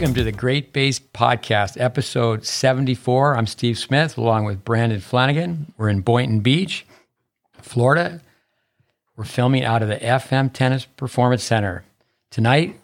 [0.00, 3.36] Welcome to the GreatBase Podcast, episode 74.
[3.36, 5.74] I'm Steve Smith, along with Brandon Flanagan.
[5.76, 6.86] We're in Boynton Beach,
[7.60, 8.22] Florida.
[9.14, 11.84] We're filming out of the FM Tennis Performance Center.
[12.30, 12.80] Tonight,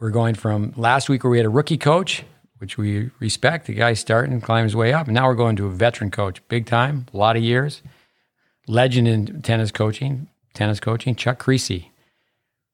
[0.00, 2.24] we're going from last week where we had a rookie coach,
[2.56, 3.66] which we respect.
[3.66, 5.06] The guy starting, climbing his way up.
[5.06, 7.82] And now we're going to a veteran coach, big time, a lot of years,
[8.66, 11.88] legend in tennis coaching, tennis coaching, Chuck Kriese.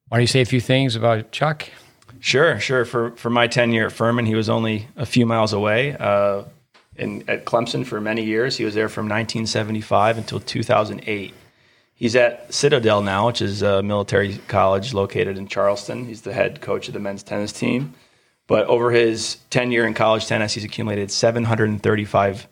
[0.07, 1.69] Why don't you say a few things about Chuck?
[2.19, 2.85] Sure, sure.
[2.85, 5.97] For for my tenure at Furman, he was only a few miles away.
[5.99, 6.45] Uh,
[6.97, 11.35] in at Clemson for many years, he was there from 1975 until 2008.
[11.95, 16.07] He's at Citadel now, which is a military college located in Charleston.
[16.07, 17.95] He's the head coach of the men's tennis team.
[18.47, 22.49] But over his tenure in college tennis, he's accumulated 735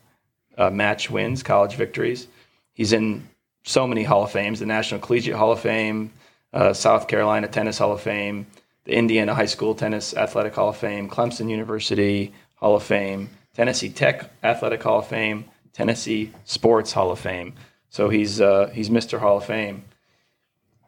[0.57, 2.27] uh, match wins, college victories.
[2.73, 3.27] He's in
[3.63, 6.11] so many Hall of Fames: the National Collegiate Hall of Fame,
[6.53, 8.47] uh, South Carolina Tennis Hall of Fame
[8.89, 13.89] the Indiana High School Tennis Athletic Hall of Fame, Clemson University Hall of Fame, Tennessee
[13.89, 17.53] Tech Athletic Hall of Fame, Tennessee Sports Hall of Fame.
[17.91, 19.19] So he's uh, he's Mr.
[19.19, 19.83] Hall of Fame.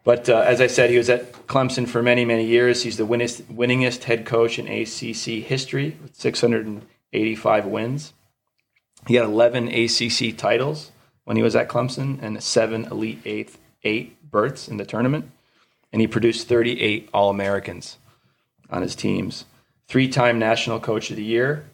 [0.04, 2.82] But uh, as I said, he was at Clemson for many many years.
[2.82, 8.14] He's the winnest, winningest head coach in ACC history with 685 wins.
[9.08, 10.92] He had 11 ACC titles
[11.26, 15.30] when he was at Clemson and seven Elite Eight eight berths in the tournament
[15.92, 17.98] and he produced 38 All Americans
[18.70, 19.46] on his teams.
[19.88, 21.66] Three time National Coach of the Year.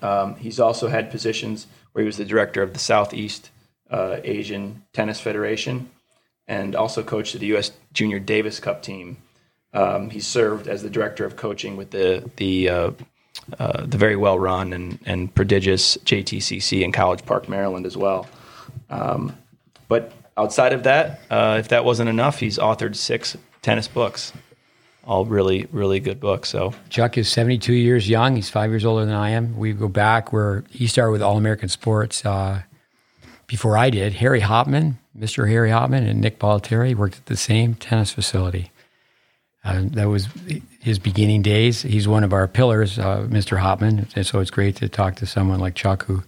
[0.00, 3.50] Um, he's also had positions where he was the director of the Southeast
[3.90, 5.90] uh, Asian Tennis Federation
[6.48, 7.72] and also coached the U.S.
[7.92, 9.18] Junior Davis Cup team.
[9.74, 12.90] Um, he served as the director of coaching with the the uh,
[13.58, 18.26] uh, the very well run and, and prodigious JTCC in College Park, Maryland, as well.
[18.88, 19.36] Um,
[19.88, 24.32] but outside of that, uh, if that wasn't enough, he's authored six tennis books,
[25.04, 26.48] all really, really good books.
[26.48, 28.36] So Chuck is 72 years young.
[28.36, 29.56] He's five years older than I am.
[29.56, 32.62] We go back where he started with All American Sports uh,
[33.46, 34.14] before I did.
[34.14, 35.48] Harry Hopman, Mr.
[35.48, 38.70] Harry Hopman, and Nick Bollettieri worked at the same tennis facility.
[39.64, 40.28] Uh, that was
[40.80, 41.82] his beginning days.
[41.82, 43.58] He's one of our pillars, uh, Mr.
[43.58, 44.14] Hopman.
[44.14, 46.22] And so it's great to talk to someone like Chuck who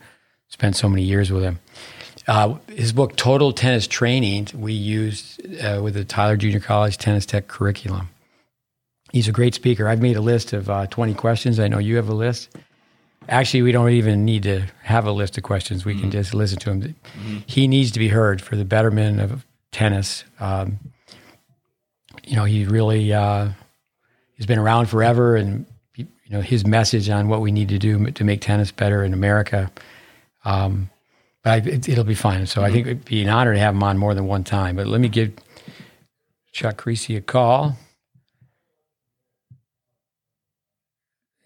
[0.49, 1.61] spent so many years with him.
[2.29, 7.25] Uh, his book, Total Tennis Training, we used uh, with the Tyler Junior College Tennis
[7.25, 8.11] Tech curriculum.
[9.13, 9.89] He's a great speaker.
[9.89, 11.59] I've made a list of uh, 20 questions.
[11.59, 12.51] I know you have a list.
[13.31, 15.87] Actually, we don't even need to have a list of questions.
[15.87, 16.03] We mm-hmm.
[16.03, 16.83] can just listen to him.
[16.83, 17.39] Mm-hmm.
[17.47, 20.25] He needs to be heard for the betterment of tennis.
[20.39, 20.79] Um,
[22.25, 23.49] you know, he really uh,
[24.35, 28.11] he's been around forever, and you know his message on what we need to do
[28.11, 29.71] to make tennis better in America.
[30.45, 30.91] Um,
[31.43, 32.47] but I, it, will be fine.
[32.47, 32.67] So mm-hmm.
[32.67, 34.77] I think it'd be an honor to have him on more than one time.
[34.77, 35.33] But let me give
[36.53, 37.77] Chuck Kriese a call.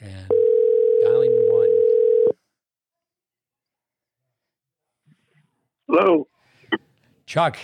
[0.00, 0.30] And
[1.04, 2.34] dialing one.
[5.88, 6.28] Hello.
[7.26, 7.58] Chuck.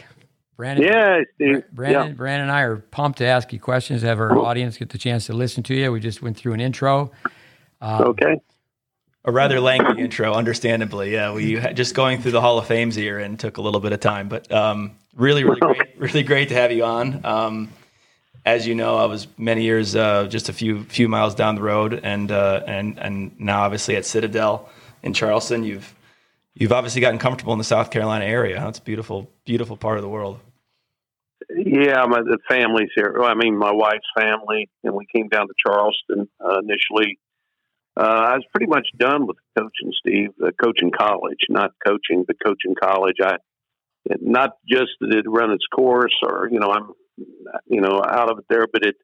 [0.56, 1.62] Brandon, yeah, Steve.
[1.72, 2.12] Brandon, yeah.
[2.14, 5.26] Brandon and I are pumped to ask you questions, have our audience get the chance
[5.26, 5.92] to listen to you.
[5.92, 7.12] We just went through an intro.
[7.80, 8.40] Um, okay
[9.28, 11.12] a rather lengthy intro, understandably.
[11.12, 13.92] Yeah, we just going through the Hall of Fames here and took a little bit
[13.92, 17.24] of time, but um, really, really great, really great to have you on.
[17.26, 17.68] Um,
[18.46, 21.60] as you know, I was many years uh, just a few few miles down the
[21.60, 24.70] road, and uh, and and now obviously at Citadel
[25.02, 25.62] in Charleston.
[25.62, 25.94] You've
[26.54, 28.66] you've obviously gotten comfortable in the South Carolina area.
[28.66, 30.40] It's a beautiful, beautiful part of the world.
[31.54, 33.14] Yeah, my the family's here.
[33.18, 37.18] Well, I mean, my wife's family, and we came down to Charleston uh, initially
[37.98, 40.30] uh, I was pretty much done with coaching, Steve.
[40.42, 43.16] Uh, coaching college, not coaching, but coaching college.
[43.22, 43.36] I
[44.20, 46.92] not just that it run its course, or you know, I'm
[47.66, 48.94] you know out of it there, but it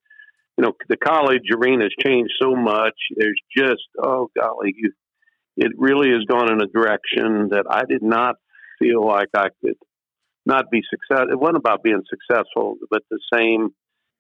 [0.56, 2.94] you know the college arena has changed so much.
[3.16, 4.92] There's just oh golly, you,
[5.56, 8.36] it really has gone in a direction that I did not
[8.78, 9.76] feel like I could
[10.46, 11.26] not be success.
[11.30, 13.70] It wasn't about being successful, but the same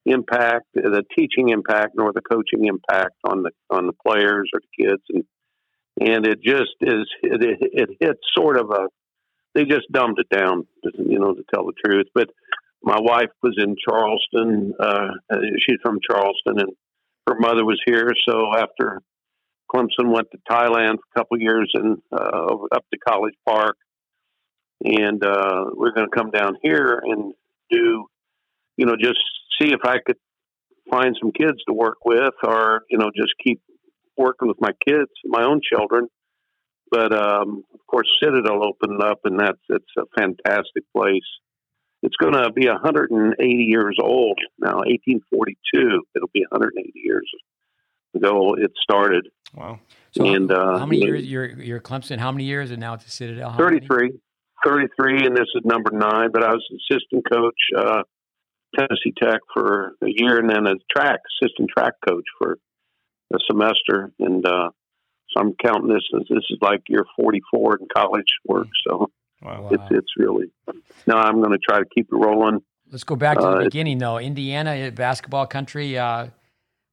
[0.06, 4.84] impact, the teaching impact, nor the coaching impact on the on the players or the
[4.84, 5.24] kids, and
[6.00, 8.88] and it just is it it, it hit sort of a
[9.54, 10.66] they just dumbed it down,
[10.98, 12.06] you know, to tell the truth.
[12.14, 12.28] But
[12.82, 14.74] my wife was in Charleston.
[14.78, 15.10] Uh,
[15.58, 16.72] she's from Charleston, and
[17.28, 18.10] her mother was here.
[18.28, 19.00] So after
[19.72, 23.76] Clemson went to Thailand for a couple of years and uh, up to College Park,
[24.84, 27.32] and uh, we're going to come down here and
[27.70, 28.04] do,
[28.76, 29.20] you know, just
[29.60, 30.16] see if I could
[30.90, 33.60] find some kids to work with or, you know, just keep
[34.16, 36.08] working with my kids, my own children.
[36.90, 41.22] But um, of course, Citadel opened up, and that's it's a fantastic place.
[42.02, 46.02] It's going to be 180 years old now, 1842.
[46.14, 47.28] It'll be 180 years
[48.14, 49.28] ago it started.
[49.54, 49.80] Wow.
[50.12, 52.18] So and uh, how many years you're you're Clemson?
[52.18, 53.50] How many years and now at the Citadel?
[53.50, 54.12] How 33,
[54.64, 56.30] 33, and this is number nine.
[56.32, 58.02] But I was assistant coach, uh,
[58.76, 62.58] Tennessee Tech for a year, and then a track assistant track coach for
[63.34, 64.12] a semester.
[64.20, 64.70] And uh,
[65.30, 68.68] so I'm counting this as this is like year 44 in college work.
[68.88, 69.10] So
[69.42, 69.62] Wow.
[69.62, 69.68] Wow.
[69.72, 70.46] it's it's really
[71.06, 72.62] now I'm going to try to keep it rolling.
[72.90, 74.18] Let's go back to Uh, the it- beginning though.
[74.18, 75.98] Indiana uh, basketball country.
[75.98, 76.28] Uh,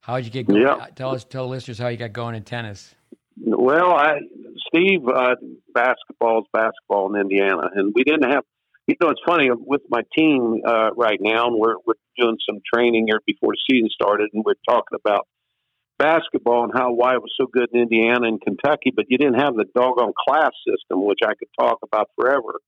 [0.01, 0.61] how did you get going?
[0.61, 0.87] Yeah.
[0.95, 2.93] Tell us, tell listeners how you got going in tennis.
[3.37, 4.19] Well, I
[4.67, 5.35] Steve, uh,
[5.73, 8.43] basketball is basketball in Indiana, and we didn't have.
[8.91, 12.59] You know, it's funny with my team uh, right now, and we're we're doing some
[12.73, 15.27] training here before the season started, and we're talking about
[15.97, 19.39] basketball and how why it was so good in Indiana and Kentucky, but you didn't
[19.39, 22.59] have the doggone class system, which I could talk about forever.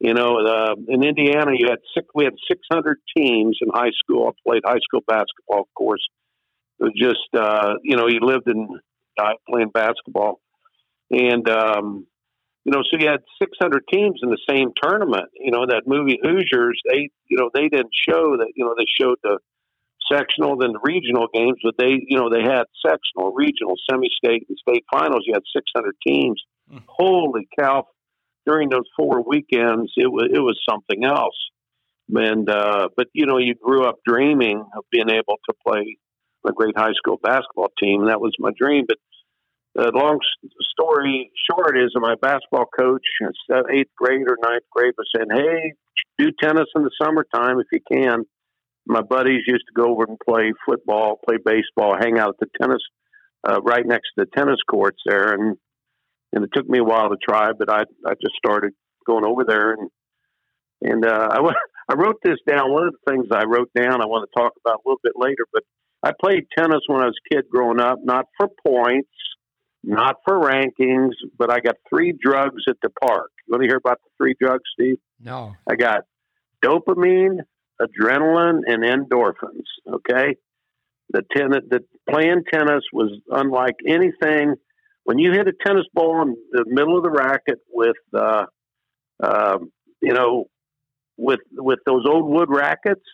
[0.00, 2.06] You know, uh, in Indiana, you had six.
[2.14, 4.28] We had six hundred teams in high school.
[4.28, 6.06] I played high school basketball, of course.
[6.78, 8.68] It was just, uh, you know, you lived and
[9.16, 10.40] died playing basketball,
[11.10, 12.06] and um,
[12.64, 15.28] you know, so you had six hundred teams in the same tournament.
[15.34, 16.80] You know, that movie Hoosiers.
[16.88, 18.52] They, you know, they didn't show that.
[18.56, 19.38] You know, they showed the
[20.10, 24.58] sectional then the regional games, but they, you know, they had sectional, regional, semi-state, and
[24.58, 25.24] state finals.
[25.26, 26.42] You had 600 teams.
[26.72, 26.82] Mm.
[26.88, 27.86] Holy cow!
[28.46, 31.36] During those four weekends, it was it was something else.
[32.14, 35.98] And uh, but you know, you grew up dreaming of being able to play
[36.46, 38.84] a great high school basketball team, and that was my dream.
[38.86, 38.98] But
[39.74, 40.18] the long
[40.70, 43.30] story short is, my basketball coach, in
[43.72, 45.72] eighth grade or ninth grade, was saying, "Hey,
[46.18, 48.24] do tennis in the summertime if you can."
[48.86, 52.46] my buddies used to go over and play football, play baseball, hang out at the
[52.60, 52.82] tennis,
[53.48, 55.32] uh, right next to the tennis courts there.
[55.32, 55.56] And,
[56.32, 58.72] and it took me a while to try, but I, I just started
[59.06, 59.90] going over there and,
[60.82, 61.52] and, uh, I, wa-
[61.88, 62.72] I wrote this down.
[62.72, 65.12] One of the things I wrote down, I want to talk about a little bit
[65.16, 65.62] later, but
[66.02, 69.10] I played tennis when I was a kid growing up, not for points,
[69.86, 73.30] not for rankings, but I got three drugs at the park.
[73.46, 74.96] You want to hear about the three drugs, Steve?
[75.20, 75.54] No.
[75.68, 76.04] I got
[76.64, 77.38] dopamine,
[77.80, 79.66] adrenaline, and endorphins.
[79.92, 80.36] Okay,
[81.10, 84.54] the ten, the playing tennis was unlike anything.
[85.04, 88.46] When you hit a tennis ball in the middle of the racket with, uh,
[89.22, 89.70] um,
[90.00, 90.46] you know,
[91.16, 93.04] with with those old wood rackets,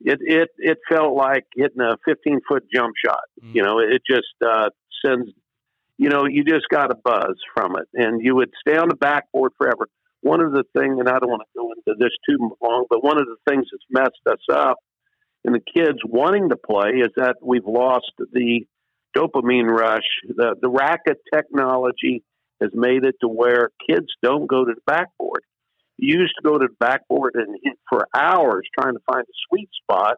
[0.00, 3.24] it it it felt like hitting a 15 foot jump shot.
[3.44, 3.54] Mm.
[3.54, 4.70] You know, it just uh,
[5.04, 5.28] sends.
[5.98, 8.96] You know, you just got a buzz from it, and you would stay on the
[8.96, 9.88] backboard forever
[10.20, 13.04] one of the things, and I don't want to go into this too long, but
[13.04, 14.78] one of the things that's messed us up
[15.44, 18.66] in the kids wanting to play is that we've lost the
[19.16, 20.02] dopamine rush.
[20.28, 22.24] The, the racket technology
[22.60, 25.42] has made it to where kids don't go to the backboard.
[25.96, 29.36] You used to go to the backboard and hit for hours trying to find a
[29.48, 30.16] sweet spot.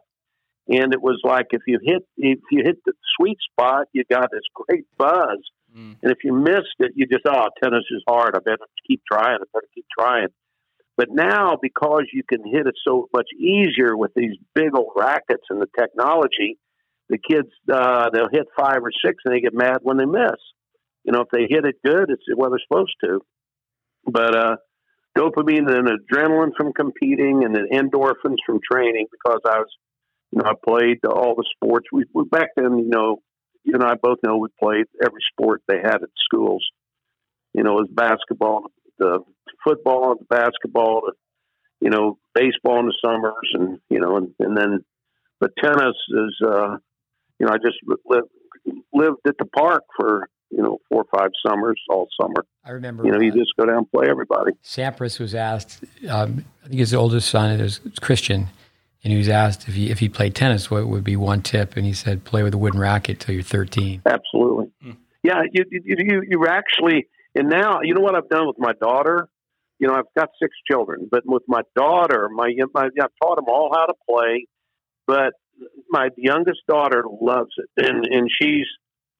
[0.67, 4.29] And it was like if you hit if you hit the sweet spot, you got
[4.31, 5.39] this great buzz.
[5.75, 5.95] Mm.
[6.01, 8.35] And if you missed it, you just, oh, tennis is hard.
[8.35, 9.35] I better keep trying.
[9.35, 10.27] I better keep trying.
[10.97, 15.43] But now, because you can hit it so much easier with these big old rackets
[15.49, 16.57] and the technology,
[17.09, 20.39] the kids, uh, they'll hit five or six and they get mad when they miss.
[21.03, 23.21] You know, if they hit it good, it's what they're supposed to.
[24.05, 24.55] But uh,
[25.17, 29.69] dopamine and adrenaline from competing and the endorphins from training because I was,
[30.31, 31.87] you know, I played all the sports.
[31.91, 33.21] We, we back then, you know,
[33.63, 36.65] you and I both know we played every sport they had at schools.
[37.53, 39.19] You know, it was basketball, the
[39.63, 41.13] football, the basketball, the,
[41.81, 44.85] you know, baseball in the summers, and you know, and, and then,
[45.39, 46.77] but tennis is, uh,
[47.39, 48.29] you know, I just lived
[48.93, 52.45] lived at the park for you know four or five summers, all summer.
[52.63, 53.05] I remember.
[53.05, 54.51] You know, you uh, just go down and play everybody.
[54.63, 55.83] Sampras was asked.
[56.07, 58.47] Um, I think his oldest son is Christian,
[59.03, 61.75] and he was asked if he if he played tennis, what would be one tip?
[61.75, 64.03] And he said, play with a wooden racket till you're 13.
[64.05, 64.71] Absolutely.
[64.85, 64.97] Mm.
[65.23, 68.73] Yeah, you, you you you actually and now you know what I've done with my
[68.73, 69.27] daughter.
[69.79, 73.45] You know, I've got six children, but with my daughter, my, my I've taught them
[73.47, 74.45] all how to play.
[75.07, 75.33] But
[75.89, 78.67] my youngest daughter loves it, and and she's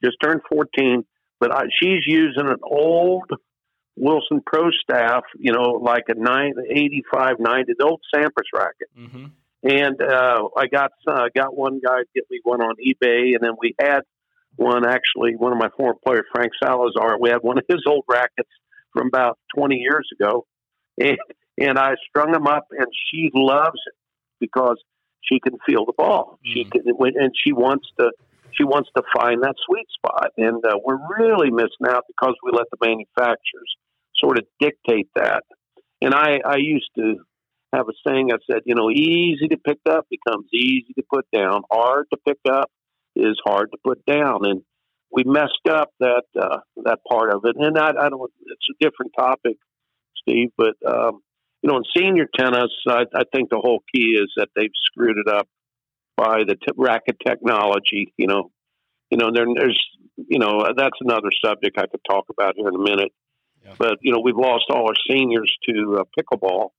[0.04, 1.06] just turned fourteen.
[1.40, 3.32] But I, she's using an old
[3.98, 8.90] Wilson Pro staff, you know, like a nine eighty five ninety, the old Sampras racket.
[8.98, 9.26] Mm-hmm.
[9.64, 13.42] And uh, I got uh, got one guy to get me one on eBay, and
[13.42, 14.02] then we had
[14.56, 15.36] one actually.
[15.36, 18.50] One of my former players, Frank Salazar, we had one of his old rackets
[18.92, 20.46] from about 20 years ago,
[21.00, 21.18] and
[21.60, 23.94] and I strung them up, and she loves it
[24.40, 24.78] because
[25.22, 26.40] she can feel the ball.
[26.44, 28.12] She can, and she wants to
[28.54, 32.52] she wants to find that sweet spot, and uh, we're really missing out because we
[32.52, 33.76] let the manufacturers
[34.18, 35.44] sort of dictate that.
[36.02, 37.18] And I I used to
[37.74, 41.26] have a saying I said, you know, easy to pick up becomes easy to put
[41.34, 41.62] down.
[41.72, 42.70] Hard to pick up
[43.16, 44.46] is hard to put down.
[44.46, 44.62] And
[45.12, 47.56] we messed up that uh, that part of it.
[47.58, 48.32] And I, I don't.
[48.46, 49.58] It's a different topic,
[50.18, 50.50] Steve.
[50.58, 51.22] But um,
[51.62, 55.18] you know, in senior tennis, I, I think the whole key is that they've screwed
[55.18, 55.48] it up
[56.18, 58.14] by the t- racket technology.
[58.18, 58.52] You know,
[59.10, 59.80] you know, there, there's
[60.18, 63.12] you know that's another subject I could talk about here in a minute.
[63.66, 63.76] Yeah.
[63.78, 66.70] But you know, we've lost all our seniors to uh, pickleball.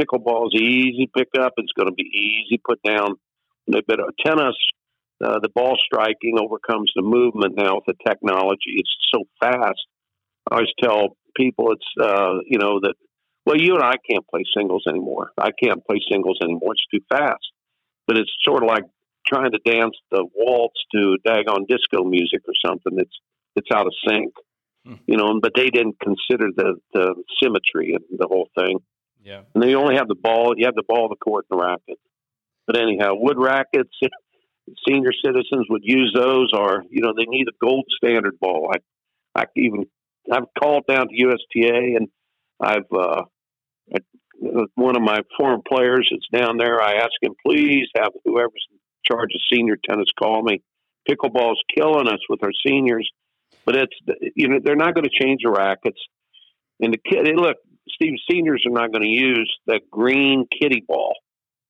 [0.00, 1.52] Pickleball is easy pick up.
[1.56, 3.14] It's going to be easy put down.
[3.66, 4.56] But uh, tennis,
[5.24, 8.76] uh, the ball striking overcomes the movement now with the technology.
[8.76, 9.80] It's so fast.
[10.50, 12.94] I always tell people it's uh, you know that
[13.46, 15.30] well, you and I can't play singles anymore.
[15.38, 16.72] I can't play singles anymore.
[16.72, 17.44] It's too fast.
[18.06, 18.84] But it's sort of like
[19.26, 22.98] trying to dance the waltz to daggone disco music or something.
[22.98, 23.18] It's
[23.56, 24.34] it's out of sync,
[24.84, 24.94] hmm.
[25.06, 25.40] you know.
[25.40, 28.78] But they didn't consider the the symmetry and the whole thing.
[29.24, 29.40] Yeah.
[29.54, 30.54] And they only have the ball.
[30.56, 31.98] You have the ball, the court, and the racket.
[32.66, 33.90] But anyhow, wood rackets.
[34.88, 38.70] Senior citizens would use those, or you know, they need a gold standard ball.
[38.72, 39.84] I, I even
[40.32, 42.08] I've called down to USTA and
[42.58, 43.24] I've uh,
[44.74, 46.80] one of my former players that's down there.
[46.80, 50.62] I ask him, please have whoever's in charge of senior tennis call me.
[51.08, 53.08] Pickleball's killing us with our seniors,
[53.66, 55.98] but it's you know they're not going to change the rackets.
[56.80, 61.14] And the kid, look, Steve, seniors are not going to use the green kitty ball.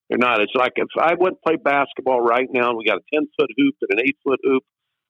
[0.09, 0.40] They're not.
[0.40, 3.50] It's like if I went play basketball right now and we got a ten foot
[3.56, 4.62] hoop and an eight foot hoop.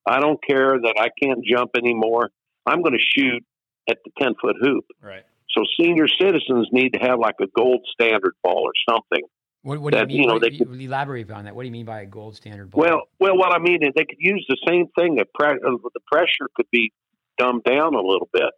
[0.06, 2.30] I don't care that I can't jump anymore.
[2.66, 3.42] I'm going to shoot
[3.88, 4.84] at the ten foot hoop.
[5.02, 5.25] Right.
[5.50, 9.26] So senior citizens need to have like a gold standard ball or something.
[9.62, 10.28] What, what that, do you mean?
[10.28, 11.56] You know, they could, elaborate on that.
[11.56, 12.82] What do you mean by a gold standard ball?
[12.82, 15.14] Well, well, what I mean is they could use the same thing.
[15.14, 16.92] The, pre- uh, the pressure could be
[17.38, 18.50] dumbed down a little bit,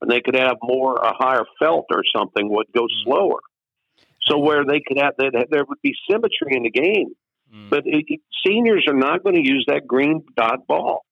[0.00, 3.10] and they could have more a higher felt or something would go mm-hmm.
[3.10, 3.40] slower.
[4.22, 7.14] So where they could have that, there would be symmetry in the game.
[7.54, 7.70] Mm.
[7.70, 11.04] But it, seniors are not going to use that green dot ball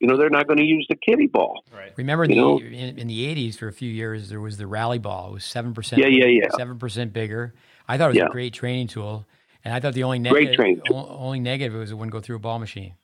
[0.00, 1.64] you know they're not going to use the kitty ball.
[1.72, 1.92] Right.
[1.96, 4.98] Remember in the, in, in, the '80s for a few years there was the rally
[4.98, 5.30] ball.
[5.30, 6.00] It was seven percent.
[6.00, 6.48] Yeah, yeah, yeah.
[6.56, 7.54] Seven percent bigger.
[7.88, 8.26] I thought it was yeah.
[8.26, 9.26] a great training tool,
[9.64, 12.58] and I thought the only negative, only negative was it wouldn't go through a ball
[12.58, 12.94] machine.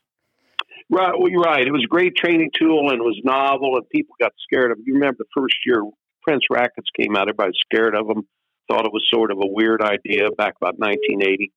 [0.90, 1.66] Right, well, you're right.
[1.66, 4.78] It was a great training tool and it was novel, and people got scared of
[4.78, 4.84] it.
[4.86, 5.82] You remember the first year
[6.22, 8.26] Prince rackets came out, everybody was scared of them,
[8.68, 11.52] thought it was sort of a weird idea back about 1980.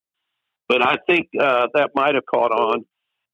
[0.68, 2.84] But I think uh, that might have caught on.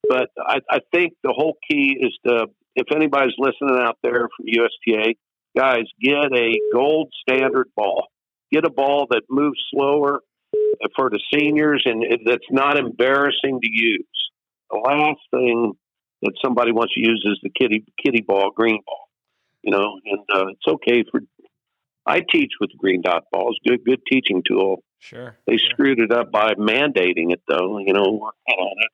[0.07, 4.45] But I, I think the whole key is to, if anybody's listening out there from
[4.45, 5.15] USTA,
[5.57, 8.07] guys, get a gold standard ball.
[8.51, 10.21] Get a ball that moves slower
[10.95, 14.05] for the seniors and that's not embarrassing to use.
[14.69, 15.73] The last thing
[16.25, 19.09] that somebody wants to use as the kitty kitty ball, green ball.
[19.63, 21.21] You know, and uh, it's okay for.
[22.07, 23.57] I teach with green dot balls.
[23.67, 24.83] Good, good teaching tool.
[24.99, 25.37] Sure.
[25.47, 25.69] They sure.
[25.71, 27.79] screwed it up by mandating it, though.
[27.79, 28.91] You know, working on it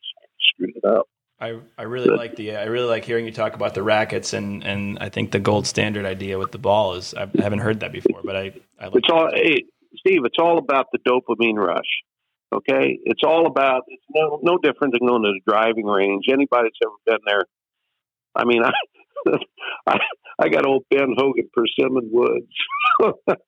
[0.54, 1.08] screwed it up.
[1.40, 4.34] I, I really but, like the I really like hearing you talk about the rackets
[4.34, 7.80] and, and I think the gold standard idea with the ball is I haven't heard
[7.80, 9.66] that before, but I, I like it's all hey,
[9.98, 10.24] Steve.
[10.26, 11.84] It's all about the dopamine rush.
[12.54, 16.26] Okay, it's all about it's no no different than going to the driving range.
[16.30, 17.46] Anybody that's ever been there,
[18.36, 19.38] I mean, I
[19.88, 19.98] I,
[20.40, 22.52] I got old Ben Hogan persimmon woods.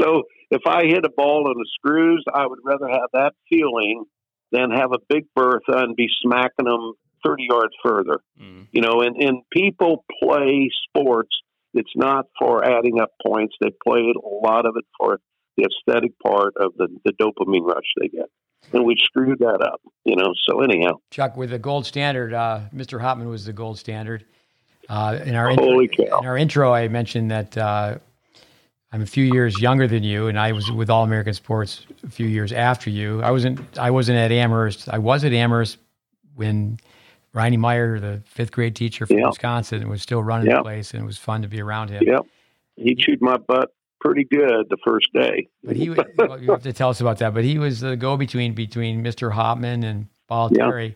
[0.00, 4.04] so if I hit a ball on the screws, I would rather have that feeling
[4.52, 8.20] than have a big Bertha and be smacking them 30 yards further.
[8.40, 8.66] Mm.
[8.72, 11.30] You know, and, and people play sports.
[11.72, 13.54] It's not for adding up points.
[13.60, 15.20] They play a lot of it for
[15.56, 18.26] the aesthetic part of the, the dopamine rush they get.
[18.72, 20.32] And we screwed that up, you know.
[20.46, 23.00] So anyhow, Chuck, with the gold standard, uh, Mr.
[23.00, 24.24] Hopman was the gold standard.
[24.88, 26.18] Uh, in our Holy intro, cow.
[26.20, 27.98] in our intro, I mentioned that uh,
[28.92, 32.10] I'm a few years younger than you, and I was with All American Sports a
[32.10, 33.22] few years after you.
[33.22, 33.78] I wasn't.
[33.78, 34.88] I wasn't at Amherst.
[34.88, 35.78] I was at Amherst
[36.34, 36.78] when
[37.32, 41.06] Ronnie Meyer, the fifth grade teacher from Wisconsin, was still running the place, and it
[41.06, 42.02] was fun to be around him.
[42.04, 42.26] Yep,
[42.76, 45.48] he chewed my butt pretty good the first day.
[45.62, 47.34] But he, well, you have to tell us about that.
[47.34, 49.32] But he was the go-between between Mr.
[49.32, 50.94] Hopman and Bollettieri.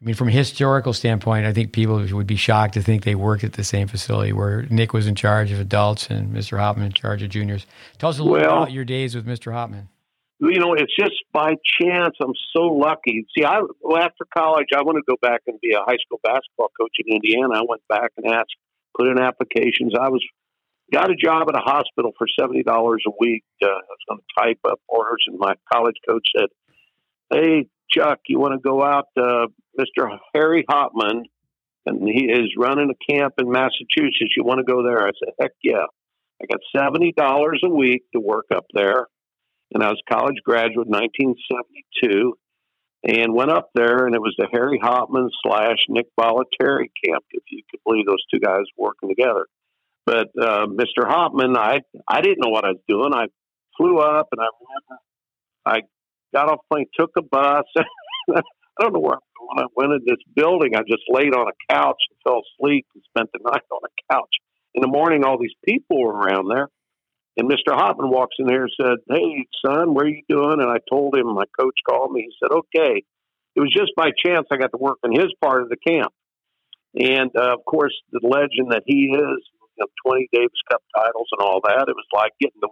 [0.00, 3.16] I mean, from a historical standpoint, I think people would be shocked to think they
[3.16, 6.56] worked at the same facility where Nick was in charge of adults and Mr.
[6.58, 7.66] Hopman in charge of juniors.
[7.98, 9.52] Tell us a little well, about your days with Mr.
[9.52, 9.88] Hopman
[10.40, 12.16] you know, it's just by chance.
[12.22, 13.26] I'm so lucky.
[13.36, 16.20] See, I well, after college, I wanted to go back and be a high school
[16.22, 17.54] basketball coach in Indiana.
[17.54, 18.54] I went back and asked,
[18.96, 19.94] put in applications.
[20.00, 20.24] I was
[20.92, 23.44] got a job at a hospital for seventy dollars a week.
[23.62, 26.48] Uh, I was going to type up orders, and my college coach said,
[27.30, 29.06] "Hey, Chuck, you want to go out?
[29.16, 29.46] Uh,
[29.78, 30.18] Mr.
[30.34, 31.24] Harry Hopman,
[31.86, 34.34] and he is running a camp in Massachusetts.
[34.36, 35.86] You want to go there?" I said, "Heck yeah!"
[36.42, 39.06] I got seventy dollars a week to work up there
[39.74, 42.34] and I was college graduate in 1972.
[43.04, 47.44] and went up there, and it was the Harry Hopman slash Nick Bollettieri camp, if
[47.48, 49.46] you could believe those two guys working together.
[50.08, 51.04] But uh, Mr.
[51.04, 53.12] Hopman, I I didn't know what I was doing.
[53.12, 53.26] I
[53.76, 55.80] flew up, and I I
[56.34, 57.64] got off plane, took a bus.
[57.76, 58.40] I
[58.80, 60.76] don't know where when I went in this building.
[60.76, 64.14] I just laid on a couch and fell asleep and spent the night on a
[64.14, 64.30] couch.
[64.74, 66.68] In the morning, all these people were around there,
[67.36, 67.76] and Mr.
[67.76, 70.62] Hopman walks in there and said, Hey, son, where are you doing?
[70.62, 72.22] And I told him, my coach called me.
[72.22, 73.04] He said, Okay.
[73.56, 76.12] It was just by chance I got to work in his part of the camp.
[76.94, 79.42] And uh, of course, the legend that he is,
[79.78, 82.68] you know, 20 Davis Cup titles and all that, it was like getting to,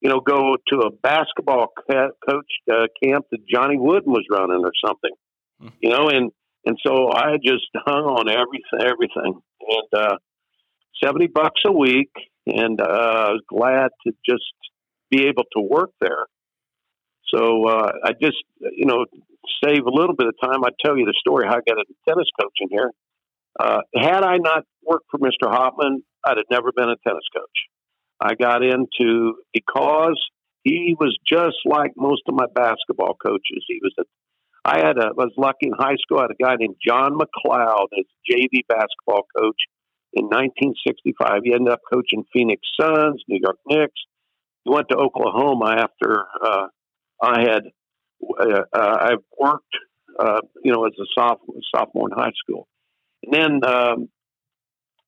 [0.00, 4.64] you know, go to a basketball ca- coach uh, camp that Johnny Wooden was running
[4.64, 5.12] or something,
[5.62, 5.74] mm-hmm.
[5.80, 6.30] you know, and,
[6.64, 9.40] and so I just hung on everything, everything.
[9.68, 10.16] And, uh,
[11.02, 12.10] 70 bucks a week
[12.46, 14.44] and uh, I was glad to just
[15.10, 16.26] be able to work there.
[17.34, 19.04] So uh, I just, you know,
[19.64, 20.64] save a little bit of time.
[20.64, 22.90] I tell you the story how I got into tennis coaching here.
[23.58, 25.50] Uh, had I not worked for Mr.
[25.50, 27.58] Hopman, I'd have never been a tennis coach.
[28.20, 30.18] I got into because
[30.64, 33.64] he was just like most of my basketball coaches.
[33.68, 34.02] He was a,
[34.64, 36.18] I had a, was lucky in high school.
[36.18, 39.60] I had a guy named John McLeod as JV basketball coach
[40.12, 41.42] in 1965.
[41.44, 44.00] He ended up coaching Phoenix Suns, New York Knicks.
[44.64, 46.66] He went to Oklahoma after uh,
[47.22, 47.62] I had
[48.40, 49.76] uh, uh, I worked,
[50.18, 52.66] uh, you know, as a sophomore, sophomore in high school.
[53.22, 54.08] And then um,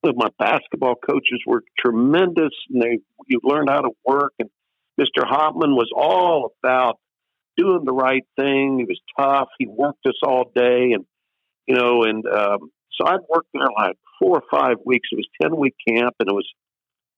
[0.03, 4.33] my basketball coaches were tremendous, and they you learned how to work.
[4.39, 4.49] And
[4.99, 5.23] Mr.
[5.23, 6.99] Hopman was all about
[7.57, 8.79] doing the right thing.
[8.79, 9.49] He was tough.
[9.57, 11.05] He worked us all day, and
[11.67, 15.09] you know, and um, so I'd worked there like four or five weeks.
[15.11, 16.47] It was ten week camp, and it was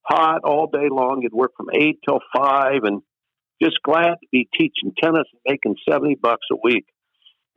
[0.04, 1.22] hot all day long.
[1.22, 3.02] You'd work from eight till five, and
[3.62, 6.86] just glad to be teaching tennis and making seventy bucks a week.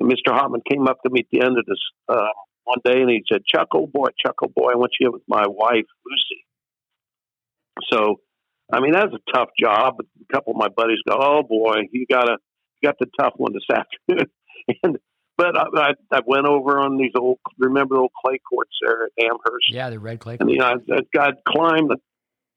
[0.01, 0.37] And Mr.
[0.37, 2.29] Hopman came up to me at the end of this uh,
[2.65, 5.23] one day, and he said, "Chuck, old boy, Chuck, old boy, I want you with
[5.29, 6.45] my wife, Lucy."
[7.93, 8.21] So,
[8.73, 9.97] I mean, that's a tough job.
[10.01, 12.39] A couple of my buddies go, "Oh boy, you got a
[12.81, 14.31] you got the tough one this afternoon,"
[14.83, 14.99] and
[15.37, 19.05] but I, I, I went over on these old, remember the old clay courts there
[19.05, 19.67] at Amherst?
[19.71, 20.37] Yeah, the red clay.
[20.39, 21.97] And you know, I, I'd climb the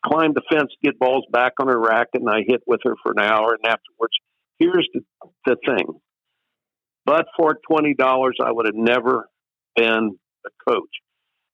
[0.06, 3.13] climb the fence, get balls back on her racket, and I hit with her for
[3.13, 3.54] an hour.
[3.54, 4.13] And afterwards,
[4.60, 5.02] here's the
[5.46, 6.00] the thing:
[7.06, 9.28] but for twenty dollars, I would have never
[9.78, 10.90] been a coach,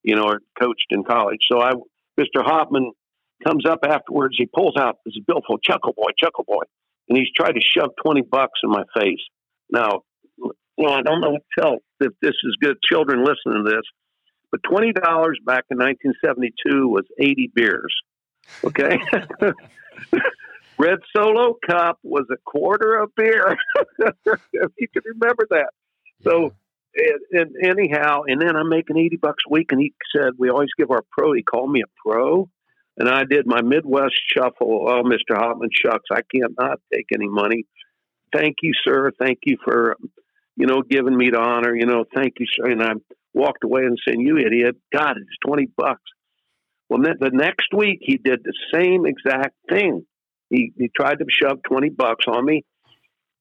[0.01, 1.39] you know, or coached in college.
[1.51, 1.73] So I,
[2.19, 2.43] Mr.
[2.43, 2.91] Hopman
[3.45, 4.35] comes up afterwards.
[4.37, 6.63] He pulls out this billfold, Chuckle Boy, Chuckle Boy,
[7.09, 9.21] and he's tried to shove twenty bucks in my face.
[9.69, 10.01] Now
[10.77, 13.83] well, I don't know if this is good children listening to this,
[14.51, 17.93] but twenty dollars back in 1972 was 80 beers.
[18.63, 18.99] Okay,
[20.77, 23.55] Red Solo Cup was a quarter of beer.
[23.99, 25.69] you can remember that.
[26.23, 26.53] So,
[26.95, 30.49] and, and anyhow, and then I'm making 80 bucks a week, and he said we
[30.49, 31.33] always give our pro.
[31.33, 32.49] He called me a pro.
[32.95, 34.85] And I did my Midwest shuffle.
[34.87, 35.35] Oh, Mr.
[35.35, 37.65] Hopman, shucks, I can't not take any money.
[38.31, 39.11] Thank you, sir.
[39.19, 39.97] Thank you for
[40.55, 42.71] you know, giving me the honor, you know, thank you, sir.
[42.71, 42.93] And I
[43.33, 46.01] walked away and said, you idiot, God, it's 20 bucks.
[46.89, 50.05] Well, the next week he did the same exact thing.
[50.49, 52.63] He, he tried to shove 20 bucks on me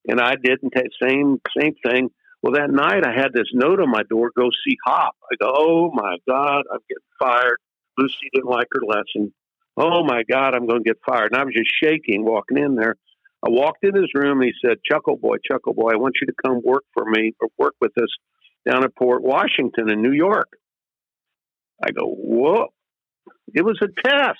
[0.08, 2.10] and I didn't take same, same thing.
[2.42, 5.14] Well, that night I had this note on my door, go see Hop.
[5.30, 7.58] I go, oh my God, I'm getting fired.
[7.96, 9.32] Lucy didn't like her lesson.
[9.76, 11.32] Oh my God, I'm going to get fired.
[11.32, 12.96] And I was just shaking walking in there.
[13.44, 16.26] I walked in his room and he said, Chuckle Boy, Chuckle Boy, I want you
[16.26, 18.10] to come work for me or work with us
[18.68, 20.48] down at Port Washington in New York.
[21.82, 22.68] I go, whoa.
[23.54, 24.38] It was a test.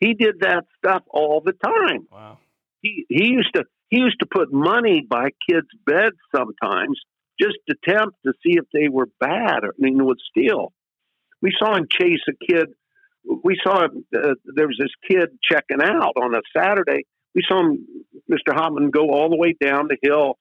[0.00, 2.06] He did that stuff all the time.
[2.10, 2.38] Wow.
[2.82, 6.98] He he used to he used to put money by kids' beds sometimes
[7.40, 10.72] just to tempt to see if they were bad or I mean, would steal.
[11.40, 12.68] We saw him chase a kid.
[13.44, 13.88] We saw uh,
[14.54, 17.86] there was this kid checking out on a Saturday we saw him,
[18.30, 18.54] Mr.
[18.54, 20.38] Hopman, go all the way down the hill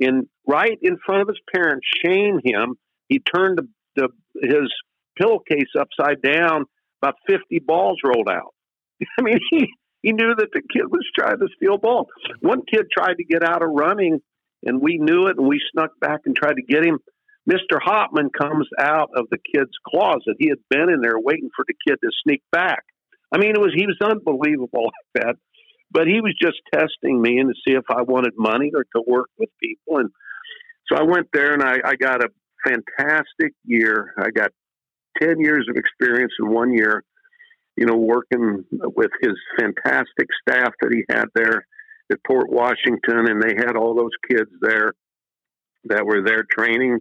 [0.00, 2.76] and right in front of his parents, shame him.
[3.08, 4.08] He turned the, the,
[4.40, 4.72] his
[5.16, 6.64] pillowcase upside down.
[7.02, 8.54] About 50 balls rolled out.
[9.18, 9.68] I mean, he,
[10.02, 12.08] he knew that the kid was trying to steal balls.
[12.40, 14.20] One kid tried to get out of running,
[14.64, 16.98] and we knew it, and we snuck back and tried to get him.
[17.48, 17.78] Mr.
[17.84, 20.36] Hopman comes out of the kid's closet.
[20.38, 22.84] He had been in there waiting for the kid to sneak back.
[23.32, 25.36] I mean, it was he was unbelievable like that
[25.92, 29.02] but he was just testing me and to see if I wanted money or to
[29.06, 29.98] work with people.
[29.98, 30.10] And
[30.90, 32.28] so I went there and I, I got a
[32.64, 34.14] fantastic year.
[34.18, 34.50] I got
[35.20, 37.04] 10 years of experience in one year,
[37.76, 41.66] you know, working with his fantastic staff that he had there
[42.10, 43.26] at Port Washington.
[43.28, 44.92] And they had all those kids there.
[45.84, 46.98] that were there training,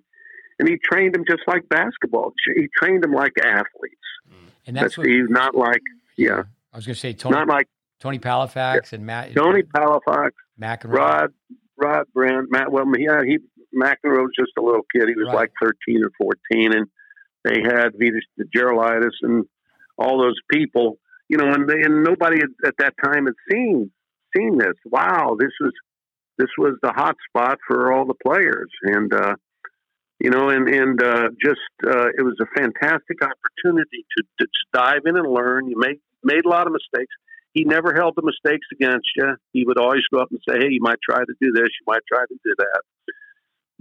[0.60, 2.34] and he trained them just like basketball.
[2.56, 4.10] He trained them like athletes.
[4.30, 4.50] Mm.
[4.68, 5.82] And that's what, Steve, not like
[6.18, 7.14] yeah, I was going to say.
[7.14, 7.68] Tony, not like
[8.00, 10.94] Tony Palafox and Matt Tony Palafox, McEnroe.
[10.94, 11.34] Rod
[11.78, 12.72] Rod Brand, Matt.
[12.72, 13.38] Well, yeah, he
[13.76, 15.08] McEnroe was just a little kid.
[15.08, 15.36] He was Right.
[15.36, 16.88] like thirteen or fourteen, and
[17.44, 18.22] they had Vitas
[18.56, 19.46] Gerulaitis and
[20.02, 20.98] all those people.
[21.30, 23.92] You know, and, and nobody at that time had seen
[24.36, 24.76] seen this.
[24.86, 25.72] Wow, this was
[26.38, 29.36] this was the hot spot for all the players, and uh,
[30.20, 35.02] you know, and and uh, just uh, it was a fantastic opportunity to, to dive
[35.06, 35.68] in and learn.
[35.68, 37.14] You made made a lot of mistakes.
[37.54, 39.36] He never held the mistakes against you.
[39.52, 41.70] He would always go up and say, "Hey, you might try to do this.
[41.80, 42.82] You might try to do that."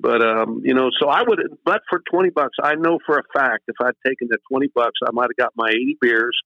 [0.01, 1.41] But um, you know, so I would.
[1.65, 4.99] But for twenty bucks, I know for a fact if I'd taken the twenty bucks,
[5.07, 6.37] I might have got my eighty beers.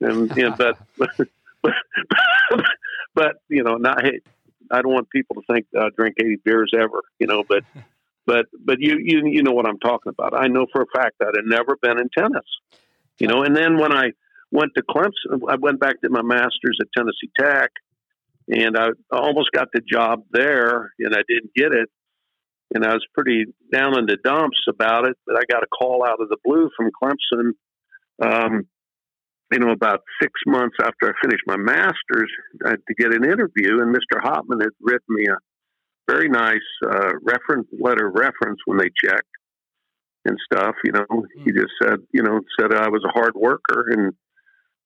[0.00, 0.78] And, and but,
[1.62, 2.64] but
[3.14, 4.02] but you know, not.
[4.02, 4.20] Hey,
[4.70, 7.02] I don't want people to think I drink eighty beers ever.
[7.18, 7.64] You know, but
[8.26, 10.34] but but you you you know what I'm talking about.
[10.34, 12.46] I know for a fact that I'd never been in tennis.
[13.18, 14.12] You know, and then when I
[14.50, 17.70] went to Clemson, I went back to my master's at Tennessee Tech,
[18.48, 21.90] and I almost got the job there, and I didn't get it.
[22.74, 26.04] And I was pretty down in the dumps about it, but I got a call
[26.04, 27.52] out of the blue from Clemson.
[28.20, 28.66] Um,
[29.52, 32.30] you know, about six months after I finished my master's,
[32.64, 34.20] uh, to get an interview, and Mr.
[34.20, 35.36] Hopman had written me a
[36.10, 39.28] very nice uh, reference letter of reference when they checked
[40.24, 40.74] and stuff.
[40.84, 41.06] You know,
[41.44, 44.12] he just said, you know, said I was a hard worker and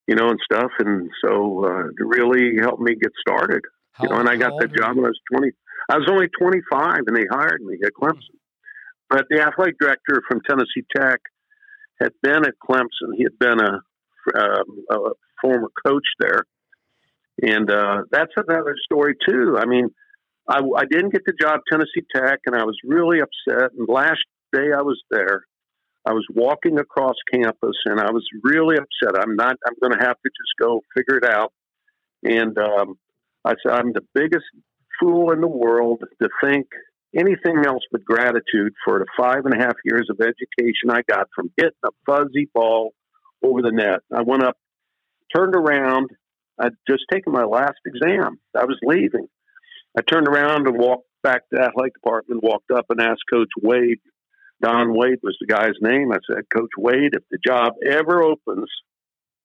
[0.06, 3.62] you know and stuff, and so uh, it really helped me get started.
[3.92, 5.52] How- you know, and I got the job when I was twenty.
[5.88, 8.36] I was only twenty five, and they hired me at Clemson.
[9.08, 11.20] But the athletic director from Tennessee Tech
[12.00, 13.16] had been at Clemson.
[13.16, 13.80] He had been a,
[14.38, 15.10] um, a
[15.42, 16.44] former coach there,
[17.42, 19.56] and uh, that's another story too.
[19.58, 19.90] I mean,
[20.48, 23.72] I, I didn't get the job Tennessee Tech, and I was really upset.
[23.76, 24.20] And last
[24.52, 25.44] day I was there,
[26.06, 29.20] I was walking across campus, and I was really upset.
[29.20, 29.56] I'm not.
[29.66, 31.52] I'm going to have to just go figure it out.
[32.22, 32.98] And um,
[33.44, 34.44] I said, I'm the biggest
[35.00, 36.66] fool in the world to think
[37.16, 41.28] anything else but gratitude for the five and a half years of education I got
[41.34, 42.92] from hitting a fuzzy ball
[43.42, 44.00] over the net.
[44.14, 44.56] I went up,
[45.34, 46.10] turned around.
[46.58, 48.38] I'd just taken my last exam.
[48.56, 49.26] I was leaving.
[49.98, 53.50] I turned around and walked back to the athletic department, walked up and asked Coach
[53.60, 53.98] Wade.
[54.62, 56.12] Don Wade was the guy's name.
[56.12, 58.68] I said, Coach Wade, if the job ever opens,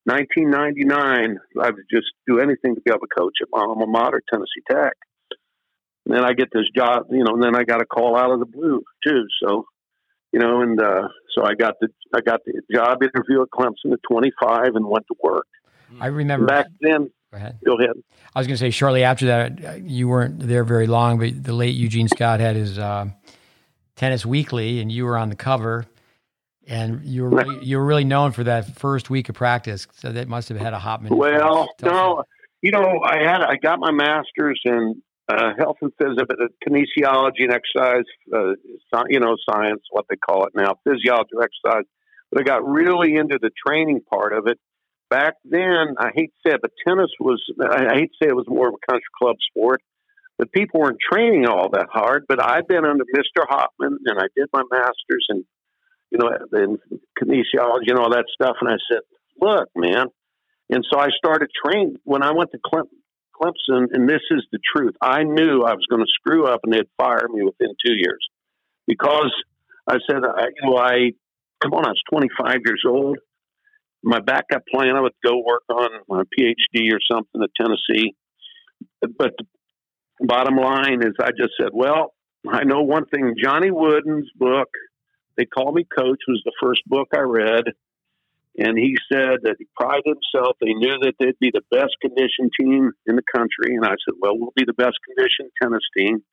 [0.06, 4.22] 1999, I would just do anything to be able to coach at my alma mater,
[4.32, 4.94] Tennessee Tech.
[6.06, 8.32] And then I get this job, you know, and then I got a call out
[8.32, 9.26] of the blue too.
[9.44, 9.66] So,
[10.32, 13.94] you know, and uh, so I got the I got the job interview at Clemson
[13.94, 15.48] at 25 and went to work.
[16.00, 16.46] I remember.
[16.46, 17.60] Back then, Go ahead.
[17.66, 17.96] go ahead.
[18.34, 21.44] I was going to say shortly after that, uh, you weren't there very long, but
[21.44, 23.08] the late Eugene Scott had his uh,
[23.96, 25.86] Tennis Weekly, and you were on the cover,
[26.68, 29.88] and you were really, you were really known for that first week of practice.
[29.94, 31.16] So that must have had a hot minute.
[31.18, 31.72] Well, influence.
[31.80, 32.24] Tell us no,
[32.62, 36.30] you know, I had I got my master's in uh, health and physics,
[36.68, 38.54] kinesiology and exercise, uh,
[39.10, 41.86] you know, science, what they call it now, physiology or exercise.
[42.32, 44.60] But I got really into the training part of it.
[45.10, 48.36] Back then, I hate to say it, but tennis was, I hate to say it
[48.36, 49.82] was more of a country club sport,
[50.38, 52.26] but people weren't training all that hard.
[52.28, 53.46] But I've been under Mr.
[53.48, 55.46] Hopman and I did my master's in,
[56.12, 56.80] you know, in
[57.22, 58.58] kinesiology and all that stuff.
[58.62, 59.02] And I said,
[59.40, 60.08] look, man.
[60.70, 62.90] And so I started training when I went to Clem-
[63.40, 64.96] Clemson, and this is the truth.
[65.02, 68.28] I knew I was going to screw up and they'd fire me within two years
[68.88, 69.32] because
[69.88, 71.12] I said, I, you know, I,
[71.62, 73.18] come on, I was 25 years old.
[74.04, 78.16] My backup plan, I would go work on my PhD or something at Tennessee.
[79.02, 79.34] But
[80.20, 82.14] the bottom line is, I just said, well,
[82.48, 83.36] I know one thing.
[83.42, 84.70] Johnny Wooden's book,
[85.38, 87.64] They Call Me Coach, was the first book I read.
[88.58, 90.56] And he said that he prided himself.
[90.62, 93.76] They knew that they'd be the best conditioned team in the country.
[93.76, 96.24] And I said, well, we'll be the best conditioned tennis team.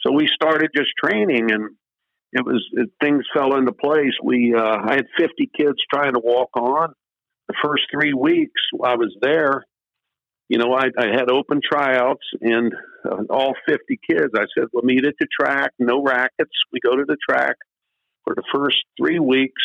[0.00, 1.70] So we started just training and
[2.32, 4.14] it was it, things fell into place.
[4.22, 6.94] We uh, I had 50 kids trying to walk on.
[7.48, 9.64] The first three weeks I was there,
[10.48, 12.72] you know, I, I had open tryouts and
[13.04, 14.30] uh, all 50 kids.
[14.34, 15.72] I said, "We'll meet at the track.
[15.80, 16.54] No rackets.
[16.72, 17.56] We go to the track
[18.24, 19.62] for the first three weeks,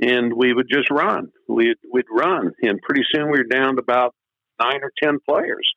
[0.00, 1.30] and we would just run.
[1.48, 4.14] We'd we'd run, and pretty soon we were down to about
[4.60, 5.68] nine or ten players.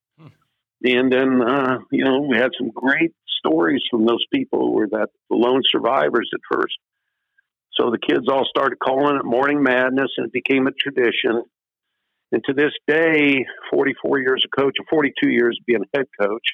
[0.84, 4.88] And then, uh, you know, we had some great stories from those people who were
[4.92, 6.76] that lone survivors at first.
[7.74, 11.44] So the kids all started calling it Morning Madness, and it became a tradition.
[12.32, 16.46] And to this day, 44 years of coach, or 42 years being head coach,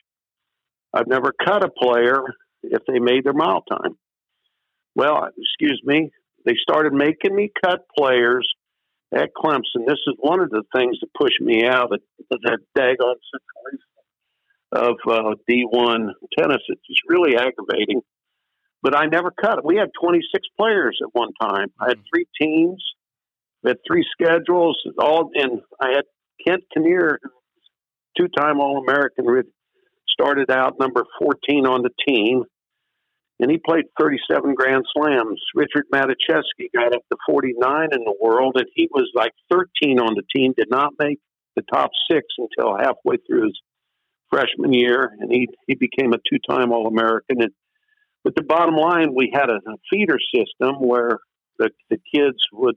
[0.93, 2.21] I've never cut a player,
[2.63, 3.97] if they made their mile time.
[4.95, 6.11] Well, excuse me,
[6.45, 8.47] they started making me cut players
[9.13, 9.85] at Clemson.
[9.87, 13.79] This is one of the things that pushed me out of that daggone situation
[14.71, 16.61] of uh, D1 tennis.
[16.67, 18.01] It's just really aggravating.
[18.81, 19.65] But I never cut it.
[19.65, 21.71] We had 26 players at one time.
[21.79, 22.83] I had three teams,
[23.63, 26.03] we had three schedules, all, and I had
[26.45, 27.19] Kent Kinnear,
[28.17, 29.25] two-time All-American,
[30.09, 32.43] started out number 14 on the team
[33.39, 35.41] and he played 37 Grand Slams.
[35.55, 40.15] Richard Matuszewski got up to 49 in the world, and he was like 13 on
[40.15, 41.19] the team, did not make
[41.55, 43.59] the top six until halfway through his
[44.31, 47.41] freshman year, and he, he became a two time All American.
[47.41, 47.51] And
[48.23, 51.19] But the bottom line, we had a, a feeder system where
[51.59, 52.75] the, the kids would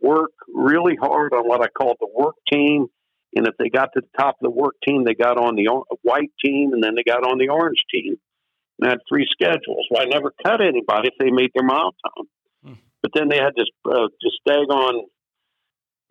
[0.00, 2.86] work really hard on what I called the work team.
[3.34, 5.68] And if they got to the top of the work team, they got on the
[6.02, 8.16] white team, and then they got on the orange team
[8.78, 9.86] and had three schedules.
[9.90, 12.26] Well, I never cut anybody if they made their mile time.
[12.64, 12.80] Hmm.
[13.02, 15.04] But then they had this uh, just daggone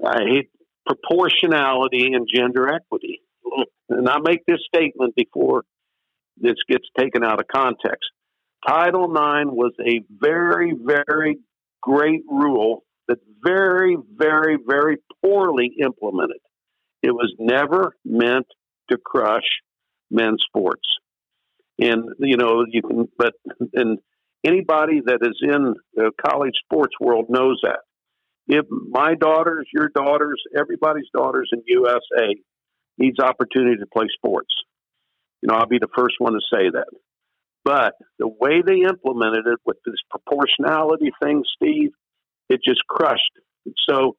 [0.05, 0.49] I hate
[0.85, 3.21] proportionality and gender equity.
[3.89, 5.63] And I make this statement before
[6.37, 8.09] this gets taken out of context.
[8.67, 11.37] Title IX was a very, very
[11.81, 16.41] great rule that very, very, very poorly implemented.
[17.01, 18.47] It was never meant
[18.89, 19.45] to crush
[20.11, 20.87] men's sports.
[21.79, 23.33] And you know, you can, but
[23.73, 23.99] and
[24.45, 27.79] anybody that is in the college sports world knows that.
[28.47, 32.33] If my daughters, your daughters, everybody's daughters in USA
[32.97, 34.49] needs opportunity to play sports,
[35.41, 36.87] you know, I'll be the first one to say that.
[37.63, 41.91] But the way they implemented it with this proportionality thing, Steve,
[42.49, 43.33] it just crushed.
[43.89, 44.15] So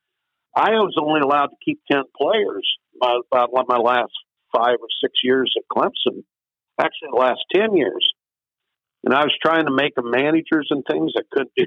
[0.55, 2.69] I was only allowed to keep 10 players
[3.03, 4.13] about my last
[4.55, 6.25] five or six years at Clemson
[6.79, 8.13] actually the last 10 years.
[9.05, 11.65] And I was trying to make them managers and things I couldn't do.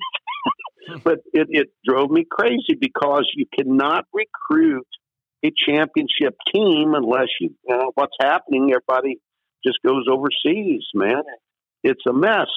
[1.04, 4.88] but it, it drove me crazy because you cannot recruit
[5.43, 8.71] a championship team unless you, you know what's happening.
[8.71, 9.19] Everybody
[9.65, 11.24] just goes overseas, man.
[11.84, 12.47] It's a mess.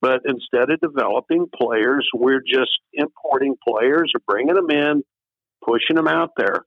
[0.00, 5.04] But instead of developing players, we're just importing players or bringing them in,
[5.64, 6.64] pushing them out there.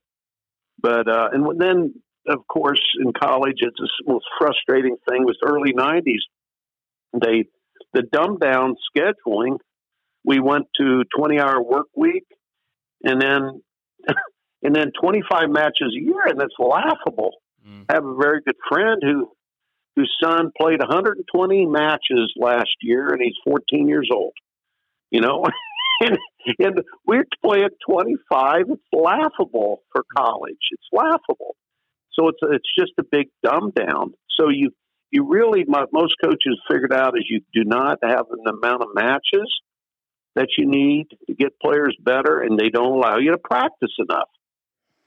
[0.80, 1.94] But uh, and then
[2.28, 6.22] of course, in college, it's the most frustrating thing was early '90s.
[7.12, 7.44] They
[7.92, 9.58] the dumbed down scheduling.
[10.24, 12.24] We went to 20 hour work week,
[13.02, 13.62] and then
[14.62, 17.32] and then 25 matches a year, and it's laughable.
[17.66, 17.84] Mm.
[17.88, 19.30] I have a very good friend who
[19.94, 24.34] whose son played 120 matches last year, and he's 14 years old.
[25.10, 25.44] You know,
[26.00, 26.18] and,
[26.58, 28.64] and we're playing 25.
[28.68, 30.58] It's laughable for college.
[30.72, 31.56] It's laughable.
[32.18, 34.14] So it's it's just a big dumb down.
[34.38, 34.70] So you
[35.10, 39.52] you really most coaches figured out is you do not have an amount of matches
[40.34, 44.28] that you need to get players better, and they don't allow you to practice enough.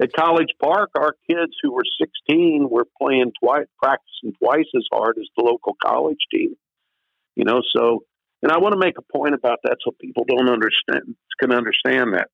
[0.01, 5.17] At College Park, our kids who were 16 were playing twice, practicing twice as hard
[5.19, 6.55] as the local college team.
[7.35, 8.03] You know, so
[8.41, 12.13] and I want to make a point about that so people don't understand can understand
[12.13, 12.27] that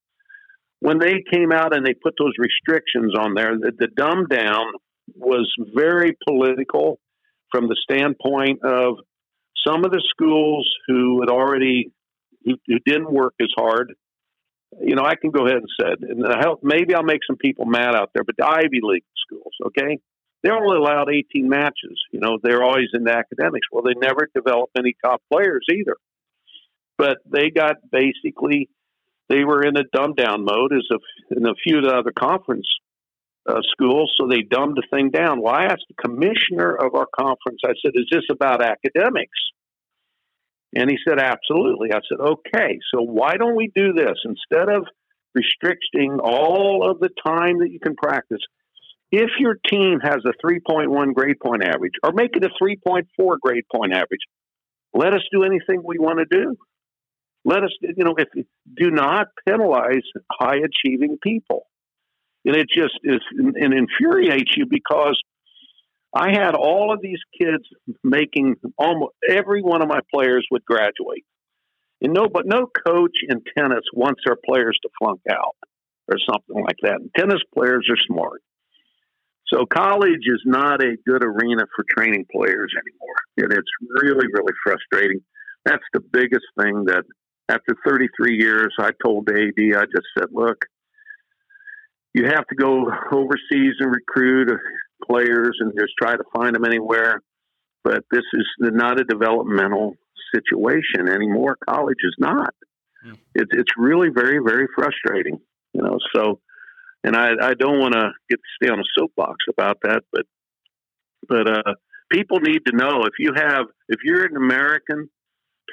[0.85, 4.67] when they came out and they put those restrictions on there, the, the dumb down
[5.15, 6.99] was very political
[7.51, 8.97] from the standpoint of
[9.65, 11.91] some of the schools who had already
[12.43, 13.93] who, who didn't work as hard.
[14.79, 17.37] You know, I can go ahead and say it, and help, maybe I'll make some
[17.37, 19.97] people mad out there, but the Ivy League schools, okay,
[20.43, 21.99] they're only allowed 18 matches.
[22.11, 23.65] You know, they're always in the academics.
[23.71, 25.95] Well, they never developed any top players either,
[26.99, 28.69] but they got basically
[29.29, 32.11] they were in a dumb down mode as a, in a few of the other
[32.11, 32.67] conference
[33.47, 35.41] uh, schools, so they dumbed the thing down.
[35.41, 39.37] Well, I asked the commissioner of our conference, I said, Is this about academics?
[40.75, 41.91] And he said, Absolutely.
[41.93, 44.17] I said, Okay, so why don't we do this?
[44.25, 44.87] Instead of
[45.33, 48.41] restricting all of the time that you can practice,
[49.11, 53.65] if your team has a 3.1 grade point average, or make it a 3.4 grade
[53.73, 54.21] point average,
[54.93, 56.55] let us do anything we want to do.
[57.45, 58.27] Let us, you know, if
[58.75, 61.67] do not penalize high achieving people.
[62.43, 65.19] And it just is and infuriates you because
[66.13, 67.63] I had all of these kids
[68.03, 71.25] making almost every one of my players would graduate.
[72.01, 75.55] And no, but no coach in tennis wants their players to flunk out
[76.07, 76.95] or something like that.
[77.01, 78.41] And tennis players are smart.
[79.47, 83.15] So college is not a good arena for training players anymore.
[83.37, 85.21] And it's really, really frustrating.
[85.65, 87.03] That's the biggest thing that
[87.49, 90.65] after 33 years, I told the AD, I just said, look,
[92.13, 94.49] you have to go overseas and recruit
[95.05, 97.21] players and just try to find them anywhere.
[97.83, 99.95] but this is not a developmental
[100.33, 101.57] situation anymore.
[101.69, 102.53] College is not.
[103.03, 103.13] Hmm.
[103.35, 105.39] It's it's really very very frustrating,
[105.73, 105.97] you know.
[106.15, 106.39] So,
[107.03, 110.25] and I I don't want to get to stay on a soapbox about that, but
[111.27, 111.73] but uh,
[112.11, 115.09] people need to know if you have if you're an American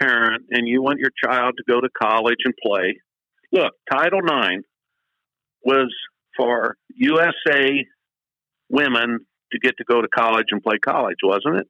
[0.01, 2.99] parent and you want your child to go to college and play,
[3.53, 4.63] look, Title IX
[5.65, 5.93] was
[6.37, 7.85] for USA
[8.69, 11.67] women to get to go to college and play college, wasn't it?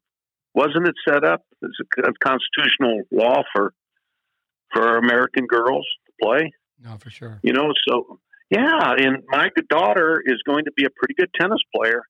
[0.54, 3.72] Wasn't it set up as a constitutional law for
[4.72, 6.52] for American girls to play?
[6.82, 7.40] No, for sure.
[7.42, 11.60] You know, so yeah, and my daughter is going to be a pretty good tennis
[11.74, 12.02] player,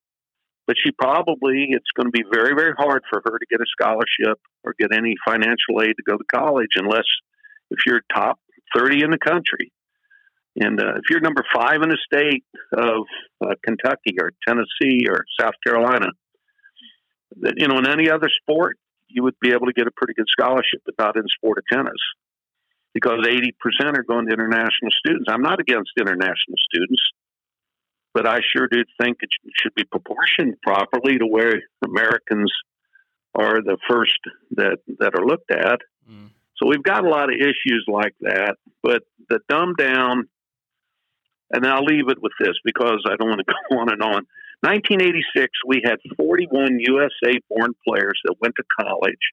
[0.66, 3.66] but she probably it's going to be very very hard for her to get a
[3.66, 7.04] scholarship or get any financial aid to go to college unless
[7.70, 8.38] if you're top
[8.74, 9.72] 30 in the country.
[10.56, 12.44] And uh, if you're number five in the state
[12.76, 13.06] of
[13.40, 16.08] uh, Kentucky or Tennessee or South Carolina,
[17.40, 18.76] that you know in any other sport
[19.08, 21.64] you would be able to get a pretty good scholarship, but not in sport of
[21.72, 22.00] tennis.
[22.94, 23.52] Because 80%
[23.96, 25.24] are going to international students.
[25.28, 27.00] I'm not against international students,
[28.14, 32.52] but I sure do think it should be proportioned properly to where Americans
[33.34, 34.18] are the first
[34.52, 35.80] that, that are looked at.
[36.08, 36.30] Mm.
[36.56, 40.28] So we've got a lot of issues like that, but the dumb down,
[41.50, 44.26] and I'll leave it with this because I don't want to go on and on.
[44.60, 49.32] 1986, we had 41 USA born players that went to college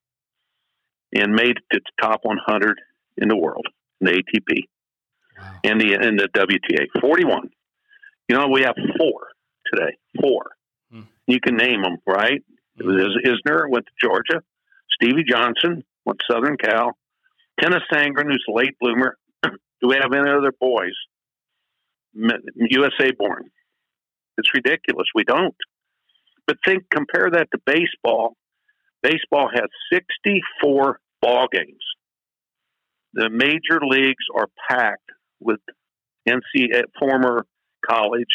[1.14, 2.80] and made it to the top 100
[3.18, 3.66] in the world,
[4.00, 4.64] in the ATP
[5.38, 5.52] wow.
[5.64, 7.00] and the and the WTA.
[7.00, 7.50] 41.
[8.30, 9.26] You know, we have four
[9.74, 9.98] today.
[10.20, 10.52] Four.
[10.92, 11.00] Hmm.
[11.26, 12.40] You can name them, right?
[12.76, 14.40] It was Isner went to Georgia.
[14.92, 16.96] Stevie Johnson went to Southern Cal.
[17.60, 19.16] Tennys Sandgren, who's a late bloomer.
[19.42, 20.94] Do we have any other boys?
[22.14, 23.50] USA born.
[24.38, 25.08] It's ridiculous.
[25.12, 25.56] We don't.
[26.46, 28.36] But think, compare that to baseball.
[29.02, 31.82] Baseball has 64 ball games.
[33.12, 35.58] The major leagues are packed with
[36.28, 37.44] NCAA former
[37.88, 38.28] college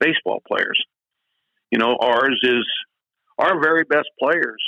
[0.00, 0.82] baseball players.
[1.70, 2.66] You know, ours is
[3.38, 4.62] our very best players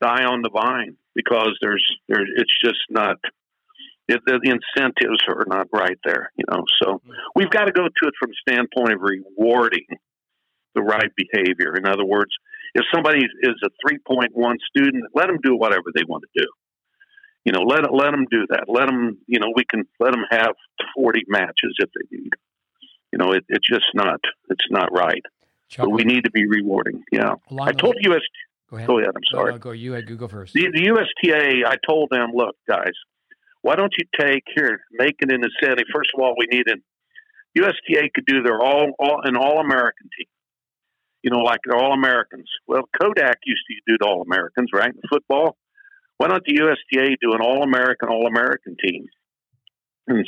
[0.00, 3.16] die on the vine because there's there's it's just not
[4.06, 6.64] it, the, the, incentives are not right there, you know.
[6.82, 7.10] So mm-hmm.
[7.34, 9.86] we've got to go to it from the standpoint of rewarding
[10.74, 11.76] the right behavior.
[11.76, 12.30] In other words,
[12.74, 14.30] if somebody is a 3.1
[14.70, 16.48] student, let them do whatever they want to do.
[17.44, 18.64] You know, let let them do that.
[18.68, 20.54] Let them, you know, we can let them have
[20.96, 22.30] 40 matches if they need.
[23.12, 25.22] You know, it, it's just not it's not right.
[25.68, 27.04] Chuck, but we need to be rewarding.
[27.12, 28.22] Yeah, I told UST.
[28.70, 28.86] Go ahead.
[28.86, 29.10] Go ahead.
[29.14, 29.50] I'm sorry.
[29.50, 29.70] No, no, go.
[29.70, 30.52] You had Google first.
[30.52, 31.66] The, the USTA.
[31.66, 32.92] I told them, look, guys,
[33.62, 35.84] why don't you take here, make it in the city?
[35.94, 36.82] First of all, we need an
[37.54, 40.26] USTA could do their all, all an all American team.
[41.22, 42.48] You know, like all Americans.
[42.66, 44.90] Well, Kodak used to do the all Americans, right?
[44.90, 45.56] In football.
[46.18, 49.06] Why don't the USTA do an all American, all American team?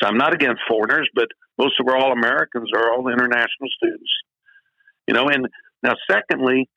[0.02, 4.10] I'm not against foreigners, but most of our all Americans are all international students.
[5.06, 5.48] You know, and
[5.82, 6.68] now secondly,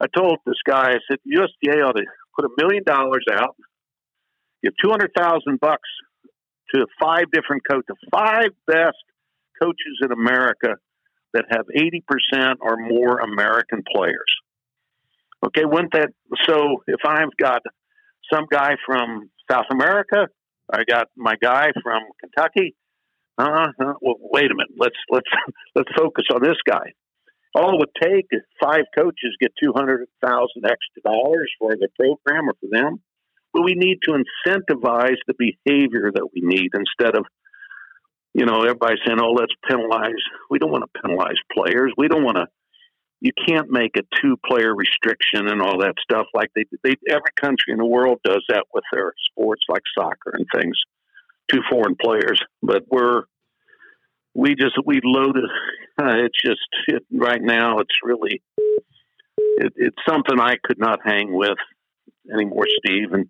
[0.00, 2.04] I told this guy, I said, USTA ought to
[2.36, 3.56] put a million dollars out
[4.62, 5.88] give two hundred thousand bucks
[6.74, 8.96] to five different coaches, five best
[9.60, 10.76] coaches in America
[11.34, 14.32] that have eighty percent or more American players.
[15.44, 16.10] Okay, wouldn't that
[16.46, 16.82] so?
[16.86, 17.62] If I've got
[18.32, 20.28] some guy from South America,
[20.72, 22.74] I got my guy from Kentucky.
[23.38, 24.72] Uh, uh well, wait a minute.
[24.76, 25.28] Let's let's
[25.74, 26.92] let's focus on this guy.
[27.54, 31.88] All it would take is five coaches get two hundred thousand extra dollars for the
[31.98, 33.02] program or for them.
[33.52, 37.26] But we need to incentivize the behavior that we need instead of,
[38.32, 40.22] you know, everybody saying, oh, let's penalize.
[40.48, 41.92] We don't want to penalize players.
[41.98, 42.46] We don't want to,
[43.22, 47.30] you can't make a two player restriction and all that stuff like they, they, every
[47.40, 50.76] country in the world does that with their sports like soccer and things,
[51.48, 52.42] two foreign players.
[52.64, 53.22] But we're,
[54.34, 55.44] we just, we loaded,
[56.02, 58.42] uh, it's just, it, right now, it's really,
[59.36, 61.58] it, it's something I could not hang with
[62.32, 63.26] anymore, Steve, and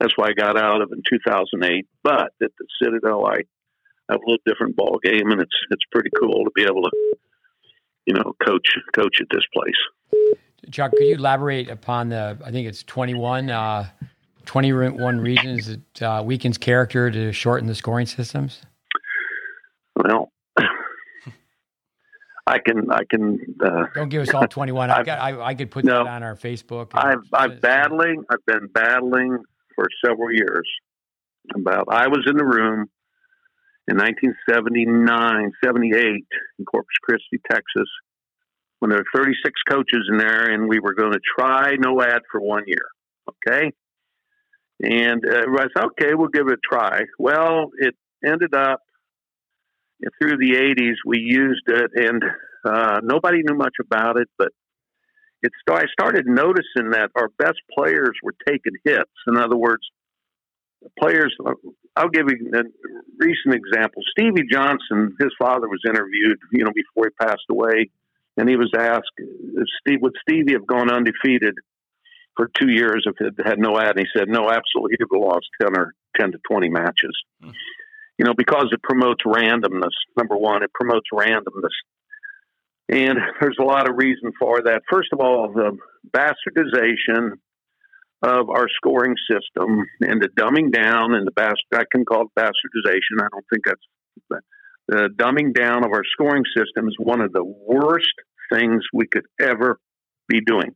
[0.00, 1.86] that's why I got out of in 2008.
[2.02, 3.40] But at the Citadel, I
[4.10, 6.90] have a little different ball game, and it's it's pretty cool to be able to,
[8.06, 10.34] you know, coach coach at this place.
[10.70, 12.38] Chuck, could you elaborate upon the?
[12.44, 13.88] I think it's 21, uh,
[14.46, 18.62] 21 reasons that uh, weakens character to shorten the scoring systems.
[19.96, 20.32] Well,
[22.46, 23.38] I can I can.
[23.64, 24.90] Uh, Don't give us all twenty one.
[24.90, 26.90] I got I, I could put no, that on our Facebook.
[26.92, 28.24] I've I've battling.
[28.30, 29.38] I've been battling
[29.74, 30.68] for several years.
[31.54, 32.88] About I was in the room
[33.86, 35.98] in 1979, 78
[36.58, 37.88] in Corpus Christi, Texas,
[38.78, 42.22] when there were 36 coaches in there, and we were going to try no ad
[42.30, 42.86] for one year.
[43.28, 43.72] Okay.
[44.82, 47.02] And uh, I said, okay, we'll give it a try.
[47.18, 48.80] Well, it ended up
[50.20, 52.22] through the 80s, we used it, and
[52.64, 54.48] uh, nobody knew much about it, but
[55.42, 59.10] it st- I started noticing that our best players were taking hits.
[59.26, 59.82] In other words,
[60.98, 61.34] players,
[61.96, 62.62] I'll give you a
[63.18, 64.02] recent example.
[64.10, 67.90] Stevie Johnson, his father was interviewed, you know, before he passed away,
[68.36, 69.12] and he was asked,
[69.80, 71.54] Steve, would Stevie have gone undefeated
[72.36, 73.96] for two years if it had no ad?
[73.96, 74.96] And he said, no, absolutely.
[74.98, 77.16] He'd have lost 10 or 10 to 20 matches.
[77.42, 77.52] Mm-hmm.
[78.18, 79.94] You know, because it promotes randomness.
[80.16, 81.74] Number one, it promotes randomness.
[82.88, 84.82] And there's a lot of reason for that.
[84.90, 85.76] First of all, the
[86.10, 87.38] bastardization
[88.24, 92.28] of our scoring system and the dumbing down and the bast I can call it
[92.38, 93.20] bastardization.
[93.20, 94.42] I don't think that's
[94.88, 98.14] the dumbing down of our scoring system is one of the worst
[98.52, 99.78] things we could ever
[100.28, 100.74] be doing.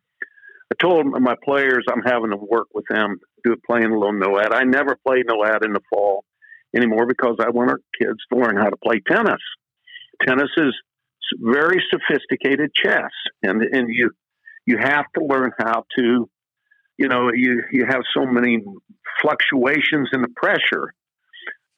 [0.70, 4.52] I told my players I'm having to work with them, do playing a little NOAD.
[4.52, 6.24] I never play NOAD in the fall
[6.76, 9.40] anymore because I want our kids to learn how to play tennis.
[10.26, 10.74] Tennis is
[11.38, 13.10] very sophisticated chess,
[13.42, 14.10] and and you
[14.66, 16.28] you have to learn how to
[16.98, 18.62] you know, you you have so many
[19.22, 20.92] fluctuations in the pressure.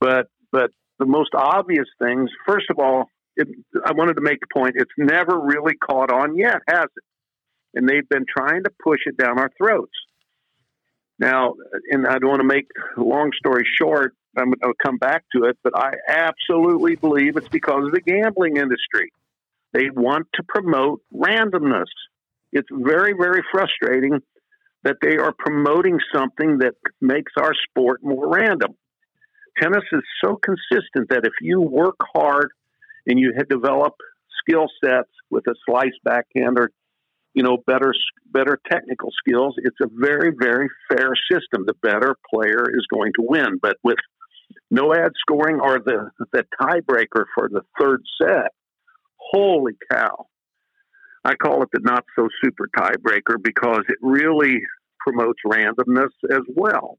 [0.00, 3.04] But but the most obvious things, first of all,
[3.36, 3.48] it,
[3.84, 4.74] I wanted to make a point.
[4.76, 7.04] It's never really caught on yet, has it?
[7.74, 9.92] And they've been trying to push it down our throats.
[11.18, 11.54] Now,
[11.90, 12.66] and I don't want to make
[12.96, 14.14] a long story short.
[14.36, 18.56] I'm, I'll come back to it, but I absolutely believe it's because of the gambling
[18.56, 19.12] industry.
[19.72, 21.86] They want to promote randomness.
[22.52, 24.20] It's very, very frustrating
[24.82, 28.74] that they are promoting something that makes our sport more random.
[29.60, 32.50] Tennis is so consistent that if you work hard
[33.06, 33.94] and you develop
[34.40, 36.70] skill sets with a slice backhand or
[37.34, 37.92] you know better
[38.26, 41.64] better technical skills, it's a very very fair system.
[41.66, 43.58] The better player is going to win.
[43.60, 43.98] But with
[44.70, 48.52] no ad scoring or the the tiebreaker for the third set,
[49.16, 50.26] holy cow!
[51.24, 54.60] I call it the not so super tiebreaker because it really
[54.98, 56.98] promotes randomness as well.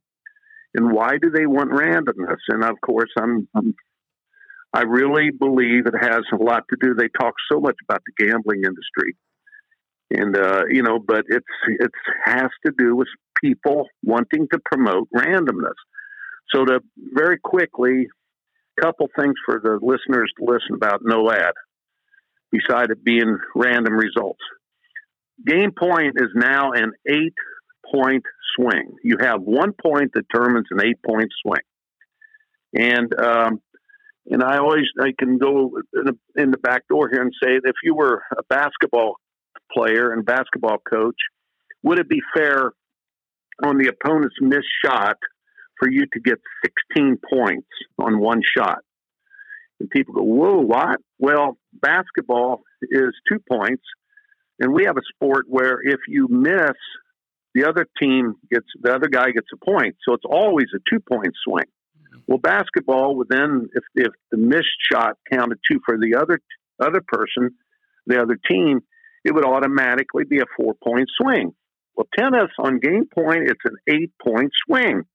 [0.74, 2.38] And why do they want randomness?
[2.48, 3.74] And of course, I'm, I'm
[4.74, 6.94] I really believe it has a lot to do.
[6.94, 9.18] They talk so much about the gambling industry,
[10.12, 11.92] and uh, you know, but it's it
[12.24, 13.10] has to do with
[13.44, 15.76] people wanting to promote randomness.
[16.54, 16.80] So, to
[17.14, 18.08] very quickly,
[18.78, 21.54] a couple things for the listeners to listen about no ad
[22.52, 24.42] beside it being random results.
[25.46, 27.34] Game point is now an eight
[27.92, 28.24] point
[28.56, 28.96] swing.
[29.04, 31.62] You have one point determines an eight point swing.
[32.74, 33.62] And, um,
[34.28, 37.56] and I always, I can go in the, in the back door here and say
[37.56, 39.16] that if you were a basketball
[39.74, 41.16] player and basketball coach,
[41.84, 42.72] would it be fair
[43.64, 45.18] on the opponent's missed shot
[45.80, 46.40] for you to get
[46.94, 48.80] 16 points on one shot?
[49.82, 51.00] And people go, whoa, what?
[51.18, 53.82] Well, basketball is two points.
[54.60, 56.78] And we have a sport where if you miss,
[57.56, 59.96] the other team gets, the other guy gets a point.
[60.08, 61.66] So it's always a two point swing.
[62.28, 66.40] Well, basketball would then, if, if the missed shot counted two for the other,
[66.80, 67.56] other person,
[68.06, 68.82] the other team,
[69.26, 71.56] it would automatically be a four point swing.
[71.96, 75.06] Well, tennis on game point, it's an eight point swing.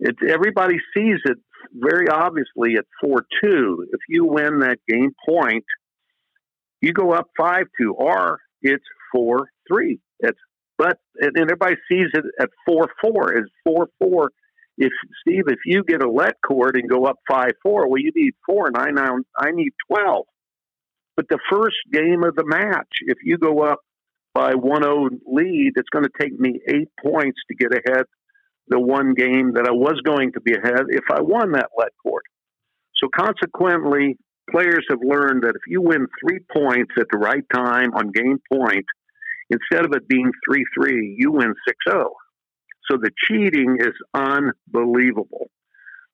[0.00, 1.38] It's everybody sees it
[1.72, 3.86] very obviously at four two.
[3.92, 5.64] If you win that game point,
[6.80, 10.00] you go up five two, or it's four three.
[10.20, 10.38] It's
[10.78, 14.30] but and everybody sees it at four four is four four.
[14.78, 14.92] If
[15.22, 18.34] Steve, if you get a let cord and go up five four, well, you need
[18.44, 20.26] four, and I now I need twelve.
[21.16, 23.80] But the first game of the match, if you go up
[24.34, 28.04] by 1-0 lead, it's going to take me eight points to get ahead
[28.68, 31.92] the one game that I was going to be ahead if I won that let
[32.02, 32.22] cord.
[32.96, 34.18] So consequently,
[34.50, 38.40] players have learned that if you win three points at the right time on game
[38.52, 38.84] point,
[39.50, 42.10] instead of it being 3 3, you win 6 0.
[42.90, 45.50] So the cheating is unbelievable.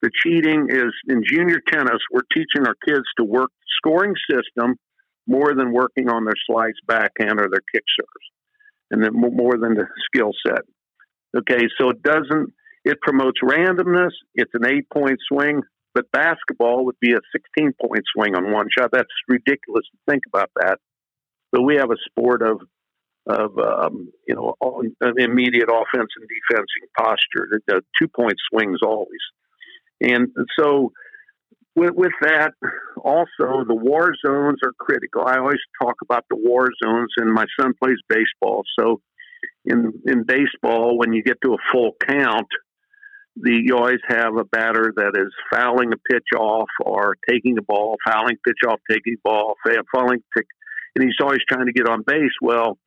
[0.01, 4.77] The cheating is in junior tennis, we're teaching our kids to work scoring system
[5.27, 8.27] more than working on their slice backhand or their kick serves,
[8.91, 10.63] and then more than the skill set.
[11.37, 12.53] Okay, so it doesn't,
[12.85, 14.11] it promotes randomness.
[14.35, 15.63] It's an eight point swing,
[15.95, 18.91] but basketball would be a 16 point swing on one shot.
[18.93, 20.79] That's ridiculous to think about that.
[21.53, 22.61] But we have a sport of,
[23.27, 24.55] of um, you know,
[25.19, 27.61] immediate offense and defense and posture.
[27.67, 29.21] The two point swings always.
[30.01, 30.29] And
[30.59, 30.93] so
[31.75, 32.53] with, with that,
[32.97, 35.23] also the war zones are critical.
[35.25, 39.01] I always talk about the war zones, and my son plays baseball, so
[39.65, 42.49] in in baseball, when you get to a full count,
[43.37, 47.63] the you always have a batter that is fouling a pitch off or taking the
[47.63, 49.55] ball, fouling pitch off, taking ball,
[49.95, 50.23] fouling,
[50.95, 52.37] and he's always trying to get on base.
[52.41, 52.79] Well,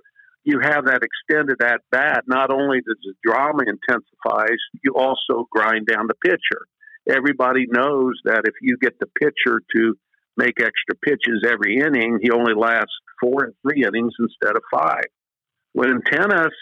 [0.44, 2.24] you have that extended at bat.
[2.28, 6.68] Not only does the drama intensifies, you also grind down the pitcher.
[7.10, 9.96] Everybody knows that if you get the pitcher to
[10.38, 15.06] make extra pitches every inning, he only lasts four and three innings instead of five.
[15.76, 16.54] When in tennis,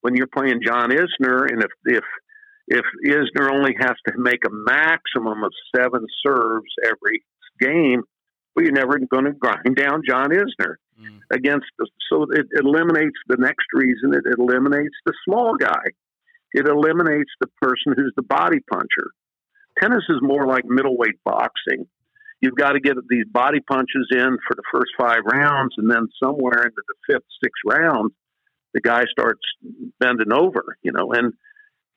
[0.00, 2.04] when you're playing John Isner, and if if
[2.66, 7.24] if Isner only has to make a maximum of seven serves every
[7.60, 8.02] game,
[8.56, 11.20] well, you're never going to grind down John Isner mm.
[11.30, 11.66] against.
[11.78, 14.14] The, so it eliminates the next reason.
[14.14, 15.94] It, it eliminates the small guy.
[16.52, 19.12] It eliminates the person who's the body puncher.
[19.78, 21.86] Tennis is more like middleweight boxing.
[22.40, 26.08] You've got to get these body punches in for the first five rounds, and then
[26.20, 28.10] somewhere into the fifth, sixth round,
[28.76, 29.40] the guy starts
[29.98, 30.76] bending over.
[30.82, 31.32] You know, and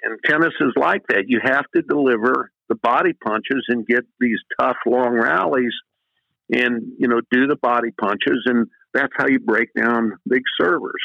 [0.01, 1.25] and tennis is like that.
[1.27, 5.73] You have to deliver the body punches and get these tough long rallies
[6.51, 8.43] and, you know, do the body punches.
[8.45, 11.01] And that's how you break down big servers.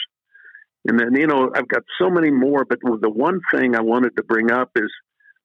[0.86, 4.16] And then, you know, I've got so many more, but the one thing I wanted
[4.16, 4.90] to bring up is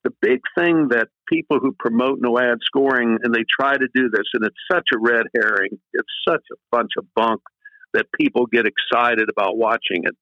[0.03, 4.09] the big thing that people who promote no ad scoring and they try to do
[4.09, 7.41] this, and it's such a red herring, it's such a bunch of bunk
[7.93, 10.15] that people get excited about watching it.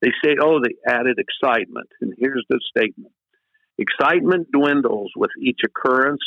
[0.00, 1.88] They say, oh, they added excitement.
[2.00, 3.12] And here's the statement
[3.78, 6.20] excitement dwindles with each occurrence,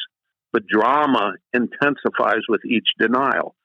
[0.51, 3.55] but drama intensifies with each denial.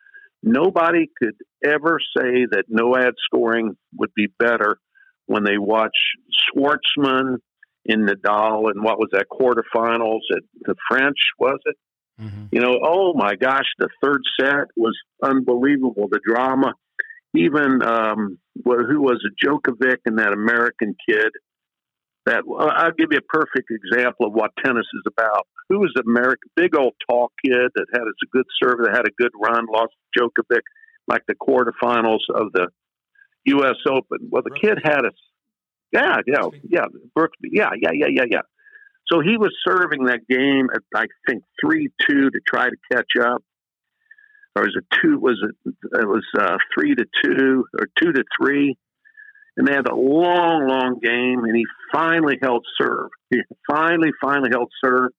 [0.43, 4.78] Nobody could ever say that no ad scoring would be better
[5.26, 5.97] when they watch
[6.55, 7.37] Schwartzman
[7.85, 11.76] in Nadal and what was that quarterfinals at the French, was it?
[12.20, 12.47] Mm-hmm.
[12.53, 16.09] You know, oh my gosh, the third set was unbelievable.
[16.11, 16.74] The drama
[17.35, 21.31] even um, who was a Djokovic and that American kid.
[22.26, 25.47] That I'll give you a perfect example of what tennis is about.
[25.70, 29.07] Who was an American big old tall kid that had a good serve, that had
[29.07, 30.61] a good run, lost Djokovic
[31.09, 32.68] like the quarterfinals of the
[33.47, 33.76] U.S.
[33.89, 34.28] Open.
[34.31, 35.11] Well, the kid had a
[35.93, 36.85] yeah, yeah, yeah,
[37.18, 38.43] Brooksby, yeah, yeah, yeah, yeah, yeah.
[39.11, 43.11] So he was serving that game at I think three two to try to catch
[43.20, 43.43] up
[44.57, 45.18] or was it two?
[45.18, 45.74] Was it?
[45.92, 48.76] It was uh, three to two or two to three,
[49.57, 51.44] and they had a long, long game.
[51.44, 53.11] And he finally held serve.
[53.30, 55.11] He finally, finally held serve,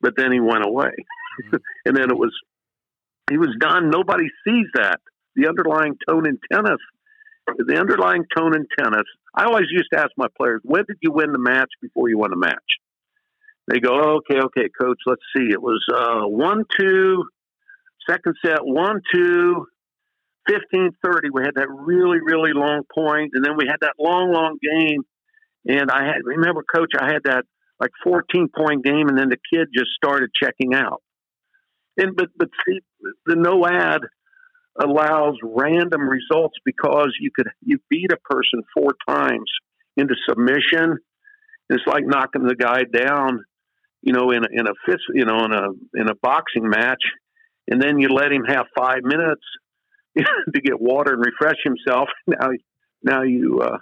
[0.00, 0.90] but then he went away.
[0.90, 1.56] Mm-hmm.
[1.86, 2.32] and then it was
[3.30, 3.90] he was done.
[3.90, 5.00] Nobody sees that.
[5.36, 6.80] The underlying tone in tennis.
[7.46, 9.06] The underlying tone in tennis.
[9.34, 12.18] I always used to ask my players, "When did you win the match before you
[12.18, 12.78] won the match?"
[13.68, 14.98] They go, "Okay, okay, coach.
[15.06, 15.50] Let's see.
[15.50, 17.24] It was uh, one two."
[18.08, 19.66] Second set, one, two,
[20.48, 21.30] 15 30.
[21.30, 25.02] We had that really, really long point, and then we had that long, long game.
[25.66, 27.44] And I had, remember, coach, I had that
[27.80, 31.02] like 14 point game, and then the kid just started checking out.
[31.96, 32.80] And but but see,
[33.26, 34.00] the no ad
[34.78, 39.50] allows random results because you could you beat a person four times
[39.96, 40.98] into submission.
[41.70, 43.44] It's like knocking the guy down,
[44.02, 47.02] you know, in a, in a fist, you know, in a in a boxing match,
[47.68, 49.42] and then you let him have five minutes
[50.16, 52.08] to get water and refresh himself.
[52.26, 52.50] Now,
[53.02, 53.76] now you, uh,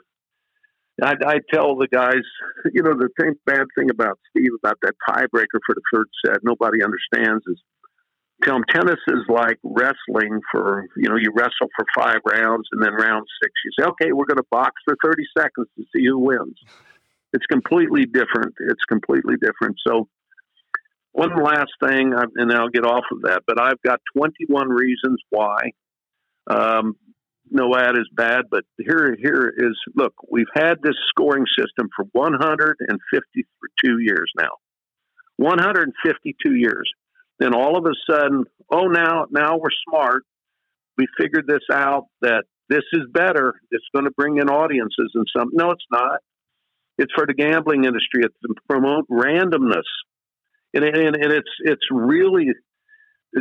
[1.01, 2.23] I, I tell the guys,
[2.73, 6.39] you know, the same bad thing about Steve about that tiebreaker for the third set.
[6.43, 7.61] Nobody understands is
[8.43, 12.83] tell him tennis is like wrestling for you know you wrestle for five rounds and
[12.83, 16.05] then round six you say okay we're going to box for 30 seconds to see
[16.07, 16.57] who wins
[17.33, 20.09] it's completely different it's completely different so
[21.13, 25.73] one last thing, and I'll get off of that, but I've got 21 reasons why
[26.51, 26.97] um,
[27.51, 28.47] no ad is bad.
[28.51, 34.51] But here, here is look, we've had this scoring system for 152 years now.
[35.37, 36.91] 152 years.
[37.39, 40.25] Then all of a sudden, oh, now, now we're smart.
[40.97, 43.55] We figured this out that this is better.
[43.71, 45.51] It's going to bring in audiences and some.
[45.53, 46.21] No, it's not.
[46.99, 48.23] It's for the gambling industry.
[48.23, 49.89] It's to promote randomness
[50.75, 52.47] and, and, and it's it's really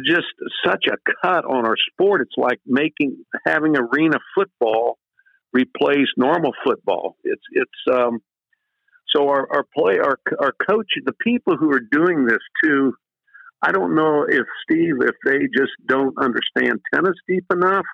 [0.05, 0.27] just
[0.65, 2.21] such a cut on our sport.
[2.21, 4.97] It's like making having arena football
[5.53, 7.17] replace normal football.
[7.23, 8.19] It's it's um,
[9.13, 12.93] so our our play our our coach the people who are doing this too.
[13.61, 17.85] I don't know if Steve if they just don't understand tennis deep enough,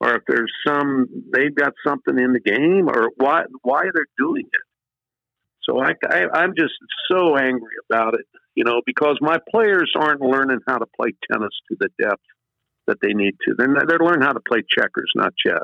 [0.00, 4.44] or if there's some they've got something in the game, or why why they're doing
[4.46, 4.73] it.
[5.68, 6.74] So I, I I'm just
[7.10, 11.50] so angry about it you know, because my players aren't learning how to play tennis
[11.68, 12.22] to the depth
[12.86, 13.54] that they need to.
[13.58, 15.58] They're, they're learning how to play checkers, not chess.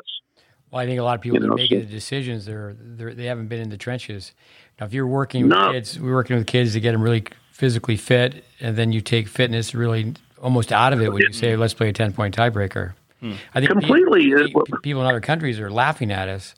[0.72, 2.74] Well, I think a lot of people You that are making so- the decisions, they're,
[2.76, 4.32] they're they haven't been in the trenches.
[4.80, 5.70] Now, if you're working with No.
[5.70, 7.22] kids, we're working with kids to get them really
[7.52, 11.54] physically fit, and then you take fitness really almost out of it when you say,
[11.54, 15.60] "Let's play a ten point tiebreaker." I think Completely, uh, pe- people in other countries
[15.60, 16.56] are laughing at us.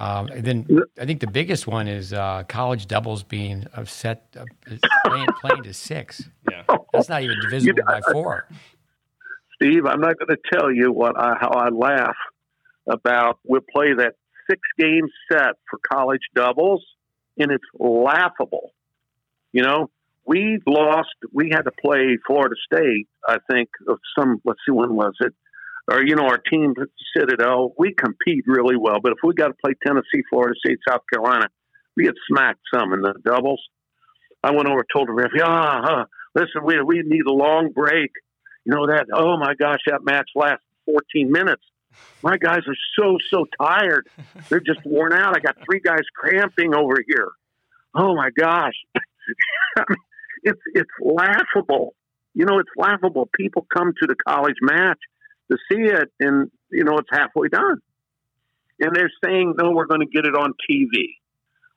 [0.00, 0.66] Um, and then
[0.98, 4.46] I think the biggest one is uh, college doubles being upset, uh,
[5.04, 6.26] playing, playing to six.
[6.50, 6.62] Yeah.
[6.90, 8.48] That's not even divisible by four.
[9.56, 12.16] Steve, I'm not going to tell you what I, how I laugh
[12.88, 13.40] about.
[13.44, 14.14] We'll play that
[14.48, 16.82] six game set for college doubles,
[17.36, 18.72] and it's laughable.
[19.52, 19.90] You know,
[20.24, 21.10] we lost.
[21.30, 23.06] We had to play Florida State.
[23.28, 24.40] I think of some.
[24.46, 25.34] Let's see, when was it?
[25.90, 26.74] Or you know, our team
[27.16, 27.74] Citadel.
[27.78, 31.48] We compete really well, but if we got to play Tennessee, Florida State, South Carolina,
[31.96, 33.60] we get smacked some in the doubles.
[34.42, 37.72] I went over and told the ref, "Ah, huh, listen, we we need a long
[37.74, 38.10] break."
[38.64, 41.62] you know that oh my gosh that match lasted 14 minutes.
[42.22, 44.08] My guys are so so tired.
[44.48, 45.36] They're just worn out.
[45.36, 47.28] I got three guys cramping over here.
[47.94, 48.74] Oh my gosh.
[50.42, 51.94] It's it's laughable.
[52.32, 53.28] You know it's laughable.
[53.36, 54.98] People come to the college match
[55.50, 57.78] to see it and you know it's halfway done
[58.78, 61.14] and they're saying no we're going to get it on tv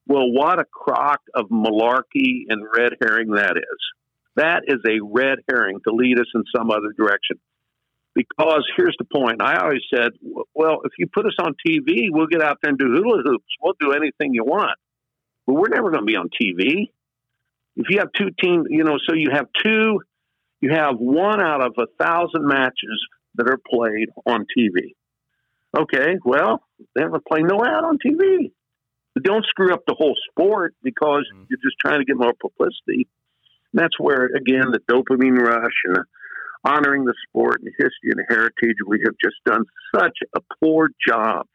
[0.08, 3.80] well what a crock of malarkey and red herring that is
[4.36, 7.38] that is a red herring to lead us in some other direction.
[8.16, 9.42] Because here's the point.
[9.42, 10.12] I always said,
[10.54, 13.46] well, if you put us on TV, we'll get out there and do hula hoops.
[13.62, 14.78] We'll do anything you want.
[15.48, 16.92] But we're never going to be on TV.
[17.76, 20.02] If you have two teams, you know, so you have two,
[20.62, 24.96] you have one out of a thousand matches that are played on TV.
[25.78, 26.64] Okay, well,
[26.96, 28.52] they have to play no ad on TV.
[29.14, 31.46] But don't screw up the whole sport because mm.
[31.50, 33.08] you're just trying to get more publicity.
[33.72, 36.04] And that's where, again, the dopamine rush and the
[36.66, 39.66] honoring the sport and history and heritage, we have just done
[39.96, 41.46] such a poor job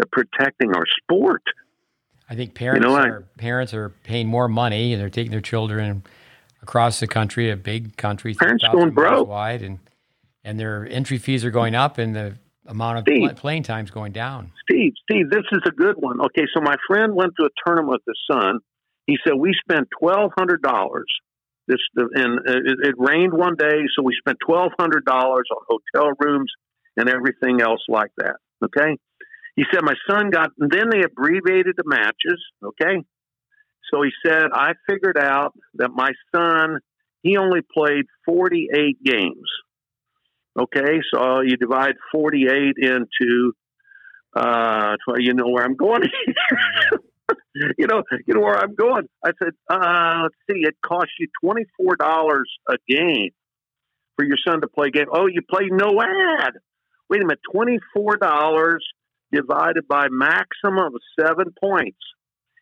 [0.00, 1.42] of protecting our sport.
[2.28, 5.40] I think parents know, I- are parents are paying more money and they're taking their
[5.40, 6.02] children
[6.62, 9.28] across the country, a big country, Parents 3,000 going broke.
[9.28, 9.78] wide, and
[10.44, 12.34] and their entry fees are going up, and the
[12.66, 13.28] amount of Steve.
[13.30, 14.52] pl- playing time's going down.
[14.68, 16.20] Steve, Steve, this is a good one.
[16.20, 18.58] Okay, so my friend went to a tournament with his son.
[19.06, 21.06] He said we spent twelve hundred dollars.
[21.68, 25.78] This and uh, it, it rained one day, so we spent twelve hundred dollars on
[25.94, 26.50] hotel rooms
[26.96, 28.36] and everything else like that.
[28.64, 28.96] Okay,
[29.56, 30.50] he said my son got.
[30.58, 32.40] And then they abbreviated the matches.
[32.64, 33.04] Okay,
[33.92, 36.78] so he said I figured out that my son
[37.22, 39.48] he only played forty eight games.
[40.58, 43.52] Okay, so you divide forty eight into
[44.36, 46.02] uh, tw- you know where I'm going.
[47.54, 49.08] you know, you know where I'm going.
[49.24, 53.30] I said, uh, let's see, it costs you twenty four dollars a game
[54.16, 55.06] for your son to play game.
[55.12, 56.52] Oh, you play no ad.
[57.08, 58.84] Wait a minute, twenty four dollars
[59.32, 61.98] divided by maximum of seven points.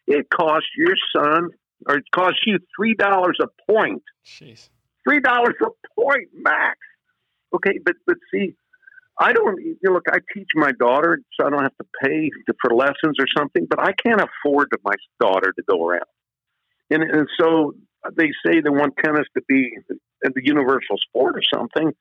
[0.06, 1.50] It costs your son,
[1.88, 4.02] or it costs you three dollars a point.
[4.24, 4.68] Jeez.
[5.08, 6.78] Three dollars a point max.
[7.54, 8.54] Okay, but but see,
[9.18, 10.06] I don't you know, look.
[10.10, 12.30] I teach my daughter, so I don't have to pay
[12.62, 13.66] for lessons or something.
[13.68, 16.04] But I can't afford my daughter to go around,
[16.90, 17.74] and and so
[18.16, 19.70] they say they want tennis to be
[20.22, 21.92] the universal sport or something,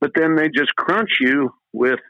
[0.00, 2.00] but then they just crunch you with.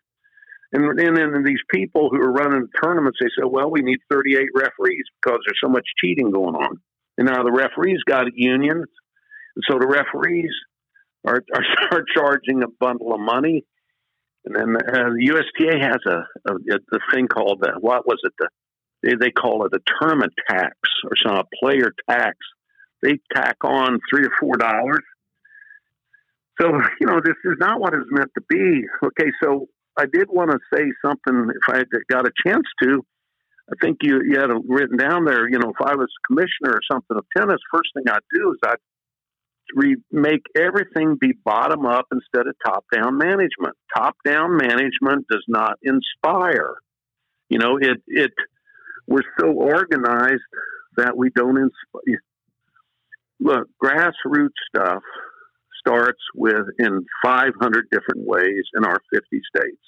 [0.72, 3.98] And, then and then these people who are running tournaments, they say, "Well, we need
[4.10, 6.80] 38 referees because there's so much cheating going on."
[7.16, 8.86] And now the referees got unions,
[9.54, 10.52] and so the referees
[11.24, 13.64] are, are, are charging a bundle of money.
[14.44, 18.32] And then uh, the USTA has a, a, a thing called the, what was it?
[18.38, 18.48] The,
[19.02, 22.36] they, they call it a tournament tax or some a player tax.
[23.02, 25.02] They tack on three or four dollars.
[26.60, 26.68] So
[27.00, 28.82] you know this is not what it's meant to be.
[29.04, 29.66] Okay, so
[29.98, 33.04] I did want to say something if I got a chance to.
[33.70, 35.48] I think you you had it written down there.
[35.48, 38.58] You know, if I was commissioner or something of tennis, first thing I'd do is
[38.64, 38.76] I'd
[39.74, 43.76] re- make everything be bottom up instead of top down management.
[43.96, 46.74] Top down management does not inspire.
[47.48, 48.32] You know, it it
[49.06, 50.42] we're so organized
[50.96, 52.22] that we don't inspire.
[53.40, 55.02] Look, grassroots stuff
[55.78, 59.82] starts with in 500 different ways in our 50 states.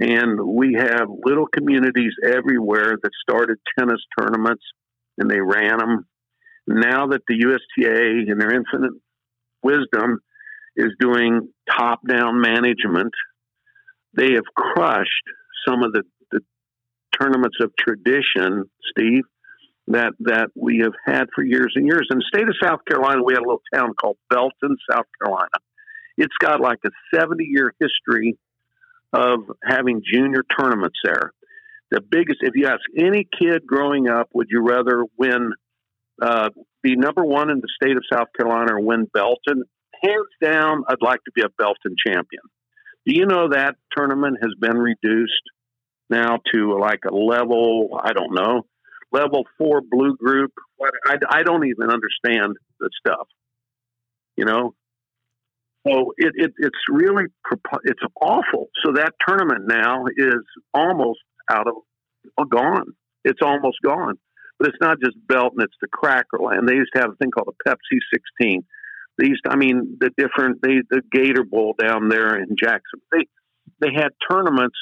[0.00, 4.64] And we have little communities everywhere that started tennis tournaments
[5.18, 6.06] and they ran them
[6.66, 8.92] now that the USTA, in their infinite
[9.62, 10.20] wisdom,
[10.76, 13.12] is doing top down management,
[14.14, 15.08] they have crushed
[15.66, 16.40] some of the, the
[17.18, 19.24] tournaments of tradition, Steve,
[19.88, 22.08] that, that we have had for years and years.
[22.10, 25.48] In the state of South Carolina, we had a little town called Belton, South Carolina.
[26.16, 28.38] It's got like a 70 year history
[29.12, 31.32] of having junior tournaments there.
[31.90, 35.52] The biggest, if you ask any kid growing up, would you rather win,
[36.22, 36.50] uh,
[36.82, 39.64] be number one in the state of South Carolina or win Belton?
[40.02, 42.42] Hands down, I'd like to be a Belton champion.
[43.06, 45.42] Do you know that tournament has been reduced
[46.08, 48.62] now to like a level, I don't know,
[49.10, 50.52] level four blue group?
[51.06, 53.26] I, I don't even understand the stuff,
[54.36, 54.74] you know?
[55.86, 57.24] So it, it, it's really
[57.84, 58.68] it's awful.
[58.84, 61.18] So that tournament now is almost
[61.50, 61.74] out of
[62.38, 62.94] uh, gone.
[63.24, 64.16] It's almost gone.
[64.62, 66.68] But it's not just Belton; it's the Crackerland.
[66.68, 68.64] They used to have a thing called the Pepsi 16.
[69.18, 73.00] They used, to, I mean, the different they the Gator Bowl down there in Jackson.
[73.10, 73.26] They
[73.80, 74.76] they had tournaments.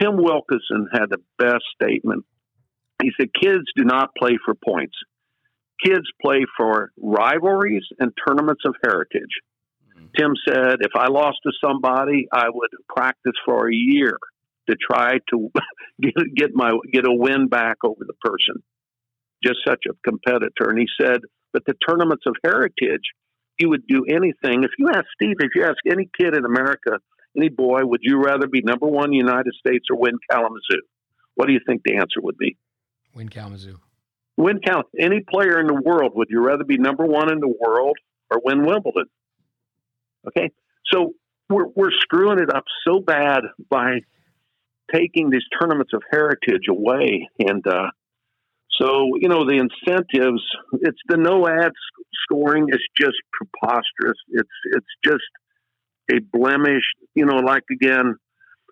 [0.00, 2.24] Tim Wilkison had the best statement.
[3.02, 4.94] He said, "Kids do not play for points.
[5.84, 9.40] Kids play for rivalries and tournaments of heritage."
[9.98, 10.04] Hmm.
[10.16, 14.16] Tim said, if I lost to somebody, I would practice for a year
[14.70, 15.50] to try to
[16.00, 18.62] get, get my get a win back over the person.
[19.44, 20.70] Just such a competitor.
[20.70, 21.20] And he said,
[21.52, 23.02] but the tournaments of heritage,
[23.58, 24.64] you would do anything.
[24.64, 26.98] If you ask Steve, if you ask any kid in America,
[27.36, 30.82] any boy, would you rather be number one United States or win Kalamazoo?
[31.34, 32.56] What do you think the answer would be?
[33.14, 33.78] Win Kalamazoo.
[34.36, 34.84] Win Cal.
[34.98, 37.96] Any player in the world, would you rather be number one in the world
[38.30, 39.06] or win Wimbledon?
[40.26, 40.50] Okay,
[40.92, 41.12] so
[41.50, 44.00] we're we're screwing it up so bad by
[44.92, 47.90] taking these tournaments of heritage away, and uh,
[48.80, 50.42] so you know the incentives.
[50.80, 51.72] It's the no ad
[52.24, 54.18] scoring is just preposterous.
[54.30, 55.22] It's it's just
[56.10, 56.84] a blemish.
[57.14, 58.16] You know, like again,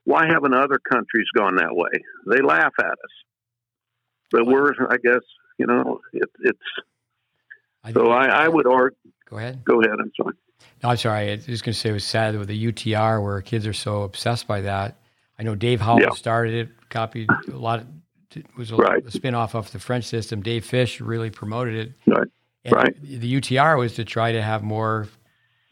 [0.05, 1.91] why haven't other countries gone that way?
[2.31, 3.15] They laugh at us,
[4.31, 5.23] but we're I guess
[5.59, 7.95] you know it, it's.
[7.95, 8.97] so I, I would argue.
[9.29, 9.65] Go ahead.
[9.65, 9.97] Go ahead.
[10.01, 10.35] I'm sorry.
[10.83, 11.31] No, I'm sorry.
[11.31, 13.73] I was just going to say it was sad with the UTR where kids are
[13.73, 14.97] so obsessed by that.
[15.39, 16.11] I know Dave Howell yeah.
[16.11, 17.81] started it, copied a lot.
[17.81, 17.87] Of,
[18.57, 19.05] was a, right.
[19.05, 20.43] a spin off of the French system.
[20.43, 21.93] Dave Fish really promoted it.
[22.07, 22.29] Right.
[22.65, 22.95] And right.
[23.03, 25.09] The UTR was to try to have more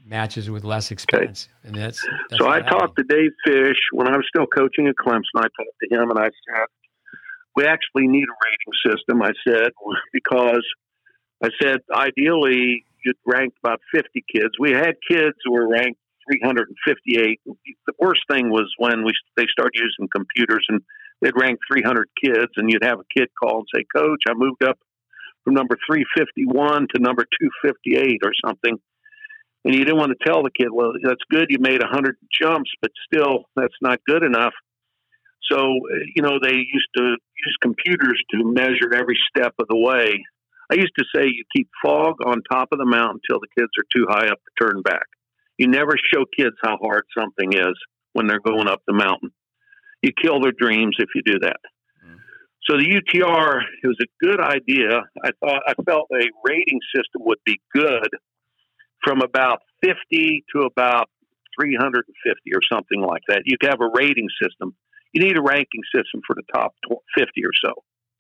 [0.04, 1.48] matches with less expense.
[1.60, 1.68] Okay.
[1.68, 4.94] And that's, that's so I talked to Dave Fish when I was still coaching at
[4.96, 5.36] Clemson.
[5.36, 6.66] I talked to him and I said,
[7.56, 9.22] we actually need a rating system.
[9.22, 9.72] I said,
[10.12, 10.64] because
[11.42, 14.50] I said, ideally, you'd ranked about 50 kids.
[14.58, 16.00] We had kids who were ranked
[16.32, 17.40] 358.
[17.86, 20.80] The worst thing was when we they started using computers and
[21.20, 24.62] they'd rank 300 kids, and you'd have a kid call and say, "Coach, I moved
[24.64, 24.78] up
[25.44, 28.78] from number 351 to number 258 or something."
[29.64, 31.50] And you didn't want to tell the kid, "Well, that's good.
[31.50, 34.54] You made 100 jumps, but still, that's not good enough."
[35.50, 35.80] So,
[36.14, 40.24] you know, they used to use computers to measure every step of the way.
[40.70, 43.70] I used to say you keep fog on top of the mountain until the kids
[43.78, 45.06] are too high up to turn back.
[45.56, 47.74] You never show kids how hard something is
[48.12, 49.30] when they're going up the mountain.
[50.02, 51.60] You kill their dreams if you do that.
[52.06, 52.16] Mm.
[52.68, 55.02] So the UTR it was a good idea.
[55.24, 58.08] I thought I felt a rating system would be good
[59.02, 61.08] from about 50 to about
[61.60, 63.42] 350 or something like that.
[63.44, 64.74] You could have a rating system.
[65.12, 66.74] You need a ranking system for the top
[67.16, 67.72] 50 or so,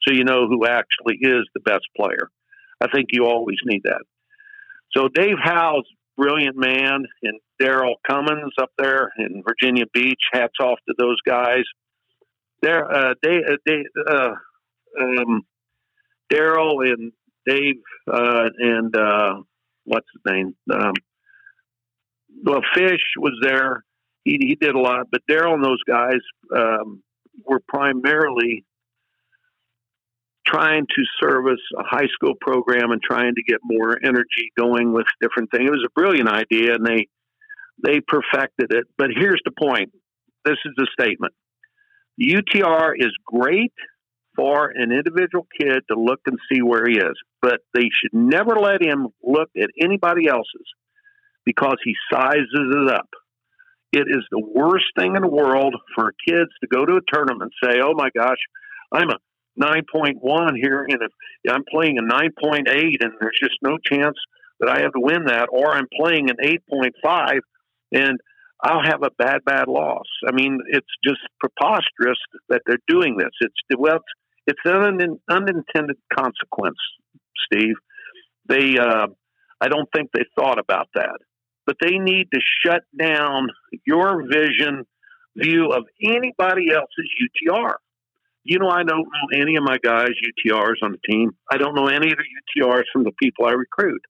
[0.02, 2.30] so you know who actually is the best player.
[2.80, 4.02] I think you always need that.
[4.96, 10.20] So Dave Howell's brilliant man, and Daryl Cummins up there in Virginia Beach.
[10.32, 11.64] Hats off to those guys.
[12.62, 14.30] There, uh, they, uh, they, uh,
[15.00, 15.42] um,
[16.32, 17.12] Daryl and
[17.46, 17.76] Dave
[18.10, 19.34] uh, and uh,
[19.84, 20.54] what's his name?
[20.70, 20.92] Um,
[22.44, 23.84] well, Fish was there.
[24.24, 26.20] He, he did a lot, but Daryl and those guys
[26.54, 27.02] um,
[27.46, 28.64] were primarily
[30.46, 35.06] trying to service a high school program and trying to get more energy going with
[35.20, 35.68] different things.
[35.68, 37.08] It was a brilliant idea, and they
[37.82, 38.84] they perfected it.
[38.96, 39.92] But here's the point:
[40.44, 41.34] this is the statement.
[42.20, 43.72] UTR is great
[44.34, 48.56] for an individual kid to look and see where he is, but they should never
[48.56, 50.66] let him look at anybody else's
[51.44, 53.08] because he sizes it up.
[53.92, 57.50] It is the worst thing in the world for kids to go to a tournament
[57.62, 58.38] and say, "Oh my gosh,
[58.92, 59.18] I'm a
[59.58, 61.12] 9.1 here, and if
[61.50, 64.16] I'm playing a 9.8 and there's just no chance
[64.60, 67.40] that I have to win that, or I'm playing an 8.5
[67.92, 68.18] and
[68.62, 70.06] I'll have a bad, bad loss.
[70.26, 72.18] I mean, it's just preposterous
[72.48, 73.30] that they're doing this.
[73.40, 73.98] It's well,
[74.46, 76.78] it's an unintended consequence,
[77.46, 77.74] Steve.
[78.48, 79.08] They, uh,
[79.60, 81.18] I don't think they thought about that,
[81.66, 83.48] but they need to shut down
[83.86, 84.86] your vision
[85.36, 87.74] view of anybody else's UTR
[88.48, 91.32] you know, I don't know any of my guys UTRs on the team.
[91.52, 94.00] I don't know any of the UTRs from the people I recruit.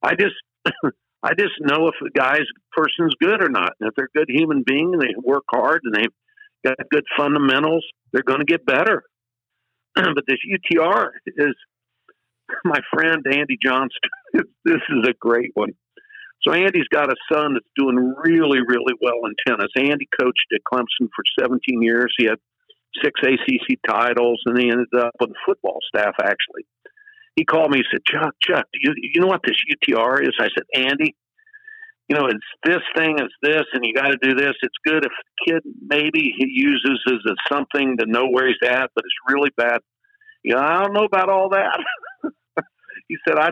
[0.00, 0.36] I just
[1.22, 3.72] I just know if a guy's person's good or not.
[3.80, 6.14] And if they're a good human being and they work hard and they've
[6.64, 9.02] got good fundamentals, they're going to get better.
[9.94, 11.54] but this UTR is
[12.64, 14.10] my friend Andy Johnston.
[14.64, 15.70] this is a great one.
[16.42, 19.72] So Andy's got a son that's doing really, really well in tennis.
[19.76, 22.14] Andy coached at Clemson for 17 years.
[22.16, 22.38] He had
[23.02, 26.14] six ACC titles, and he ended up on the football staff.
[26.22, 26.64] Actually,
[27.38, 27.78] he called me.
[27.78, 31.14] He said, "Chuck, Chuck, do you you know what this UTR is?" I said, "Andy,
[32.08, 34.54] you know, it's this thing, it's this, and you got to do this.
[34.60, 38.56] It's good if the kid maybe he uses as a something to know where he's
[38.68, 39.80] at, but it's really bad.
[40.42, 41.78] You know, I don't know about all that."
[43.08, 43.50] he said, "I,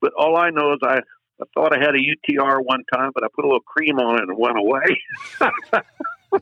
[0.00, 1.00] but all I know is I."
[1.38, 4.14] I thought I had a UTR one time, but I put a little cream on
[4.14, 4.98] it and it went away.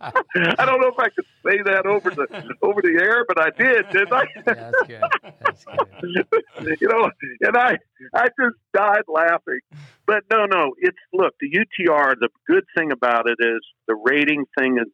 [0.00, 2.26] I don't know if I could say that over the
[2.62, 4.24] over the air, but I did, didn't I?
[4.44, 5.02] That's good.
[5.40, 6.76] That's good.
[6.80, 7.10] you know,
[7.40, 7.78] and I
[8.14, 9.60] I just died laughing.
[10.06, 12.14] But no, no, it's look the UTR.
[12.18, 14.78] The good thing about it is the rating thing.
[14.78, 14.88] Is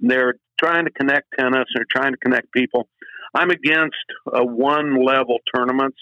[0.00, 1.66] they're trying to connect tennis.
[1.74, 2.88] They're trying to connect people.
[3.34, 3.96] I'm against
[4.32, 5.98] a one level tournaments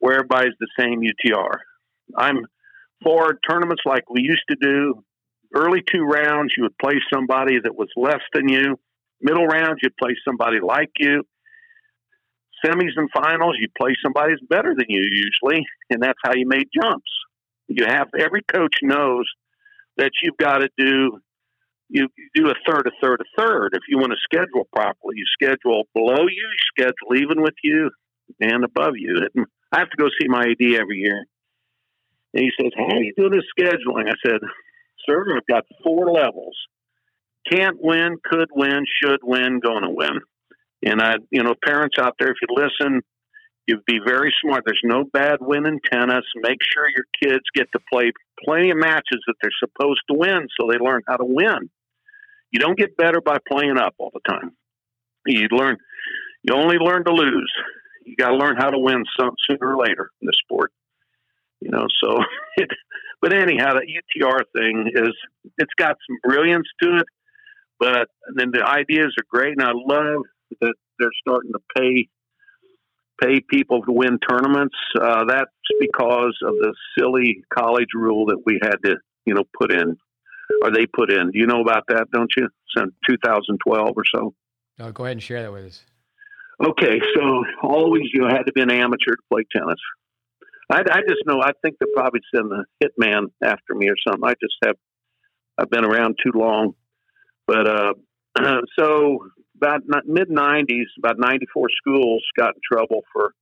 [0.00, 1.58] where everybody's the same UTR.
[2.16, 2.46] I'm
[3.02, 5.04] for tournaments like we used to do
[5.54, 8.78] early two rounds, you would play somebody that was less than you.
[9.20, 11.24] Middle rounds, you'd play somebody like you.
[12.64, 16.46] Semis and finals, you play somebody that's better than you usually, and that's how you
[16.46, 17.10] made jumps.
[17.68, 19.26] You have every coach knows
[19.96, 21.20] that you've got to do
[21.88, 23.70] you, do a third, a third, a third.
[23.72, 27.90] If you want to schedule properly, you schedule below you, you schedule even with you,
[28.40, 29.26] and above you.
[29.34, 31.24] And I have to go see my AD every year.
[32.34, 34.08] And he says, How are you doing this scheduling?
[34.08, 34.40] I said,
[35.08, 35.36] sir.
[35.36, 36.56] I've got four levels.
[37.50, 40.20] Can't win, could win, should win, to win.
[40.84, 43.00] And I, you know, parents out there, if you listen,
[43.66, 44.62] you'd be very smart.
[44.64, 46.24] There's no bad win in tennis.
[46.36, 48.12] Make sure your kids get to play
[48.44, 51.70] plenty of matches that they're supposed to win so they learn how to win.
[52.50, 54.52] You don't get better by playing up all the time.
[55.26, 55.76] You learn,
[56.42, 57.52] you only learn to lose.
[58.06, 60.72] You got to learn how to win some, sooner or later in the sport.
[61.60, 62.18] You know, so
[62.56, 62.70] it,
[63.20, 65.12] but anyhow, the UTR thing is
[65.58, 67.06] it's got some brilliance to it,
[67.78, 70.22] but then the ideas are great, and I love
[70.60, 72.08] that they're starting to pay
[73.20, 74.76] pay people to win tournaments.
[75.00, 75.50] Uh, that's
[75.80, 79.96] because of the silly college rule that we had to you know put in,
[80.62, 81.30] or they put in.
[81.32, 82.06] Do you know about that?
[82.12, 82.48] Don't you?
[82.76, 84.34] Since 2012 or so.
[84.78, 85.84] No, go ahead and share that with us.
[86.64, 89.78] Okay, so always you had to be an amateur to play tennis.
[90.70, 91.40] I, I just know.
[91.40, 94.28] I think they'll probably send the hitman after me or something.
[94.28, 94.76] I just have.
[95.56, 96.74] I've been around too long,
[97.46, 97.92] but uh,
[98.78, 103.32] so about mid '90s, about 94 schools got in trouble for,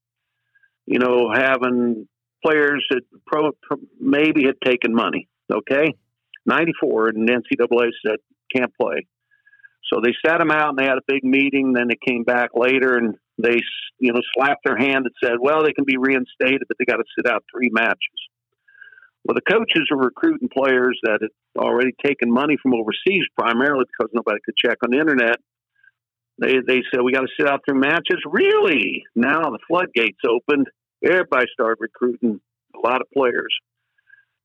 [0.86, 2.08] you know, having
[2.44, 3.50] players that pro,
[4.00, 5.28] maybe had taken money.
[5.52, 5.94] Okay,
[6.46, 8.16] 94, and NCAA said
[8.54, 9.06] can't play.
[9.92, 11.72] So they sat them out, and they had a big meeting.
[11.72, 13.60] Then they came back later, and they,
[13.98, 16.96] you know, slapped their hand and said, well, they can be reinstated, but they got
[16.96, 17.98] to sit out three matches.
[19.24, 21.30] Well, the coaches are recruiting players that had
[21.60, 25.36] already taken money from overseas, primarily because nobody could check on the internet.
[26.38, 28.22] They they said we got to sit out three matches.
[28.26, 29.02] Really?
[29.16, 30.68] Now the floodgates opened.
[31.04, 32.40] Everybody started recruiting
[32.74, 33.54] a lot of players.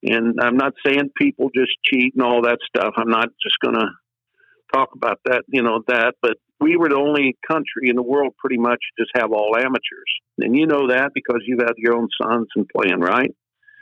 [0.03, 2.93] And I'm not saying people just cheat and all that stuff.
[2.97, 3.87] I'm not just going to
[4.73, 8.35] talk about that, you know, that, but we were the only country in the world
[8.37, 10.11] pretty much just have all amateurs.
[10.37, 13.31] And you know that because you've had your own sons and playing, right?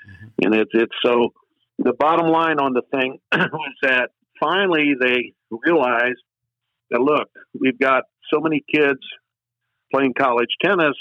[0.09, 0.27] Mm-hmm.
[0.45, 1.29] And it's, it's so
[1.77, 4.09] the bottom line on the thing was that
[4.39, 6.21] finally they realized
[6.91, 8.03] that look, we've got
[8.33, 8.99] so many kids
[9.93, 10.95] playing college tennis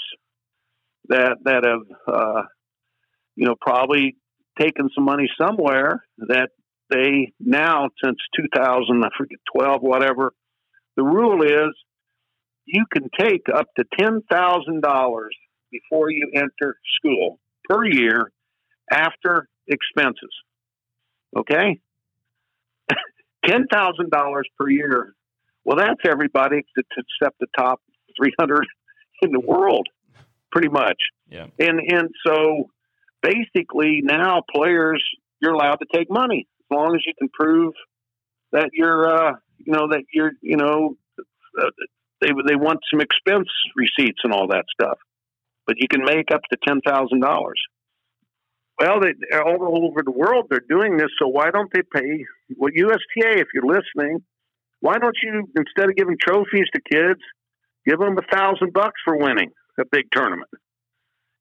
[1.07, 2.41] that, that have, uh,
[3.35, 4.15] you know, probably
[4.59, 6.49] taken some money somewhere that
[6.89, 10.33] they now since 2000, I forget 12, whatever.
[10.99, 11.73] The rule is
[12.65, 15.33] you can take up to ten thousand dollars
[15.71, 17.39] before you enter school
[17.69, 18.33] per year
[18.91, 20.35] after expenses.
[21.37, 21.79] Okay,
[23.45, 25.13] ten thousand dollars per year.
[25.63, 27.79] Well, that's everybody except the top
[28.17, 28.65] three hundred
[29.21, 29.87] in the world,
[30.51, 30.97] pretty much.
[31.29, 31.47] Yeah.
[31.59, 32.71] And and so
[33.23, 35.01] basically now players
[35.39, 37.73] you're allowed to take money as long as you can prove
[38.51, 39.33] that you're, uh,
[39.65, 40.95] you know, that you're, you know,
[41.61, 41.69] uh,
[42.21, 44.97] they they want some expense receipts and all that stuff,
[45.65, 47.61] but you can make up to ten thousand dollars.
[48.79, 52.25] Well, they all over the world they're doing this, so why don't they pay?
[52.55, 54.23] Well, USTA, if you're listening,
[54.79, 57.19] why don't you instead of giving trophies to kids,
[57.85, 60.49] give them a thousand bucks for winning a big tournament?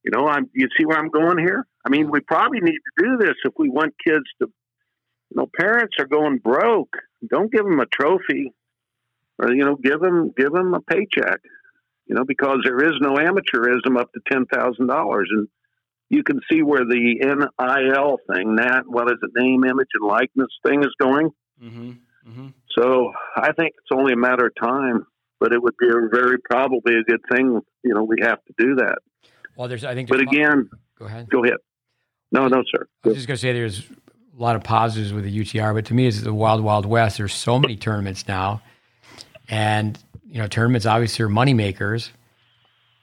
[0.05, 0.49] You know, I'm.
[0.55, 1.67] You see where I'm going here?
[1.85, 4.49] I mean, we probably need to do this if we want kids to.
[5.31, 6.97] You know, parents are going broke.
[7.29, 8.53] Don't give them a trophy,
[9.39, 11.41] or you know, give them give them a paycheck.
[12.07, 15.49] You know, because there is no amateurism up to ten thousand dollars, and
[16.09, 20.49] you can see where the NIL thing, that what is it, name, image, and likeness
[20.67, 21.31] thing is going.
[21.63, 21.91] Mm-hmm.
[22.29, 22.49] Mm-hmm.
[22.79, 25.07] So I think it's only a matter of time,
[25.41, 27.61] but it would be a very probably a good thing.
[27.83, 28.99] You know, we have to do that.
[29.57, 30.09] Well, there's I think.
[30.09, 31.29] But again, go ahead.
[31.29, 31.59] Go ahead.
[32.31, 32.87] No, no, sir.
[33.05, 33.83] I was just going to say there's
[34.39, 37.19] a lot of positives with the UTR, but to me, it's the wild, wild west.
[37.19, 38.63] There's so many tournaments now,
[39.49, 42.11] and you know, tournaments obviously are money makers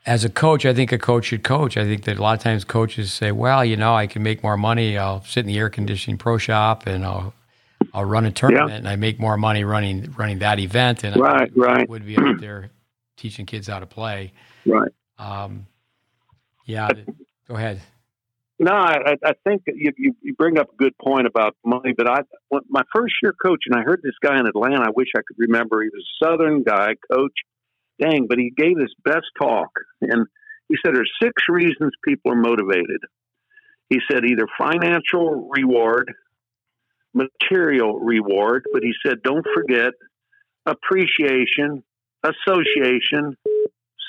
[0.05, 1.77] as a coach, I think a coach should coach.
[1.77, 4.43] I think that a lot of times coaches say, "Well, you know, I can make
[4.43, 4.97] more money.
[4.97, 7.33] I'll sit in the air conditioning pro shop and I'll
[7.93, 8.77] I'll run a tournament yeah.
[8.77, 12.17] and I make more money running running that event." And right, I right, would be
[12.17, 12.69] out there
[13.17, 14.31] teaching kids how to play.
[14.65, 14.91] Right.
[15.17, 15.65] Um,
[16.65, 16.89] yeah.
[17.47, 17.81] go ahead.
[18.57, 22.21] No, I, I think you, you, bring up a good point about money, but I
[22.69, 24.85] my first year coaching, I heard this guy in Atlanta.
[24.85, 25.81] I wish I could remember.
[25.81, 27.33] He was a Southern guy, coach
[27.99, 29.69] dang, but he gave his best talk.
[30.01, 30.27] And
[30.69, 33.01] he said there's six reasons people are motivated.
[33.89, 36.11] He said either financial reward,
[37.13, 39.93] material reward, but he said don't forget
[40.65, 41.83] appreciation,
[42.23, 43.37] association,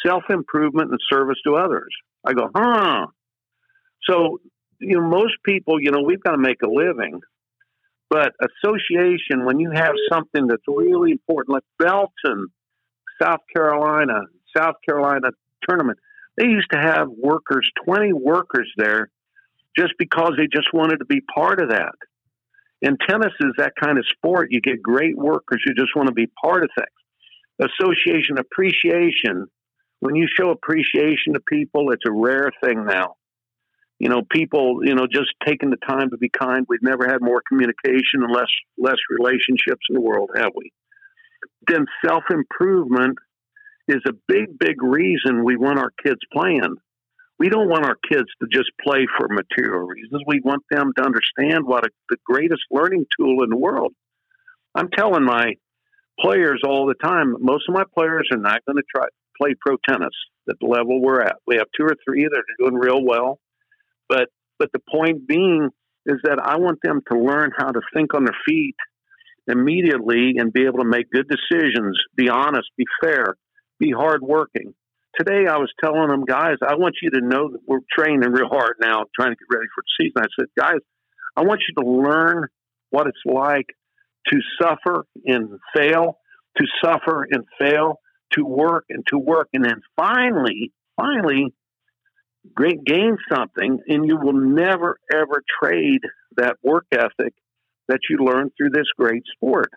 [0.05, 1.95] self improvement, and service to others.
[2.25, 3.07] I go, huh.
[4.09, 4.41] So,
[4.79, 7.21] you know, most people, you know, we've got to make a living.
[8.09, 12.49] But association, when you have something that's really important, like Belton,
[13.21, 14.21] South Carolina,
[14.57, 15.31] South Carolina
[15.69, 15.99] tournament.
[16.37, 19.11] They used to have workers, 20 workers there,
[19.77, 21.95] just because they just wanted to be part of that.
[22.83, 24.49] And tennis is that kind of sport.
[24.51, 27.71] You get great workers who just want to be part of things.
[27.81, 29.47] Association appreciation.
[30.01, 33.17] When you show appreciation to people, it's a rare thing now.
[33.99, 36.67] You know, people, you know, just taking the time to be kind.
[36.69, 40.71] We've never had more communication and less less relationships in the world, have we?
[41.69, 43.19] then self improvement
[43.89, 46.77] is a big, big reason we want our kids playing.
[47.39, 50.23] We don't want our kids to just play for material reasons.
[50.27, 53.93] We want them to understand what a, the greatest learning tool in the world.
[54.75, 55.55] I'm telling my
[56.19, 59.07] players all the time, most of my players are not going to try
[59.39, 60.15] play pro tennis
[60.49, 61.37] at the level we're at.
[61.47, 63.39] We have two or three that are doing real well,
[64.09, 64.29] but
[64.59, 65.71] but the point being
[66.07, 68.77] is that I want them to learn how to think on their feet
[69.49, 73.37] immediately and be able to make good decisions, be honest, be fair,
[73.79, 74.75] be hardworking.
[75.19, 78.49] Today, I was telling them, guys, I want you to know that we're training real
[78.49, 80.23] hard now, trying to get ready for the season.
[80.23, 80.81] I said, guys,
[81.37, 82.49] I want you to learn
[82.91, 83.67] what it's like
[84.29, 86.19] to suffer and fail,
[86.59, 88.01] to suffer and fail,
[88.33, 91.55] to work and to work, and then finally, finally,
[92.85, 96.01] gain something, and you will never ever trade
[96.37, 97.35] that work ethic
[97.89, 99.71] that you learn through this great sport.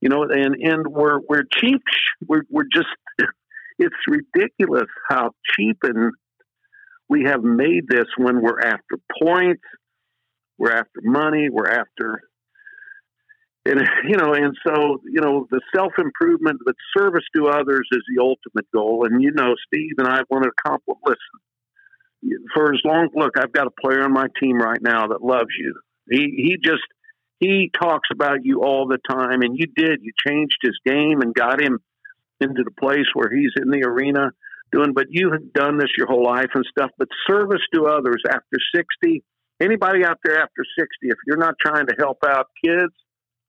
[0.00, 1.82] You know, and and we're we're cheap.
[2.26, 2.88] We're we're just
[3.78, 6.12] it's ridiculous how cheap and
[7.08, 9.62] we have made this when we're after points,
[10.58, 12.20] we're after money, we're after
[13.64, 18.02] and you know, and so you know, the self improvement, but service to others is
[18.14, 19.06] the ultimate goal.
[19.06, 21.02] And you know, Steve and I want to compliment.
[21.04, 21.49] Listen,
[22.54, 25.50] for as long look, I've got a player on my team right now that loves
[25.58, 25.74] you.
[26.10, 26.82] He he just
[27.38, 30.00] he talks about you all the time, and you did.
[30.02, 31.78] You changed his game and got him
[32.40, 34.30] into the place where he's in the arena
[34.72, 34.92] doing.
[34.92, 36.90] But you have done this your whole life and stuff.
[36.98, 39.24] But service to others after sixty,
[39.60, 42.92] anybody out there after sixty, if you're not trying to help out kids,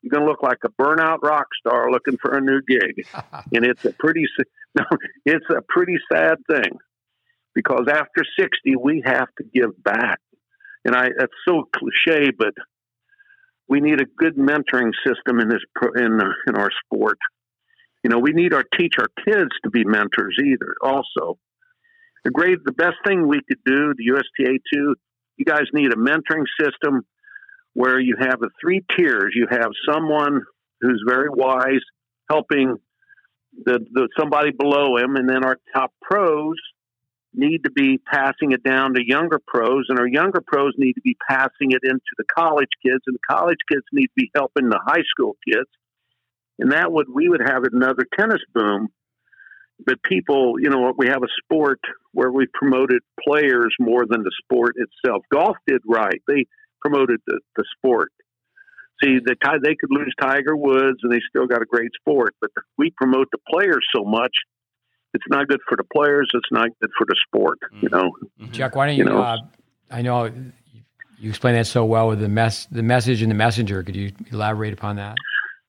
[0.01, 3.05] you're going to look like a burnout rock star looking for a new gig,
[3.53, 4.25] and it's a pretty
[4.79, 4.85] no,
[5.25, 6.79] it's a pretty sad thing
[7.53, 10.19] because after sixty, we have to give back.
[10.83, 12.53] And I, that's so cliche, but
[13.67, 15.61] we need a good mentoring system in this
[15.95, 17.17] in uh, in our sport.
[18.03, 20.75] You know, we need our teach our kids to be mentors either.
[20.81, 21.37] Also,
[22.23, 24.95] the great the best thing we could do, the USTA too.
[25.37, 27.01] You guys need a mentoring system
[27.73, 29.33] where you have the three tiers.
[29.35, 30.41] You have someone
[30.81, 31.81] who's very wise
[32.29, 32.77] helping
[33.65, 36.55] the, the somebody below him, and then our top pros
[37.33, 41.01] need to be passing it down to younger pros, and our younger pros need to
[41.01, 44.69] be passing it into the college kids, and the college kids need to be helping
[44.69, 45.69] the high school kids.
[46.59, 48.89] And that would we would have another tennis boom.
[49.83, 51.79] But people, you know, we have a sport
[52.11, 55.23] where we promoted players more than the sport itself.
[55.33, 56.45] Golf did right; they
[56.81, 58.11] promoted the, the sport.
[59.03, 62.35] See, the, they could lose Tiger Woods, and they still got a great sport.
[62.39, 64.33] But we promote the players so much
[65.13, 66.29] it's not good for the players.
[66.33, 67.59] It's not good for the sport.
[67.81, 68.45] You Mm-hmm.
[68.45, 69.03] know, Chuck, why don't you?
[69.05, 69.21] You know.
[69.21, 69.37] uh,
[69.89, 70.25] I know
[71.19, 73.83] you explain that so well with the mess, the message and the messenger.
[73.83, 75.17] Could you elaborate upon that?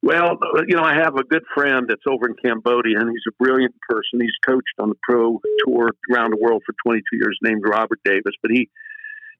[0.04, 0.36] Well,
[0.66, 3.74] you know, I have a good friend that's over in Cambodia, and he's a brilliant
[3.88, 4.20] person.
[4.20, 8.32] He's coached on the pro tour around the world for 22 years, named Robert Davis.
[8.42, 8.68] But he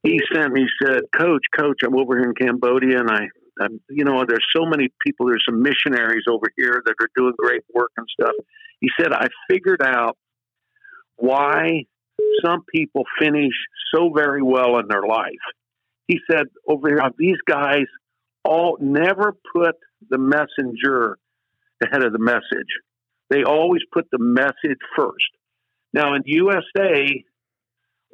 [0.04, 3.28] he sent me said, "Coach, coach, I'm over here in Cambodia, and I,
[3.88, 5.26] You know, there's so many people.
[5.26, 8.34] There's some missionaries over here that are doing great work and stuff."
[8.80, 10.16] He said, "I figured out
[11.16, 11.84] why
[12.44, 13.54] some people finish
[13.94, 15.44] so very well in their life."
[16.08, 17.86] He said, "Over here, these guys."
[18.44, 19.76] all never put
[20.08, 21.18] the messenger
[21.82, 22.68] ahead of the message.
[23.30, 25.30] They always put the message first.
[25.92, 27.24] Now in USA,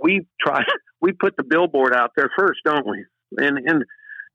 [0.02, 0.62] we try
[1.00, 3.04] we put the billboard out there first, don't we?
[3.36, 3.84] And and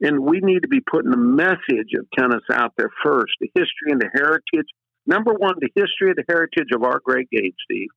[0.04, 3.34] and we need to be putting the message of tennis out there first.
[3.40, 4.68] The history and the heritage.
[5.06, 7.90] Number one, the history and the heritage of our great game, Steve.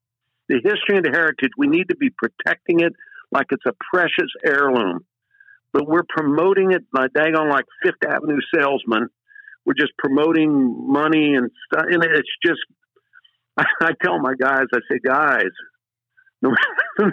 [0.49, 1.51] The history and the heritage.
[1.59, 2.93] We need to be protecting it
[3.31, 5.05] like it's a precious heirloom
[5.77, 9.09] but we're promoting it like daggone like Fifth Avenue salesman.
[9.67, 12.61] We're just promoting money and stuff, and it's just.
[13.59, 15.51] I, tell my guys, I say, guys,
[16.43, 16.55] no,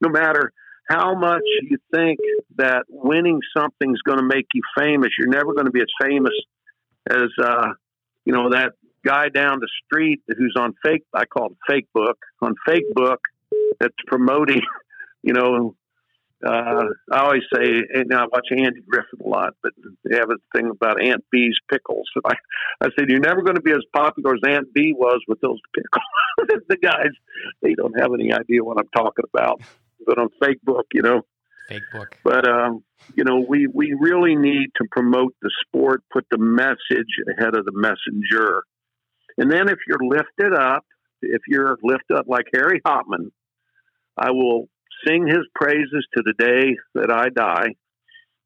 [0.00, 0.52] no matter
[0.90, 2.18] how much you think
[2.56, 6.34] that winning something's going to make you famous, you're never going to be as famous
[7.08, 7.68] as uh,
[8.24, 8.72] you know that
[9.04, 11.04] guy down the street who's on fake.
[11.14, 13.20] I call it fake book on fake book
[13.78, 14.62] that's promoting,
[15.22, 15.76] you know,
[16.46, 19.72] uh, I always say, and I watch Andy Griffith a lot, but
[20.04, 22.08] they have a thing about Aunt Bee's pickles.
[22.14, 22.24] And
[22.82, 25.40] I, I said, you're never going to be as popular as Aunt Bee was with
[25.40, 26.62] those pickles.
[26.68, 27.10] the guys,
[27.62, 29.60] they don't have any idea what I'm talking about.
[30.10, 31.22] But on fake book, you know.
[31.68, 32.16] Fake book.
[32.24, 32.82] But um,
[33.14, 37.64] you know, we we really need to promote the sport, put the message ahead of
[37.64, 38.64] the messenger,
[39.38, 40.84] and then if you're lifted up,
[41.22, 43.30] if you're lifted up like Harry Hopman,
[44.16, 44.68] I will
[45.06, 47.76] sing his praises to the day that I die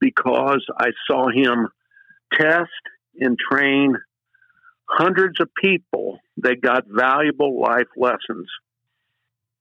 [0.00, 1.68] because I saw him
[2.30, 2.68] test
[3.18, 3.94] and train
[4.86, 8.48] hundreds of people that got valuable life lessons.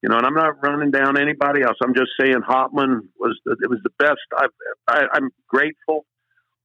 [0.03, 1.77] You know, and I'm not running down anybody else.
[1.81, 4.19] I'm just saying Hopman was the, it was the best.
[4.37, 4.49] I've,
[4.85, 6.05] I, I'm grateful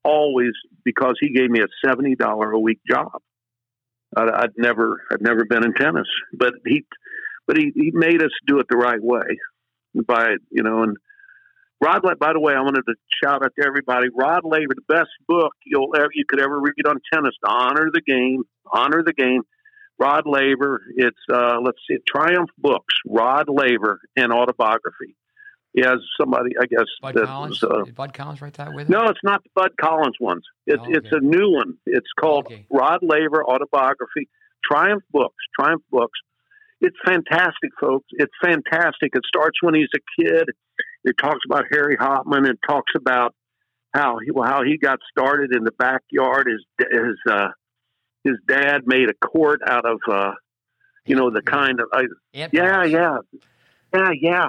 [0.02, 0.50] always
[0.84, 3.12] because he gave me a seventy dollar a week job.
[4.16, 6.84] I, I'd never I'd never been in tennis, but he
[7.46, 9.38] but he, he made us do it the right way
[10.04, 10.96] by you know and
[11.80, 15.10] Rod by the way I wanted to shout out to everybody Rod Laver the best
[15.28, 19.12] book you'll ever you could ever read on tennis to honor the game honor the
[19.12, 19.42] game
[19.98, 25.16] Rod Laver it's uh let's see Triumph Books Rod Laver and autobiography
[25.74, 27.62] he has somebody I guess Bud Collins.
[27.62, 28.92] uh, Did Bud Collins write that with him?
[28.98, 30.42] no, it's not the Bud Collins ones.
[30.66, 30.94] It's Oh, okay.
[30.94, 31.74] it's a new one.
[31.86, 32.64] It's called Okay.
[32.70, 34.28] Rod Laver Autobiography,
[34.64, 35.36] Triumph Books.
[35.58, 36.18] Triumph Books.
[36.80, 38.06] It's fantastic, folks.
[38.12, 39.10] It's fantastic.
[39.14, 40.48] It starts when he's a kid.
[41.04, 42.48] It talks about Harry Hopman.
[42.48, 43.34] It talks about
[43.94, 46.46] how he how he got started in the backyard.
[46.48, 47.48] His his uh,
[48.28, 50.32] his dad made a court out of uh,
[51.06, 52.02] you know the kind of uh,
[52.32, 53.18] yeah yeah yeah
[53.92, 54.48] yeah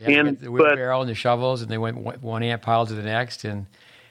[0.00, 3.02] And- the wheelbarrow and the shovels, and they went one- one ant pile to the
[3.02, 3.44] next.
[3.44, 3.66] And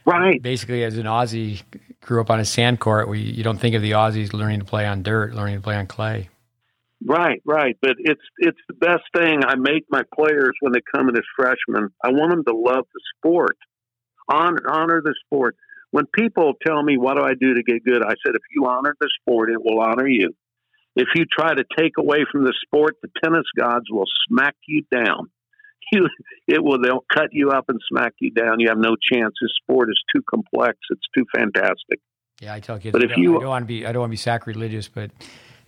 [0.05, 1.61] right basically, as an Aussie,
[2.01, 3.07] grew up on a sand court.
[3.09, 5.75] We you don't think of the Aussies learning to play on dirt, learning to play
[5.75, 6.29] on clay.
[7.05, 7.77] Right, right.
[7.81, 9.43] But it's it's the best thing.
[9.45, 11.89] I make my players when they come in as freshmen.
[12.03, 13.57] I want them to love the sport,
[14.27, 15.55] honor honor the sport.
[15.91, 18.65] When people tell me what do I do to get good, I said if you
[18.67, 20.31] honor the sport, it will honor you.
[20.95, 24.83] If you try to take away from the sport, the tennis gods will smack you
[24.93, 25.29] down.
[25.91, 26.07] You,
[26.47, 26.79] it will.
[26.79, 28.59] They'll cut you up and smack you down.
[28.59, 29.33] You have no chance.
[29.41, 30.77] This sport is too complex.
[30.91, 31.99] It's too fantastic.
[32.39, 32.91] Yeah, I tell kids.
[32.91, 34.17] But I if don't, you- I don't want to be, I don't want to be
[34.17, 35.09] sacrilegious, but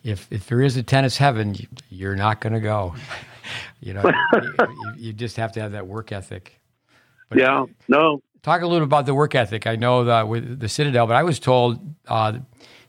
[0.03, 2.93] if if there is a tennis heaven, you, you're not going to go.
[3.81, 4.03] you know,
[4.35, 6.59] you, you- you just have to have that work ethic.
[7.29, 7.65] But Yeah.
[7.87, 8.21] No.
[8.43, 9.67] Talk a little about the work ethic.
[9.67, 12.31] I know that with the Citadel, but I was told uh,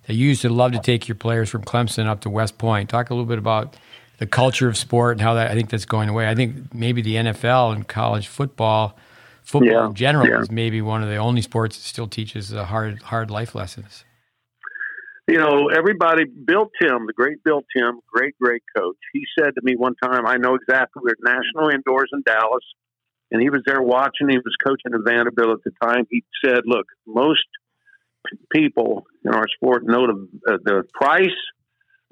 [0.07, 2.89] that you used to love to take your players from Clemson up to West Point.
[2.89, 3.77] Talk a little bit about
[4.19, 6.27] the culture of sport and how that I think that's going away.
[6.29, 8.97] I think maybe the NFL and college football,
[9.43, 10.41] football Yeah, in general, yeah.
[10.41, 14.05] is maybe one of the only sports that still teaches uh, hard hard life lessons.
[15.29, 18.97] you know, everybody, Bill Tym, the great Bill Tym, great, great coach.
[19.13, 22.65] He said to me one time, I know exactly, we're at National Indoors in Dallas,
[23.33, 24.29] and he was there watching.
[24.29, 26.07] He was coaching at Vanderbilt at the time.
[26.11, 27.41] He said, Look, most
[28.53, 31.31] people in our sport know the, uh, the price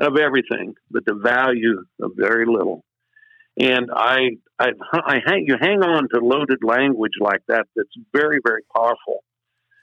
[0.01, 2.85] of everything, but the value of very little.
[3.59, 7.67] And I, I, I hang, you hang on to loaded language like that.
[7.77, 9.23] That's very, very powerful.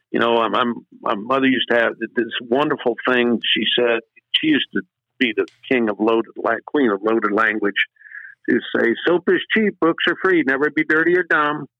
[0.10, 3.40] You know, I'm, I'm, my mother used to have this wonderful thing.
[3.54, 4.00] She said
[4.32, 4.82] she used to
[5.20, 6.32] be the king of loaded,
[6.66, 7.76] queen of loaded language,
[8.50, 11.66] to say soap is cheap, books are free, never be dirty or dumb.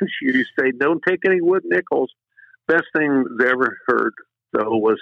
[0.00, 2.10] And she used to say, don't take any wood nickels.
[2.66, 4.14] Best thing they ever heard
[4.54, 4.98] though was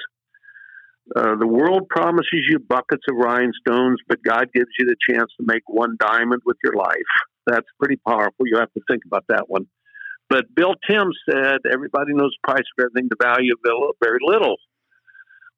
[1.14, 5.46] uh, the world promises you buckets of rhinestones, but God gives you the chance to
[5.46, 6.94] make one diamond with your life.
[7.46, 8.46] That's pretty powerful.
[8.46, 9.66] You have to think about that one.
[10.28, 14.56] But Bill Tym said everybody knows the price of everything, the value of very little.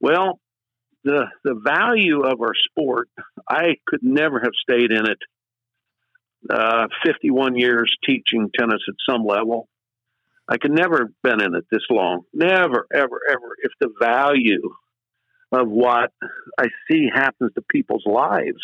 [0.00, 0.40] Well,
[1.04, 3.08] the the value of our sport,
[3.48, 5.18] I could never have stayed in it.
[6.51, 9.69] Uh, 51 years teaching tennis at some level.
[10.48, 12.23] I could never have been in it this long.
[12.35, 13.56] Never, ever, ever.
[13.62, 14.74] If the value
[15.52, 16.10] of what
[16.59, 18.60] I see happens to people's lives,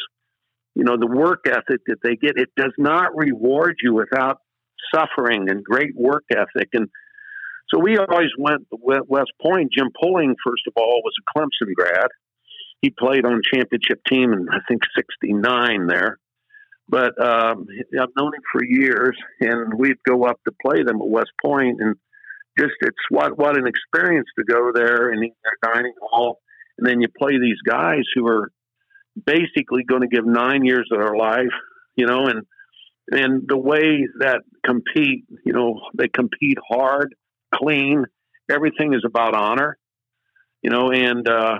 [0.74, 4.38] you know, the work ethic that they get, it does not reward you without
[4.94, 6.68] suffering and great work ethic.
[6.72, 6.88] And
[7.68, 9.72] so we always went West Point.
[9.76, 12.08] Jim Poling, first of all, was a Clemson grad.
[12.80, 16.18] He played on championship team in I think '69 there.
[16.88, 17.66] But um,
[18.00, 21.80] I've known him for years, and we'd go up to play them at West Point,
[21.80, 21.96] and
[22.58, 26.40] just it's what what an experience to go there and eat their dining hall,
[26.78, 28.50] and then you play these guys who are
[29.26, 31.52] basically going to give nine years of their life,
[31.96, 32.46] you know, and
[33.10, 37.14] and the way that compete, you know, they compete hard,
[37.54, 38.04] clean.
[38.50, 39.78] Everything is about honor,
[40.62, 41.58] you know, and uh,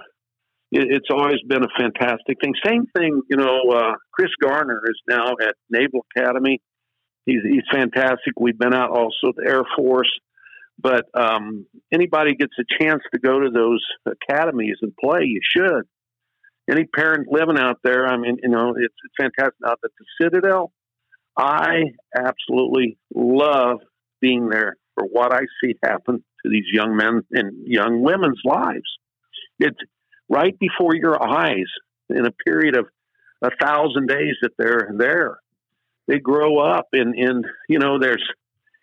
[0.71, 2.55] it, it's always been a fantastic thing.
[2.65, 3.61] Same thing, you know.
[3.71, 6.61] Uh, Chris Garner is now at Naval Academy.
[7.27, 8.35] He's he's fantastic.
[8.39, 10.11] We've been out also the Air Force,
[10.79, 15.83] but um, anybody gets a chance to go to those academies and play, you should.
[16.71, 19.55] Any parent living out there, I mean, you know, it's, it's fantastic.
[19.61, 19.91] Now at the
[20.21, 20.71] Citadel,
[21.37, 21.85] I
[22.15, 23.79] absolutely love
[24.21, 28.99] being there for what I see happen to these young men and young women's lives.
[29.59, 29.79] It's
[30.29, 31.67] right before your eyes
[32.09, 32.87] in a period of
[33.43, 35.39] a thousand days that they're there.
[36.07, 38.25] They grow up and, and you know, there's,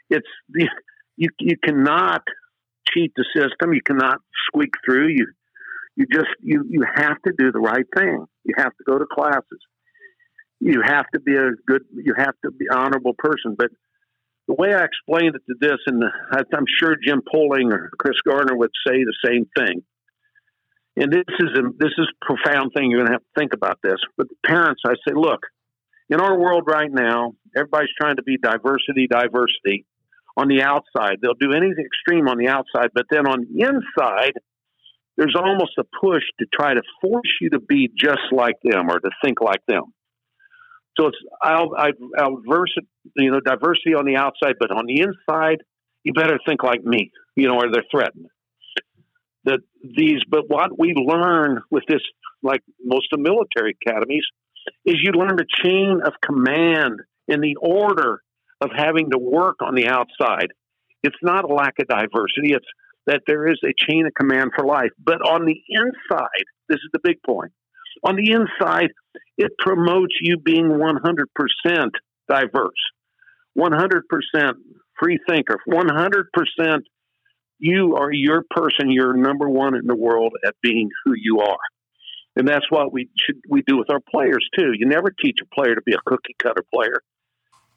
[0.09, 0.27] it's,
[1.17, 2.21] you, you cannot
[2.93, 3.73] cheat the system.
[3.73, 5.07] You cannot squeak through.
[5.09, 5.27] You,
[5.95, 8.25] you just, you, you have to do the right thing.
[8.43, 9.59] You have to go to classes
[10.59, 13.55] you have to be a good, you have to be honorable person.
[13.57, 13.69] But
[14.47, 18.55] the way I explained it to this, and I'm sure Jim Poling or Chris Garner
[18.55, 19.83] would say the same thing.
[20.97, 22.89] And this is a this is a profound thing.
[22.89, 23.97] You're going to have to think about this.
[24.17, 25.41] But parents, I say, look,
[26.09, 29.85] in our world right now, everybody's trying to be diversity, diversity.
[30.37, 34.33] On the outside, they'll do anything extreme on the outside, but then on the inside,
[35.15, 38.99] there's almost a push to try to force you to be just like them or
[38.99, 39.83] to think like them.
[40.99, 42.73] So it's I'll, I'll, I'll verse,
[43.15, 45.59] you know, diversity on the outside, but on the inside,
[46.03, 48.27] you better think like me, you know, or they're threatened.
[49.45, 52.01] That these, but what we learn with this,
[52.41, 54.23] like most of military academies,
[54.85, 58.21] is you learn the chain of command in the order
[58.61, 60.47] of having to work on the outside.
[61.03, 62.53] It's not a lack of diversity.
[62.53, 62.65] It's
[63.05, 64.89] that there is a chain of command for life.
[64.97, 67.51] But on the inside, this is the big point.
[68.03, 68.91] On the inside,
[69.37, 71.89] it promotes you being 100%
[72.27, 72.71] diverse,
[73.57, 74.53] 100%
[74.99, 76.79] free thinker, 100%
[77.59, 78.89] you are your person.
[78.89, 81.57] You're number one in the world at being who you are.
[82.35, 84.71] And that's what we should we do with our players too.
[84.77, 87.01] You never teach a player to be a cookie cutter player.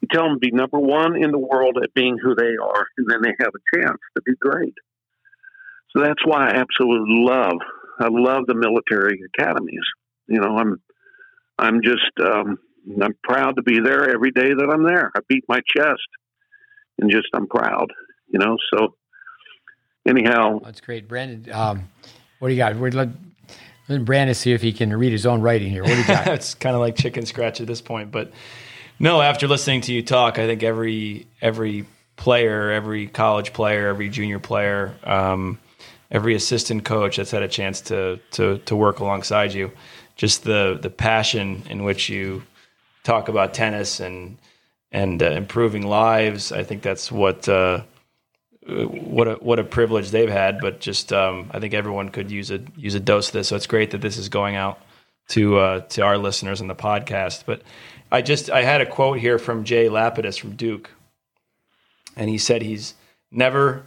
[0.01, 2.85] You tell them to be number one in the world at being who they are,
[2.97, 4.73] and then they have a chance to be great.
[5.95, 7.57] So that's why I absolutely love
[7.99, 9.83] I love the military academies.
[10.27, 10.81] You know, I'm
[11.57, 12.57] I'm just um,
[13.01, 15.11] I'm proud to be there every day that I'm there.
[15.15, 16.07] I beat my chest
[16.97, 17.87] and just I'm proud.
[18.27, 18.95] You know, so
[20.05, 21.51] anyhow, that's great, Brandon.
[21.53, 21.89] Um,
[22.39, 22.75] what do you got?
[22.75, 23.09] We're let,
[23.87, 25.83] let Brandon see if he can read his own writing here.
[25.83, 26.27] What do you got?
[26.29, 28.31] it's kind of like chicken scratch at this point, but
[28.99, 29.21] no.
[29.21, 31.85] After listening to you talk, I think every every
[32.15, 35.59] player, every college player, every junior player, um,
[36.11, 39.71] every assistant coach that's had a chance to to to work alongside you
[40.19, 42.43] just the the passion in which you
[43.03, 44.37] talk about tennis and
[44.91, 46.51] and uh, improving lives.
[46.51, 47.83] I think that's what uh,
[48.69, 50.59] what a what a privilege they've had.
[50.59, 53.49] But just um, I think everyone could use a use a dose of this.
[53.49, 54.79] So it's great that this is going out
[55.29, 57.43] to uh, to our listeners on the podcast.
[57.45, 57.61] But
[58.11, 60.89] I just I had a quote here from Jay Lapidus from Duke,
[62.15, 62.95] and he said he's
[63.31, 63.85] never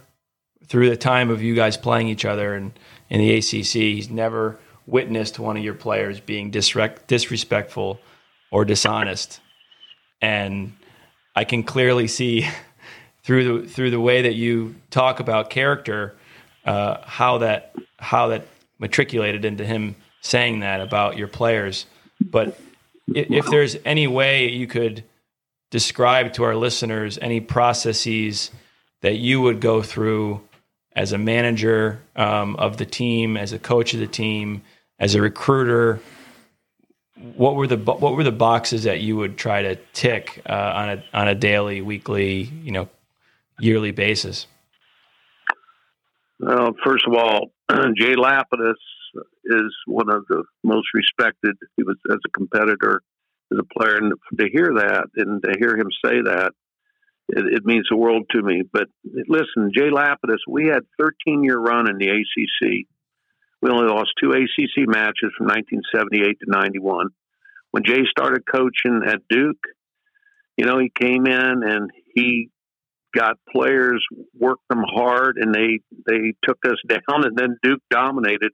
[0.67, 2.71] through the time of you guys playing each other and
[3.13, 4.57] in the ACC, he's never
[4.87, 7.99] witnessed one of your players being disrespectful
[8.51, 9.39] or dishonest,
[10.19, 10.73] and
[11.35, 12.47] I can clearly see
[13.23, 16.15] through the through the way that you talk about character
[16.65, 18.47] uh, how that how that
[18.79, 21.85] matriculated into him saying that about your players.
[22.21, 22.59] But
[23.07, 25.03] if, if there's any way you could
[25.71, 28.51] describe to our listeners any processes
[29.01, 30.41] that you would go through
[30.95, 34.61] as a manager um, of the team, as a coach of the team,
[34.99, 35.99] as a recruiter,
[37.35, 40.89] what were the what were the boxes that you would try to tick uh, on
[40.89, 42.89] a on a daily, weekly, you know,
[43.59, 44.47] yearly basis?
[46.39, 47.51] Well, first of all,
[47.97, 48.75] Jay Lapidus
[49.45, 51.55] is one of the most respected.
[51.77, 53.01] He was as a competitor,
[53.51, 56.51] as a player, and to hear that and to hear him say that,
[57.29, 58.63] it, it means the world to me.
[58.71, 62.85] But listen, Jay Lapidus, we had 13 year run in the ACC.
[63.61, 67.07] We only lost two ACC matches from 1978 to 91.
[67.71, 69.63] When Jay started coaching at Duke,
[70.57, 72.49] you know, he came in and he
[73.15, 74.03] got players,
[74.37, 77.25] worked them hard, and they they took us down.
[77.25, 78.51] And then Duke dominated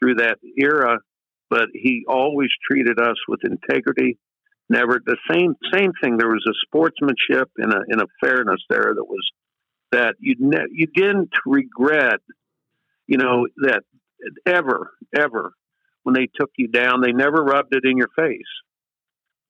[0.00, 0.98] through that era,
[1.50, 4.18] but he always treated us with integrity.
[4.68, 6.16] Never the same same thing.
[6.16, 9.30] There was a sportsmanship and a and a fairness there that was
[9.92, 12.20] that you ne- you didn't regret,
[13.06, 13.82] you know, that
[14.46, 15.52] ever ever
[16.02, 17.02] when they took you down.
[17.02, 18.40] They never rubbed it in your face.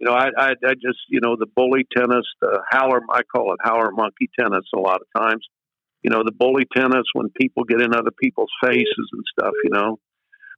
[0.00, 3.52] You know, I, I, I just, you know, the bully tennis, the howler, I call
[3.52, 5.46] it howler monkey tennis a lot of times.
[6.02, 9.70] You know, the bully tennis when people get in other people's faces and stuff, you
[9.70, 9.98] know.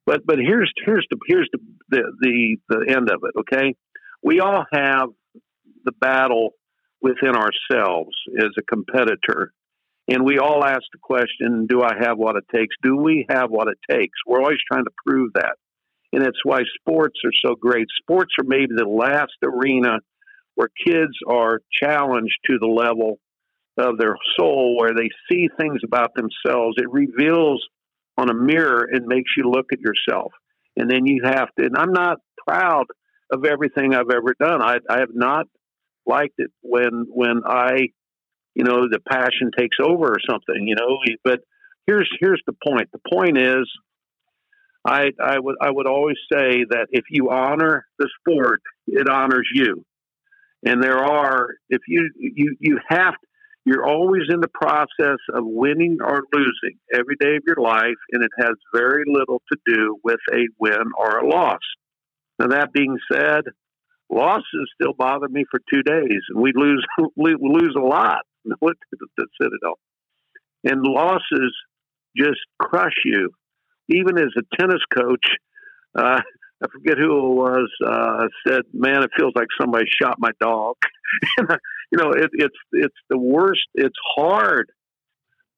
[0.04, 1.58] But but here's here's the here's the
[1.88, 3.38] the the, the end of it.
[3.40, 3.74] Okay,
[4.22, 5.08] we all have
[5.84, 6.50] the battle
[7.00, 9.52] within ourselves as a competitor,
[10.08, 12.74] and we all ask the question: Do I have what it takes?
[12.82, 14.18] Do we have what it takes?
[14.26, 15.56] We're always trying to prove that,
[16.16, 17.88] and it's why sports are so great.
[18.00, 19.98] Sports are maybe the last arena
[20.54, 23.18] where kids are challenged to the level
[23.76, 26.76] of their soul, where they see things about themselves.
[26.78, 27.62] It reveals
[28.16, 30.32] on a mirror and makes you look at yourself.
[30.74, 32.16] And then you have to, and I'm not
[32.48, 32.86] proud
[33.30, 34.62] of everything I've ever done.
[34.62, 35.46] I, I have not
[36.06, 37.88] liked it when, when I,
[38.54, 41.40] you know, the passion takes over or something, you know, but
[41.86, 42.88] here's, here's the point.
[42.90, 43.70] The point is,
[44.86, 49.48] I, I would, I would always say that if you honor the sport, it honors
[49.52, 49.84] you.
[50.64, 53.14] And there are, if you, you, you have,
[53.64, 58.22] you're always in the process of winning or losing every day of your life, and
[58.22, 61.60] it has very little to do with a win or a loss.
[62.38, 63.42] Now, that being said,
[64.10, 66.84] losses still bother me for two days, and we lose
[67.16, 68.20] we lose a lot
[68.60, 69.78] with the Citadel,
[70.64, 71.54] and losses
[72.16, 73.30] just crush you.
[73.88, 75.26] Even as a tennis coach,
[75.96, 76.20] uh,
[76.62, 80.76] I forget who it was, uh, said, "Man, it feels like somebody shot my dog."
[81.38, 83.66] you know, it, it's it's the worst.
[83.74, 84.70] It's hard,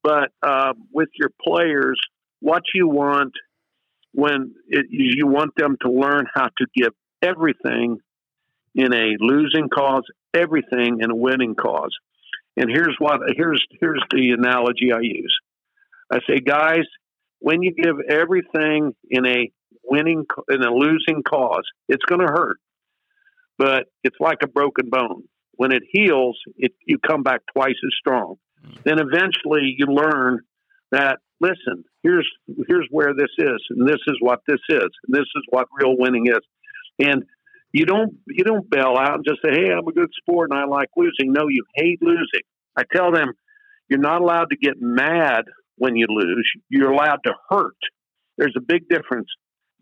[0.03, 2.01] but uh, with your players,
[2.41, 3.33] what you want
[4.13, 6.93] when it, you want them to learn how to give
[7.23, 7.99] everything
[8.75, 11.95] in a losing cause, everything in a winning cause.
[12.57, 15.37] And here's what here's here's the analogy I use.
[16.11, 16.85] I say, guys,
[17.41, 19.51] when you give everything in a
[19.85, 22.59] winning in a losing cause, it's going to hurt,
[23.57, 25.25] but it's like a broken bone.
[25.53, 28.37] When it heals, it, you come back twice as strong.
[28.65, 28.83] Mm.
[28.85, 30.41] Then eventually you learn
[30.93, 32.29] that listen, here's
[32.69, 35.97] here's where this is, and this is what this is, and this is what real
[35.97, 36.41] winning is.
[36.99, 37.25] And
[37.73, 40.59] you don't you don't bail out and just say, "Hey, I'm a good sport and
[40.59, 42.43] I like losing." No, you hate losing.
[42.77, 43.33] I tell them,
[43.89, 45.45] you're not allowed to get mad
[45.79, 46.51] when you lose.
[46.69, 47.77] You're allowed to hurt.
[48.37, 49.29] There's a big difference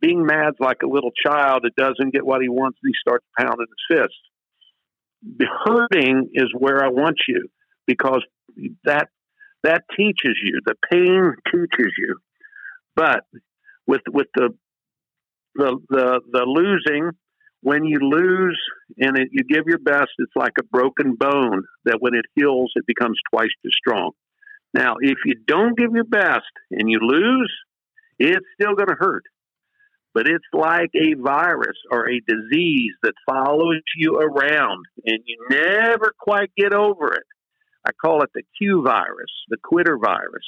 [0.01, 3.25] being mad's like a little child that doesn't get what he wants and he starts
[3.39, 5.39] pounding his fist.
[5.39, 7.49] The hurting is where I want you
[7.87, 8.23] because
[8.85, 9.09] that
[9.63, 10.61] that teaches you.
[10.65, 12.19] The pain teaches you.
[12.95, 13.21] But
[13.87, 14.51] with with the
[15.55, 17.11] the the, the losing,
[17.63, 18.61] when you lose
[18.99, 22.73] and it, you give your best, it's like a broken bone that when it heals,
[22.77, 24.13] it becomes twice as strong.
[24.77, 27.53] Now, if you don't give your best and you lose,
[28.19, 29.25] it's still going to hurt
[30.17, 36.11] but it's like a virus or a disease that follows you around and you never
[36.19, 37.25] quite get over it.
[37.87, 40.47] I call it the Q virus, the quitter virus,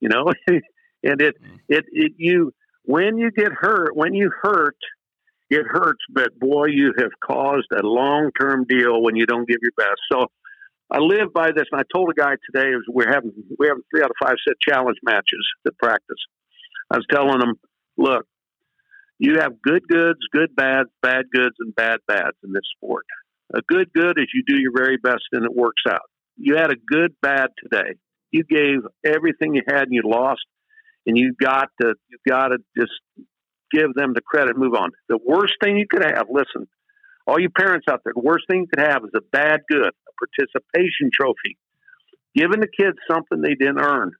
[0.00, 1.60] you know, and it, mm.
[1.68, 2.52] it, it, you,
[2.82, 4.76] when you get hurt, when you hurt,
[5.50, 9.58] it hurts, but boy, you have caused a long term deal when you don't give
[9.62, 10.00] your best.
[10.10, 10.26] So
[10.90, 14.02] I live by this, and I told a guy today we're having we're having three
[14.02, 16.18] out of five set challenge matches to practice.
[16.90, 17.56] I was telling him,
[17.96, 18.24] look,
[19.18, 23.04] you have good goods, good bads, bad goods, and bad bads in this sport.
[23.54, 26.08] A good good is you do your very best and it works out.
[26.36, 27.94] You had a good bad today.
[28.30, 30.44] You gave everything you had and you lost,
[31.06, 32.92] and you got to you got to just
[33.72, 34.90] give them the credit, move on.
[35.08, 36.68] The worst thing you could have, listen,
[37.26, 39.88] all you parents out there, the worst thing you could have is a bad good,
[39.88, 41.58] a participation trophy.
[42.34, 44.12] Giving the kids something they didn't earn.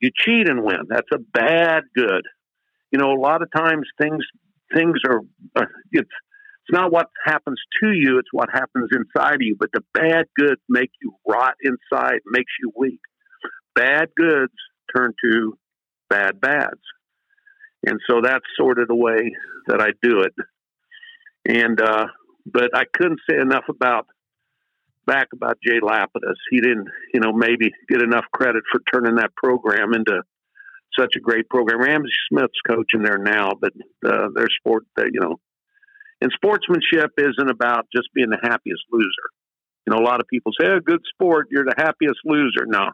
[0.00, 0.86] You cheat and win.
[0.88, 2.22] That's a bad good.
[2.90, 4.24] You know, a lot of times things
[4.74, 5.20] things are
[5.92, 6.10] it's
[6.66, 9.56] it's not what happens to you, it's what happens inside of you.
[9.58, 13.00] But the bad goods make you rot inside, makes you weak.
[13.74, 14.52] Bad goods
[14.94, 15.58] turn to
[16.08, 16.80] bad bads.
[17.86, 19.32] And so that's sort of the way
[19.66, 20.32] that I do it.
[21.46, 22.06] And uh,
[22.46, 24.06] but I couldn't say enough about
[25.06, 26.36] back about Jay Lapidus.
[26.50, 30.22] He didn't, you know, maybe get enough credit for turning that program into
[30.98, 31.80] such a great program.
[31.80, 33.72] Ramsey Smith's coaching there now, but
[34.06, 35.36] uh, their sport, uh, you know,
[36.20, 39.28] and sportsmanship isn't about just being the happiest loser.
[39.86, 42.64] You know, a lot of people say, "A oh, good sport, you're the happiest loser."
[42.66, 42.90] No,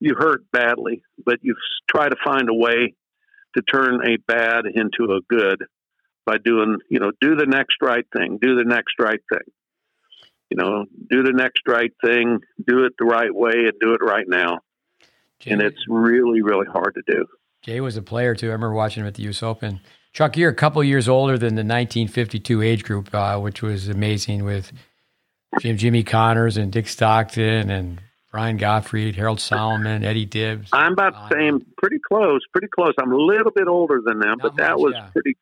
[0.00, 1.54] you hurt badly, but you
[1.88, 2.94] try to find a way
[3.54, 5.62] to turn a bad into a good
[6.24, 9.52] by doing, you know, do the next right thing, do the next right thing.
[10.50, 14.04] You know, do the next right thing, do it the right way, and do it
[14.04, 14.60] right now.
[15.40, 17.26] Jay, and it's really, really hard to do.
[17.62, 18.48] Jay was a player too.
[18.48, 19.42] I remember watching him at the U.S.
[19.42, 19.80] Open.
[20.12, 24.44] Chuck, you're a couple years older than the 1952 age group, uh, which was amazing
[24.44, 24.72] with
[25.60, 28.00] Jim Jimmy Connors and Dick Stockton and
[28.30, 30.68] Brian Gottfried, Harold Solomon, Eddie Dibbs.
[30.72, 32.92] I'm about the same, pretty close, pretty close.
[33.00, 35.08] I'm a little bit older than them, Not but that was yeah.
[35.12, 35.36] pretty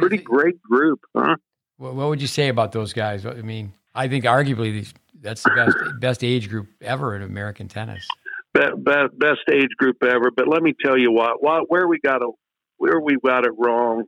[0.00, 1.36] pretty great group, huh?
[1.78, 3.26] What, what, would you say about those guys?
[3.26, 8.06] I mean, I think arguably that's the best best age group ever in American tennis.
[8.54, 10.30] Best, best, best age group ever.
[10.34, 12.30] But let me tell you what, what where we got it,
[12.78, 14.04] where we got it wrong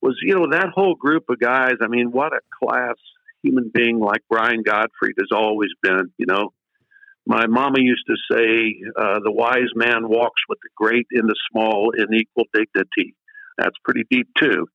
[0.00, 1.74] was you know that whole group of guys.
[1.80, 2.94] I mean, what a class
[3.42, 6.12] human being like Brian Gottfried has always been.
[6.18, 6.52] You know,
[7.26, 11.36] my mama used to say, uh, "The wise man walks with the great in the
[11.50, 13.14] small in equal dignity."
[13.58, 14.66] That's pretty deep too.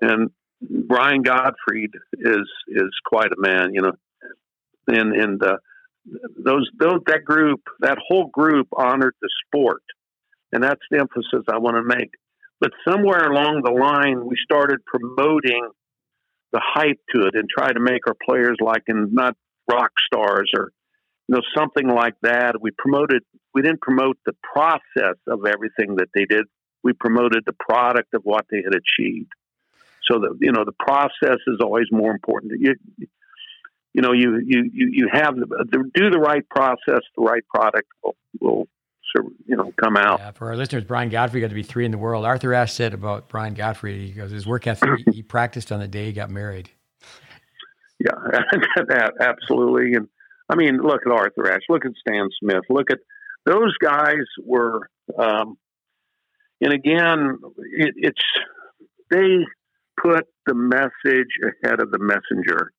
[0.00, 0.30] And
[0.60, 3.92] Brian Gottfried is is quite a man, you know.
[4.88, 5.58] And and uh,
[6.44, 9.82] those those that group, that whole group honored the sport,
[10.52, 12.10] and that's the emphasis I want to make.
[12.60, 15.68] But somewhere along the line, we started promoting
[16.52, 19.36] the hype to it and try to make our players like and not
[19.70, 20.72] rock stars or
[21.28, 22.60] you know something like that.
[22.60, 23.22] We promoted.
[23.54, 26.44] We didn't promote the process of everything that they did.
[26.82, 29.32] We promoted the product of what they had achieved.
[30.10, 32.52] So that you know the process is always more important.
[32.58, 32.74] You,
[33.94, 38.16] you know, you you you have the, do the right process, the right product will,
[38.40, 38.68] will
[39.46, 40.20] you know come out.
[40.20, 42.24] Yeah, for our listeners, Brian Gottfried got to be three in the world.
[42.24, 45.88] Arthur Ashe said about Brian Gottfried, he goes, his work ethic, he practiced on the
[45.88, 46.70] day he got married.
[48.00, 48.12] Yeah,
[49.20, 49.94] absolutely.
[49.94, 50.06] And
[50.48, 52.98] I mean, look at Arthur Ashe, look at Stan Smith, look at
[53.44, 55.58] those guys were, um,
[56.60, 57.38] and again,
[57.72, 58.22] it, it's
[59.10, 59.44] they
[60.02, 62.72] put the message ahead of the messenger.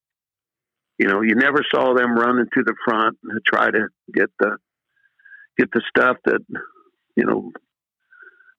[0.98, 4.58] You know, you never saw them running to the front to try to get the
[5.58, 6.41] get the stuff that
[7.16, 7.52] you know.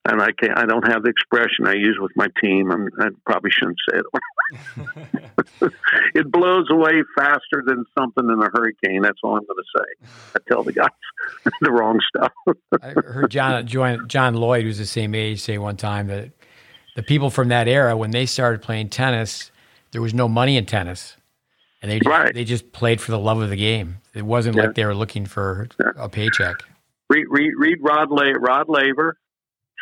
[0.07, 2.73] And I can't, I don't have the expression I use with my team.
[2.73, 5.73] I'm, I probably shouldn't say it.
[6.15, 9.03] it blows away faster than something in a hurricane.
[9.03, 10.09] That's all I'm going to say.
[10.37, 10.89] I tell the guys
[11.61, 12.33] the wrong stuff.
[12.83, 16.31] I heard John, John John Lloyd, who's the same age, say one time that
[16.97, 19.51] the people from that era when they started playing tennis,
[19.93, 21.17] there was no money in tennis,
[21.83, 22.35] and they just, right.
[22.35, 23.99] they just played for the love of the game.
[24.15, 24.65] It wasn't yeah.
[24.65, 25.93] like they were looking for yeah.
[25.97, 26.57] a paycheck.
[27.09, 29.17] Read, read, read Rod, La- Rod Laver,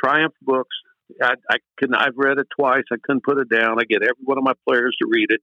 [0.03, 0.75] Triumph books.
[1.23, 2.85] I, I can I've read it twice.
[2.93, 3.79] I couldn't put it down.
[3.79, 5.41] I get every one of my players to read it.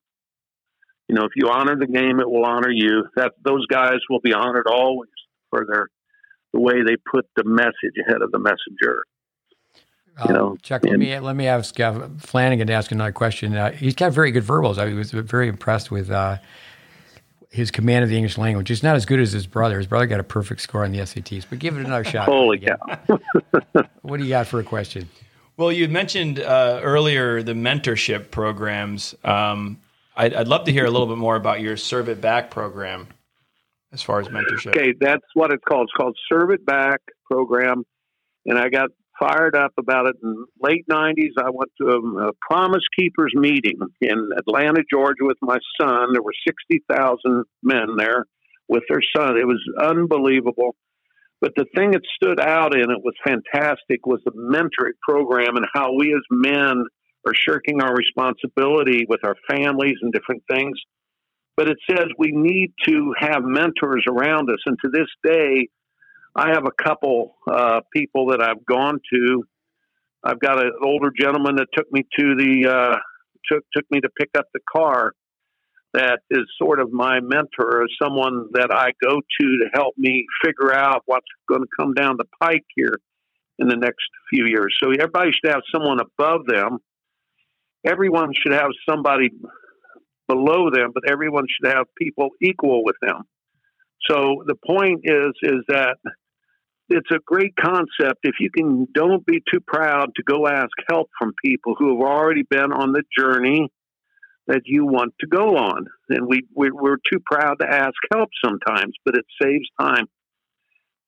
[1.07, 3.05] You know, if you honor the game, it will honor you.
[3.15, 5.09] That those guys will be honored always
[5.49, 5.87] for their
[6.53, 9.03] the way they put the message ahead of the messenger.
[10.27, 13.11] You know, um, Chuck, and, let me let me ask uh, Flanagan to ask another
[13.11, 13.53] question.
[13.55, 14.77] Uh, he's got very good verbals.
[14.77, 16.37] I was very impressed with uh,
[17.49, 18.69] his command of the English language.
[18.69, 19.77] He's not as good as his brother.
[19.77, 22.25] His brother got a perfect score on the SATs, but give it another shot.
[22.25, 22.77] Holy cow!
[24.03, 25.09] what do you got for a question?
[25.57, 29.15] Well, you mentioned uh, earlier the mentorship programs.
[29.23, 29.79] Um,
[30.15, 33.07] I'd, I'd love to hear a little bit more about your Serve It Back program
[33.91, 34.67] as far as mentorship.
[34.67, 35.89] Okay, that's what it's called.
[35.89, 37.83] It's called Serve It Back program,
[38.45, 38.89] and I got
[39.19, 40.15] fired up about it.
[40.23, 45.37] In late '90s, I went to a, a Promise Keepers meeting in Atlanta, Georgia, with
[45.41, 46.13] my son.
[46.13, 48.25] There were sixty thousand men there
[48.67, 49.37] with their son.
[49.37, 50.75] It was unbelievable.
[51.41, 55.65] But the thing that stood out and it was fantastic was the mentoring program and
[55.73, 56.85] how we as men
[57.27, 60.79] are shirking our responsibility with our families and different things.
[61.57, 64.59] But it says we need to have mentors around us.
[64.65, 65.67] And to this day,
[66.35, 69.43] I have a couple uh, people that I've gone to
[70.25, 72.97] I've got an older gentleman that took me to the uh,
[73.51, 75.13] took took me to pick up the car.
[75.93, 80.25] That is sort of my mentor, or someone that I go to to help me
[80.43, 82.95] figure out what's going to come down the pike here
[83.59, 84.75] in the next few years.
[84.83, 86.79] So everybody should have someone above them.
[87.85, 89.29] Everyone should have somebody
[90.27, 93.21] below them, but everyone should have people equal with them.
[94.09, 95.97] So the point is is that
[96.89, 98.19] it's a great concept.
[98.23, 102.07] If you can don't be too proud to go ask help from people who have
[102.07, 103.69] already been on the journey
[104.47, 105.87] that you want to go on.
[106.09, 110.05] And we, we we're too proud to ask help sometimes but it saves time.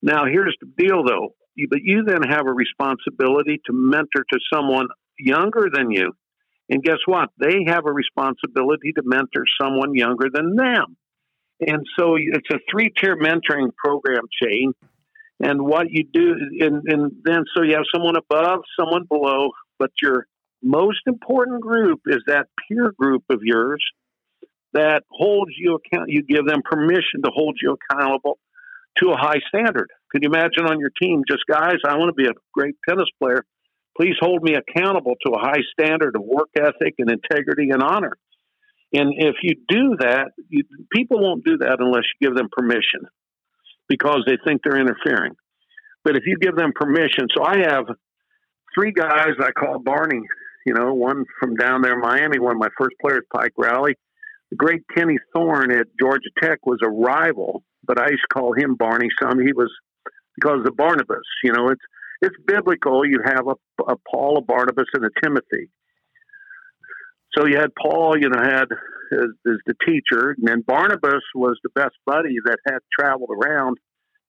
[0.02, 1.34] Now here's the deal though.
[1.70, 4.86] But you then have a responsibility to mentor to someone
[5.18, 6.12] younger than you.
[6.70, 7.30] And guess what?
[7.40, 10.96] They have a responsibility to mentor someone younger than them.
[11.60, 14.72] And so it's a three tier mentoring program chain
[15.40, 19.90] and what you do, and, and then so you have someone above, someone below, but
[20.02, 20.26] your
[20.62, 23.84] most important group is that peer group of yours
[24.72, 26.08] that holds you account.
[26.08, 28.38] You give them permission to hold you accountable
[28.98, 29.88] to a high standard.
[30.10, 33.08] Could you imagine on your team, just guys, I want to be a great tennis
[33.20, 33.44] player.
[33.96, 38.16] Please hold me accountable to a high standard of work ethic and integrity and honor.
[38.92, 43.08] And if you do that, you, people won't do that unless you give them permission
[43.88, 45.34] because they think they're interfering.
[46.04, 47.84] But if you give them permission, so I have
[48.74, 50.22] three guys I call Barney,
[50.66, 53.94] you know, one from down there in Miami, one of my first players, Pike Rowley.
[54.50, 58.54] The great Kenny Thorne at Georgia Tech was a rival, but I used to call
[58.54, 59.38] him Barney some.
[59.38, 59.70] He was
[60.36, 61.82] because of Barnabas, you know, it's
[62.20, 63.04] it's biblical.
[63.06, 63.54] You have a,
[63.84, 65.70] a Paul, a Barnabas, and a Timothy.
[67.36, 68.68] So you had Paul, you know, had
[69.12, 73.78] as, as the teacher, and then Barnabas was the best buddy that had traveled around.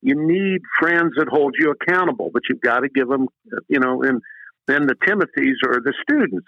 [0.01, 3.27] You need friends that hold you accountable, but you've got to give them,
[3.67, 4.21] you know, and
[4.67, 6.47] then the Timothys are the students.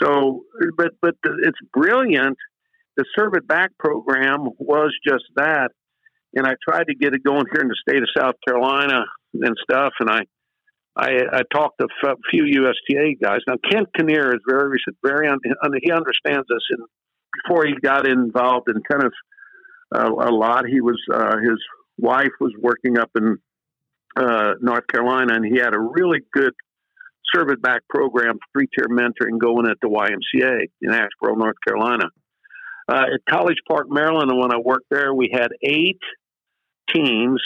[0.00, 0.44] So,
[0.76, 2.36] but but it's brilliant.
[2.96, 5.70] The Serve It Back program was just that,
[6.34, 9.56] and I tried to get it going here in the state of South Carolina and
[9.62, 10.20] stuff, and I
[10.96, 13.40] I, I talked to a few USTA guys.
[13.46, 15.28] Now Kent Kinnear is very recent very
[15.82, 16.62] he understands this.
[16.70, 16.86] And
[17.44, 19.12] before he got involved in tennis
[19.94, 21.58] uh, a lot, he was uh, his
[21.98, 23.38] wife was working up in
[24.16, 26.52] uh, North Carolina, and he had a really good
[27.32, 32.06] serve it back program, three tier mentoring going at the YMCA in Asheboro, North Carolina.
[32.88, 36.00] Uh, at College Park, Maryland, and when I worked there, we had eight
[36.92, 37.40] teams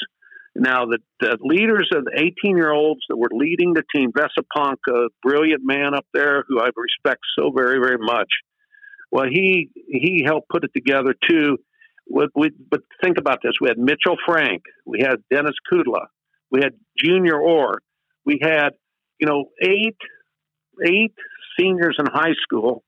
[0.57, 4.45] now, the, the leaders of the 18 year olds that were leading the team, Vesa
[4.57, 8.29] Ponkka, a brilliant man up there who I respect so very, very much.
[9.11, 11.59] Well, he he helped put it together too.
[12.09, 12.31] But
[13.03, 16.07] think about this: we had Mitchell Frank, we had Denis Kudla,
[16.51, 17.81] we had Junior Ore,
[18.25, 18.71] we had
[19.21, 19.97] you know eight
[20.85, 21.15] eight
[21.59, 22.85] seniors in high school,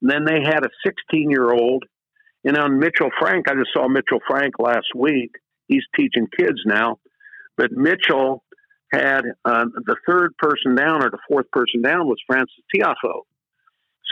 [0.00, 1.84] and then they had a 16 year old.
[2.44, 5.32] And on Mitchell Frank, I just saw Mitchell Frank last week
[5.66, 6.98] he's teaching kids now.
[7.56, 8.42] But Mitchell
[8.92, 13.22] had uh, the third person down or the fourth person down was Frances Tiafoe.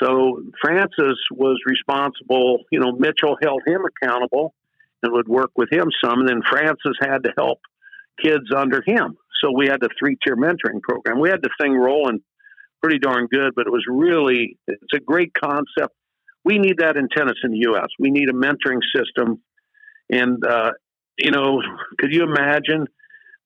[0.03, 2.65] So Frances was responsible.
[2.71, 4.55] You know, Mitchell held him accountable
[5.03, 7.61] and would work with him some, and then Frances had to help
[8.23, 9.17] kids under him.
[9.43, 11.21] So we had the three tier mentoring program.
[11.21, 12.21] We had the thing rolling
[12.83, 15.95] pretty darn good, but it was really it's a great concept.
[16.45, 17.87] We need that in tennis in the U.S.
[17.99, 19.41] We need a mentoring system,
[20.11, 20.73] and uh,
[21.17, 21.63] you know,
[21.99, 22.87] could you imagine?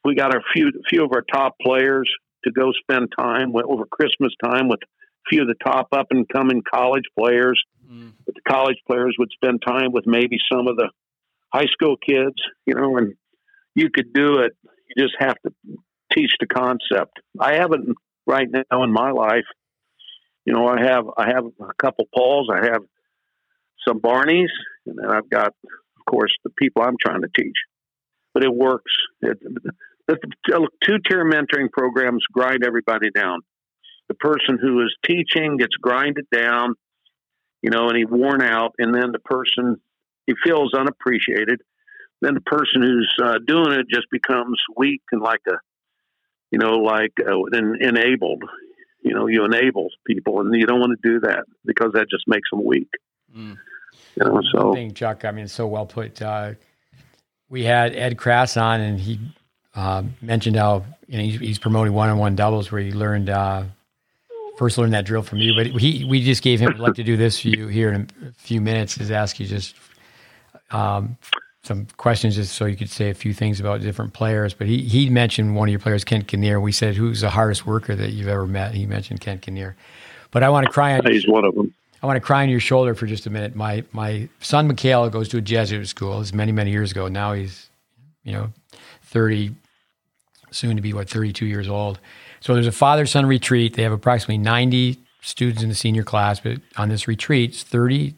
[0.06, 2.08] We got a few few of our top players
[2.44, 6.06] to go spend time with, over Christmas time with a few of the top up
[6.10, 7.60] and coming college players.
[7.90, 8.12] Mm.
[8.24, 10.90] But the college players would spend time with maybe some of the
[11.52, 13.14] high school kids, you know, and
[13.74, 14.52] you could do it.
[14.94, 15.52] You just have to
[16.12, 17.18] teach the concept.
[17.40, 17.96] I haven't
[18.26, 19.44] right now in my life.
[20.44, 22.48] You know, I have I have a couple Pauls.
[22.52, 22.82] I have
[23.86, 24.54] some Barneys,
[24.86, 25.52] and then I've got
[26.06, 27.56] of course, the people I'm trying to teach.
[28.32, 28.92] But it works.
[29.22, 29.38] It,
[30.06, 30.18] the
[30.84, 33.40] two tier mentoring programs grind everybody down.
[34.08, 36.74] The person who is teaching gets grinded down,
[37.60, 39.80] you know, and he's worn out, and then the person
[40.26, 41.60] he feels unappreciated.
[42.20, 45.58] Then the person who's uh, doing it just becomes weak and like a,
[46.50, 47.42] you know, like uh,
[47.80, 48.44] enabled.
[49.02, 52.24] You know, you enable people, and you don't want to do that because that just
[52.26, 52.88] makes them weak.
[53.36, 53.56] Mm.
[54.16, 56.20] You know, so I think Chuck, I mean, so well put.
[56.20, 56.54] Uh,
[57.48, 59.20] we had Ed Krass on, and he
[59.77, 63.62] uh, mentioned how you know he's, he's, promoting one-on-one doubles where he learned uh,
[64.57, 65.55] first learned that drill from you.
[65.55, 66.73] But he we just gave him.
[66.73, 68.98] We'd like to do this for you here in a few minutes.
[68.98, 69.77] Is ask you just
[70.70, 71.16] um,
[71.62, 74.55] some questions just so you could say a few things about different players.
[74.55, 76.61] But he he mentioned one of your players, Kent Kinnear.
[76.61, 79.77] We said, "Who's the hardest worker that you've ever met?" He mentioned Kent Kinnear.
[80.31, 81.05] But I want to cry on.
[81.07, 81.73] He's one of them.
[82.03, 83.57] I want to cry on your shoulder for just a minute.
[83.57, 86.20] My my son Mikhail goes to a Jesuit school.
[86.20, 87.09] It's many many years ago.
[87.09, 87.69] Now he's,
[88.23, 88.53] you know,
[89.03, 89.55] thirty,
[90.56, 91.98] soon to be what thirty two years old.
[92.40, 93.74] So there's a father son retreat.
[93.74, 98.14] They have approximately ninety students in the senior class, but on this retreat, it's thirty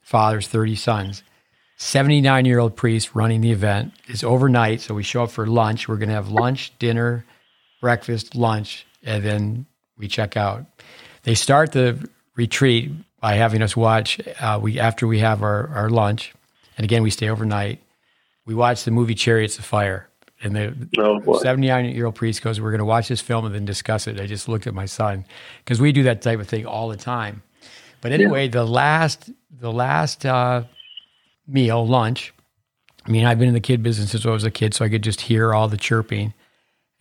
[0.00, 1.22] fathers, thirty sons.
[1.82, 3.94] 79 year old priest running the event.
[4.06, 5.88] It's overnight, so we show up for lunch.
[5.88, 7.24] We're going to have lunch, dinner,
[7.80, 10.66] breakfast, lunch, and then we check out.
[11.22, 12.06] They start the
[12.36, 14.20] retreat by having us watch.
[14.38, 16.34] Uh, we after we have our, our lunch,
[16.76, 17.80] and again we stay overnight.
[18.44, 20.09] We watch the movie Chariots of Fire,
[20.42, 23.64] and the 79 year old priest goes, "We're going to watch this film and then
[23.64, 25.26] discuss it." I just looked at my son
[25.64, 27.42] because we do that type of thing all the time.
[28.00, 28.52] But anyway, yeah.
[28.52, 30.64] the last the last uh,
[31.46, 32.32] meal, lunch.
[33.06, 34.88] I mean, I've been in the kid business since I was a kid, so I
[34.88, 36.34] could just hear all the chirping.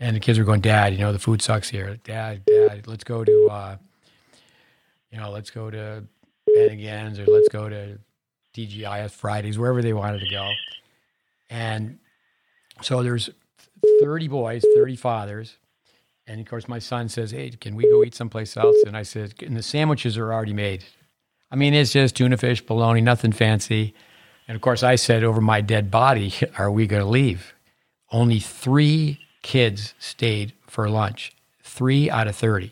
[0.01, 1.97] And the kids were going, Dad, you know, the food sucks here.
[2.05, 3.75] Dad, Dad, let's go to, uh,
[5.11, 6.05] you know, let's go to
[6.47, 7.99] Bennigan's or let's go to
[8.55, 10.49] TGIF Fridays, wherever they wanted to go.
[11.49, 11.99] And
[12.81, 13.29] so there's
[14.01, 15.57] 30 boys, 30 fathers.
[16.27, 18.75] And of course, my son says, Hey, can we go eat someplace else?
[18.85, 20.83] And I said, And the sandwiches are already made.
[21.51, 23.93] I mean, it's just tuna fish, bologna, nothing fancy.
[24.47, 27.53] And of course, I said, over my dead body, are we going to leave?
[28.11, 32.71] Only three kids stayed for lunch, three out of 30.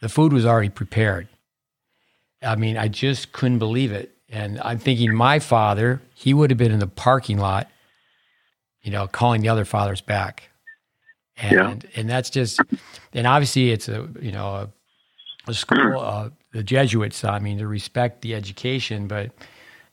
[0.00, 1.28] The food was already prepared.
[2.42, 4.16] I mean, I just couldn't believe it.
[4.28, 7.68] And I'm thinking my father, he would have been in the parking lot,
[8.82, 10.48] you know, calling the other fathers back.
[11.36, 12.00] And, yeah.
[12.00, 12.60] and that's just,
[13.12, 14.70] and obviously it's a, you know, a,
[15.48, 19.30] a school, uh, the Jesuits, I mean, to respect the education, but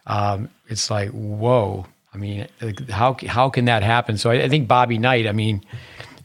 [0.07, 1.85] um, it's like whoa.
[2.14, 2.47] I mean,
[2.89, 4.18] how how can that happen?
[4.18, 5.27] So I, I, think Bobby Knight.
[5.27, 5.61] I mean,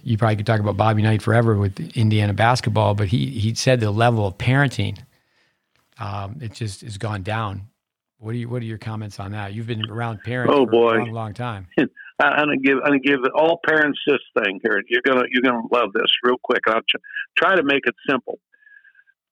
[0.03, 3.81] you probably could talk about Bobby Knight forever with Indiana basketball, but he he said
[3.81, 4.99] the level of parenting,
[5.99, 7.69] um, it just has gone down.
[8.19, 9.53] What are you What are your comments on that?
[9.53, 10.95] You've been around parents oh, for boy.
[10.95, 11.67] a long, long time.
[12.21, 14.83] I'm gonna give I'm gonna give all parents this thing here.
[14.89, 16.61] You're gonna you're gonna love this real quick.
[16.69, 16.81] I'll
[17.37, 18.39] try to make it simple.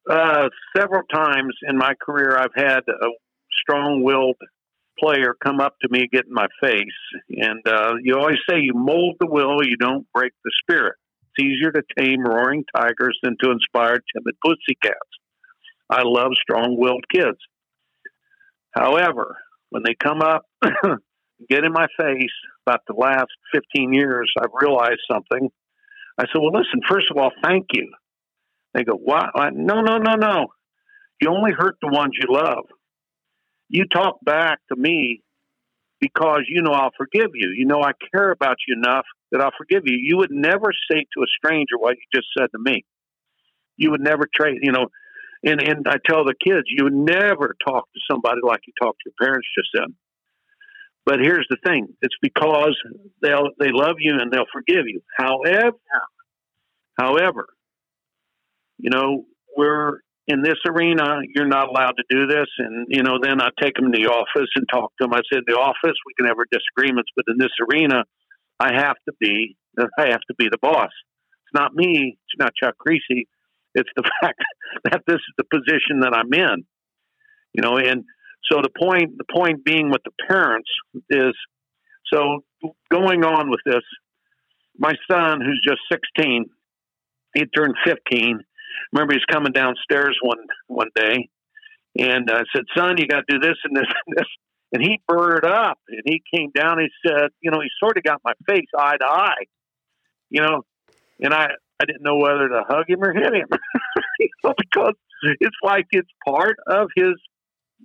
[0.09, 3.07] Uh, several times in my career, I've had a
[3.61, 4.37] strong-willed
[4.99, 6.85] player come up to me, get in my face,
[7.29, 10.95] and uh, you always say you mold the will, you don't break the spirit.
[11.37, 14.97] It's easier to tame roaring tigers than to inspire timid pussycats.
[15.89, 17.37] I love strong-willed kids.
[18.73, 19.37] However,
[19.69, 20.45] when they come up,
[21.49, 22.31] get in my face,
[22.65, 25.49] about the last 15 years, I've realized something.
[26.17, 27.91] I said, well, listen, first of all, thank you.
[28.73, 29.25] They go, what?
[29.53, 30.47] No, no, no, no.
[31.19, 32.65] You only hurt the ones you love
[33.71, 35.21] you talk back to me
[35.99, 37.53] because you know I'll forgive you.
[37.55, 39.97] You know I care about you enough that I'll forgive you.
[39.97, 42.83] You would never say to a stranger what you just said to me.
[43.77, 44.87] You would never trade, you know,
[45.43, 48.99] and, and I tell the kids, you would never talk to somebody like you talked
[49.03, 49.95] to your parents just then.
[51.05, 52.75] But here's the thing: it's because
[53.21, 55.01] they'll they love you and they'll forgive you.
[55.17, 55.77] However,
[56.97, 57.47] however,
[58.77, 59.25] you know
[59.55, 62.47] we're in this arena, you're not allowed to do this.
[62.57, 65.13] And, you know, then I take them to the office and talk to them.
[65.13, 68.03] I said, the office, we can have our disagreements, but in this arena,
[68.59, 70.91] I have to be, I have to be the boss.
[71.45, 72.17] It's not me.
[72.17, 73.25] It's not Chuck Kriese.
[73.73, 74.39] It's the fact
[74.85, 76.63] that this is the position that I'm in,
[77.53, 78.03] you know, and
[78.49, 80.69] so the point, the point being with the parents
[81.09, 81.33] is,
[82.11, 82.43] so
[82.91, 83.83] going on with this,
[84.77, 86.45] my son, who's just 16,
[87.33, 88.41] he turned 15
[88.91, 91.29] remember he's coming downstairs one one day,
[91.97, 94.27] and I said, "Son, you got to do this and this and this."
[94.73, 96.79] And he burred up, and he came down.
[96.79, 99.45] And he said, "You know, he sort of got my face eye to eye,
[100.29, 100.63] you know."
[101.19, 101.49] And I
[101.79, 103.47] I didn't know whether to hug him or hit him,
[104.19, 104.95] you know, because
[105.39, 107.15] it's like it's part of his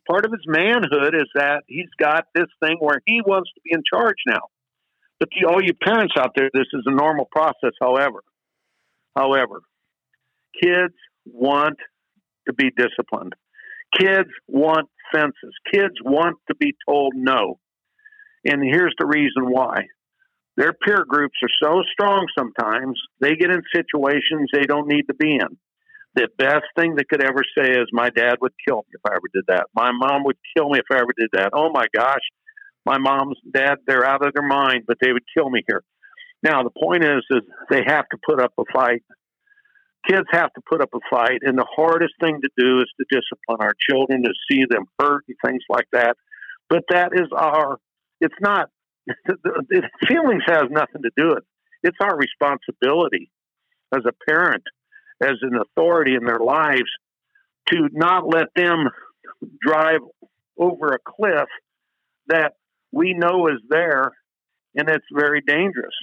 [0.08, 3.70] part of his manhood is that he's got this thing where he wants to be
[3.72, 4.48] in charge now.
[5.18, 7.72] But all you parents out there, this is a normal process.
[7.80, 8.22] However,
[9.16, 9.62] however,
[10.62, 10.94] Kids
[11.26, 11.76] want
[12.46, 13.34] to be disciplined.
[13.98, 15.54] Kids want fences.
[15.72, 17.58] Kids want to be told no.
[18.44, 19.86] And here's the reason why.
[20.56, 25.14] Their peer groups are so strong sometimes, they get in situations they don't need to
[25.14, 25.58] be in.
[26.16, 29.14] The best thing they could ever say is, My dad would kill me if I
[29.14, 29.66] ever did that.
[29.74, 31.50] My mom would kill me if I ever did that.
[31.52, 32.22] Oh my gosh,
[32.84, 35.82] my mom's dad, they're out of their mind, but they would kill me here.
[36.42, 39.02] Now, the point is, is they have to put up a fight
[40.08, 43.06] kids have to put up a fight, and the hardest thing to do is to
[43.10, 46.16] discipline our children, to see them hurt and things like that.
[46.68, 47.78] But that is our,
[48.20, 48.70] it's not
[50.08, 51.44] feelings has nothing to do with it.
[51.82, 53.30] It's our responsibility
[53.94, 54.64] as a parent,
[55.22, 56.90] as an authority in their lives,
[57.68, 58.88] to not let them
[59.60, 60.00] drive
[60.58, 61.48] over a cliff
[62.28, 62.54] that
[62.92, 64.12] we know is there
[64.74, 65.94] and it's very dangerous.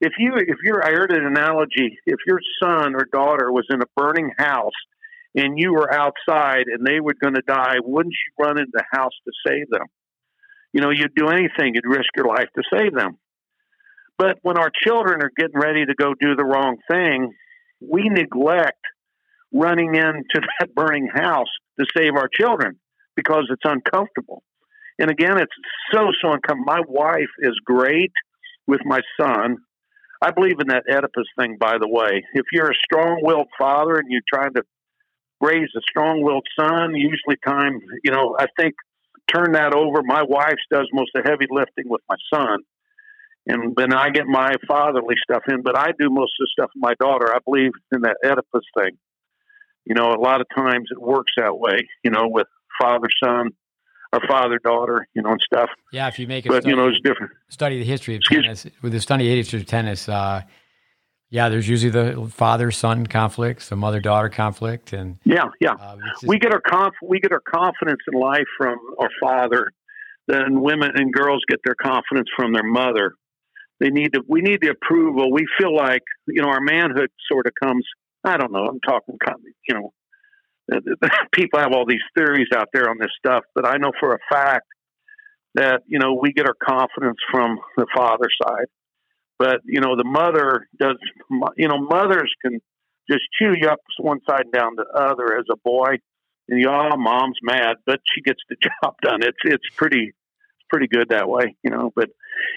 [0.00, 3.80] If you if you're I heard an analogy, if your son or daughter was in
[3.82, 4.72] a burning house
[5.34, 8.84] and you were outside and they were going to die, wouldn't you run into the
[8.92, 9.86] house to save them?
[10.72, 13.18] You know, you'd do anything, you'd risk your life to save them.
[14.18, 17.32] But when our children are getting ready to go do the wrong thing,
[17.80, 18.80] we neglect
[19.52, 21.48] running into that burning house
[21.78, 22.78] to save our children
[23.16, 24.42] because it's uncomfortable.
[24.98, 25.52] And again, it's
[25.92, 26.64] so, so uncomfortable.
[26.66, 28.12] My wife is great
[28.66, 29.56] with my son.
[30.20, 32.24] I believe in that Oedipus thing, by the way.
[32.34, 34.62] If you're a strong willed father and you're trying to
[35.40, 38.74] raise a strong willed son, usually time, you know, I think
[39.32, 40.02] turn that over.
[40.02, 42.58] My wife does most of the heavy lifting with my son.
[43.48, 46.70] And then I get my fatherly stuff in, but I do most of the stuff
[46.74, 47.34] with my daughter.
[47.34, 48.98] I believe in that Oedipus thing.
[49.86, 52.46] You know, a lot of times it works that way, you know, with
[52.78, 53.52] father son
[54.12, 55.70] or father daughter, you know, and stuff.
[55.92, 57.32] Yeah, if you make a but study, you know, it's different.
[57.48, 60.08] Study the history of Excuse tennis with the study of history of tennis.
[60.10, 60.42] Uh,
[61.30, 65.96] yeah, there's usually the father son conflicts, the mother daughter conflict, and yeah, yeah, uh,
[65.96, 69.70] just, we get our conf- we get our confidence in life from our father.
[70.26, 73.14] Then women and girls get their confidence from their mother.
[73.80, 74.22] They need to.
[74.26, 75.32] We need the approval.
[75.32, 77.84] We feel like you know our manhood sort of comes.
[78.24, 78.66] I don't know.
[78.66, 79.16] I'm talking,
[79.68, 79.92] you know,
[81.32, 84.18] people have all these theories out there on this stuff, but I know for a
[84.30, 84.66] fact
[85.54, 88.66] that you know we get our confidence from the father side,
[89.38, 90.96] but you know the mother does.
[91.56, 92.60] You know mothers can
[93.08, 95.98] just chew you up one side and down the other as a boy,
[96.48, 99.22] and you oh mom's mad, but she gets the job done.
[99.22, 100.12] It's it's pretty
[100.70, 101.90] pretty good that way, you know.
[101.94, 102.10] But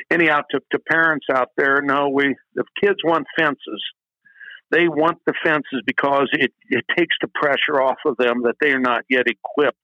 [0.09, 3.81] anyhow, to to parents out there, no, we the kids want fences
[4.71, 8.71] they want the fences because it, it takes the pressure off of them that they
[8.71, 9.77] are not yet equipped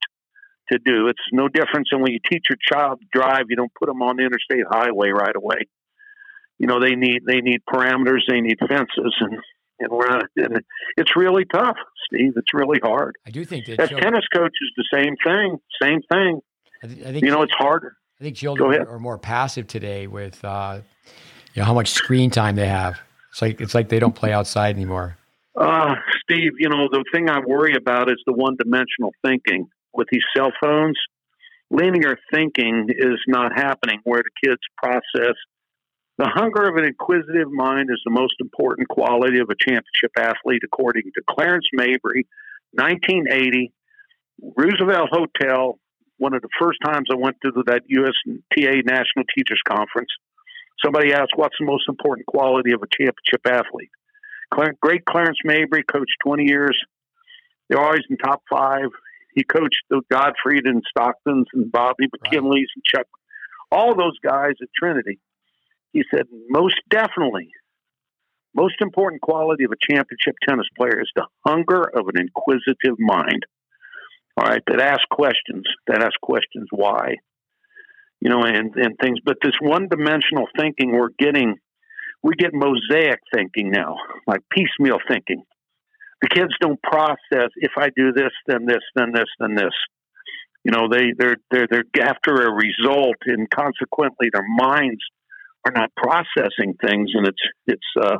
[0.72, 1.08] to do.
[1.08, 4.02] It's no difference than when you teach your child to drive, you don't put them
[4.02, 5.68] on the interstate highway right away.
[6.58, 9.38] You know, they need they need parameters, they need fences, and
[9.80, 10.62] and we're not, and
[10.98, 11.78] it's really tough,
[12.08, 12.34] Steve.
[12.36, 13.16] It's really hard.
[13.28, 16.40] I do think that as children, tennis coaches, the same thing, same thing.
[16.84, 17.96] I, th- I think you know it's harder.
[18.20, 20.82] I think children are more passive today with uh,
[21.54, 23.00] you know how much screen time they have.
[23.30, 25.18] It's like it's like they don't play outside anymore.
[25.56, 30.24] Uh, Steve, you know the thing I worry about is the one-dimensional thinking with these
[30.36, 30.98] cell phones.
[31.70, 35.36] Linear thinking is not happening where the kids process.
[36.18, 40.62] The hunger of an inquisitive mind is the most important quality of a championship athlete,
[40.64, 42.26] according to Clarence Mabry,
[42.72, 43.72] 1980,
[44.56, 45.78] Roosevelt Hotel.
[46.18, 50.10] One of the first times I went to that USTA National Teachers Conference,
[50.84, 53.90] Somebody asked, "What's the most important quality of a championship athlete?"
[54.82, 56.80] Great Clarence Mabry coached 20 years.
[57.68, 58.90] They're always in top five.
[59.34, 63.08] He coached the Gottfried and Stocktons and Bobby McKinley's and Chuck,
[63.72, 65.20] all those guys at Trinity.
[65.92, 67.52] He said, most definitely,
[68.54, 73.46] most important quality of a championship tennis player is the hunger of an inquisitive mind.
[74.38, 75.66] All right, that ask questions.
[75.88, 77.16] That ask questions why
[78.20, 79.20] you know, and, and things.
[79.24, 81.56] But this one dimensional thinking we're getting,
[82.24, 83.96] we get mosaic thinking now,
[84.26, 85.44] like piecemeal thinking.
[86.22, 89.74] The kids don't process if I do this, then this, then this, then this.
[90.64, 95.00] You know, they they're they're they're after a result, and consequently, their minds
[95.66, 98.18] are not processing things, and it's it's uh,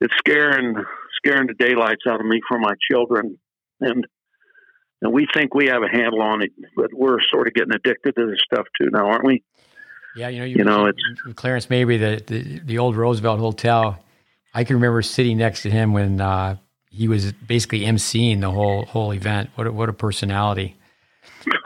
[0.00, 0.76] it's scaring
[1.16, 3.38] scaring the daylights out of me for my children,
[3.80, 4.06] and
[5.04, 8.16] and we think we have a handle on it, but we're sort of getting addicted
[8.16, 9.44] to this stuff too now, aren't we?
[10.16, 10.98] Yeah, you know, you, you know, it's
[11.34, 13.98] Clarence Mabry, the, the, the old Roosevelt Hotel.
[14.54, 16.56] I can remember sitting next to him when uh,
[16.88, 19.50] he was basically emceeing the whole whole event.
[19.56, 20.76] What a, what a personality!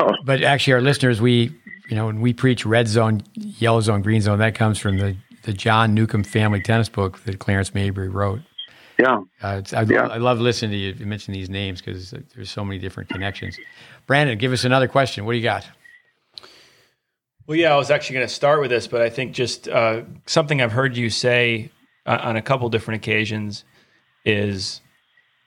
[0.00, 0.12] Oh.
[0.24, 1.54] But actually, our listeners, we
[1.88, 5.16] you know when we preach red zone, yellow zone, green zone, that comes from the
[5.44, 8.40] the John Newcombe family tennis book that Clarence Mabry wrote.
[8.98, 9.22] Yeah.
[9.40, 10.08] Uh, I, yeah.
[10.08, 13.56] I love listening to you, you mention these names because there's so many different connections.
[14.06, 15.24] Brandon, give us another question.
[15.24, 15.66] What do you got?
[17.46, 20.02] Well, yeah, I was actually going to start with this, but I think just uh,
[20.26, 21.70] something I've heard you say
[22.04, 23.64] uh, on a couple different occasions
[24.24, 24.80] is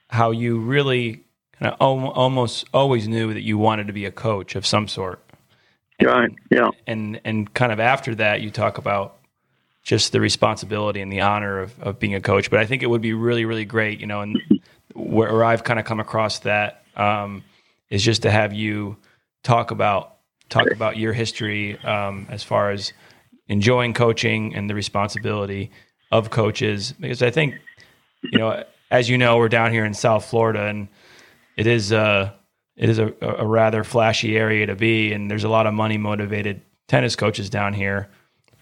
[0.08, 1.24] how you really
[1.60, 5.20] kind of almost always knew that you wanted to be a coach of some sort.
[6.00, 6.32] And, right.
[6.50, 6.70] Yeah.
[6.88, 9.18] And and kind of after that, you talk about
[9.84, 12.50] just the responsibility and the honor of, of being a coach.
[12.50, 14.40] But I think it would be really, really great, you know, and
[14.94, 17.44] where, I've kind of come across that um,
[17.90, 18.98] is just to have you
[19.44, 20.18] talk about
[20.50, 22.92] talk about your history um, as far as
[23.48, 25.72] enjoying coaching and the responsibility
[26.12, 27.56] of coaches because I think
[28.22, 30.90] you know as you know we're down here in South Florida and
[31.58, 32.32] it is uh
[32.76, 35.98] it is a, a rather flashy area to be and there's a lot of money
[35.98, 38.10] motivated tennis coaches down here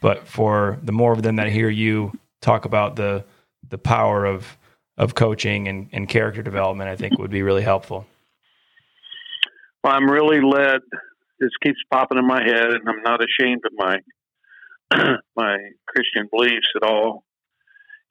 [0.01, 2.11] but for the more of them that hear you
[2.41, 3.23] talk about the
[3.67, 4.57] the power of
[4.97, 8.05] of coaching and, and character development I think would be really helpful.
[9.83, 10.81] Well, I'm really led
[11.39, 13.97] this keeps popping in my head and I'm not ashamed of my
[15.35, 15.57] my
[15.87, 17.23] Christian beliefs at all.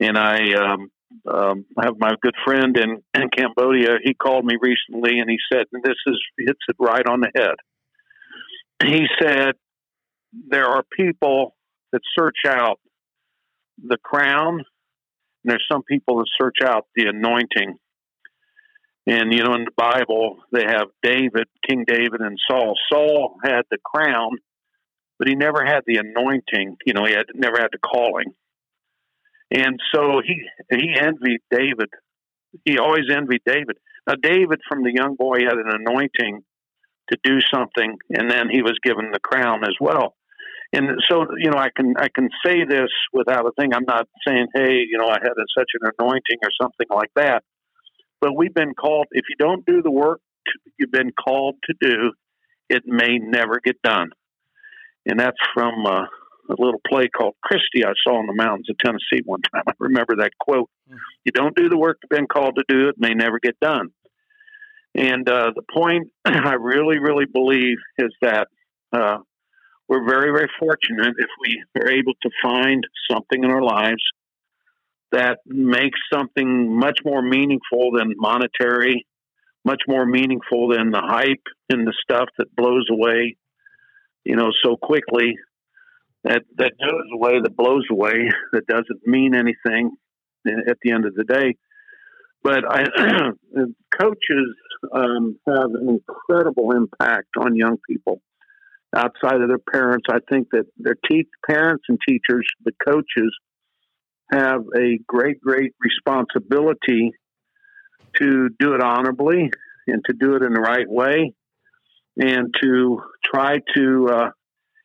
[0.01, 0.90] And I um,
[1.27, 3.97] um, have my good friend in, in Cambodia.
[4.02, 7.31] He called me recently and he said, and this is hits it right on the
[7.35, 7.55] head.
[8.85, 9.55] He said,
[10.48, 11.56] there are people
[11.93, 12.81] that search out
[13.82, 14.65] the crown, and
[15.44, 17.78] there's some people that search out the anointing.
[19.06, 22.74] And you know, in the Bible, they have David, King David, and Saul.
[22.93, 24.32] Saul had the crown,
[25.19, 26.77] but he never had the anointing.
[26.85, 28.35] You know, he had never had the calling.
[29.51, 31.89] And so he he envied David.
[32.65, 33.78] He always envied David.
[34.06, 36.43] Now David, from the young boy, had an anointing
[37.10, 40.15] to do something, and then he was given the crown as well.
[40.73, 43.73] And so, you know, I can I can say this without a thing.
[43.73, 47.11] I'm not saying, hey, you know, I had a, such an anointing or something like
[47.16, 47.43] that.
[48.20, 49.07] But we've been called.
[49.12, 50.20] If you don't do the work
[50.78, 52.12] you've been called to do,
[52.69, 54.11] it may never get done.
[55.07, 56.05] And that's from uh,
[56.51, 59.62] a little play called Christy I saw in the mountains of Tennessee one time.
[59.66, 60.69] I remember that quote.
[60.90, 60.97] Mm.
[61.24, 63.89] You don't do the work you've been called to do, it may never get done.
[64.95, 68.49] And uh, the point I really, really believe is that
[68.93, 69.19] uh,
[69.89, 74.02] we're very, very fortunate if we are able to find something in our lives
[75.12, 79.06] that makes something much more meaningful than monetary,
[79.65, 83.36] much more meaningful than the hype and the stuff that blows away,
[84.24, 85.36] you know, so quickly
[86.24, 89.93] that that goes away, that blows away, that doesn't mean anything
[90.47, 91.56] at the end of the day.
[92.43, 92.85] But I,
[93.98, 94.55] coaches
[94.93, 98.20] um, have an incredible impact on young people
[98.94, 100.06] outside of their parents.
[100.10, 103.36] I think that their te- parents and teachers, the coaches,
[104.32, 107.12] have a great, great responsibility
[108.16, 109.51] to do it honorably
[109.86, 111.32] and to do it in the right way
[112.19, 114.31] and to try to uh,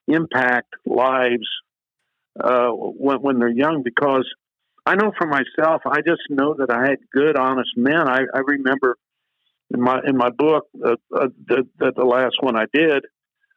[0.07, 1.47] impact lives
[2.41, 4.27] uh, when, when, they're young because
[4.85, 8.07] I know for myself, I just know that I had good, honest men.
[8.07, 8.97] I, I remember
[9.73, 13.05] in my in my book, uh, uh, the, the, the last one I did,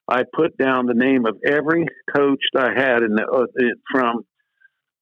[0.08, 4.24] I put down the name of every coach that I had in the, uh, from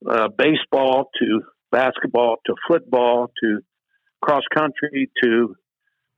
[0.08, 3.60] uh, baseball to basketball to football to
[4.22, 5.56] cross country to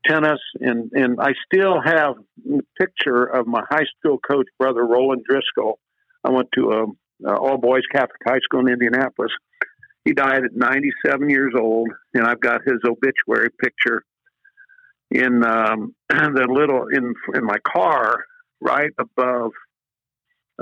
[0.07, 2.15] tennis, and and I still have
[2.49, 5.79] a picture of my high school coach, brother Roland Driscoll.
[6.23, 9.33] I went to a, a all boys Catholic high school in Indianapolis.
[10.05, 14.05] He died at 97 years old, and I've got his obituary picture
[15.11, 18.25] in um, the little in in my car
[18.61, 19.53] right above,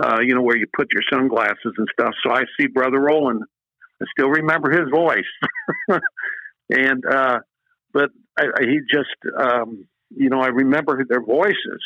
[0.03, 2.15] uh, you know, where you put your sunglasses and stuff.
[2.25, 3.43] So I see Brother Roland.
[4.03, 5.23] I still remember his voice,
[6.71, 7.39] and uh,
[7.93, 11.81] but I, I, he just, um, you know, I remember their voices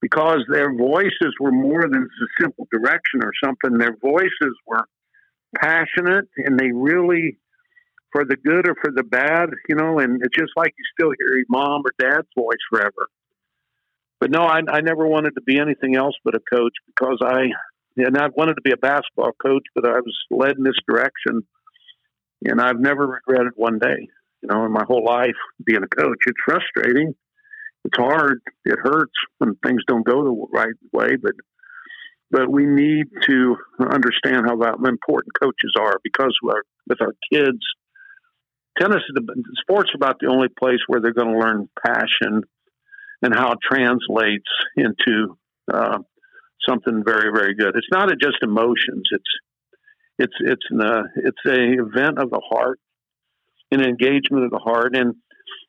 [0.00, 3.78] because their voices were more than just a simple direction or something.
[3.78, 4.84] Their voices were
[5.60, 7.38] passionate, and they really,
[8.10, 9.98] for the good or for the bad, you know.
[9.98, 13.08] And it's just like you still hear your mom or dad's voice forever
[14.20, 17.48] but no, I, I never wanted to be anything else but a coach because I,
[17.96, 21.42] and I wanted to be a basketball coach, but I was led in this direction,
[22.44, 24.08] and I've never regretted one day.
[24.42, 27.14] You know, in my whole life being a coach, it's frustrating.
[27.84, 28.40] It's hard.
[28.64, 31.32] It hurts when things don't go the right way, but
[32.30, 37.60] but we need to understand how important coaches are because our, with our kids,
[38.78, 39.02] tennis,
[39.62, 42.42] sports about the only place where they're going to learn passion
[43.22, 45.36] and how it translates into
[45.72, 45.98] uh,
[46.68, 47.74] something very, very good.
[47.76, 49.08] It's not just emotions.
[49.10, 49.30] It's
[50.20, 52.80] it's it's an, uh, it's a event of the heart,
[53.70, 54.96] an engagement of the heart.
[54.96, 55.14] And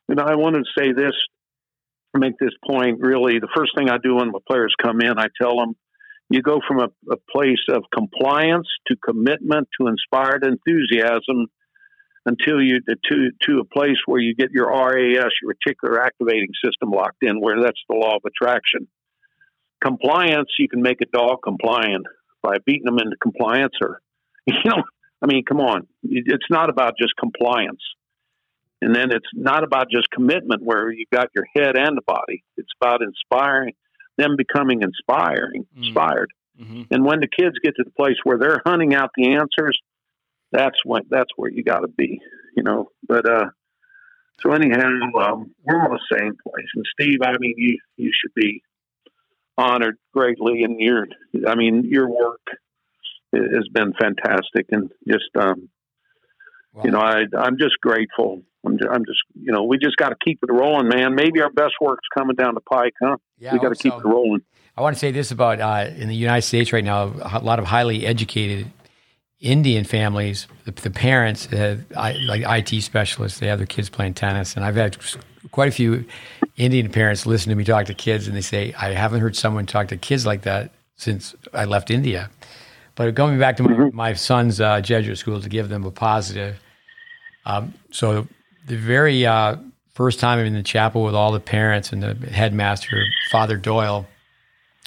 [0.08, 1.14] and I wanted to say this,
[2.16, 3.00] make this point.
[3.00, 5.76] Really, the first thing I do when my players come in, I tell them,
[6.30, 11.48] you go from a, a place of compliance to commitment to inspired enthusiasm
[12.26, 16.92] until you to to a place where you get your RAS, your reticular activating system
[16.92, 18.88] locked in, where that's the law of attraction.
[19.82, 22.06] Compliance, you can make a dog compliant
[22.42, 24.02] by beating them into compliance, or
[24.46, 24.84] you know,
[25.22, 27.82] I mean, come on, it's not about just compliance,
[28.82, 32.44] and then it's not about just commitment, where you got your head and the body.
[32.58, 33.74] It's about inspiring
[34.18, 35.86] them becoming inspiring, mm.
[35.86, 36.32] inspired.
[36.62, 36.84] Mm-hmm.
[36.92, 39.80] And when the kids get to the place where they're hunting out the answers,
[40.52, 42.22] that's when that's where you got to be,
[42.56, 42.90] you know.
[43.08, 43.46] But uh,
[44.42, 44.90] so anyhow,
[45.20, 46.68] um, we're on the same place.
[46.76, 48.64] And Steve, I mean, you you should be
[49.58, 51.08] honored greatly, and your
[51.48, 52.42] I mean, your work
[53.34, 55.70] has been fantastic, and just um,
[56.74, 56.84] wow.
[56.84, 58.42] you know, I I'm just grateful.
[58.66, 61.16] I'm just, I'm just you know, we just got to keep it rolling, man.
[61.16, 63.18] Maybe our best work's coming down the pike, huh?
[63.38, 64.00] Yeah, we got to keep so.
[64.00, 64.42] it rolling.
[64.76, 67.60] I want to say this about uh, in the United States right now, a lot
[67.60, 68.72] of highly educated
[69.42, 74.56] Indian families, the, the parents, have, like IT specialists, they have their kids playing tennis,
[74.56, 74.98] and I've had
[75.52, 76.06] quite a few
[76.58, 79.66] Indian parents listen to me talk to kids, and they say, "I haven't heard someone
[79.66, 82.30] talk to kids like that since I left India."
[82.96, 83.96] But going back to my, mm-hmm.
[83.96, 86.60] my son's uh, Jesuit school to give them a positive,
[87.46, 88.28] um, so
[88.68, 89.56] the very uh,
[89.94, 94.06] first time I'm in the chapel with all the parents and the headmaster, Father Doyle,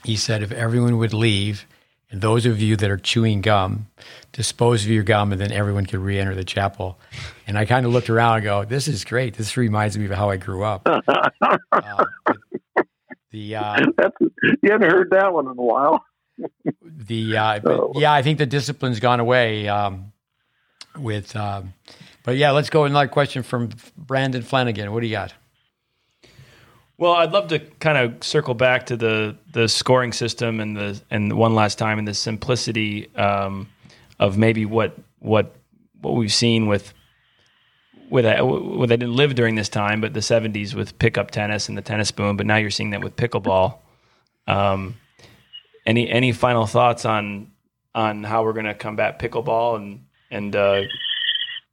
[0.04, 1.66] he said, if everyone would leave
[2.10, 3.86] and those of you that are chewing gum,
[4.32, 6.98] dispose of your gum, and then everyone could re-enter the chapel.
[7.46, 9.34] And I kind of looked around and go, "This is great.
[9.34, 12.04] This reminds me of how I grew up." uh,
[13.30, 13.86] the uh,
[14.62, 16.04] you haven't heard that one in a while.
[16.82, 17.92] the uh, oh.
[17.96, 19.68] yeah, I think the discipline's gone away.
[19.68, 20.12] Um,
[20.96, 21.72] with, um,
[22.22, 24.92] but yeah, let's go another question from Brandon Flanagan.
[24.92, 25.32] What do you got?
[26.98, 31.00] Well, I'd love to kind of circle back to the the scoring system and the
[31.10, 33.68] and one last time and the simplicity um,
[34.22, 35.56] of maybe what what
[36.00, 36.94] what we've seen with
[38.08, 41.76] with well, they didn't live during this time, but the '70s with pickup tennis and
[41.76, 42.36] the tennis boom.
[42.36, 43.78] But now you're seeing that with pickleball.
[44.46, 44.96] Um,
[45.84, 47.50] any any final thoughts on
[47.96, 50.82] on how we're going to combat pickleball and and uh,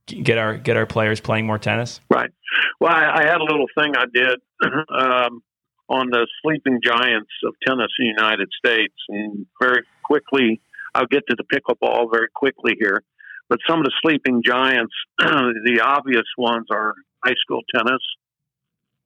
[0.07, 2.01] get our get our players playing more tennis?
[2.09, 2.31] Right.
[2.79, 4.39] Well, I, I had a little thing I did
[4.89, 5.43] um,
[5.87, 10.61] on the sleeping giants of tennis in the United States, and very quickly,
[10.95, 13.03] I'll get to the pickleball very quickly here.
[13.49, 16.93] But some of the sleeping giants, the obvious ones are
[17.25, 18.01] high school tennis,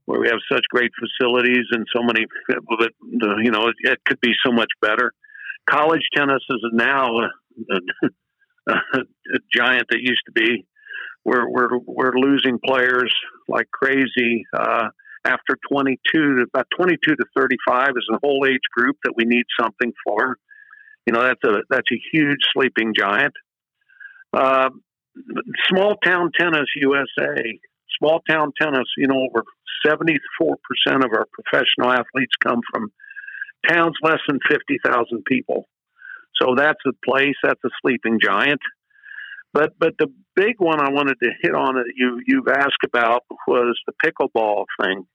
[0.05, 2.25] where we have such great facilities and so many.
[2.47, 5.13] but You know, it, it could be so much better.
[5.69, 7.75] College tennis is now a,
[8.67, 10.65] a, a giant that used to be
[11.25, 13.13] we're we're we're losing players
[13.47, 14.45] like crazy.
[14.57, 14.89] Uh,
[15.25, 19.93] after 22, about 22 to 35 is a whole age group that we need something
[20.05, 20.37] for.
[21.05, 23.33] You know, that's a that's a huge sleeping giant.
[24.33, 24.69] Uh,
[25.69, 27.59] small town tennis USA,
[27.99, 28.87] small town tennis.
[28.97, 29.43] You know, over
[29.85, 32.91] 74 percent of our professional athletes come from
[33.67, 35.65] towns less than 50,000 people.
[36.41, 37.35] So that's a place.
[37.43, 38.59] That's a sleeping giant.
[39.53, 43.21] But but the big one I wanted to hit on that you you've asked about
[43.47, 45.05] was the pickleball thing.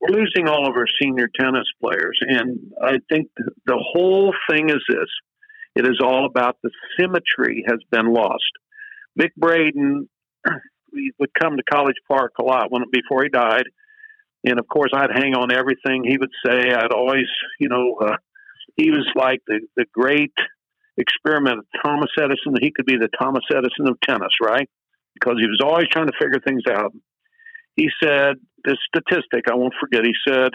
[0.00, 3.28] We're losing all of our senior tennis players, and I think
[3.66, 5.08] the whole thing is this:
[5.74, 8.50] it is all about the symmetry has been lost.
[9.16, 10.08] Vic Braden
[10.92, 13.64] he would come to College Park a lot when before he died,
[14.44, 16.72] and of course I'd hang on everything he would say.
[16.72, 17.26] I'd always,
[17.58, 18.16] you know, uh,
[18.76, 20.34] he was like the the great
[20.96, 24.68] experiment of Thomas Edison he could be the Thomas Edison of tennis, right?
[25.14, 26.92] Because he was always trying to figure things out.
[27.76, 30.04] He said this statistic I won't forget.
[30.04, 30.50] He said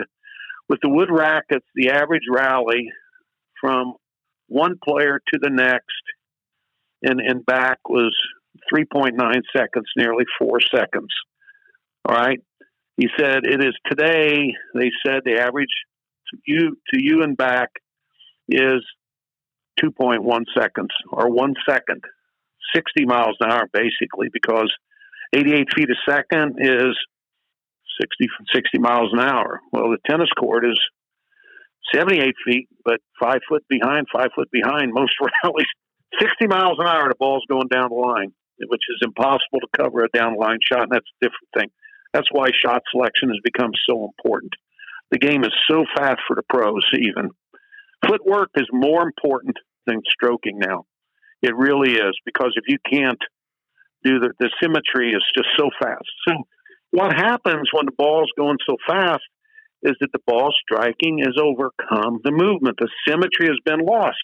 [0.67, 2.89] with the wood rackets, the average rally
[3.61, 3.93] from
[4.47, 5.85] one player to the next
[7.01, 8.15] and, and back was
[8.73, 9.13] 3.9
[9.55, 11.09] seconds, nearly four seconds.
[12.07, 12.39] All right.
[12.97, 15.69] He said it is today, they said the average
[16.30, 17.69] to you to you and back
[18.47, 18.81] is
[19.84, 22.03] 2.1 seconds or one second,
[22.73, 24.72] 60 miles an hour basically, because
[25.34, 26.95] 88 feet a second is
[27.99, 29.59] 60, 60 miles an hour.
[29.72, 30.80] Well, the tennis court is
[31.94, 35.14] 78 feet, but five foot behind, five foot behind most
[35.44, 35.68] rallies.
[36.20, 38.32] 60 miles an hour, the ball's going down the line,
[38.68, 41.70] which is impossible to cover a down the line shot, and that's a different thing.
[42.14, 44.53] That's why shot selection has become so important.
[45.12, 47.32] The game is so fast for the pros, even
[48.07, 50.86] footwork is more important than stroking now.
[51.41, 53.22] It really is because if you can't
[54.03, 56.10] do the, the symmetry is just so fast.
[56.28, 56.36] So
[56.91, 59.24] what happens when the ball's going so fast
[59.86, 62.78] is that the ball striking has overcome the movement.
[62.80, 64.18] The symmetry has been lost.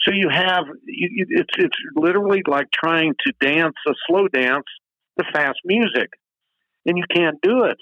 [0.00, 4.66] So you have you, it's it's literally like trying to dance a slow dance
[5.18, 6.10] to fast music,
[6.84, 7.78] and you can't do it.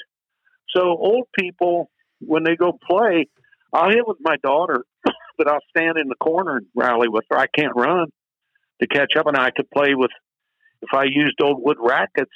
[0.71, 3.29] So old people, when they go play,
[3.73, 4.85] I'll hit with my daughter
[5.39, 7.39] but I'll stand in the corner and rally with her.
[7.39, 8.07] I can't run
[8.81, 10.11] to catch up, and I could play with.
[10.83, 12.33] If I used old wood rackets,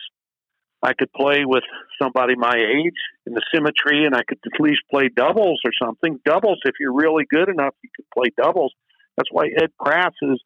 [0.83, 1.65] I could play with
[2.01, 2.95] somebody my age
[3.27, 6.21] in the symmetry, and I could at least play doubles or something.
[6.25, 8.73] Doubles, if you're really good enough, you could play doubles.
[9.17, 10.41] That's why Ed Krass's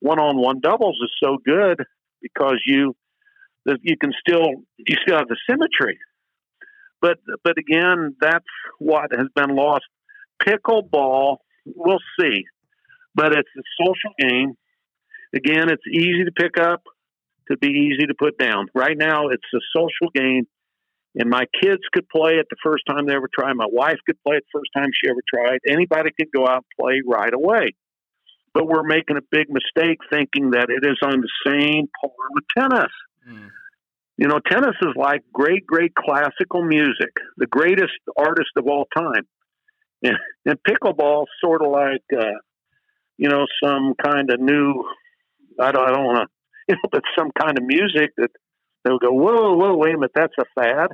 [0.00, 1.84] one-on-one doubles is so good
[2.20, 2.94] because you
[3.82, 4.46] you can still
[4.78, 5.98] you still have the symmetry.
[7.00, 8.44] But but again, that's
[8.78, 9.84] what has been lost.
[10.42, 12.44] Pickleball, we'll see,
[13.14, 14.54] but it's a social game.
[15.34, 16.82] Again, it's easy to pick up,
[17.50, 18.66] to be easy to put down.
[18.74, 20.46] Right now, it's a social game,
[21.14, 23.54] and my kids could play it the first time they ever tried.
[23.54, 25.58] My wife could play it the first time she ever tried.
[25.68, 27.74] Anybody could go out and play right away.
[28.54, 32.44] But we're making a big mistake thinking that it is on the same par with
[32.56, 32.92] tennis.
[33.28, 33.48] Mm.
[34.16, 39.22] You know, tennis is like great, great classical music, the greatest artist of all time.
[40.02, 42.38] And, and pickleball sort of like, uh,
[43.16, 44.84] you know, some kind of new,
[45.60, 46.37] I don't, I don't want to,
[46.68, 48.30] you know, but some kind of music that
[48.84, 50.90] they'll go, whoa, whoa, wait a minute, that's a fad.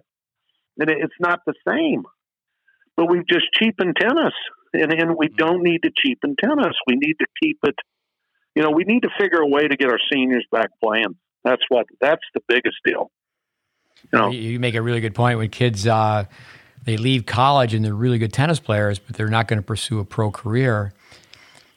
[0.79, 2.05] And it's not the same.
[2.97, 4.35] But we've just cheapened tennis.
[4.73, 6.75] And, and we don't need to cheapen tennis.
[6.87, 7.77] We need to keep it,
[8.57, 11.17] you know, we need to figure a way to get our seniors back playing.
[11.45, 13.11] That's what that's the biggest deal.
[14.13, 15.39] You know, you make a really good point.
[15.39, 16.25] When kids uh,
[16.85, 20.01] they leave college and they're really good tennis players, but they're not going to pursue
[20.01, 20.93] a pro career.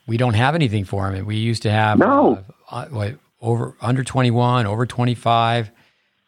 [0.07, 1.26] We don't have anything for them.
[1.26, 5.72] We used to have no uh, uh, what, over under twenty one, over twenty five.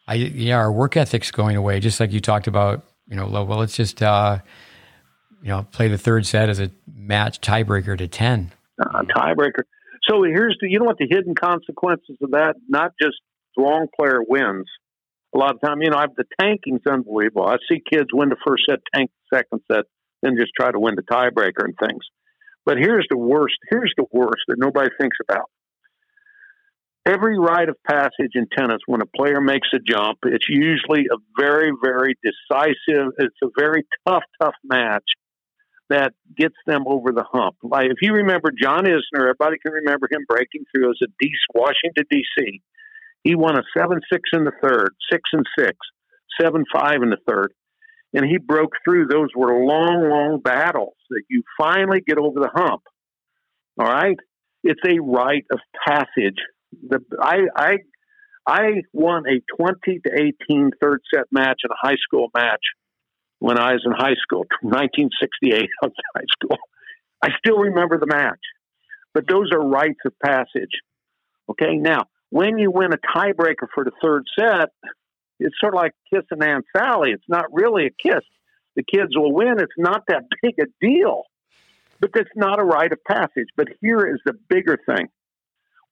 [0.06, 1.80] I yeah, our work ethic's going away.
[1.80, 2.84] Just like you talked about.
[3.08, 4.38] You know, well, let's just uh,
[5.42, 8.52] you know play the third set as a match tiebreaker to ten.
[8.80, 9.62] Uh, tiebreaker.
[10.08, 12.54] So here's the you know what the hidden consequences of that?
[12.68, 13.16] Not just
[13.56, 14.66] the wrong player wins.
[15.34, 17.46] A lot of time, you know, I've, the tanking's unbelievable.
[17.46, 19.84] I see kids win the first set, tank the second set,
[20.22, 22.02] then just try to win the tiebreaker and things.
[22.64, 23.54] But here's the worst.
[23.70, 25.48] Here's the worst that nobody thinks about.
[27.06, 31.16] Every rite of passage in tennis, when a player makes a jump, it's usually a
[31.38, 33.12] very, very decisive.
[33.18, 35.04] It's a very tough, tough match
[35.88, 37.56] that gets them over the hump.
[37.62, 41.30] Like if you remember John Isner, everybody can remember him breaking through as a D
[41.54, 42.62] Washington D.C.
[43.24, 45.76] He won a 7 6 in the third, 6 and 6,
[46.40, 47.52] 7 5 in the third.
[48.12, 49.06] And he broke through.
[49.06, 52.82] Those were long, long battles that you finally get over the hump.
[53.78, 54.16] All right?
[54.64, 56.38] It's a rite of passage.
[56.72, 57.76] The, I, I,
[58.46, 62.62] I won a 20 to 18 third set match in a high school match
[63.38, 65.68] when I was in high school, 1968.
[65.82, 65.86] I
[66.16, 66.58] high school.
[67.22, 68.40] I still remember the match.
[69.12, 70.70] But those are rites of passage.
[71.50, 74.70] Okay, now when you win a tiebreaker for the third set,
[75.40, 77.10] it's sort of like kissing Aunt Sally.
[77.10, 78.24] It's not really a kiss.
[78.76, 79.58] The kids will win.
[79.58, 81.24] It's not that big a deal,
[81.98, 83.48] but that's not a rite of passage.
[83.56, 85.08] But here is the bigger thing.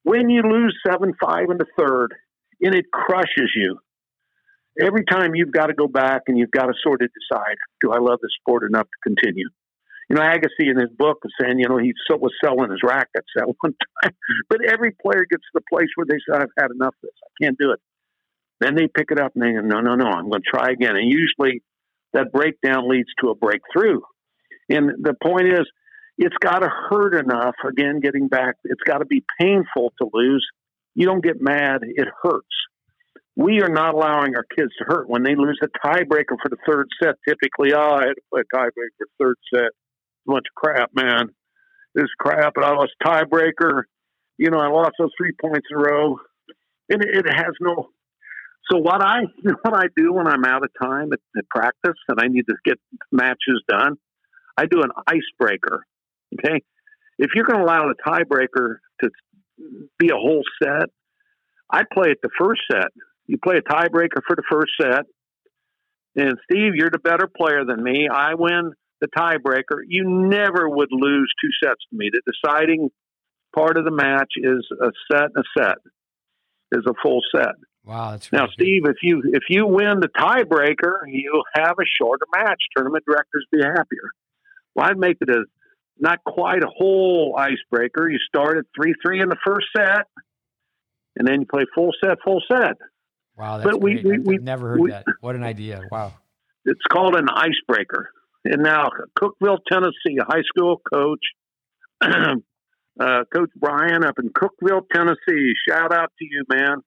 [0.09, 2.15] When you lose 7 5 in the third,
[2.61, 3.79] and it crushes you,
[4.81, 7.93] every time you've got to go back and you've got to sort of decide do
[7.93, 9.49] I love the sport enough to continue?
[10.09, 13.29] you know, Agassi in his book was saying, you know, he was selling his rackets
[13.37, 14.15] at one time.
[14.49, 17.11] But every player gets to the place where they say, I've had enough of this.
[17.23, 17.81] I can't do it.
[18.61, 20.71] Then they pick it up and they go, no, no, no, I'm going to try
[20.71, 20.97] again.
[20.97, 21.63] And usually
[22.15, 24.01] that breakdown leads to a breakthrough.
[24.71, 25.67] And the point is,
[26.19, 30.47] it's got to hurt enough, again, getting back, it's got to be painful to lose.
[30.95, 32.47] You don't get mad, it hurts.
[33.37, 36.57] We are not allowing our kids to hurt when they lose a tiebreaker for the
[36.67, 37.15] third set.
[37.27, 39.71] Typically, oh, I had to play a tiebreaker third set A
[40.27, 41.29] bunch of crap, man.
[41.95, 43.83] This crap, and I lost tiebreaker.
[44.39, 46.19] You know, I lost those three points in a row,
[46.89, 47.91] and it, it has no.
[48.73, 49.21] So what I
[49.63, 52.57] what I do when I'm out of time at, at practice and I need to
[52.65, 52.81] get
[53.13, 53.99] matches done,
[54.57, 55.85] I do an icebreaker.
[56.35, 56.63] Okay,
[57.19, 59.11] if you're going to allow the tiebreaker to
[59.99, 60.89] be a whole set,
[61.71, 62.89] I play it the first set.
[63.27, 65.05] You play a tiebreaker for the first set,
[66.17, 68.09] and Steve, you're the better player than me.
[68.09, 72.11] I win the tiebreaker, you never would lose two sets to me.
[72.13, 72.91] The deciding
[73.55, 75.79] part of the match is a set and a set,
[76.73, 77.55] is a full set.
[77.85, 78.83] Wow, that's now, Steve.
[78.85, 82.61] If you if you win the tiebreaker, you'll have a shorter match.
[82.77, 84.11] Tournament directors be happier.
[84.75, 85.45] Well, I'd make it a
[86.01, 88.09] not quite a whole icebreaker.
[88.09, 90.07] You start at three three in the first set,
[91.17, 92.77] and then you play full set, full set.
[93.37, 94.05] Wow, that's but great.
[94.05, 95.05] we, we, I've never heard we, that.
[95.21, 95.83] What an idea!
[95.91, 96.15] Wow.
[96.65, 98.11] It's called an icebreaker
[98.45, 98.89] and now
[99.19, 101.21] Cookeville, Tennessee, a high school coach,
[102.01, 105.53] uh, Coach Brian up in Cookeville, Tennessee.
[105.69, 106.79] Shout out to you, man.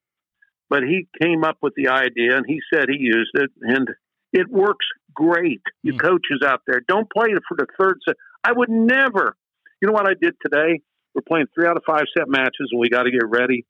[0.69, 3.87] But he came up with the idea and he said he used it, and
[4.31, 5.61] it works great.
[5.83, 5.99] You mm.
[5.99, 8.15] coaches out there, don't play it for the third set.
[8.43, 9.35] I would never.
[9.81, 10.81] You know what I did today?
[11.13, 13.65] We're playing three out of five set matches, and we got to get ready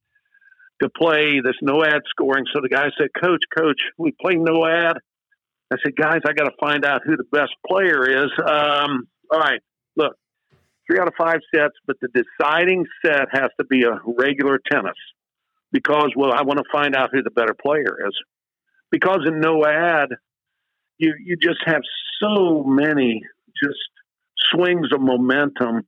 [0.81, 2.45] to play this no ad scoring.
[2.53, 4.97] So the guy said, Coach, Coach, we play no ad.
[5.71, 8.31] I said, guys, I got to find out who the best player is.
[8.39, 9.61] Um, all right,
[9.95, 10.15] look,
[10.85, 14.97] three out of five sets, but the deciding set has to be a regular tennis
[15.71, 18.13] because, well, I want to find out who the better player is.
[18.91, 20.09] Because in no ad,
[20.97, 21.81] you you just have
[22.21, 23.23] so many
[23.63, 23.79] just
[24.53, 25.87] swings of momentum.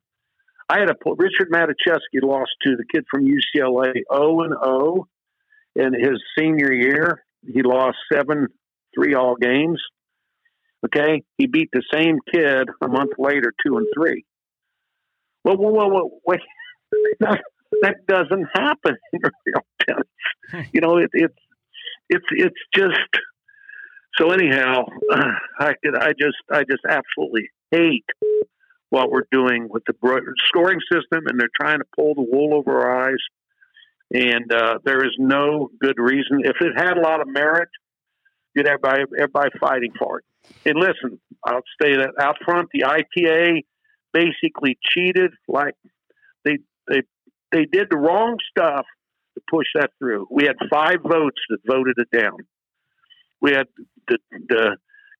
[0.69, 5.07] I had a Richard Matuszewski lost to the kid from UCLA 0 and 0
[5.75, 7.23] in his senior year.
[7.45, 8.47] He lost seven
[8.95, 9.81] three all games.
[10.85, 14.25] Okay, he beat the same kid a month later, two and three.
[15.43, 16.39] Well, well, well, well wait,
[17.19, 17.41] that,
[17.81, 20.07] that doesn't happen in real tennis.
[20.51, 20.61] Hmm.
[20.73, 21.35] You know, it, it's
[22.09, 22.99] it's it's just
[24.17, 24.31] so.
[24.31, 24.85] Anyhow,
[25.59, 28.05] I I just I just absolutely hate
[28.93, 29.95] what we're doing with the
[30.45, 33.23] scoring system, and they're trying to pull the wool over our eyes.
[34.13, 36.41] And uh, there is no good reason.
[36.43, 37.69] If it had a lot of merit,
[38.53, 40.25] you'd have everybody everybody fighting for it.
[40.69, 43.63] And listen, I'll say that out front, the ITA
[44.13, 45.31] basically cheated.
[45.47, 45.73] Like
[46.45, 47.01] they they
[47.51, 48.85] they did the wrong stuff
[49.33, 50.27] to push that through.
[50.29, 52.37] We had five votes that voted it down.
[53.41, 53.65] We had
[54.07, 54.77] the the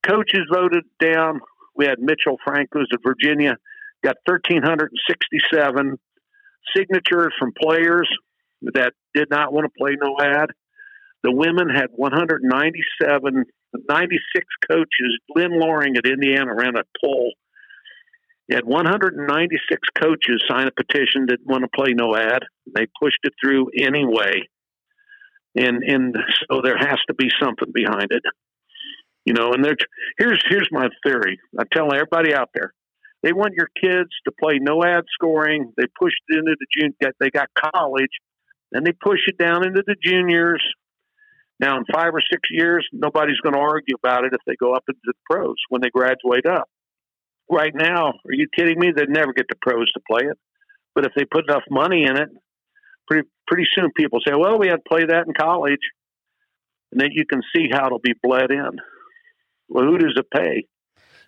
[0.07, 1.41] coaches voted down.
[1.75, 3.57] We had Mitchell Frank, who's at Virginia,
[4.03, 5.97] got thirteen hundred and sixty-seven
[6.75, 8.09] signatures from players
[8.73, 10.49] that did not want to play no ad.
[11.23, 13.45] The women had 197,
[13.89, 15.19] 96 coaches.
[15.35, 17.33] Lin Loring at Indiana ran a poll.
[18.47, 22.43] He had 196 coaches sign a petition that want to play no ad.
[22.75, 24.43] They pushed it through anyway.
[25.55, 26.15] And and
[26.49, 28.23] so there has to be something behind it.
[29.25, 29.65] You know, and
[30.17, 31.39] here's here's my theory.
[31.57, 32.73] I tell everybody out there,
[33.21, 35.71] they want your kids to play no ad scoring.
[35.77, 37.13] They pushed it into the junior.
[37.19, 38.11] They got college,
[38.71, 40.63] then they push it down into the juniors.
[41.59, 44.73] Now, in five or six years, nobody's going to argue about it if they go
[44.73, 46.67] up into the pros when they graduate up.
[47.49, 48.91] Right now, are you kidding me?
[48.93, 50.37] They'd never get the pros to play it.
[50.95, 52.29] But if they put enough money in it,
[53.07, 55.79] pretty pretty soon people say, "Well, we had to play that in college,"
[56.91, 58.79] and then you can see how it'll be bled in.
[59.69, 60.65] Well, who does it pay?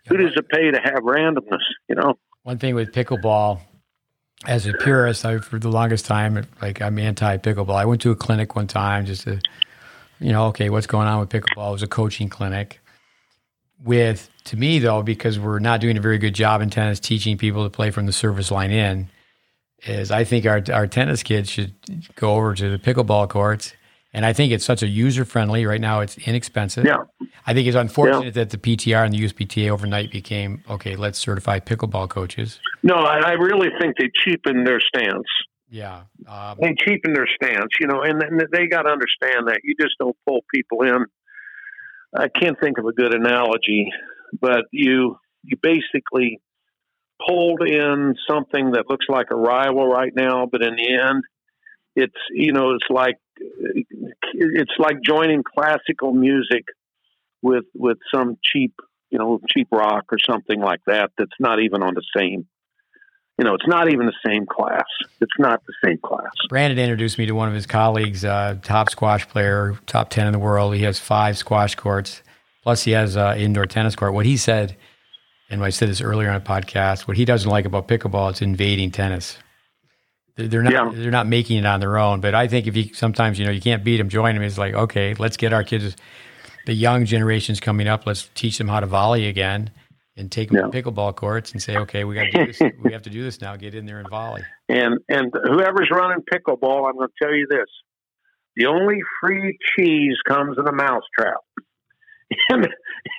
[0.07, 1.64] Who does it pay to have randomness?
[1.90, 2.14] You know.
[2.44, 3.60] One thing with pickleball,
[4.45, 7.76] as a purist, I for the longest time, like I'm anti pickleball.
[7.76, 9.40] I went to a clinic one time just to
[10.20, 11.70] you know, okay, what's going on with pickleball?
[11.70, 12.80] It was a coaching clinic.
[13.84, 17.38] With to me though, because we're not doing a very good job in tennis teaching
[17.38, 19.10] people to play from the service line in,
[19.84, 21.74] is I think our our tennis kids should
[22.16, 23.74] go over to the pickleball courts.
[24.16, 25.66] And I think it's such a user friendly.
[25.66, 26.86] Right now, it's inexpensive.
[26.86, 27.04] Yeah.
[27.46, 28.44] I think it's unfortunate yeah.
[28.44, 30.96] that the PTR and the USPTA overnight became okay.
[30.96, 32.62] Let's certify pickleball coaches.
[32.82, 35.28] No, I, I really think they cheapened their stance.
[35.70, 39.60] Yeah, um, they cheapen their stance, you know, and, and they got to understand that
[39.64, 41.06] you just don't pull people in.
[42.16, 43.92] I can't think of a good analogy,
[44.40, 46.40] but you you basically
[47.28, 51.24] pulled in something that looks like a rival right now, but in the end,
[51.98, 56.66] it's you know it's like it's like joining classical music
[57.41, 58.74] with with some cheap
[59.10, 62.48] you know cheap rock or something like that that's not even on the same
[63.38, 64.86] you know, it's not even the same class.
[65.20, 66.32] It's not the same class.
[66.48, 70.34] Brandon introduced me to one of his colleagues, uh, top squash player, top 10 in
[70.34, 70.74] the world.
[70.74, 72.22] He has five squash courts,
[72.64, 74.14] plus he has an indoor tennis court.
[74.14, 74.78] What he said,
[75.49, 78.41] and I said this earlier on a podcast, what he doesn't like about pickleball, it's
[78.41, 79.38] invading tennis.
[80.38, 80.91] They're not yeah.
[80.94, 82.20] they're not making it on their own.
[82.20, 84.44] But I think if you sometimes you know you can't beat them, join them.
[84.44, 85.95] It's like okay, let's get our kids,
[86.66, 88.06] the young generations coming up.
[88.06, 89.72] Let's teach them how to volley again
[90.18, 90.82] and take them yeah.
[90.82, 92.62] to pickleball courts and say, okay, we got to do this.
[92.84, 93.56] we have to do this now.
[93.56, 94.44] Get in there and volley.
[94.68, 97.68] And and whoever's running pickleball, I'm going to tell you this:
[98.56, 101.38] the only free cheese comes in a mousetrap.
[102.49, 102.68] and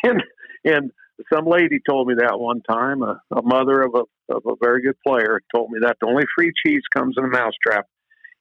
[0.02, 0.22] and
[0.64, 0.90] and
[1.32, 3.02] some lady told me that one time.
[3.02, 6.24] A, a mother of a of a very good player told me that the only
[6.36, 7.86] free cheese comes in a mousetrap.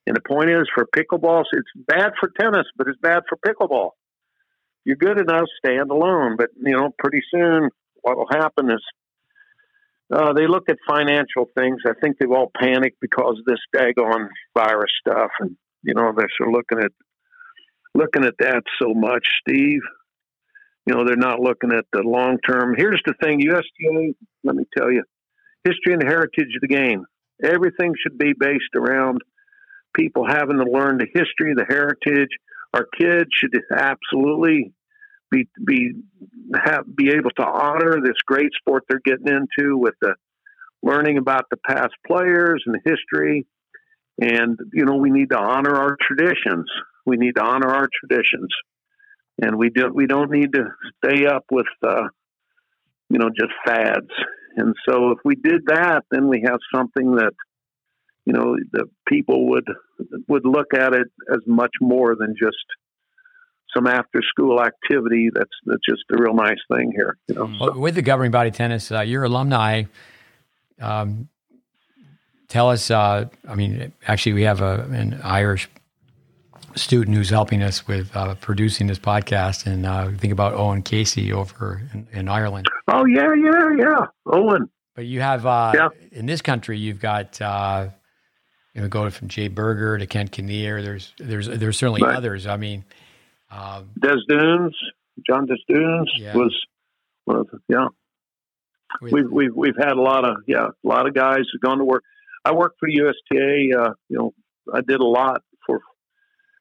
[0.07, 3.91] And the point is, for pickleballs, it's bad for tennis, but it's bad for pickleball.
[4.83, 6.35] You're good enough, stand alone.
[6.37, 7.69] But you know, pretty soon
[8.01, 8.81] what will happen is
[10.13, 11.81] uh, they look at financial things.
[11.87, 16.29] I think they've all panicked because of this daggone virus stuff, and you know they're
[16.37, 16.91] sort of looking at
[17.95, 19.81] looking at that so much, Steve.
[20.85, 22.75] You know they're not looking at the long term.
[22.77, 24.13] Here's the thing, USTA,
[24.43, 25.03] Let me tell you,
[25.63, 27.05] history and heritage of the game.
[27.43, 29.21] Everything should be based around
[29.95, 32.29] people having to learn the history, the heritage.
[32.73, 34.73] Our kids should absolutely
[35.31, 35.93] be be
[36.53, 40.15] have be able to honor this great sport they're getting into with the
[40.83, 43.47] learning about the past players and the history.
[44.21, 46.69] And you know, we need to honor our traditions.
[47.05, 48.49] We need to honor our traditions,
[49.41, 50.65] and we do we don't need to
[51.03, 52.07] stay up with uh,
[53.09, 54.09] you know just fads.
[54.57, 57.33] And so if we did that, then we have something that
[58.25, 59.67] you know the people would
[60.27, 62.65] would look at it as much more than just
[63.75, 65.29] some after school activity.
[65.33, 67.17] That's that's just a real nice thing here.
[67.27, 69.83] You know, well, with the governing body tennis, uh, your alumni.
[70.79, 71.29] Um,
[72.47, 72.89] tell us.
[72.89, 75.69] Uh, I mean, actually, we have a, an Irish
[76.75, 81.31] student who's helping us with uh, producing this podcast, and uh, think about Owen Casey
[81.31, 82.67] over in, in, Ireland.
[82.87, 84.69] Oh yeah, yeah, yeah, Owen.
[84.95, 85.89] But you have uh, yeah.
[86.11, 87.89] in this country, you've got uh,
[88.73, 90.81] you know going from Jay Berger to Kent Kinnear.
[90.81, 92.15] There's there's there's certainly right.
[92.15, 92.47] others.
[92.47, 92.85] I mean,
[93.51, 94.75] um, Des Dunes,
[95.27, 96.35] John Des Dunes yeah.
[96.35, 96.55] was
[97.25, 97.87] was yeah.
[99.01, 101.79] With, we've we've we've had a lot of yeah a lot of guys who've gone
[101.79, 102.03] to work.
[102.43, 103.77] I worked for USTA.
[103.77, 104.33] Uh, you know,
[104.71, 105.41] I did a lot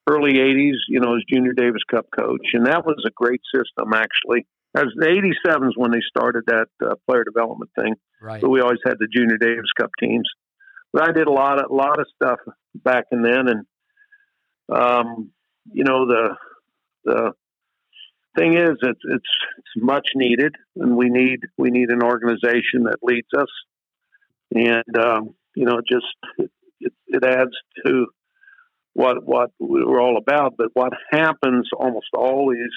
[0.06, 2.48] early 80s, you know, as Junior Davis Cup coach.
[2.52, 4.46] And that was a great system, actually.
[4.76, 5.06] As the
[5.46, 7.94] 87s when they started that uh, player development thing.
[8.20, 8.40] Right.
[8.40, 10.28] But we always had the Junior Davis Cup teams.
[10.92, 12.38] But I did a lot of, a lot of stuff
[12.74, 13.48] back and then.
[13.48, 13.66] And,
[14.72, 15.30] um,
[15.72, 16.36] you know, the,
[17.04, 17.32] the
[18.36, 19.24] thing is, it's, it's,
[19.58, 23.48] it's much needed and we need, we need an organization that leads us.
[24.54, 26.06] And, um, you know, just,
[26.38, 26.50] it,
[26.80, 27.50] it, it adds
[27.84, 28.06] to,
[28.94, 30.54] what what we're all about.
[30.56, 32.70] But what happens almost always,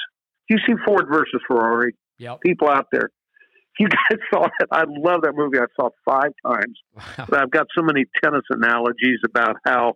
[0.49, 1.95] you see Ford versus Ferrari.
[2.17, 2.41] Yep.
[2.41, 3.11] People out there,
[3.79, 4.67] you guys saw it.
[4.71, 5.59] I love that movie.
[5.59, 6.79] I saw it five times.
[7.29, 9.93] But I've got so many tennis analogies about how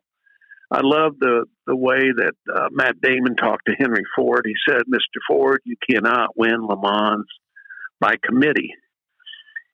[0.71, 4.45] I love the the way that uh, Matt Damon talked to Henry Ford.
[4.45, 5.19] He said, "Mr.
[5.27, 7.25] Ford, you cannot win Le Mans
[7.99, 8.73] by committee."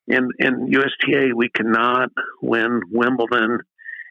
[0.07, 2.09] In in USTA, we cannot
[2.41, 3.59] win Wimbledon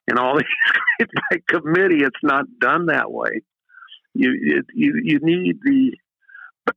[0.09, 0.39] and all
[0.99, 2.03] these by committee.
[2.03, 3.43] It's not done that way.
[4.15, 5.93] You it, you you need the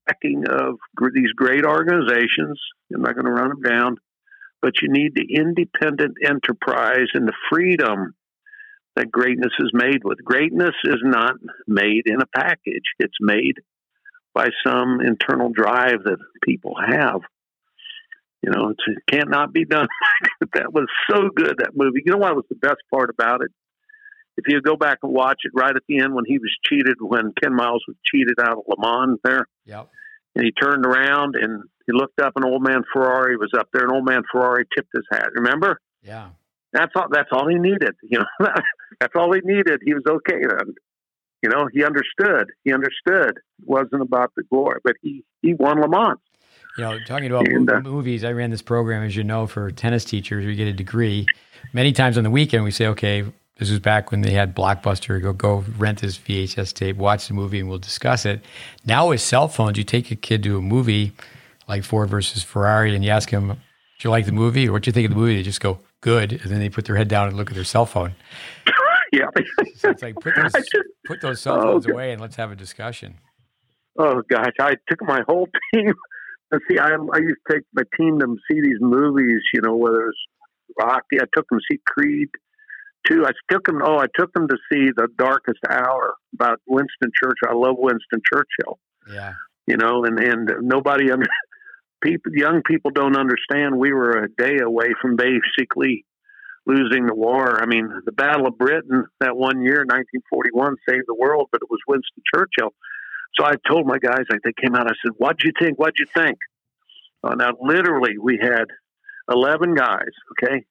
[0.06, 0.76] backing of
[1.14, 2.60] these great organizations.
[2.94, 3.98] I'm not going to run them down,
[4.62, 8.14] but you need the independent enterprise and the freedom
[8.96, 10.24] that greatness is made with.
[10.24, 11.36] Greatness is not
[11.68, 12.84] made in a package.
[13.00, 13.56] It's made
[14.34, 17.22] by some internal drive that people have.
[18.42, 18.78] You know, it
[19.12, 19.88] can't not be done.
[20.54, 22.02] that was so good that movie.
[22.06, 23.52] You know what was the best part about it?
[24.38, 26.96] If you go back and watch it, right at the end when he was cheated,
[27.02, 29.90] when Ken Miles was cheated out of Le Mans there, yep.
[30.36, 33.84] and he turned around and he looked up, and old man Ferrari was up there,
[33.84, 35.28] and old man Ferrari tipped his hat.
[35.34, 35.82] Remember?
[36.02, 36.30] Yeah.
[36.72, 37.08] That's all.
[37.12, 37.96] That's all he needed.
[38.04, 38.48] You know,
[39.00, 39.82] that's all he needed.
[39.84, 40.76] He was okay then.
[41.42, 42.48] You know, he understood.
[42.64, 43.38] He understood.
[43.38, 46.20] It wasn't about the glory, but he he won Le Mans.
[46.80, 49.70] You know, talking about and, uh, movies, I ran this program, as you know, for
[49.70, 50.46] tennis teachers.
[50.46, 51.26] We get a degree.
[51.74, 53.26] Many times on the weekend, we say, okay,
[53.58, 55.22] this was back when they had Blockbuster.
[55.22, 58.46] Go go rent this VHS tape, watch the movie, and we'll discuss it.
[58.86, 61.12] Now with cell phones, you take a kid to a movie
[61.68, 63.56] like Ford versus Ferrari, and you ask him, "Do
[64.02, 64.70] you like the movie?
[64.70, 66.70] Or what do you think of the movie?" They just go, "Good," and then they
[66.70, 68.16] put their head down and look at their cell phone.
[69.12, 69.28] yeah,
[69.76, 70.76] so it's like put those just,
[71.06, 73.16] put those cell phones oh, away and let's have a discussion.
[73.98, 75.94] Oh gosh, I took my whole team
[76.70, 80.08] see, I, I used to take my team to see these movies, you know, whether
[80.08, 80.18] it's
[80.80, 81.20] Rocky.
[81.22, 82.30] I took them to see Creed
[83.08, 83.26] too.
[83.26, 83.82] I took them.
[83.84, 87.50] Oh, I took them to see The Darkest Hour about Winston Churchill.
[87.50, 88.80] I love Winston Churchill.
[89.12, 89.34] Yeah.
[89.68, 91.28] You know, and and nobody under
[92.02, 93.78] people, young people don't understand.
[93.78, 96.06] We were a day away from basically
[96.66, 97.62] losing the war.
[97.62, 101.70] I mean, the Battle of Britain that one year, 1941, saved the world, but it
[101.70, 102.74] was Winston Churchill.
[103.36, 105.78] So I told my guys, like they came out, I said, "What'd you think?
[105.78, 106.38] What'd you think?"
[107.24, 108.66] Uh, now, literally, we had
[109.32, 110.10] eleven guys.
[110.32, 110.66] Okay,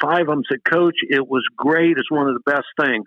[0.00, 1.98] five of them said, "Coach, it was great.
[1.98, 3.06] It's one of the best things."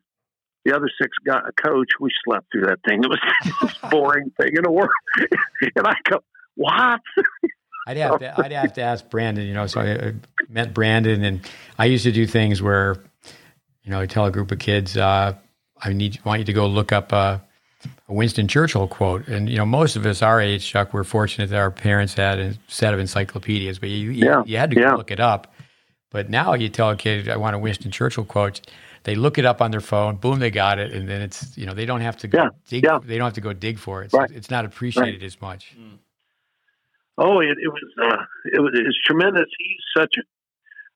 [0.64, 1.90] The other six got a coach.
[2.00, 3.04] We slept through that thing.
[3.04, 4.92] It was the most boring thing in the world.
[5.76, 6.24] and I go,
[6.56, 7.02] "What?"
[7.88, 8.40] I'd have to.
[8.40, 9.46] I'd have to ask Brandon.
[9.46, 10.14] You know, so I
[10.50, 11.50] met Brandon, and
[11.80, 12.98] I used to do things where,
[13.84, 15.34] you know, I tell a group of kids, uh,
[15.82, 17.40] "I need want you to go look up." Uh,
[18.12, 19.28] a Winston Churchill quote.
[19.28, 22.40] And, you know, most of us our age, Chuck, we're fortunate that our parents had
[22.40, 24.44] a set of encyclopedias, but you, you, yeah.
[24.46, 24.94] you had to yeah.
[24.94, 25.54] look it up.
[26.12, 28.62] But now you tell a kid, I want a Winston Churchill quote.
[29.04, 30.92] They look it up on their phone, boom, they got it.
[30.92, 32.50] And then it's, you know, they don't have to go yeah.
[32.68, 33.00] dig, yeah.
[33.02, 34.06] they don't have to go dig for it.
[34.06, 34.30] It's, right.
[34.30, 35.26] it's not appreciated right.
[35.26, 35.74] as much.
[35.80, 35.98] Mm.
[37.18, 39.46] Oh, it, it was, uh, it was, it was tremendous.
[39.58, 40.22] He's such a,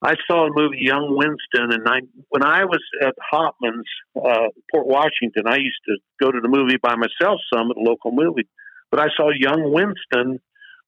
[0.05, 4.85] I saw the movie Young Winston, and I when I was at Hopman's, uh, Port
[4.85, 8.47] Washington, I used to go to the movie by myself some at a local movie.
[8.91, 10.39] But I saw Young Winston,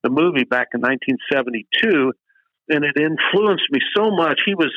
[0.03, 2.13] the movie back in 1972,
[2.69, 4.41] and it influenced me so much.
[4.45, 4.71] He was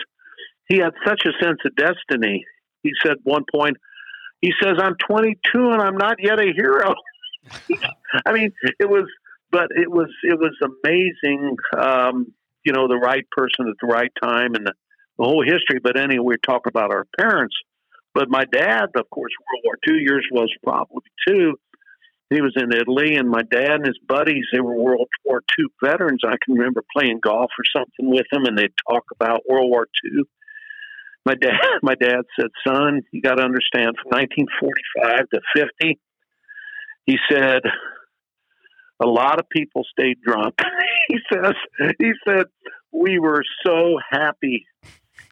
[0.68, 2.46] he had such a sense of destiny.
[2.82, 3.76] He said one point,
[4.40, 5.36] he says, "I'm 22
[5.70, 6.94] and I'm not yet a hero."
[8.24, 9.04] I mean, it was,
[9.50, 11.56] but it was it was amazing.
[11.76, 12.32] Um,
[12.64, 14.72] you know, the right person at the right time and the,
[15.18, 15.80] the whole history.
[15.82, 17.54] But anyway, we're talking about our parents.
[18.14, 21.54] But my dad, of course, World War II years was probably two.
[22.30, 25.66] He was in Italy, and my dad and his buddies, they were World War II
[25.82, 26.22] veterans.
[26.24, 29.86] I can remember playing golf or something with them, and they'd talk about World War
[30.04, 30.22] II.
[31.26, 35.40] My dad, my dad said, "Son, you got to understand, from 1945 to
[35.80, 35.98] 50,
[37.06, 37.62] he said,
[39.00, 40.54] a lot of people stayed drunk.
[41.08, 41.54] he says,
[41.98, 42.46] he said,
[42.92, 44.66] we were so happy.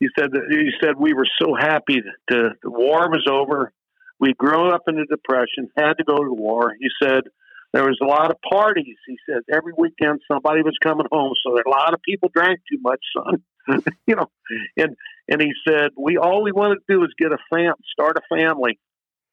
[0.00, 3.72] He said, that, he said we were so happy that the war was over.
[4.20, 6.72] We'd grown up in the depression, had to go to war.
[6.78, 7.24] He said
[7.72, 8.96] there was a lot of parties.
[9.06, 12.78] He said every weekend somebody was coming home, so a lot of people drank too
[12.80, 13.42] much, son.
[14.06, 14.30] you know,
[14.76, 14.96] and
[15.28, 18.34] and he said we all we wanted to do is get a fam, start a
[18.34, 18.78] family.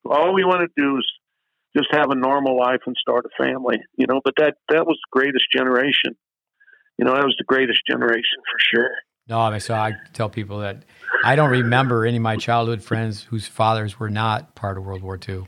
[0.05, 1.05] All we want to do is
[1.76, 3.77] just have a normal life and start a family.
[3.97, 6.15] You know, but that that was the greatest generation.
[6.97, 8.91] You know, that was the greatest generation for sure.
[9.27, 10.84] No, I mean, so I tell people that
[11.23, 15.02] I don't remember any of my childhood friends whose fathers were not part of World
[15.02, 15.47] War II.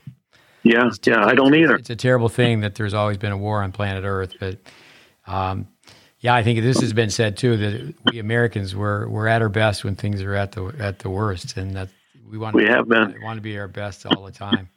[0.64, 1.76] Yeah, yeah, I don't either.
[1.76, 4.58] It's a terrible thing that there's always been a war on planet Earth, but
[5.28, 5.68] um,
[6.20, 9.50] yeah, I think this has been said too that we Americans were we're at our
[9.50, 11.90] best when things are at the at the worst, and that
[12.28, 14.70] we want we to, have been want to be our best all the time.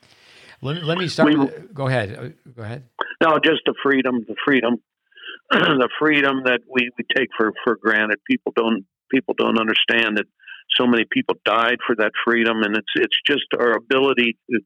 [0.62, 1.30] Let, let me start.
[1.30, 2.16] We, with, go ahead.
[2.16, 2.84] Uh, go ahead.
[3.22, 4.76] No, just the freedom, the freedom,
[5.50, 8.18] the freedom that we, we take for for granted.
[8.28, 10.26] People don't people don't understand that
[10.78, 14.60] so many people died for that freedom, and it's it's just our ability to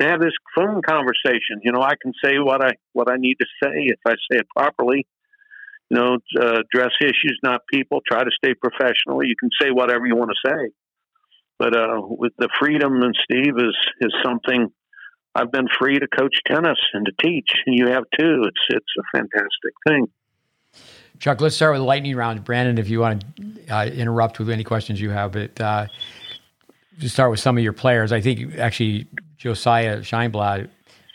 [0.00, 1.60] to have this phone conversation.
[1.62, 4.38] You know, I can say what I what I need to say if I say
[4.38, 5.06] it properly.
[5.90, 8.00] You know, uh, address issues, not people.
[8.10, 9.22] Try to stay professional.
[9.22, 10.70] You can say whatever you want to say,
[11.58, 14.72] but uh, with the freedom and Steve is is something.
[15.34, 18.44] I've been free to coach tennis and to teach, and you have too.
[18.44, 20.08] It's it's a fantastic thing.
[21.18, 22.42] Chuck, let's start with the lightning round.
[22.44, 25.86] Brandon, if you want to uh, interrupt with any questions you have, but uh,
[26.98, 28.12] just start with some of your players.
[28.12, 29.06] I think actually
[29.36, 30.68] Josiah Scheinblad,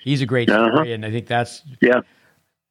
[0.03, 0.71] he's a great uh-huh.
[0.71, 2.01] story, and I think that's yeah.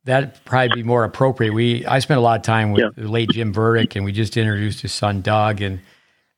[0.05, 1.53] That'd probably be more appropriate.
[1.53, 3.03] We I spent a lot of time with yeah.
[3.03, 5.81] the late Jim Burdick, and we just introduced his son Doug, and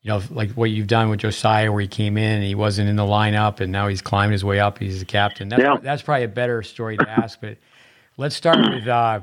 [0.03, 2.89] you know, like what you've done with Josiah, where he came in and he wasn't
[2.89, 4.79] in the lineup, and now he's climbed his way up.
[4.79, 5.49] He's the captain.
[5.49, 5.77] That's, yeah.
[5.83, 7.41] that's probably a better story to ask.
[7.41, 7.59] But
[8.17, 9.21] let's start with uh,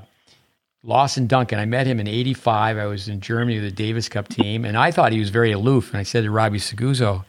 [0.83, 1.59] Lawson Duncan.
[1.59, 2.77] I met him in '85.
[2.77, 5.53] I was in Germany with the Davis Cup team, and I thought he was very
[5.53, 5.91] aloof.
[5.91, 7.23] And I said to Robbie Seguso,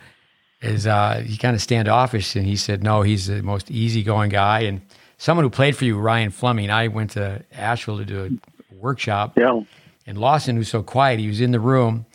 [0.60, 4.60] "Is uh, he kind of standoffish?" And he said, "No, he's the most easygoing guy."
[4.60, 4.80] And
[5.18, 6.70] someone who played for you, Ryan Fleming.
[6.70, 8.38] I went to Asheville to do
[8.72, 9.38] a workshop.
[9.38, 9.60] Yeah.
[10.06, 12.06] And Lawson, who's so quiet, he was in the room.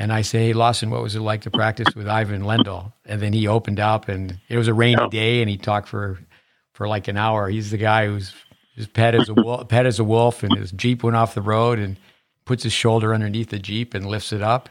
[0.00, 2.90] And I say, hey, Lawson, what was it like to practice with Ivan Lendl?
[3.04, 6.18] And then he opened up, and it was a rainy day, and he talked for
[6.72, 7.50] for like an hour.
[7.50, 8.32] He's the guy who's
[8.76, 11.42] just pet as a wolf, pet as a wolf, and his jeep went off the
[11.42, 11.98] road, and
[12.46, 14.70] puts his shoulder underneath the jeep and lifts it up.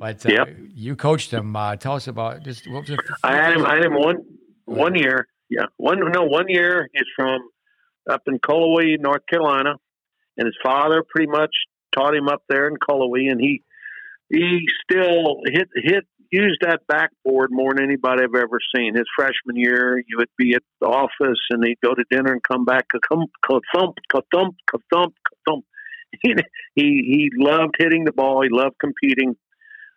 [0.00, 0.48] But uh, yep.
[0.74, 1.54] you coached him.
[1.54, 3.00] Uh, tell us about just what was it?
[3.22, 3.66] I had him.
[3.66, 4.24] I had him one
[4.64, 5.28] one year.
[5.50, 6.88] Yeah, one no one year.
[6.94, 7.42] He's from
[8.08, 9.74] up in Cullowhee, North Carolina,
[10.38, 11.54] and his father pretty much
[11.94, 13.62] taught him up there in Cullowhee, and he
[14.28, 18.94] he still hit hit used that backboard more than anybody I've ever seen.
[18.94, 22.42] His freshman year, you would be at the office and he'd go to dinner and
[22.42, 23.94] come back, thump, thump,
[24.32, 24.56] thump,
[24.92, 25.14] thump,
[25.48, 25.64] thump.
[26.74, 28.42] He, he loved hitting the ball.
[28.42, 29.34] He loved competing.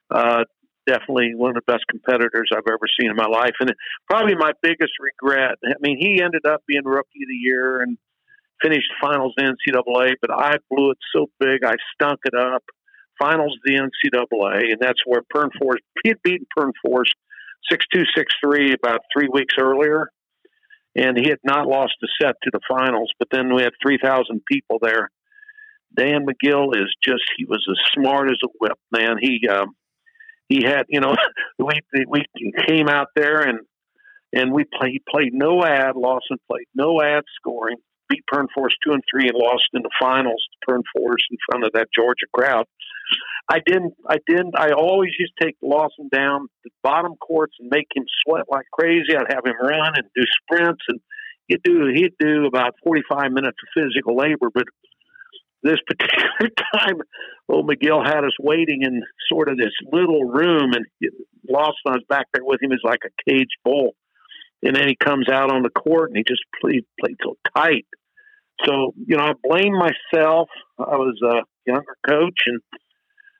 [0.09, 0.43] Uh,
[0.87, 3.53] definitely one of the best competitors I've ever seen in my life.
[3.59, 3.71] And
[4.09, 5.57] probably my biggest regret.
[5.63, 7.97] I mean, he ended up being rookie of the year and
[8.61, 12.63] finished finals in NCAA, but I blew it so big I stunk it up
[13.19, 15.49] finals of the NCAA, and that's where Pern
[16.03, 16.71] he had beaten Pern
[17.69, 20.09] six two six three about three weeks earlier,
[20.95, 23.11] and he had not lost a set to the finals.
[23.19, 25.09] But then we had three thousand people there.
[25.95, 29.17] Dan Magill is just he was as smart as a whip, man.
[29.19, 29.75] He um,
[30.47, 31.15] he had you know
[31.59, 32.25] we we
[32.67, 33.59] came out there and
[34.33, 35.95] and we played he played no ad.
[35.95, 37.77] Lawson played no ad scoring.
[38.09, 41.37] Beat Pern Force two and three and lost in the finals to Pern Force in
[41.49, 42.65] front of that Georgia crowd.
[43.51, 43.93] I didn't.
[44.07, 44.53] I didn't.
[44.57, 48.65] I always used to take Lawson down the bottom courts and make him sweat like
[48.71, 49.15] crazy.
[49.15, 50.99] I'd have him run and do sprints, and
[51.47, 54.49] he'd do he'd do about forty five minutes of physical labor.
[54.53, 54.65] But
[55.63, 57.01] this particular time,
[57.47, 60.85] old Magill had us waiting in sort of this little room, and
[61.49, 63.95] Lawson was back there with him as like a cage bull.
[64.61, 67.85] And then he comes out on the court and he just played played so tight.
[68.65, 70.49] So you know, I blame myself.
[70.77, 72.61] I was a younger coach and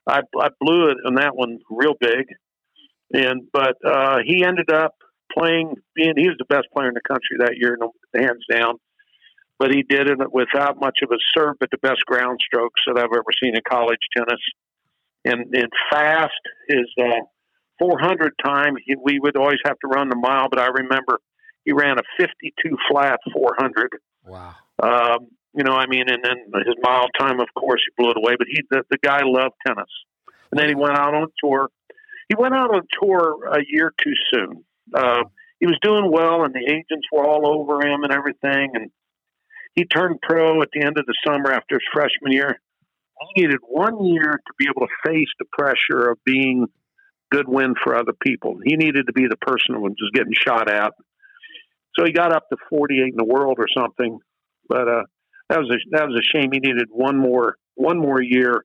[0.07, 2.27] I, I blew it on that one real big,
[3.13, 4.95] and but uh, he ended up
[5.37, 5.75] playing.
[5.93, 7.77] Being he was the best player in the country that year,
[8.15, 8.75] hands down.
[9.59, 12.97] but he did it without much of a serve, but the best ground strokes that
[12.97, 14.39] I've ever seen in college tennis.
[15.25, 16.31] And, and fast
[16.69, 17.21] is uh,
[17.79, 18.75] 400 time.
[18.85, 21.19] He, we would always have to run the mile, but I remember
[21.65, 23.89] he ran a 52 flat 400.
[24.25, 24.55] Wow.
[24.81, 28.17] Um, you know, I mean, and then his mile time, of course, he blew it
[28.17, 28.35] away.
[28.37, 29.89] But he, the, the guy loved tennis,
[30.51, 31.69] and then he went out on tour.
[32.27, 34.63] He went out on tour a year too soon.
[34.93, 35.23] Uh,
[35.59, 38.71] he was doing well, and the agents were all over him and everything.
[38.75, 38.91] And
[39.73, 42.59] he turned pro at the end of the summer after his freshman year.
[43.35, 46.67] He needed one year to be able to face the pressure of being
[47.31, 48.59] good win for other people.
[48.63, 50.93] He needed to be the person who was just getting shot at.
[51.97, 54.19] So he got up to 48 in the world or something.
[54.67, 55.03] But uh,
[55.49, 56.51] that was a that was a shame.
[56.51, 58.63] He needed one more one more year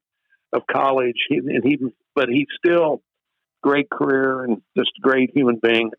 [0.52, 1.78] of college, he, and he
[2.14, 3.02] but he's still
[3.62, 5.90] great career and just a great human being.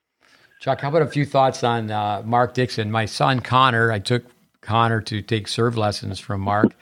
[0.60, 2.92] Chuck, how about a few thoughts on uh, Mark Dixon?
[2.92, 4.24] My son Connor, I took
[4.62, 6.76] Connor to take serve lessons from Mark,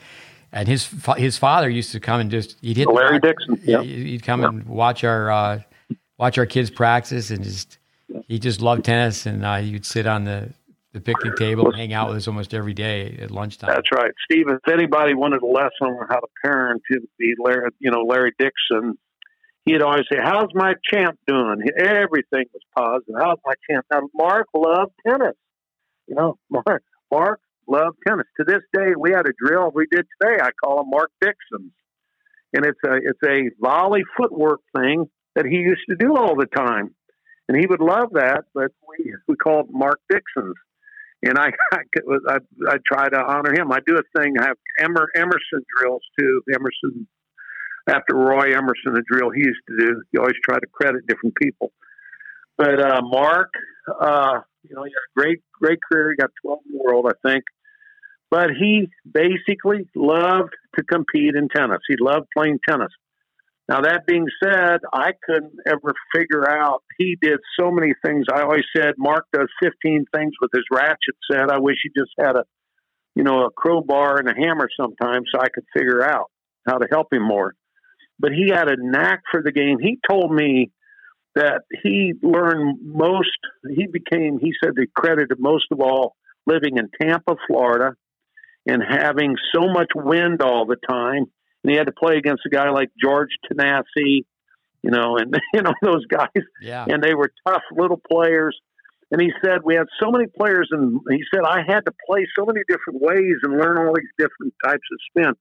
[0.52, 3.58] and his his father used to come and just he'd hit Larry Dixon.
[3.62, 5.62] Yeah, he'd come and watch our uh,
[6.18, 7.78] watch our kids practice, and just
[8.28, 10.52] he just loved tennis, and uh, he would sit on the
[10.92, 13.68] the picnic table and hang out with us almost every day at lunchtime.
[13.68, 14.46] That's right, Steve.
[14.48, 18.32] If anybody wanted a lesson on how to parent, it'd be Larry, you know, Larry
[18.38, 18.96] Dixon.
[19.64, 23.16] He'd always say, "How's my champ doing?" Everything was positive.
[23.18, 23.86] How's my champ?
[23.92, 25.36] Now, Mark loved tennis.
[26.06, 28.26] You know, Mark, Mark loved tennis.
[28.36, 30.36] To this day, we had a drill we did today.
[30.40, 31.72] I call him Mark Dixon,
[32.52, 36.46] and it's a it's a volley footwork thing that he used to do all the
[36.46, 36.94] time,
[37.48, 38.44] and he would love that.
[38.54, 40.56] But we we called Mark Dixon's
[41.24, 41.50] and I,
[42.28, 42.38] I,
[42.68, 43.72] I try to honor him.
[43.72, 44.34] I do a thing.
[44.38, 46.42] I have Emer, Emerson drills too.
[46.52, 47.06] Emerson,
[47.88, 50.02] after Roy Emerson, a drill he used to do.
[50.12, 51.72] You always try to credit different people.
[52.56, 53.50] But uh, Mark,
[53.88, 56.10] uh, you know, he had a great, great career.
[56.10, 57.44] He got 12 in the world, I think.
[58.30, 61.80] But he basically loved to compete in tennis.
[61.88, 62.90] He loved playing tennis.
[63.68, 66.82] Now, that being said, I couldn't ever figure out.
[66.98, 68.26] He did so many things.
[68.32, 71.50] I always said Mark does 15 things with his ratchet set.
[71.50, 72.44] I wish he just had a,
[73.14, 76.30] you know, a crowbar and a hammer sometimes so I could figure out
[76.66, 77.54] how to help him more.
[78.18, 79.78] But he had a knack for the game.
[79.80, 80.70] He told me
[81.34, 83.28] that he learned most,
[83.68, 86.16] he became, he said, he credited most of all
[86.46, 87.94] living in Tampa, Florida,
[88.66, 91.26] and having so much wind all the time
[91.64, 94.24] and he had to play against a guy like George Tanasi,
[94.82, 96.28] you know, and you know those guys.
[96.60, 96.84] Yeah.
[96.86, 98.56] And they were tough little players.
[99.10, 102.26] And he said we had so many players, and he said I had to play
[102.36, 105.34] so many different ways and learn all these different types of spin.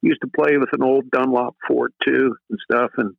[0.00, 3.14] He used to play with an old Dunlop Fort too and stuff, and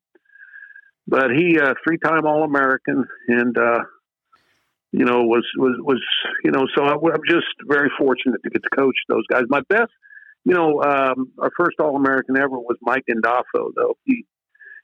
[1.07, 3.83] but he uh, three time All American and uh,
[4.91, 6.01] you know was was was
[6.43, 9.43] you know so I, I'm just very fortunate to get to coach those guys.
[9.49, 9.91] My best
[10.45, 13.97] you know, um, our first All American ever was Mike Gandolfo, though.
[14.03, 14.25] He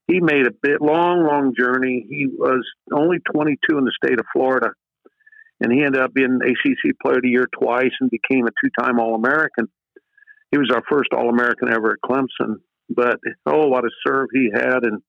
[0.07, 2.05] he made a bit long, long journey.
[2.09, 4.71] He was only 22 in the state of Florida,
[5.61, 8.99] and he ended up being ACC Player of the Year twice and became a two-time
[8.99, 9.67] All American.
[10.51, 12.55] He was our first All American ever at Clemson.
[12.89, 15.01] But oh, what a serve he had, and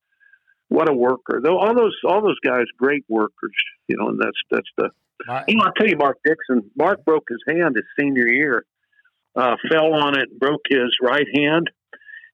[0.68, 1.40] what a worker!
[1.42, 3.54] Though all those all those guys, great workers,
[3.88, 4.08] you know.
[4.08, 4.90] And that's that's the.
[5.26, 5.44] Right.
[5.48, 6.70] You know, I'll tell you, Mark Dixon.
[6.76, 8.64] Mark broke his hand his senior year
[9.36, 11.70] uh, fell on it, and broke his right hand,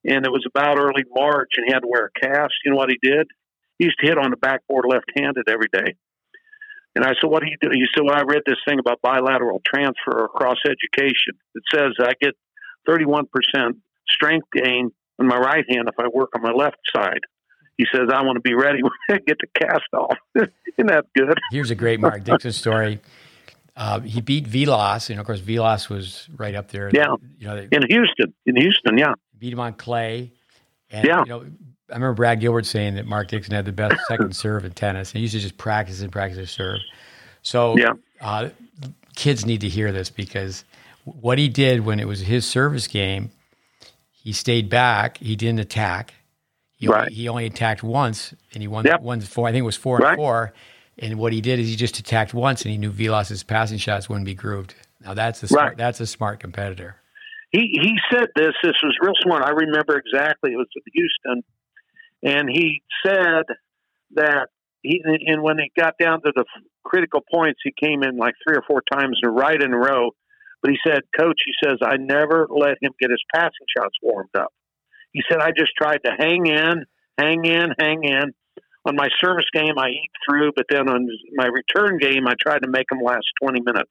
[0.04, 2.54] and it was about early March, and he had to wear a cast.
[2.64, 3.28] You know what he did?
[3.78, 5.96] He used to hit on the backboard left-handed every day.
[6.94, 9.02] And I said, "What do you do?" He said, "Well, I read this thing about
[9.02, 11.34] bilateral transfer across education.
[11.54, 12.34] It says I get
[12.88, 13.26] 31%
[14.08, 17.20] strength gain in my right hand if I work on my left side."
[17.76, 21.04] He says, "I want to be ready when I get the cast off." Isn't that
[21.14, 21.38] good?
[21.50, 23.00] Here's a great Mark Dixon story.
[23.76, 26.90] Uh, he beat Vilas, and of course Vilas was right up there.
[26.92, 29.12] Yeah, you know, in Houston, in Houston, yeah.
[29.38, 30.32] Beat him on clay.
[30.90, 31.20] And, yeah.
[31.20, 31.40] You know,
[31.90, 35.12] I remember Brad Gilbert saying that Mark Dixon had the best second serve in tennis.
[35.12, 36.80] He used to just practice and practice his serve.
[37.42, 37.92] So yeah.
[38.20, 38.48] Uh,
[39.14, 40.64] kids need to hear this because
[41.04, 43.30] what he did when it was his service game,
[44.10, 45.18] he stayed back.
[45.18, 46.14] He didn't attack.
[46.76, 47.02] He, right.
[47.02, 48.84] only, he only attacked once, and he won.
[48.84, 49.02] Yep.
[49.02, 49.48] Won four.
[49.48, 50.10] I think it was four right.
[50.10, 50.52] and four.
[50.98, 54.08] And what he did is he just attacked once, and he knew Vilas's passing shots
[54.08, 54.74] wouldn't be grooved.
[55.00, 55.76] Now that's a smart, right.
[55.76, 56.96] that's a smart competitor.
[57.50, 58.52] He he said this.
[58.62, 59.44] This was real smart.
[59.44, 60.52] I remember exactly.
[60.52, 61.44] It was in Houston,
[62.22, 63.44] and he said
[64.14, 64.48] that
[64.82, 66.44] he and when it got down to the
[66.84, 70.10] critical points, he came in like three or four times right in a row.
[70.62, 74.34] But he said, "Coach," he says, "I never let him get his passing shots warmed
[74.36, 74.52] up."
[75.12, 76.84] He said, "I just tried to hang in,
[77.18, 78.34] hang in, hang in."
[78.86, 82.62] On my service game, I eat through, but then on my return game, I tried
[82.62, 83.90] to make them last 20 minutes.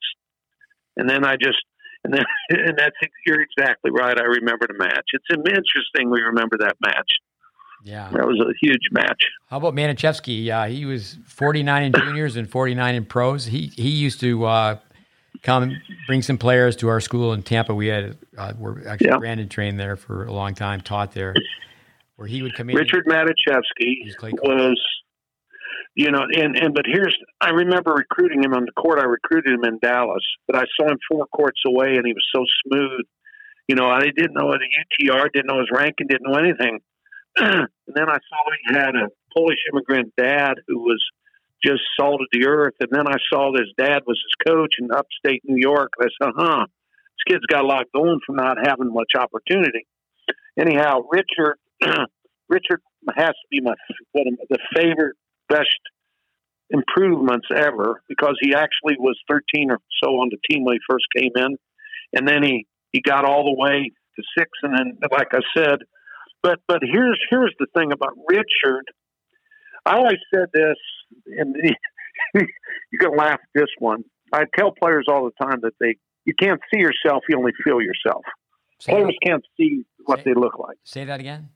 [0.98, 1.60] And then I just,
[2.06, 2.96] And then, and that's
[3.26, 4.18] you're exactly right.
[4.18, 5.10] I remember the match.
[5.14, 6.10] It's interesting.
[6.10, 7.10] We remember that match.
[7.84, 9.26] Yeah, that was a huge match.
[9.48, 10.50] How about Matuszewski?
[10.50, 13.46] Uh, he was 49 in juniors and 49 in pros.
[13.46, 14.78] He he used to uh,
[15.44, 15.78] come
[16.08, 17.76] bring some players to our school in Tampa.
[17.76, 19.18] We had uh, were actually yeah.
[19.18, 21.36] Brandon trained there for a long time, taught there.
[22.16, 22.76] Where he would come in.
[22.76, 23.96] Richard Matuszewski
[24.42, 24.82] was,
[25.96, 29.00] you know, and and but here's I remember recruiting him on the court.
[29.00, 32.26] I recruited him in Dallas, but I saw him four courts away, and he was
[32.34, 33.06] so smooth.
[33.68, 36.80] You know, I didn't know the UTR, didn't know his ranking, didn't know anything.
[37.38, 38.38] and then I saw
[38.70, 41.04] he had a Polish immigrant dad who was
[41.64, 42.76] just salted the earth.
[42.80, 45.92] And then I saw his dad was his coach in upstate New York.
[46.00, 49.88] I said, huh, this kid's got a lot going from not having much opportunity.
[50.58, 51.58] Anyhow, Richard,
[52.50, 52.82] Richard
[53.16, 53.74] has to be my
[54.12, 55.16] one of the favorite,
[55.50, 55.70] best
[56.70, 61.06] improvements ever because he actually was 13 or so on the team when he first
[61.16, 61.58] came in,
[62.14, 65.80] and then he he got all the way to six, and then like I said,
[66.42, 68.86] but but here's here's the thing about Richard.
[69.86, 70.78] I always said this,
[71.38, 71.56] and
[72.92, 74.04] you can laugh at this one.
[74.34, 75.96] I tell players all the time that they
[76.26, 78.24] you can't see yourself, you only feel yourself.
[78.80, 79.30] Say players that.
[79.30, 80.78] can't see what say, they look like.
[80.84, 81.50] Say that again.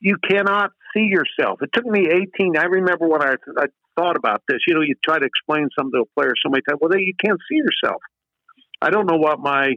[0.00, 1.60] You cannot see yourself.
[1.62, 2.56] It took me 18.
[2.56, 3.66] I remember when I, I
[3.96, 4.58] thought about this.
[4.66, 6.78] You know, you try to explain something to a player so many times.
[6.80, 8.00] Well, they, you can't see yourself.
[8.80, 9.74] I don't know what my.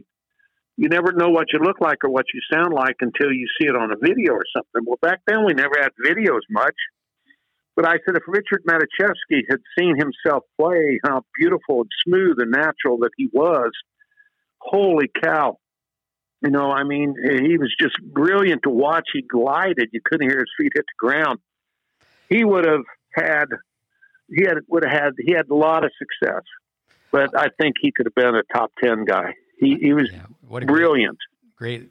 [0.76, 3.68] You never know what you look like or what you sound like until you see
[3.68, 4.82] it on a video or something.
[4.84, 6.74] Well, back then we never had videos much.
[7.76, 12.50] But I said, if Richard Matuszewski had seen himself play, how beautiful and smooth and
[12.50, 13.70] natural that he was,
[14.58, 15.58] holy cow.
[16.44, 19.08] You know, I mean, he was just brilliant to watch.
[19.14, 19.88] He glided.
[19.92, 21.38] You couldn't hear his feet hit the ground.
[22.28, 22.84] He would have
[23.14, 23.46] had,
[24.28, 26.42] he had, would have had, he had a lot of success.
[27.10, 29.32] But I think he could have been a top 10 guy.
[29.58, 31.16] He, he was yeah, what brilliant.
[31.56, 31.90] Great, great.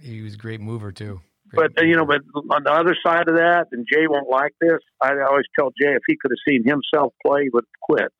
[0.00, 1.20] He was a great mover, too.
[1.52, 4.80] But you know, but on the other side of that, and Jay won't like this.
[5.00, 8.12] I always tell Jay if he could have seen himself play, he would have quit.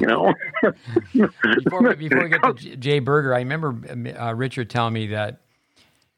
[0.00, 0.32] You know.
[1.12, 3.74] before, before we get to Jay Berger, I remember
[4.18, 5.40] uh, Richard telling me that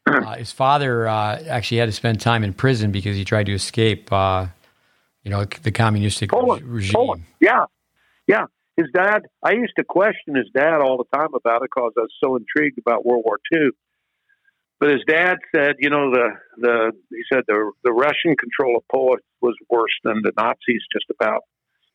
[0.06, 3.52] uh, his father uh, actually had to spend time in prison because he tried to
[3.52, 4.12] escape.
[4.12, 4.46] Uh,
[5.22, 6.94] you know, the communistic Poland, regime.
[6.94, 7.24] Poland.
[7.40, 7.64] Yeah,
[8.28, 8.46] yeah.
[8.76, 9.22] His dad.
[9.42, 12.36] I used to question his dad all the time about it because I was so
[12.36, 13.70] intrigued about World War II
[14.78, 18.84] but his dad said, you know, the the he said the the Russian control of
[18.92, 20.82] Poland was worse than the Nazis.
[20.92, 21.42] Just about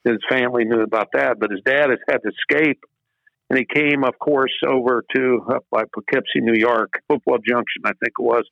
[0.04, 2.80] his family knew about that, but his dad has had to escape,
[3.50, 7.94] and he came, of course, over to up by Poughkeepsie, New York, Hopewell Junction, I
[7.94, 8.46] think it was,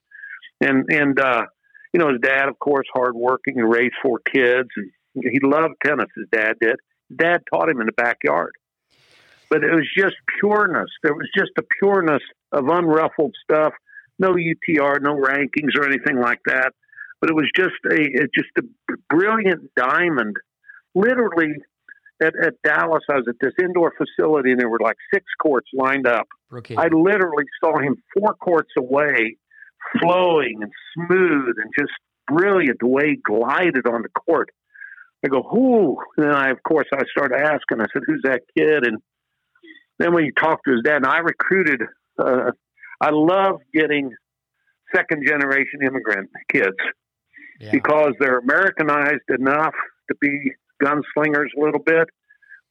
[0.61, 1.45] and and uh,
[1.93, 6.07] you know, his dad, of course, hardworking and raised four kids, and he loved tennis.
[6.15, 6.75] His dad did.
[7.15, 8.53] Dad taught him in the backyard,
[9.49, 10.89] but it was just pureness.
[11.01, 12.21] There was just a pureness
[12.51, 13.73] of unruffled stuff
[14.19, 16.73] no UTR, no rankings or anything like that.
[17.21, 20.37] But it was just a just a brilliant diamond.
[20.95, 21.53] Literally,
[22.21, 25.67] at, at Dallas, I was at this indoor facility, and there were like six courts
[25.73, 26.27] lined up.
[26.53, 26.75] Okay.
[26.75, 29.37] I literally saw him four courts away,
[29.99, 31.91] flowing and smooth and just
[32.27, 34.49] brilliant the way he glided on the court.
[35.23, 35.97] I go, who?
[36.17, 37.81] And then I, of course, I started asking.
[37.81, 38.85] I said, who's that kid?
[38.85, 38.99] And
[39.97, 41.81] then when you talk to his dad, and I recruited
[42.19, 42.51] uh,
[43.01, 44.11] I love getting
[44.93, 46.75] second generation immigrant kids
[47.59, 47.71] yeah.
[47.71, 49.73] because they're Americanized enough
[50.09, 50.51] to be
[50.81, 52.09] gunslingers a little bit,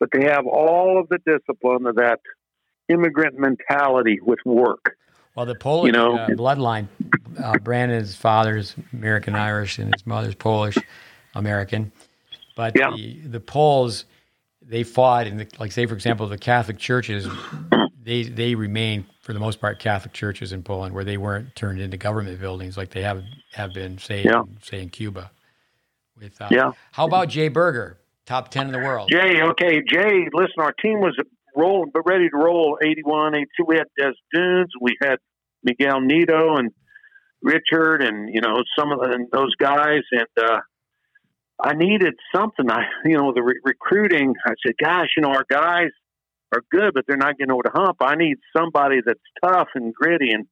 [0.01, 2.21] but they have all of the discipline of that
[2.89, 4.97] immigrant mentality with work.
[5.35, 6.89] Well, the Polish you know, uh, bloodline,
[7.43, 10.77] uh, Brandon's father's American Irish and his mother's Polish
[11.35, 11.93] American,
[12.57, 12.91] but yeah.
[12.97, 14.05] the the Poles
[14.63, 17.29] they fought in the like say for example the Catholic churches
[18.03, 21.81] they they remain for the most part Catholic churches in Poland where they weren't turned
[21.81, 23.23] into government buildings like they have
[23.53, 24.41] have been say yeah.
[24.41, 25.31] in, say in Cuba.
[26.19, 27.98] With uh, yeah, how about Jay Berger,
[28.29, 29.09] top ten in the world?
[29.11, 30.29] Jay, okay, Jay.
[30.33, 31.17] Listen, our team was
[31.57, 32.79] rolling, but ready to roll.
[32.81, 33.65] 81, 82.
[33.67, 35.17] We had Des Dunes, we had
[35.65, 36.71] Miguel Nido and
[37.43, 40.61] Richard, and you know some of the, those guys, and uh,
[41.61, 42.71] I needed something.
[42.71, 44.35] I, you know, the re- recruiting.
[44.47, 45.91] I said, gosh, you know, our guys
[46.55, 47.97] are good, but they're not getting over the hump.
[48.01, 50.31] I need somebody that's tough and gritty.
[50.33, 50.47] And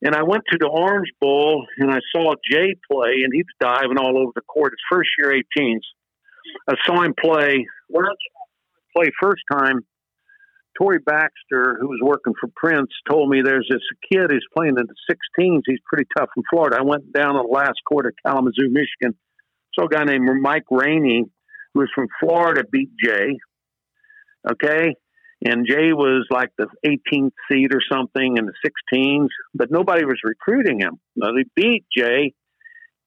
[0.00, 3.56] and I went to the Orange Bowl and I saw Jay play, and he was
[3.60, 4.72] diving all over the court.
[4.72, 5.80] His first year 18s.
[6.68, 7.66] I saw him play.
[7.88, 8.12] When I
[8.96, 9.80] play first time,
[10.78, 14.86] Tory Baxter, who was working for Prince, told me there's this kid who's playing in
[14.86, 15.62] the 16s.
[15.66, 16.76] He's pretty tough in Florida.
[16.78, 19.18] I went down on the last at Kalamazoo, Michigan.
[19.74, 21.24] Saw a guy named Mike Rainey,
[21.74, 23.38] who was from Florida, beat Jay.
[24.48, 24.94] Okay,
[25.44, 30.18] and Jay was like the 18th seed or something in the 16s, but nobody was
[30.24, 30.98] recruiting him.
[31.16, 32.34] Now, they beat Jay,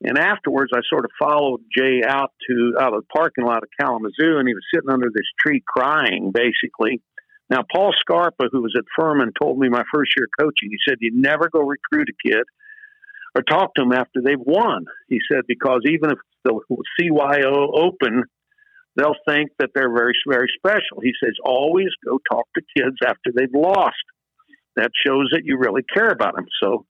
[0.04, 3.70] and afterwards, I sort of followed Jay out to out of the parking lot of
[3.80, 7.02] Kalamazoo, and he was sitting under this tree crying, basically.
[7.50, 10.70] Now, Paul Scarpa, who was at Furman, told me my first year coaching.
[10.70, 12.44] He said, "You never go recruit a kid
[13.36, 16.60] or talk to them after they've won." He said because even if the
[17.00, 18.24] CYO Open
[18.96, 21.02] they'll think that they're very, very special.
[21.02, 24.04] He says, always go talk to kids after they've lost.
[24.76, 26.46] That shows that you really care about them.
[26.62, 26.86] So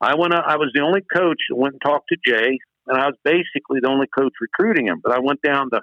[0.00, 3.06] I went, I was the only coach that went and talked to Jay, and I
[3.06, 5.00] was basically the only coach recruiting him.
[5.02, 5.80] But I went down to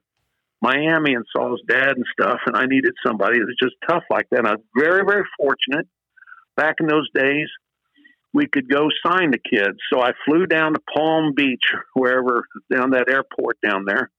[0.61, 4.03] Miami and saw his dad and stuff, and I needed somebody that was just tough
[4.09, 4.39] like that.
[4.39, 5.87] And I was very, very fortunate.
[6.55, 7.47] Back in those days,
[8.33, 9.77] we could go sign the kids.
[9.91, 14.11] So I flew down to Palm Beach, wherever, down that airport down there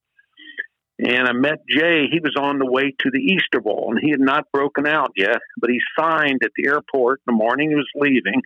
[0.98, 2.06] and I met Jay.
[2.10, 5.12] He was on the way to the Easter Bowl, and he had not broken out
[5.16, 7.70] yet, but he signed at the airport the morning.
[7.70, 8.42] He was leaving,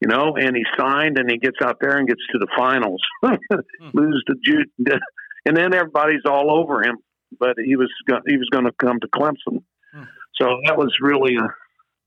[0.00, 3.02] you know, and he signed, and he gets out there and gets to the finals,
[3.24, 3.90] hmm.
[3.92, 4.70] loses to Jude,
[5.46, 6.98] and then everybody's all over him.
[7.38, 7.90] But he was
[8.26, 9.62] he was going to come to Clemson,
[9.94, 10.02] hmm.
[10.34, 11.48] so that was really a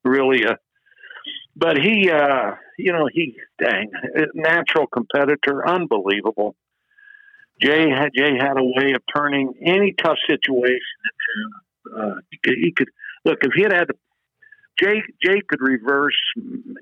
[0.08, 0.58] really a.
[1.56, 3.92] But he, uh, you know, he dang
[4.34, 6.56] natural competitor, unbelievable
[7.62, 12.00] Jay had Jay had a way of turning any tough situation into.
[12.00, 12.90] Uh, he, could, he could
[13.26, 13.88] look if he had had
[14.82, 16.18] Jay Jay could reverse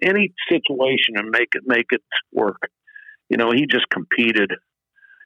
[0.01, 2.61] any situation and make it make it work.
[3.29, 4.51] You know, he just competed.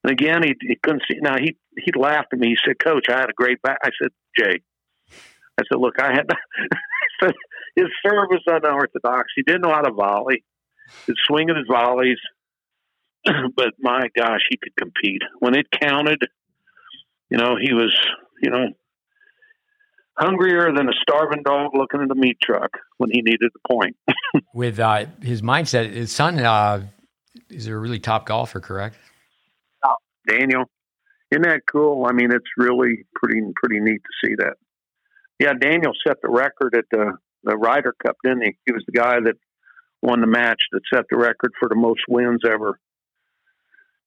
[0.03, 1.17] And again, he, he couldn't see.
[1.21, 2.49] Now he he laughed at me.
[2.49, 4.61] He said, "Coach, I had a great back." I said, "Jay,"
[5.59, 6.27] I said, "Look, I had
[7.75, 9.31] his serve was unorthodox.
[9.35, 10.43] He didn't know how to volley.
[11.07, 12.19] His swing of his volleys
[13.55, 16.21] but my gosh, he could compete when it counted.
[17.29, 17.95] You know, he was,
[18.41, 18.67] you know,
[20.17, 23.95] hungrier than a starving dog looking at a meat truck when he needed the point.
[24.53, 26.85] With uh, his mindset, his son uh,
[27.49, 28.97] is a really top golfer, correct?
[29.83, 29.95] Oh,
[30.27, 30.65] Daniel,
[31.31, 32.05] isn't that cool?
[32.07, 34.55] I mean, it's really pretty pretty neat to see that.
[35.39, 38.57] Yeah, Daniel set the record at the the Ryder Cup, didn't he?
[38.65, 39.35] He was the guy that
[40.01, 42.79] won the match that set the record for the most wins ever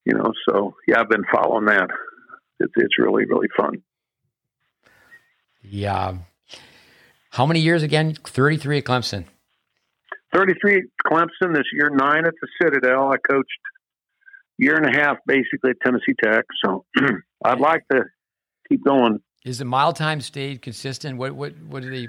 [0.09, 1.91] you know, so yeah, I've been following that.
[2.61, 3.83] It's it's really really fun.
[5.63, 6.19] Yeah.
[7.31, 8.15] How many years again?
[8.15, 9.25] Thirty three at Clemson.
[10.33, 13.13] Thirty three at Clemson this year, nine at the Citadel.
[13.13, 13.51] I coached
[14.59, 16.45] year and a half basically at Tennessee Tech.
[16.65, 16.85] So
[17.45, 18.05] I'd like to
[18.69, 19.21] keep going.
[19.45, 21.19] Is the mile time stayed consistent?
[21.19, 22.09] What what what do they?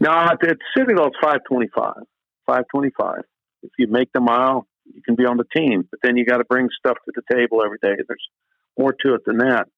[0.00, 2.02] No, at, at Citadel it's five twenty five.
[2.46, 3.22] Five twenty five.
[3.62, 6.38] If you make the mile, you can be on the team, but then you got
[6.38, 8.02] to bring stuff to the table every day.
[8.08, 8.28] There's
[8.78, 9.68] more to it than that.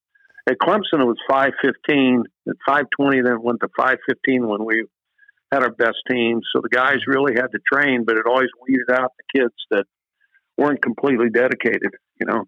[0.47, 2.23] At Clemson, it was 515.
[2.49, 4.85] At 520, then it went to 515 when we
[5.51, 6.41] had our best team.
[6.53, 9.85] So the guys really had to train, but it always weeded out the kids that
[10.57, 12.45] weren't completely dedicated, you know.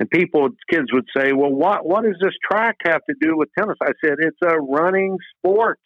[0.00, 3.50] And people, kids would say, well, what, what does this track have to do with
[3.56, 3.76] tennis?
[3.82, 5.78] I said, it's a running sport.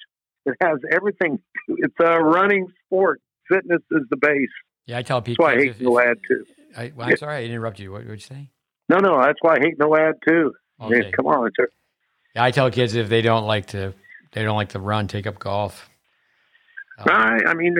[0.46, 1.40] It has everything.
[1.68, 3.20] It's a running sport.
[3.50, 4.48] Fitness is the base.
[4.86, 5.44] Yeah, I tell people.
[5.44, 6.46] That's why I hate no ad too.
[6.76, 7.92] I, well, I'm sorry, I interrupted you.
[7.92, 8.50] What did you say?
[8.88, 10.52] No, no, that's why I hate no ad too.
[10.78, 11.68] Man, come on, sir.
[12.34, 13.94] Yeah, I tell kids if they don't like to,
[14.32, 15.88] they don't like to run, take up golf.
[16.98, 17.42] Um, right.
[17.46, 17.76] I mean,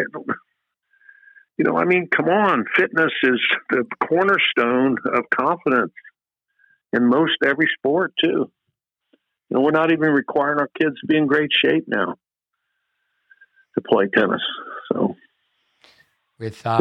[1.59, 2.65] you know, I mean, come on.
[2.75, 5.93] Fitness is the cornerstone of confidence
[6.93, 8.51] in most every sport too.
[9.49, 12.17] You know, we're not even requiring our kids to be in great shape now
[13.75, 14.43] to play tennis.
[14.93, 15.17] So
[16.39, 16.81] with uh,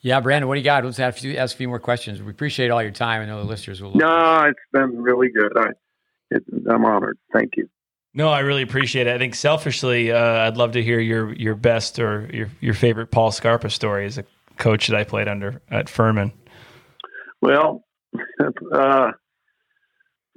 [0.00, 0.84] Yeah, Brandon, what do you got?
[0.84, 2.22] Let's ask, ask a few more questions.
[2.22, 3.22] We appreciate all your time.
[3.22, 3.90] I know the listeners will.
[3.90, 4.06] Love you.
[4.06, 5.52] No, it's been really good.
[5.56, 5.68] I,
[6.30, 7.18] it, I'm honored.
[7.32, 7.68] Thank you.
[8.14, 9.14] No, I really appreciate it.
[9.14, 13.10] I think selfishly, uh, I'd love to hear your your best or your your favorite
[13.10, 14.24] Paul Scarpa story as a
[14.56, 16.32] coach that I played under at Furman.
[17.42, 17.84] Well,
[18.72, 19.10] uh,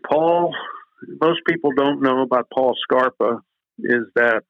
[0.10, 0.54] Paul.
[1.22, 3.42] Most people don't know about Paul Scarpa
[3.80, 4.44] is that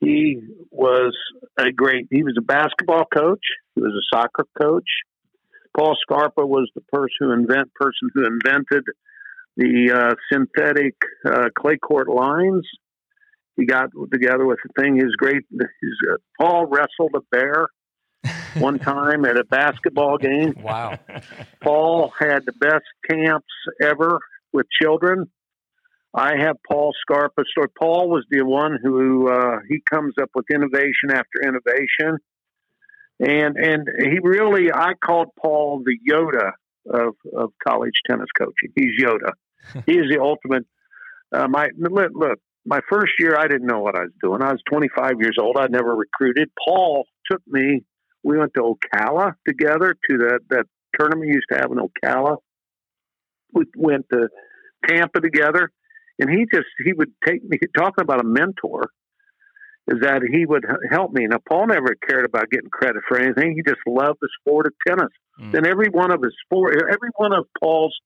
[0.00, 1.14] he was
[1.58, 2.08] a great.
[2.10, 3.44] He was a basketball coach.
[3.74, 4.88] He was a soccer coach.
[5.76, 8.84] Paul Scarpa was the person who invent person who invented
[9.56, 12.66] the uh, synthetic uh, clay court lines.
[13.56, 14.96] He got together with the thing.
[14.96, 15.44] His great.
[15.50, 17.68] His, uh, Paul wrestled a bear
[18.58, 20.54] one time at a basketball game.
[20.62, 20.98] Wow.
[21.62, 24.18] Paul had the best camps ever
[24.52, 25.30] with children.
[26.12, 27.68] I have Paul Scarpa story.
[27.78, 32.18] Paul was the one who uh, he comes up with innovation after innovation,
[33.20, 36.52] and and he really I called Paul the Yoda
[36.88, 38.72] of of college tennis coaching.
[38.74, 39.32] He's Yoda.
[39.86, 40.66] he is the ultimate.
[41.32, 44.42] Uh, my look, look, my first year, I didn't know what I was doing.
[44.42, 45.56] I was 25 years old.
[45.56, 46.50] I'd never recruited.
[46.66, 47.84] Paul took me.
[48.22, 50.66] We went to Ocala together to that that
[50.98, 52.38] tournament we used to have in Ocala.
[53.52, 54.28] We went to
[54.86, 55.70] Tampa together,
[56.20, 58.90] and he just he would take me talking about a mentor.
[59.88, 61.26] Is that he would help me?
[61.26, 63.54] Now Paul never cared about getting credit for anything.
[63.56, 65.10] He just loved the sport of tennis.
[65.40, 65.54] Mm.
[65.54, 67.96] And every one of his sport, every one of Paul's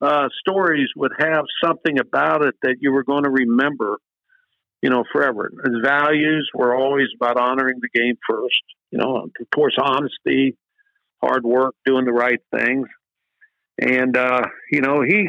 [0.00, 3.98] uh, stories would have something about it that you were going to remember,
[4.82, 5.50] you know, forever.
[5.64, 8.62] His values were always about honoring the game first.
[8.90, 10.56] You know, of course, honesty,
[11.22, 12.88] hard work, doing the right things,
[13.80, 15.28] and uh, you know he.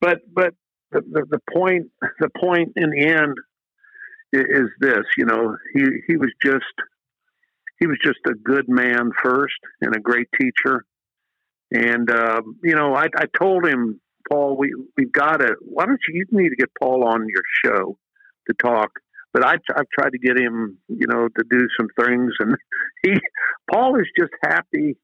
[0.00, 0.54] But but
[0.92, 1.90] the, the, the point
[2.20, 3.36] the point in the end
[4.32, 5.04] is this.
[5.16, 6.64] You know, he he was just
[7.78, 10.84] he was just a good man first and a great teacher
[11.72, 15.56] and uh, you know, I, I told him, Paul, we we've got to.
[15.62, 16.14] Why don't you?
[16.30, 17.98] You need to get Paul on your show
[18.48, 18.90] to talk.
[19.32, 22.56] But I, I've tried to get him, you know, to do some things, and
[23.02, 23.14] he,
[23.70, 24.96] Paul is just happy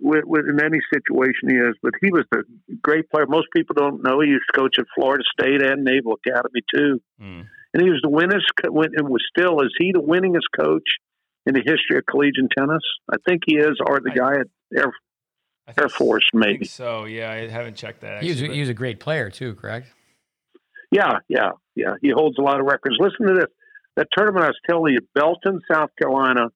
[0.00, 1.74] with, with in any situation he is.
[1.82, 2.38] But he was a
[2.82, 3.26] great player.
[3.26, 7.00] Most people don't know he used to coach at Florida State and Naval Academy too,
[7.20, 7.46] mm.
[7.74, 8.90] and he was the winningest.
[8.96, 10.88] And was still is he the winningest coach
[11.46, 12.82] in the history of collegiate tennis?
[13.10, 14.92] I think he is, or the guy at Air
[15.78, 16.64] Air Force, maybe.
[16.66, 18.16] so yeah, I haven't checked that.
[18.16, 19.92] Actually, he, was, he was a great player too, correct?
[20.92, 21.94] Yeah, yeah, yeah.
[22.00, 22.96] He holds a lot of records.
[23.00, 23.50] Listen to this:
[23.96, 26.48] that tournament I was telling you, Belton, South Carolina.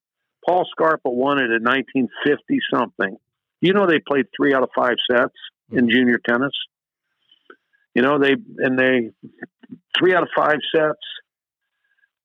[0.46, 3.18] Paul Scarpa won it in 1950 something.
[3.60, 5.34] You know they played three out of five sets
[5.70, 5.88] in mm-hmm.
[5.88, 6.52] junior tennis.
[7.94, 9.10] You know they and they
[9.98, 10.98] three out of five sets.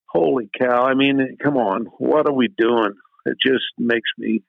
[0.07, 0.85] Holy cow!
[0.85, 2.93] I mean, come on, what are we doing?
[3.25, 4.43] It just makes me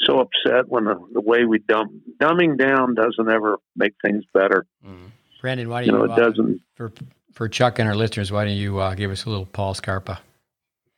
[0.00, 4.66] so upset when the, the way we dumb dumbing down doesn't ever make things better.
[4.84, 5.06] Mm-hmm.
[5.40, 6.92] Brandon, why do you, you know, it uh, doesn't for
[7.32, 8.32] for Chuck and our listeners?
[8.32, 10.20] Why don't you uh, give us a little Paul Scarpa?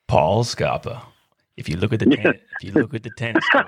[0.08, 1.02] Paul Scarpa.
[1.56, 3.66] If you look at the ten, if you look at the tennis code,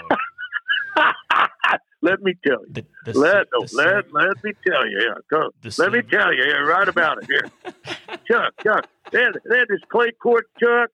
[2.09, 2.73] let me tell you.
[2.73, 5.01] The, the, let the, let let me tell you.
[5.01, 5.51] Yeah, go.
[5.79, 6.45] let me tell you.
[6.45, 7.51] Yeah, right about it here.
[8.31, 8.89] Chuck, Chuck.
[9.13, 10.91] That that is clay court, Chuck.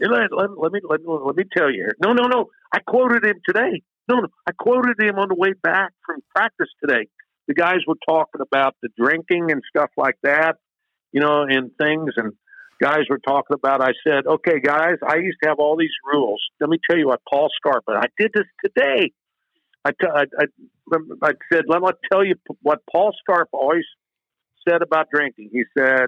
[0.00, 1.84] Let, let, let, me let, let me tell you.
[1.84, 1.96] Here.
[2.02, 2.46] No, no, no.
[2.72, 3.82] I quoted him today.
[4.08, 4.28] No, no.
[4.46, 7.08] I quoted him on the way back from practice today.
[7.48, 10.56] The guys were talking about the drinking and stuff like that,
[11.12, 12.14] you know, and things.
[12.16, 12.32] And
[12.82, 13.82] guys were talking about.
[13.82, 16.42] I said, "Okay, guys, I used to have all these rules.
[16.60, 17.92] Let me tell you what Paul Scarpa.
[17.92, 19.12] I did this today.
[19.84, 20.46] I, t- I, I,
[21.22, 23.84] I said, let me tell you what Paul Scarpa always
[24.66, 25.50] said about drinking.
[25.52, 26.06] He said,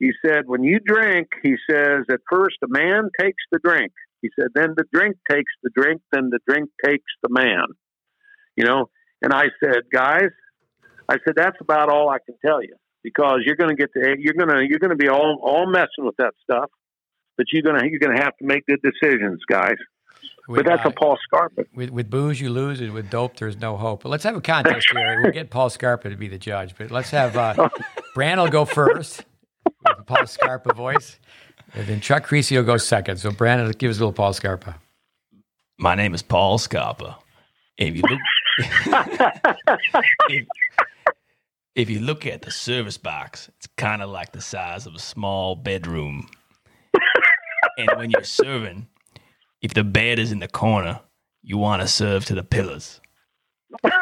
[0.00, 3.92] he said, when you drink, he says, at first a man takes the drink.
[4.22, 7.66] He said, then the drink takes the drink, then the drink takes the man.
[8.56, 8.90] You know,
[9.22, 10.30] and I said, guys,
[11.08, 14.16] I said that's about all I can tell you because you're going to get to
[14.18, 16.70] you're going to you're going to be all all messing with that stuff,
[17.36, 19.76] but you're going to you're going to have to make good decisions, guys.
[20.46, 21.64] With, but that's uh, a Paul Scarpa.
[21.74, 24.02] With, with booze, you lose, and with dope, there's no hope.
[24.02, 25.22] But let's have a contest here.
[25.22, 26.74] We'll get Paul Scarpa to be the judge.
[26.76, 27.68] But let's have uh,
[28.14, 29.24] Brand will go first
[29.64, 31.18] with Paul Scarpa voice.
[31.74, 33.16] And then Chuck Kriese will go second.
[33.16, 34.76] So Brandon, give us a little Paul Scarpa.
[35.78, 37.18] My name is Paul Scarpa.
[37.78, 38.20] If you look,
[40.28, 40.46] if,
[41.74, 45.00] if you look at the service box, it's kind of like the size of a
[45.00, 46.28] small bedroom.
[47.78, 48.86] and when you're serving,
[49.64, 51.00] if the bed is in the corner,
[51.42, 53.00] you want to serve to the pillars.
[53.82, 53.92] it's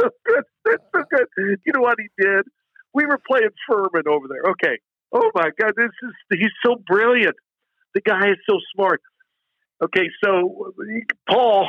[0.00, 0.44] so good.
[0.66, 1.26] It's so good.
[1.64, 2.44] You know what he did?
[2.94, 4.52] we were playing Furman over there.
[4.52, 4.78] Okay.
[5.12, 7.36] Oh my God, this is he's so brilliant.
[7.94, 9.00] The guy is so smart.
[9.82, 10.72] Okay, so
[11.28, 11.68] Paul,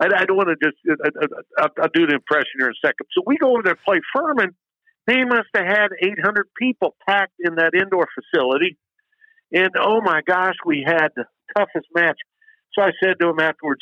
[0.00, 0.78] I, I don't want to just.
[1.04, 3.06] I, will do the impression here in a second.
[3.12, 4.56] So we go over there play Furman.
[5.06, 8.78] They must have had 800 people packed in that indoor facility,
[9.52, 11.10] and oh my gosh, we had
[11.56, 12.18] toughest match.
[12.74, 13.80] So I said to him afterwards,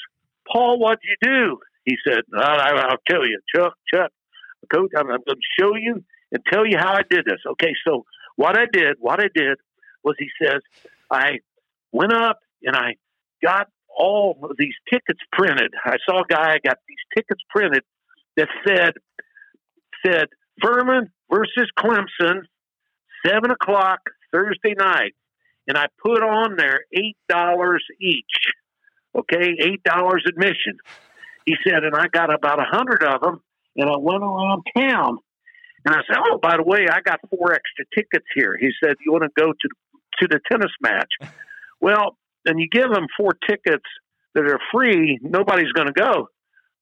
[0.51, 1.59] Paul, what'd you do?
[1.85, 4.11] He said, I'll tell you, Chuck, Chuck,
[4.73, 7.41] coach, I'm, I'm going to show you and tell you how I did this.
[7.53, 8.05] Okay, so
[8.37, 9.59] what I did, what I did
[10.05, 10.61] was he says,
[11.11, 11.39] I
[11.93, 12.97] went up and I
[13.43, 15.73] got all these tickets printed.
[15.85, 17.83] I saw a guy I got these tickets printed
[18.37, 18.93] that said
[20.05, 20.27] said
[20.63, 22.43] Furman versus Clemson,
[23.27, 24.01] seven o'clock
[24.33, 25.15] Thursday night.
[25.69, 28.25] And I put on there eight dollars each.
[29.15, 30.79] Okay, eight dollars admission.
[31.45, 33.43] He said, and I got about a hundred of them,
[33.77, 35.19] and I went around town
[35.85, 38.97] and I said, "Oh, by the way, I got four extra tickets here." He said,
[39.05, 39.69] "You want to go to
[40.21, 41.13] to the tennis match?"
[41.81, 43.85] well, and you give them four tickets
[44.35, 45.19] that are free.
[45.23, 46.29] Nobody's going to go.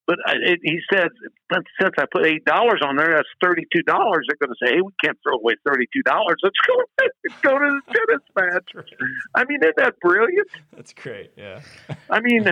[0.06, 1.08] But it, he said,
[1.52, 4.26] since I put eight dollars on there, that's thirty-two dollars.
[4.28, 6.36] They're going to say, "Hey, we can't throw away thirty-two dollars.
[6.42, 8.86] Let's go, let's go to the tennis match."
[9.34, 10.48] I mean, isn't that brilliant?
[10.74, 11.32] That's great.
[11.36, 11.60] Yeah.
[12.10, 12.44] I mean,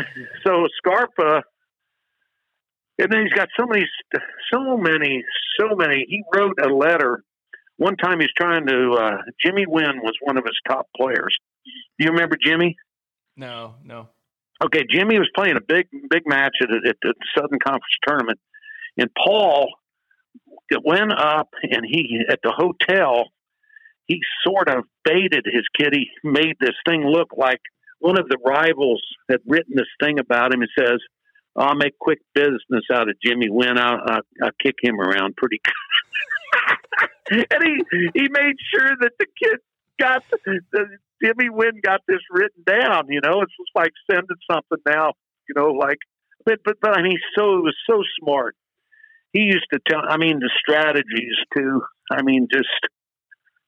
[0.44, 1.44] so Scarpa,
[2.98, 3.86] and then he's got so many,
[4.52, 5.22] so many,
[5.60, 6.04] so many.
[6.08, 7.22] He wrote a letter.
[7.76, 8.92] One time he's trying to.
[8.92, 11.36] Uh, Jimmy Wynn was one of his top players.
[11.98, 12.76] Do you remember Jimmy?
[13.36, 14.08] No, no.
[14.62, 18.38] Okay, Jimmy was playing a big, big match at, at the Southern Conference tournament,
[18.96, 19.68] and Paul
[20.84, 23.30] went up and he at the hotel.
[24.06, 25.94] He sort of baited his kid.
[25.94, 27.60] He made this thing look like
[28.00, 30.62] one of the rivals had written this thing about him.
[30.62, 30.98] It says,
[31.56, 33.78] "I'll make quick business out of Jimmy Wynn.
[33.78, 35.60] I'll, I'll, I'll kick him around pretty."
[37.30, 39.58] and he he made sure that the kid
[39.98, 40.60] got the,
[41.24, 43.06] Jimmy Wynn got this written down.
[43.08, 45.12] You know, it's just like sending something now.
[45.48, 45.98] You know, like
[46.44, 48.56] but but but I mean, so it was so smart.
[49.32, 50.02] He used to tell.
[50.06, 51.82] I mean, the strategies too.
[52.10, 52.68] I mean, just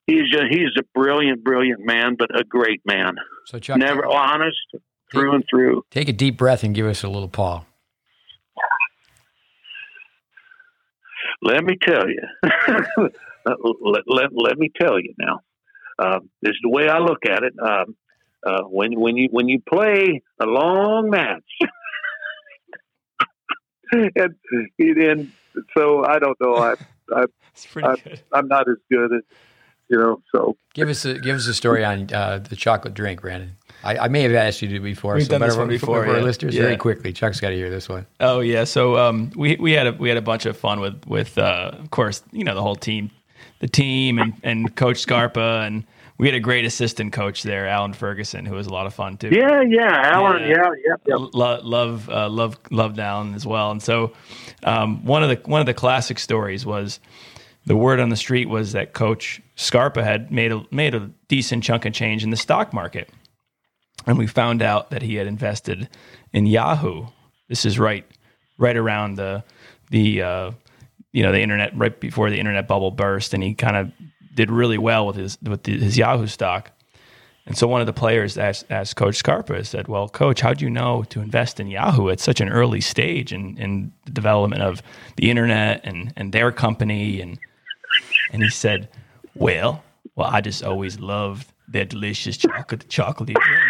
[0.07, 3.17] he's a, he's a brilliant, brilliant man, but a great man.
[3.47, 4.57] So Chuck, never honest
[5.10, 5.85] through and through.
[5.91, 7.67] Take a deep breath and give us a little Paul.
[11.43, 12.23] Let me tell you.
[13.52, 15.41] let, let, let me tell you now.
[15.99, 17.55] Uh, this is the way I look at it.
[17.60, 17.97] Um,
[18.47, 21.42] uh, when when you when you play a long match,
[23.92, 24.34] and
[24.78, 25.33] then
[25.76, 26.55] so I don't know.
[26.55, 26.75] I,
[27.12, 27.25] I,
[27.83, 27.97] I
[28.33, 29.23] I'm not as good as
[29.89, 30.23] you know.
[30.34, 33.57] So give us a give us a story on uh, the chocolate drink, Brandon.
[33.83, 35.15] I, I, may have asked you to before.
[35.15, 36.05] We've so done this one before.
[36.05, 36.18] For yeah.
[36.18, 36.62] our listeners, yeah.
[36.62, 37.12] very quickly.
[37.12, 38.07] Chuck's got to hear this one.
[38.20, 38.65] Oh yeah.
[38.65, 41.73] So um, we we had a we had a bunch of fun with with uh,
[41.73, 43.10] of course you know the whole team,
[43.60, 45.85] the team and and Coach Scarpa and
[46.18, 49.18] we had a great assistant coach there, Alan Ferguson, who was a lot of fun
[49.18, 49.28] too.
[49.28, 50.94] Yeah, yeah, Alan, yeah, yeah, yeah.
[51.07, 51.15] yeah.
[51.17, 53.70] Lo- love, uh, love, love Alan as well.
[53.70, 54.12] And so,
[54.65, 57.01] um, one of the one of the classic stories was
[57.67, 61.65] the word on the street was that Coach Scarpa had made a made a decent
[61.65, 63.10] chunk of change in the stock market,
[64.07, 65.89] and we found out that he had invested
[66.33, 67.07] in Yahoo.
[67.49, 68.07] This is right,
[68.57, 69.44] right around the
[69.91, 70.51] the uh,
[71.17, 73.91] you know the internet right before the internet bubble burst, and he kind of
[74.35, 76.73] did really well with his with the, his Yahoo stock.
[77.47, 80.65] And so one of the players asked, asked Coach Scarpa, said, Well, Coach, how do
[80.65, 84.62] you know to invest in Yahoo at such an early stage in, in the development
[84.62, 84.83] of
[85.17, 87.20] the internet and, and their company?
[87.23, 87.39] And,
[88.33, 88.91] and he said,
[89.35, 89.83] Well,
[90.17, 93.62] well, I just always loved their delicious chocolate chocolatey drink.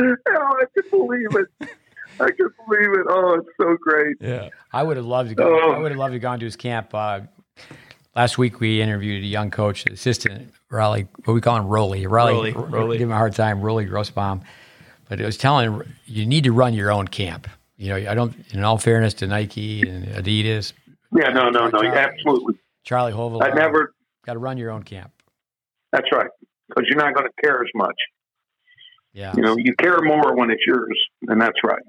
[0.28, 1.68] oh, I can believe it.
[2.20, 3.06] I can believe it.
[3.08, 4.16] Oh, it's so great.
[4.20, 4.48] Yeah.
[4.72, 5.58] I would have loved to go.
[5.62, 5.72] Oh.
[5.72, 6.94] I would have loved to gone to his camp.
[6.94, 7.20] Uh,
[8.14, 11.06] last week we interviewed a young coach, assistant Raleigh.
[11.24, 12.06] What we call him, Rolly.
[12.06, 12.52] Raleigh.
[12.52, 12.70] Rolly.
[12.70, 12.98] Rolly.
[12.98, 14.42] Give him a hard time, Rolly Grossbaum.
[15.08, 17.48] But it was telling him you need to run your own camp.
[17.76, 18.34] You know, I don't.
[18.52, 20.72] In all fairness to Nike and Adidas.
[21.12, 22.54] Yeah, no, no, no, Charlie, absolutely.
[22.82, 23.42] Charlie Hovel.
[23.42, 23.94] I never
[24.24, 25.12] got to run your own camp.
[25.92, 26.30] That's right,
[26.68, 27.94] because you're not going to care as much.
[29.12, 29.32] Yeah.
[29.36, 31.82] You know, you care more when it's yours, and that's right.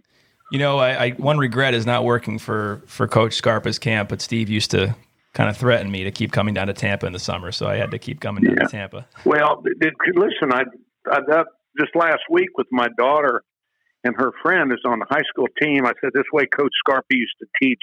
[0.56, 4.22] You know, I, I, one regret is not working for for Coach Scarpa's camp, but
[4.22, 4.96] Steve used to
[5.34, 7.76] kind of threaten me to keep coming down to Tampa in the summer, so I
[7.76, 8.64] had to keep coming down yeah.
[8.64, 9.06] to Tampa.
[9.26, 10.62] Well, it, listen, I,
[11.12, 13.44] I that just last week with my daughter
[14.06, 15.86] and her friend is on the high school team.
[15.86, 17.82] I said this way Coach Scarpa used to teach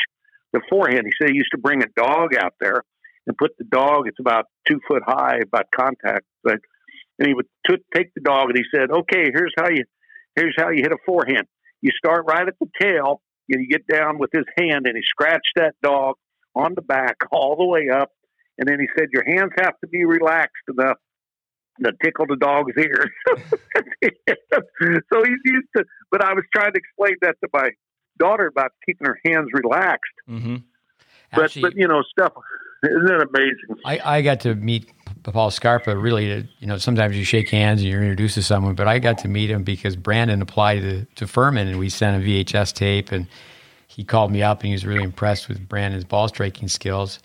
[0.55, 1.03] beforehand.
[1.05, 2.85] He said he used to bring a dog out there
[3.27, 4.09] and put the dog.
[4.09, 6.57] It's about two foot high, about contact, but
[7.19, 9.85] and he would t- take the dog and he said, "Okay, here's how you
[10.37, 11.47] here's how you hit a forehand."
[11.83, 15.03] You start right at the tail, and you get down with his hand, and he
[15.03, 16.17] scratched that dog
[16.55, 18.11] on the back all the way up.
[18.59, 20.99] And then he said, Your hands have to be relaxed enough
[21.83, 23.11] to tickle the dog's ears.
[25.13, 27.71] so he's used to, but I was trying to explain that to my
[28.19, 30.13] daughter about keeping her hands relaxed.
[30.29, 30.57] Mm-hmm.
[31.35, 32.35] But, but, you know, stuff,
[32.85, 33.83] isn't amazing?
[33.87, 34.93] I, I got to meet
[35.25, 38.89] Paul Scarpa really, you know, sometimes you shake hands and you're introduced to someone, but
[38.89, 42.27] I got to meet him because Brandon applied to, to Furman and we sent a
[42.27, 43.29] VHS tape and
[43.87, 47.21] he called me up and he was really impressed with Brandon's ball striking skills.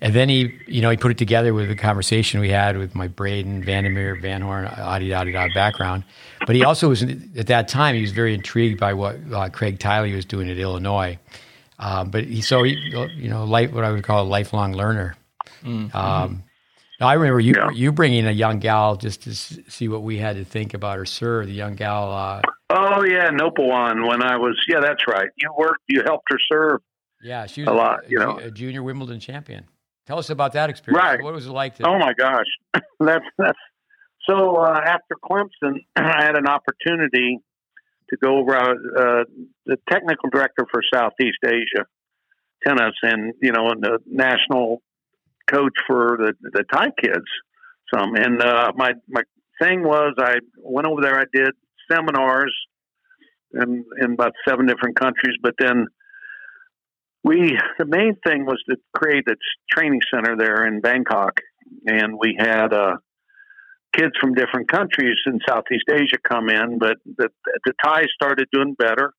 [0.00, 2.94] And then he, you know, he put it together with the conversation we had with
[2.94, 6.04] my Braden, Van der Meer, Van Horn, adi da da background.
[6.46, 9.78] But he also was, at that time, he was very intrigued by what uh, Craig
[9.78, 11.18] Tiley was doing at Illinois.
[11.78, 12.72] Um, but he, so he,
[13.14, 15.16] you know, life, what I would call a lifelong learner.
[15.62, 15.96] Mm-hmm.
[15.96, 16.42] Um,
[17.00, 17.70] now, I remember you yeah.
[17.70, 21.04] you bringing a young gal just to see what we had to think about her,
[21.04, 21.44] sir.
[21.44, 22.10] The young gal.
[22.10, 24.08] Uh, oh yeah, Nopawan.
[24.08, 25.28] When I was yeah, that's right.
[25.36, 25.82] You worked.
[25.88, 26.80] You helped her serve.
[27.22, 28.06] Yeah, she was a lot.
[28.06, 29.66] A, you know, a junior Wimbledon champion.
[30.06, 31.02] Tell us about that experience.
[31.02, 31.22] Right.
[31.22, 31.76] What was it like?
[31.76, 32.46] To- oh my gosh,
[33.00, 33.58] that's that's.
[34.28, 37.40] So uh, after Clemson, I had an opportunity
[38.08, 39.24] to go over uh,
[39.66, 41.84] the technical director for Southeast Asia
[42.66, 44.82] tennis, and you know, in the national
[45.50, 47.26] coach for the the Thai kids.
[47.94, 49.22] Some and uh, my my
[49.60, 51.18] thing was I went over there.
[51.18, 51.52] I did
[51.90, 52.54] seminars
[53.52, 55.86] in in about seven different countries, but then
[57.22, 59.36] we the main thing was to create a
[59.70, 61.40] training center there in Bangkok,
[61.86, 62.96] and we had uh,
[63.96, 66.78] kids from different countries in Southeast Asia come in.
[66.78, 67.28] But the,
[67.64, 69.12] the Thai started doing better,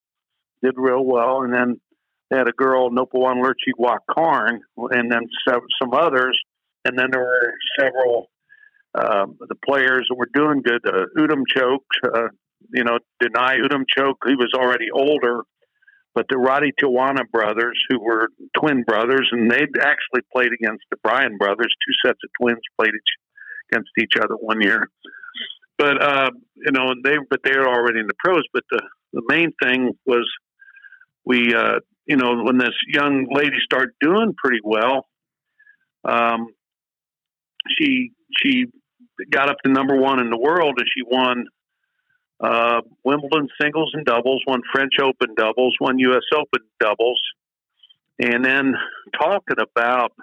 [0.64, 1.82] did real well, and then
[2.30, 3.72] they had a girl Nopawan Lurchi
[4.10, 6.40] Karn, and then some others,
[6.86, 8.30] and then there were several
[8.96, 10.82] uh, the players that were doing good.
[10.86, 12.28] Uh, Udom Choke, uh,
[12.74, 14.28] you know, Danai Udomchoke.
[14.28, 15.44] He was already older,
[16.16, 20.98] but the Roddy Tijuana brothers, who were twin brothers, and they'd actually played against the
[21.04, 21.74] Bryan brothers.
[21.86, 24.90] Two sets of twins played each, against each other one year.
[25.78, 28.44] But uh, you know, they but they were already in the pros.
[28.52, 28.82] But the
[29.14, 30.28] the main thing was
[31.28, 35.06] we, uh, you know, when this young lady started doing pretty well,
[36.06, 36.48] um,
[37.78, 38.12] she
[38.42, 38.66] she
[39.30, 41.46] got up to number one in the world, and she won
[42.40, 46.24] uh, Wimbledon singles and doubles, won French Open doubles, won U.S.
[46.34, 47.22] Open doubles,
[48.20, 48.74] and then
[49.20, 50.14] talking about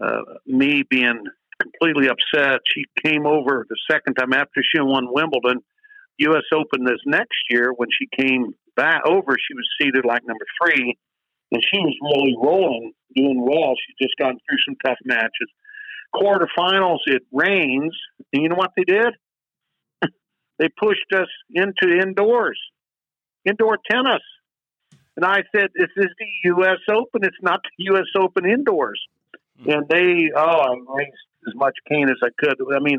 [0.00, 1.24] uh, me being
[1.60, 5.62] completely upset, she came over the second time after she won Wimbledon,
[6.18, 6.44] U.S.
[6.52, 7.72] Open this next year.
[7.74, 10.96] When she came back over, she was seated like number three,
[11.50, 13.74] and she was really rolling, doing well.
[13.74, 15.50] She just gotten through some tough matches.
[16.14, 17.96] Quarterfinals, it rains,
[18.32, 19.14] and you know what they did?
[20.58, 22.60] they pushed us into indoors,
[23.44, 24.22] indoor tennis.
[25.16, 26.78] And I said, "This is the U.S.
[26.90, 27.24] Open.
[27.24, 28.06] It's not the U.S.
[28.18, 29.00] Open indoors."
[29.60, 29.70] Mm-hmm.
[29.70, 31.16] And they, oh, I raised
[31.48, 32.56] as much cane as I could.
[32.74, 32.98] I mean,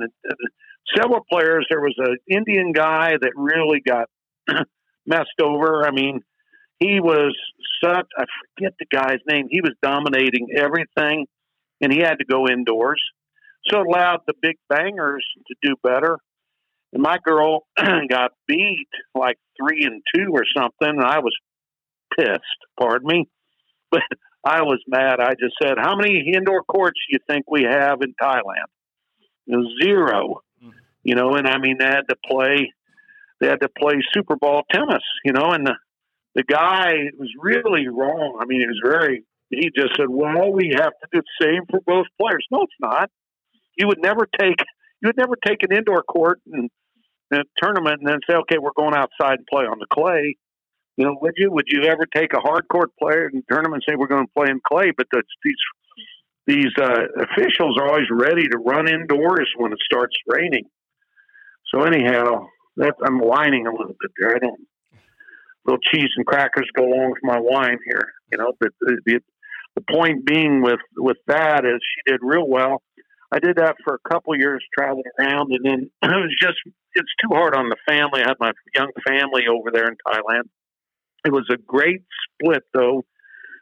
[0.96, 1.68] several players.
[1.70, 4.10] There was an Indian guy that really got
[5.08, 5.86] messed over.
[5.86, 6.22] I mean,
[6.80, 7.36] he was
[7.84, 8.08] such.
[8.18, 9.48] I forget the guy's name.
[9.50, 11.26] He was dominating everything,
[11.82, 13.02] and he had to go indoors.
[13.70, 16.18] So it allowed the big bangers to do better.
[16.94, 17.66] And my girl
[18.10, 21.36] got beat like three and two or something, and I was
[22.18, 22.42] pissed.
[22.80, 23.28] Pardon me,
[23.92, 24.02] but
[24.44, 25.20] I was mad.
[25.20, 28.68] I just said, "How many indoor courts do you think we have in Thailand?"
[29.84, 30.42] Zero.
[30.64, 30.70] Mm-hmm.
[31.04, 32.72] You know, and I mean, they had to play.
[33.40, 35.04] They had to play Super Ball tennis.
[35.24, 35.76] You know, and the
[36.36, 38.40] the guy was really wrong.
[38.42, 39.24] I mean, he was very.
[39.50, 42.74] He just said, "Well, we have to do the same for both players." No, it's
[42.80, 43.10] not.
[43.78, 44.60] You would never take
[45.02, 46.70] you would never take an indoor court and,
[47.32, 50.36] and a tournament and then say, "Okay, we're going outside and play on the clay."
[50.98, 51.52] You know, would you?
[51.52, 54.34] Would you ever take a hard court player in tournament and say we're going to
[54.36, 54.92] play in clay?
[54.96, 55.56] But that's, these
[56.48, 60.64] these uh, officials are always ready to run indoors when it starts raining.
[61.74, 62.48] So anyhow,
[62.78, 64.36] that I'm whining a little bit there.
[64.36, 64.60] I don't.
[65.66, 68.54] Little cheese and crackers go along with my wine here, you know.
[68.60, 69.20] But the, the
[69.76, 72.82] the point being with with that is she did real well.
[73.32, 76.58] I did that for a couple years, traveling around, and then it was just
[76.94, 78.22] it's too hard on the family.
[78.24, 80.44] I had my young family over there in Thailand.
[81.26, 83.04] It was a great split, though,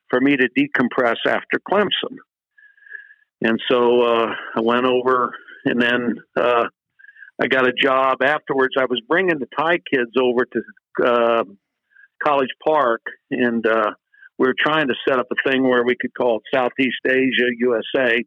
[0.09, 2.17] for me to decompress after Clemson.
[3.41, 5.33] And so uh, I went over,
[5.65, 6.65] and then uh,
[7.41, 8.75] I got a job afterwards.
[8.77, 11.43] I was bringing the Thai kids over to uh,
[12.23, 13.91] College Park, and uh,
[14.37, 17.49] we were trying to set up a thing where we could call it Southeast Asia
[17.57, 18.23] USA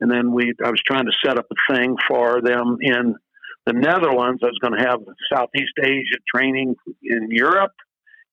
[0.00, 3.14] and then we I was trying to set up a thing for them in
[3.66, 4.40] the Netherlands.
[4.42, 5.00] I was going to have
[5.32, 7.72] Southeast Asia training in Europe,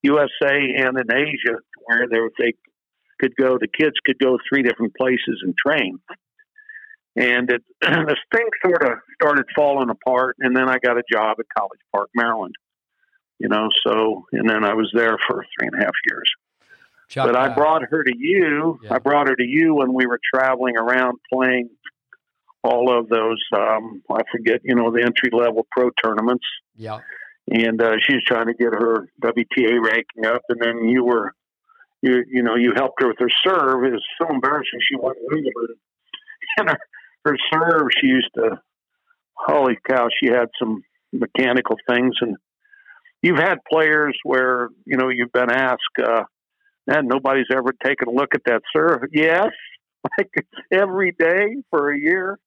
[0.03, 2.53] USA, and in Asia, where they, they
[3.19, 3.57] could go.
[3.57, 5.99] The kids could go three different places and train.
[7.15, 11.37] And it, this thing sort of started falling apart, and then I got a job
[11.39, 12.55] at College Park, Maryland.
[13.39, 16.31] You know, so and then I was there for three and a half years.
[17.09, 18.79] Chuck, but I uh, brought her to you.
[18.83, 18.95] Yeah.
[18.95, 21.69] I brought her to you when we were traveling around playing
[22.63, 23.43] all of those.
[23.55, 26.45] Um, I forget, you know, the entry level pro tournaments.
[26.75, 26.99] Yeah.
[27.49, 31.33] And uh, she was trying to get her WTA ranking up, and then you were,
[32.01, 33.83] you you know, you helped her with her serve.
[33.83, 34.79] It was so embarrassing.
[34.89, 35.75] She won Wimbledon,
[36.57, 36.77] and her,
[37.25, 37.87] her serve.
[37.99, 38.59] She used to,
[39.33, 42.37] holy cow, she had some mechanical things, and
[43.21, 45.81] you've had players where you know you've been asked.
[46.01, 46.23] Uh,
[46.87, 49.07] and nobody's ever taken a look at that, sir.
[49.11, 49.49] Yes,
[50.17, 50.31] like
[50.71, 52.39] every day for a year.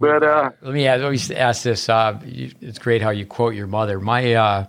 [0.00, 1.88] But uh, let me ask, let me ask this.
[1.88, 3.98] Uh, you, it's great how you quote your mother.
[3.98, 4.66] My uh,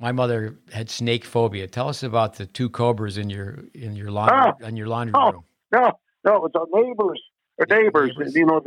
[0.00, 1.68] my mother had snake phobia.
[1.68, 5.14] Tell us about the two cobras in your in your laundry oh, in your laundry
[5.16, 5.44] oh, room.
[5.72, 5.92] No,
[6.24, 7.20] no, it was our neighbors.
[7.58, 8.10] Our neighbors.
[8.16, 8.34] neighbors.
[8.34, 8.62] You know,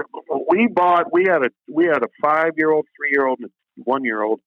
[0.50, 1.12] we bought.
[1.14, 4.22] We had a we had a five year old, three year old, and one year
[4.22, 4.42] old,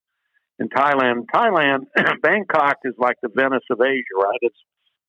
[0.59, 1.27] in Thailand.
[1.35, 1.87] Thailand,
[2.23, 4.39] Bangkok is like the Venice of Asia, right?
[4.43, 4.57] It's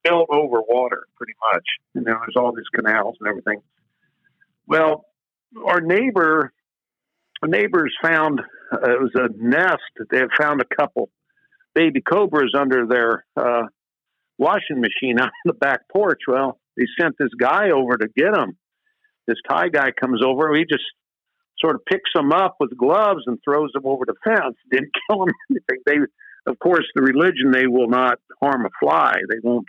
[0.05, 1.64] filled over water pretty much.
[1.93, 3.61] You know, there's all these canals and everything.
[4.67, 5.05] Well,
[5.65, 6.51] our neighbor,
[7.41, 8.41] our neighbors found
[8.72, 9.81] uh, it was a nest.
[10.09, 11.09] They had found a couple
[11.73, 13.64] baby cobras under their uh,
[14.38, 16.22] washing machine out on the back porch.
[16.27, 18.57] Well, they sent this guy over to get them.
[19.27, 20.55] This Thai guy comes over.
[20.55, 20.83] He just
[21.59, 24.55] sort of picks them up with gloves and throws them over the fence.
[24.71, 25.59] Didn't kill them.
[25.85, 25.97] They,
[26.47, 29.15] of course, the religion they will not harm a fly.
[29.29, 29.65] They won't.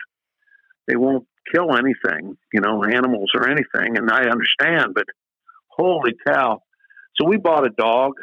[0.87, 2.37] They won't kill anything.
[2.53, 3.97] You know, animals or anything.
[3.97, 5.05] And I understand, but
[5.67, 6.61] holy cow!
[7.19, 8.13] So we bought a dog.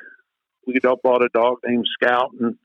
[0.67, 2.57] We bought a dog named Scout, and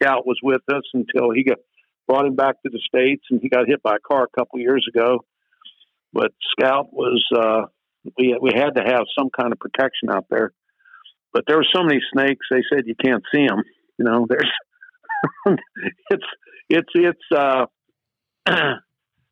[0.00, 1.58] Scout was with us until he got
[2.06, 4.58] brought him back to the states, and he got hit by a car a couple
[4.58, 5.24] years ago.
[6.12, 7.66] But Scout was uh,
[8.16, 10.52] we we had to have some kind of protection out there.
[11.32, 12.46] But there were so many snakes.
[12.50, 13.62] They said you can't see them.
[13.98, 14.50] You know, there's
[16.10, 16.24] it's
[16.68, 17.66] it's it's uh,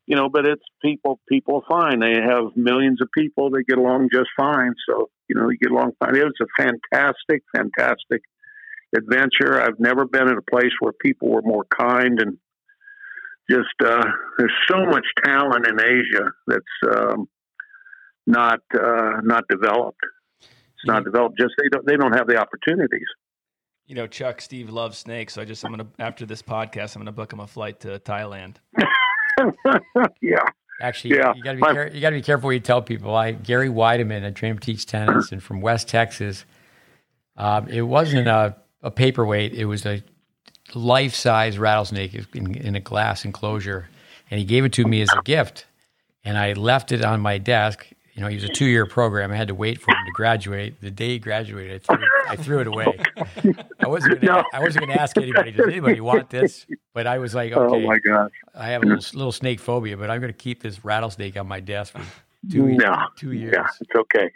[0.05, 1.99] you know, but it's people people fine.
[1.99, 3.49] They have millions of people.
[3.49, 4.73] They get along just fine.
[4.89, 6.15] So you know, you get along fine.
[6.15, 8.21] It was a fantastic, fantastic
[8.95, 9.61] adventure.
[9.61, 12.37] I've never been in a place where people were more kind and
[13.49, 14.03] just uh,
[14.37, 17.27] there's so much talent in Asia that's um,
[18.27, 20.01] not uh, not developed.
[20.41, 21.37] It's not developed.
[21.39, 23.07] Just they don't they don't have the opportunities.
[23.87, 27.01] You know, Chuck, Steve loves snakes, so I just I'm gonna after this podcast, I'm
[27.01, 28.57] gonna book him a flight to Thailand.
[30.21, 30.43] yeah.
[30.79, 31.33] Actually, yeah.
[31.35, 33.15] you got to be care- you got to be careful what you tell people.
[33.15, 36.45] I Gary Weideman, I trained him to teach tennis, and from West Texas.
[37.35, 40.03] Um, it wasn't a, a paperweight; it was a
[40.75, 43.89] life size rattlesnake in, in a glass enclosure,
[44.29, 45.65] and he gave it to me as a gift.
[46.23, 47.87] And I left it on my desk.
[48.17, 49.31] You know, he was a two year program.
[49.31, 50.81] I had to wait for him to graduate.
[50.81, 52.99] The day he graduated, I threw, I threw it away.
[53.79, 54.43] I wasn't gonna, no.
[54.51, 56.65] I wasn't going to ask anybody, does anybody want this?
[56.95, 57.75] But I was like, okay.
[57.75, 58.31] Oh my gosh.
[58.55, 61.47] I have a little, little snake phobia, but I'm going to keep this rattlesnake on
[61.47, 62.01] my desk for
[62.49, 62.95] two, no.
[63.17, 63.53] two years.
[63.55, 64.31] Yeah, it's okay.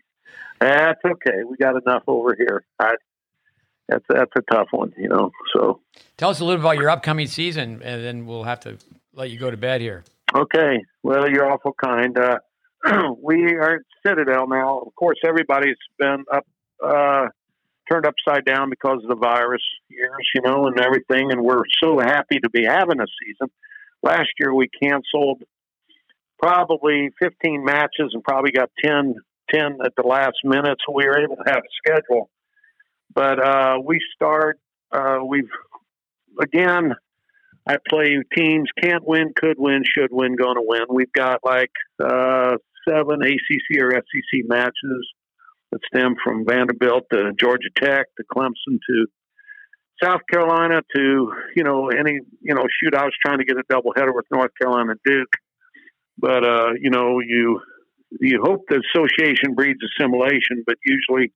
[0.60, 1.43] That's okay.
[1.50, 2.64] We got enough over here.
[2.77, 2.93] I,
[3.90, 5.32] that's that's a tough one, you know.
[5.56, 5.82] So
[6.18, 8.77] tell us a little about your upcoming season, and then we'll have to
[9.16, 10.03] let you go to bed here.
[10.35, 10.85] Okay.
[11.01, 12.16] Well, you're awful kind.
[12.16, 12.38] Uh,
[13.22, 14.80] we are at Citadel now.
[14.80, 16.45] Of course, everybody's been up,
[16.84, 17.27] uh,
[17.92, 21.32] turned upside down because of the virus years, you know, and everything.
[21.32, 23.51] And we're so happy to be having a season.
[24.03, 25.43] Last year, we canceled
[26.42, 29.16] probably 15 matches and probably got 10,
[29.53, 32.30] 10 at the last minute, so we were able to have a schedule
[33.14, 34.60] but uh, we start.
[34.92, 35.50] Uh, we've
[36.42, 36.95] again.
[37.68, 40.82] I play teams can't win, could win, should win, going to win.
[40.90, 41.69] We've got like
[42.03, 45.14] uh, seven ACC or SEC matches
[45.72, 49.08] that stem from Vanderbilt to Georgia Tech to Clemson to
[50.03, 52.95] South Carolina to you know any you know shoot.
[52.95, 55.34] I was trying to get a doubleheader with North Carolina Duke,
[56.18, 57.61] but uh, you know you
[58.19, 61.32] you hope the association breeds assimilation, but usually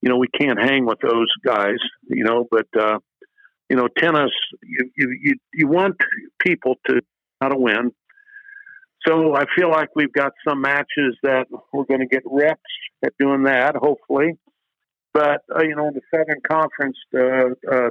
[0.00, 1.78] you know, we can't hang with those guys,
[2.08, 2.98] you know, but, uh,
[3.68, 4.30] you know, tennis,
[4.62, 5.96] you, you, you, you want
[6.38, 7.00] people to
[7.40, 7.90] how to win.
[9.06, 12.60] So I feel like we've got some matches that we're going to get reps
[13.04, 14.38] at doing that, hopefully.
[15.12, 17.90] But, uh, you know, the Southern Conference, uh, uh,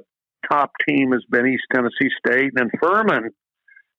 [0.50, 2.52] top team has been East Tennessee State.
[2.56, 3.32] And Furman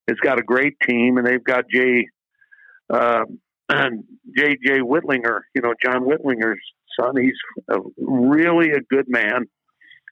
[0.09, 2.09] has got a great team, and they've got Jay,
[2.93, 3.25] uh,
[3.71, 4.81] J.J.
[4.81, 6.61] Whitlinger, you know, John Whitlinger's
[6.99, 7.15] son.
[7.17, 7.33] He's
[7.69, 9.47] a, really a good man,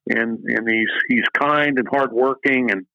[0.08, 2.86] and and he's he's kind and hardworking, and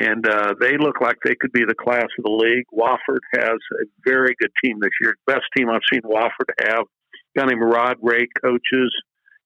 [0.00, 2.66] and uh, they look like they could be the class of the league.
[2.72, 6.84] Wofford has a very good team this year, best team I've seen Wofford have.
[7.36, 8.94] A guy named Rod Ray coaches.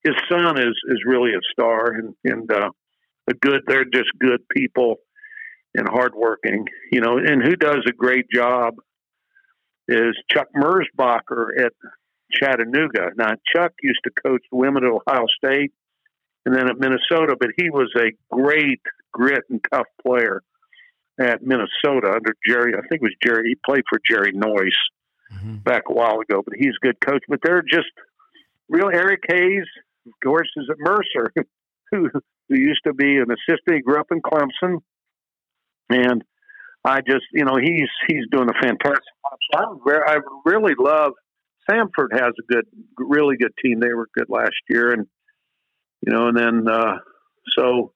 [0.05, 2.71] His son is is really a star, and and uh,
[3.31, 3.63] a good.
[3.67, 4.97] They're just good people
[5.75, 7.19] and hardworking, you know.
[7.19, 8.75] And who does a great job
[9.89, 11.73] is Chuck Merzbacher at
[12.33, 13.11] Chattanooga.
[13.17, 15.73] Now, Chuck used to coach the women at Ohio State
[16.45, 18.81] and then at Minnesota, but he was a great
[19.13, 20.43] grit and tough player
[21.21, 22.75] at Minnesota under Jerry.
[22.75, 23.49] I think it was Jerry.
[23.49, 24.71] He played for Jerry Noyce
[25.33, 25.57] mm-hmm.
[25.57, 27.23] back a while ago, but he's a good coach.
[27.29, 27.91] But they're just
[28.69, 28.89] real.
[28.93, 29.67] Eric Hayes,
[30.07, 31.33] of course, is at Mercer,
[31.91, 32.11] who
[32.49, 33.77] who used to be an assistant.
[33.77, 34.79] He grew up in Clemson,
[35.91, 36.25] and
[36.85, 39.03] I just you know he's he's doing a fantastic
[39.53, 39.79] job.
[39.87, 41.13] I really love
[41.71, 42.67] Samford has a good,
[42.99, 43.81] really good team.
[43.81, 45.07] They were good last year, and
[46.05, 46.99] you know, and then uh,
[47.57, 47.93] so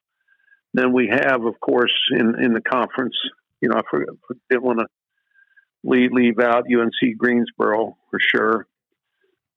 [0.78, 3.16] then we have, of course, in in the conference.
[3.62, 4.08] You know, I forget,
[4.50, 4.86] didn't want to
[5.84, 8.66] leave leave out UNC Greensboro for sure.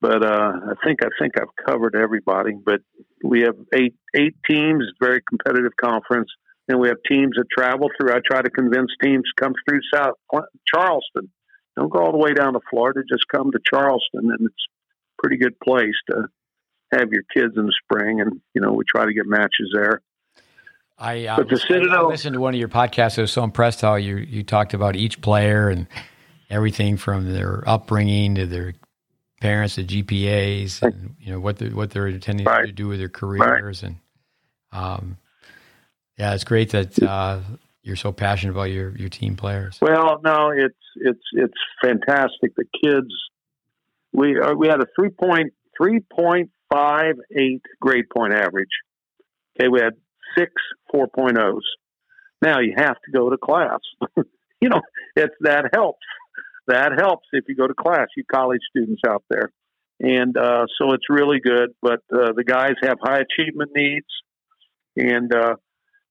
[0.01, 2.53] but uh, I think I think I've covered everybody.
[2.53, 2.81] But
[3.23, 6.29] we have eight eight teams, very competitive conference,
[6.67, 8.13] and we have teams that travel through.
[8.13, 10.15] I try to convince teams to come through South
[10.73, 11.31] Charleston.
[11.77, 13.01] Don't go all the way down to Florida.
[13.09, 16.27] Just come to Charleston, and it's a pretty good place to
[16.93, 18.21] have your kids in the spring.
[18.21, 20.01] And you know, we try to get matches there.
[20.99, 23.17] I, uh, but the Citadel, I listened to one of your podcasts.
[23.17, 25.87] I was so impressed how you you talked about each player and
[26.49, 28.73] everything from their upbringing to their
[29.39, 32.65] parents, the GPAs, and you know what they what they're intending right.
[32.65, 33.91] to do with their careers, right.
[33.91, 33.95] and
[34.73, 35.17] um,
[36.17, 37.39] yeah, it's great that uh,
[37.81, 39.79] you're so passionate about your your team players.
[39.81, 42.55] Well, no, it's it's it's fantastic.
[42.57, 43.13] The kids,
[44.11, 48.69] we uh, we had a three point three point five eight grade point average.
[49.57, 49.93] Okay, we had
[50.37, 50.53] six
[50.93, 51.61] 4.0s.
[52.41, 53.79] Now you have to go to class.
[54.61, 54.81] you know,
[55.15, 56.05] it's that helps
[56.69, 59.51] that helps if you go to class, you college students out there.
[59.99, 61.71] And uh, so it's really good.
[61.81, 64.07] But uh, the guys have high achievement needs.
[64.95, 65.55] And, uh,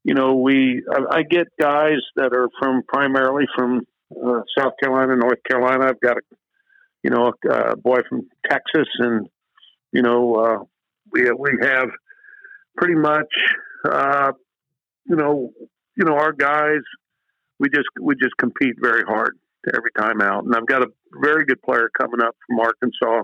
[0.05, 5.17] you know, we, I, I get guys that are from primarily from uh, South Carolina,
[5.17, 5.87] North Carolina.
[5.87, 6.21] I've got a,
[7.05, 8.89] you know, a, a boy from Texas.
[8.99, 9.29] And,
[9.93, 10.65] you know, uh,
[11.13, 11.89] we, we have
[12.77, 13.33] pretty much,
[13.85, 14.33] uh,
[15.07, 15.51] you know,
[15.97, 16.81] you know, our guys,
[17.59, 19.37] we just, we just compete very hard
[19.75, 20.45] every time out.
[20.45, 20.89] And I've got a
[21.21, 23.23] very good player coming up from Arkansas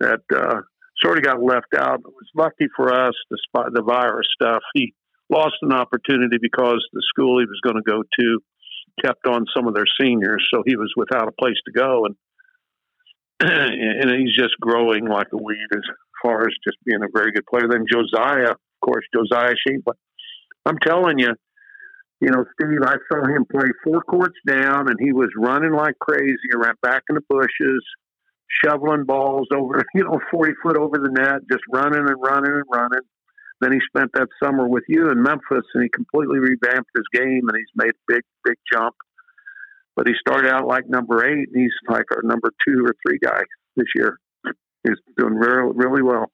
[0.00, 0.60] that uh,
[1.02, 2.00] sort of got left out.
[2.00, 4.62] It was lucky for us, despite the virus stuff.
[4.74, 4.94] He
[5.30, 8.40] lost an opportunity because the school he was going to go to
[9.04, 12.06] kept on some of their seniors, so he was without a place to go.
[12.06, 12.16] And
[13.40, 15.82] and he's just growing like a weed as
[16.22, 17.68] far as just being a very good player.
[17.68, 19.82] Then Josiah, course, Josiah Sheep.
[19.84, 19.96] But
[20.64, 21.34] I'm telling you,
[22.20, 25.98] you know, Steve, I saw him play four courts down, and he was running like
[26.00, 27.84] crazy around back in the bushes,
[28.64, 32.64] shoveling balls over, you know, 40 foot over the net, just running and running and
[32.72, 33.04] running.
[33.60, 37.48] Then he spent that summer with you in Memphis, and he completely revamped his game,
[37.48, 38.94] and he's made a big, big jump.
[39.94, 43.18] But he started out like number eight, and he's like our number two or three
[43.18, 43.40] guy
[43.76, 44.18] this year.
[44.84, 46.30] He's doing really, really well.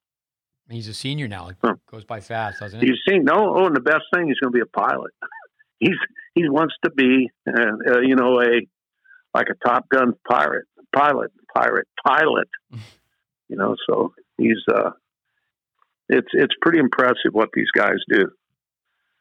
[0.73, 1.49] He's a senior now.
[1.49, 1.75] It huh.
[1.91, 2.87] goes by fast, doesn't it?
[2.87, 3.57] He's seen no.
[3.57, 5.13] Oh, and the best thing, he's going to be a pilot.
[5.79, 5.97] he's
[6.35, 8.67] he wants to be, uh, uh, you know, a
[9.35, 12.49] like a Top Gun pirate, pilot, pirate, pilot.
[13.49, 14.91] you know, so he's uh,
[16.09, 18.31] it's it's pretty impressive what these guys do.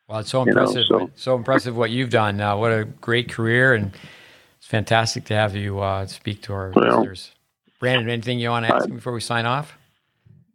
[0.08, 0.84] Well, it's so impressive.
[0.90, 1.12] You know, so.
[1.16, 1.36] so.
[1.36, 2.38] impressive what you've done.
[2.38, 3.94] Now, what a great career, and
[4.58, 7.32] it's fantastic to have you uh, speak to our well, listeners.
[7.80, 9.78] Brandon, anything you want to ask I, before we sign off?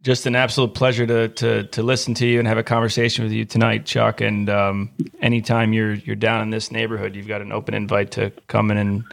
[0.01, 3.33] Just an absolute pleasure to, to to listen to you and have a conversation with
[3.33, 4.21] you tonight, Chuck.
[4.21, 8.31] And um, anytime you're you're down in this neighborhood, you've got an open invite to
[8.47, 9.03] come in and.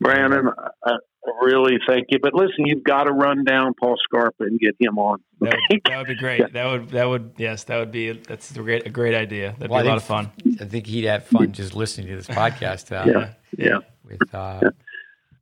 [0.00, 0.48] Brandon,
[0.84, 0.96] I
[1.40, 2.18] really thank you.
[2.20, 5.20] But listen, you've got to run down Paul Scarpa and get him on.
[5.40, 6.40] That would, that would be great.
[6.40, 6.46] yeah.
[6.52, 9.52] That would that would yes, that would be that's a great a great idea.
[9.52, 10.30] That'd well, be a lot of fun.
[10.60, 12.90] I think he'd have fun just listening to this podcast.
[12.92, 13.78] Uh, yeah, yeah.
[14.04, 14.70] With uh, yeah.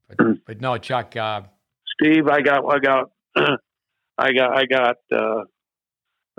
[0.08, 1.16] But, but, no, Chuck.
[1.16, 1.42] Uh,
[1.94, 3.10] Steve, I got I got
[4.20, 5.44] I got I got uh,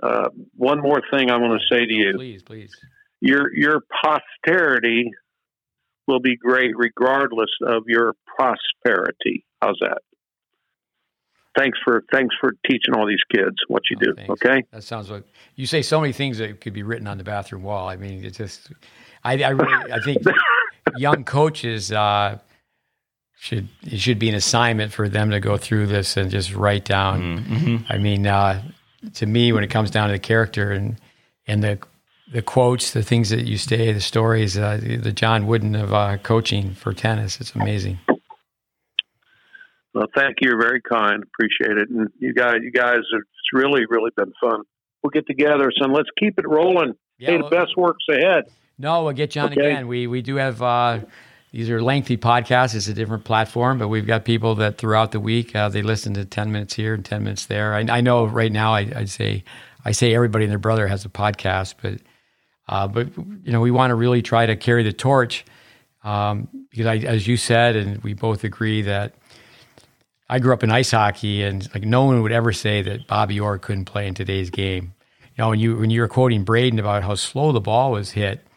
[0.04, 2.14] uh, one more thing I want to say to you.
[2.16, 2.72] Please, please.
[3.20, 5.12] Your your posterity
[6.08, 9.46] will be great regardless of your prosperity.
[9.62, 10.00] How's that?
[11.58, 14.14] Thanks for thanks for teaching all these kids what you oh, do.
[14.16, 14.32] Thanks.
[14.32, 15.24] Okay, that sounds like
[15.56, 17.90] you say so many things that could be written on the bathroom wall.
[17.90, 18.72] I mean, it's just
[19.24, 20.24] I, I really I think
[20.98, 21.92] young coaches.
[21.92, 22.38] Uh,
[23.42, 26.86] should it should be an assignment for them to go through this and just write
[26.86, 27.22] down.
[27.22, 27.56] Mm-hmm.
[27.56, 27.92] mm-hmm.
[27.92, 28.62] I mean, uh,
[29.16, 30.96] to me, when it comes down to the character and
[31.48, 31.80] and the
[32.32, 36.18] the quotes, the things that you say, the stories, uh, the John Wooden of uh,
[36.18, 38.00] coaching for tennis, it's amazing.
[39.96, 40.52] Well, thank you.
[40.52, 41.24] You're very kind.
[41.24, 41.90] Appreciate it.
[41.90, 44.62] And you guys, you guys, it's really, really been fun.
[45.02, 45.92] We'll get together, son.
[45.92, 46.94] Let's keep it rolling.
[47.18, 48.46] Yeah, hey, the well, best works ahead.
[48.78, 49.72] No, we'll get John okay.
[49.72, 49.88] again.
[49.88, 51.00] We we do have uh,
[51.52, 52.76] these are lengthy podcasts.
[52.76, 56.14] It's a different platform, but we've got people that throughout the week uh, they listen
[56.14, 57.74] to ten minutes here and ten minutes there.
[57.74, 59.44] I, I know right now I, would say
[59.84, 62.00] I say everybody and their brother has a podcast, but
[62.70, 65.44] uh, but you know we want to really try to carry the torch
[66.04, 69.16] um, because I, as you said, and we both agree that
[70.30, 73.42] I grew up in ice hockey, and like no one would ever say that Bobby
[73.42, 74.94] Orr couldn't play in today's game.
[75.22, 78.12] You know, when you when you were quoting Braden about how slow the ball was
[78.12, 78.48] hit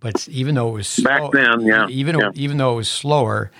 [0.00, 2.30] but even though it was slow, back then, yeah, even yeah.
[2.34, 3.50] even though it was slower,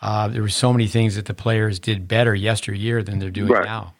[0.00, 3.52] uh, there were so many things that the players did better yesteryear than they're doing
[3.52, 3.64] right.
[3.64, 3.94] now.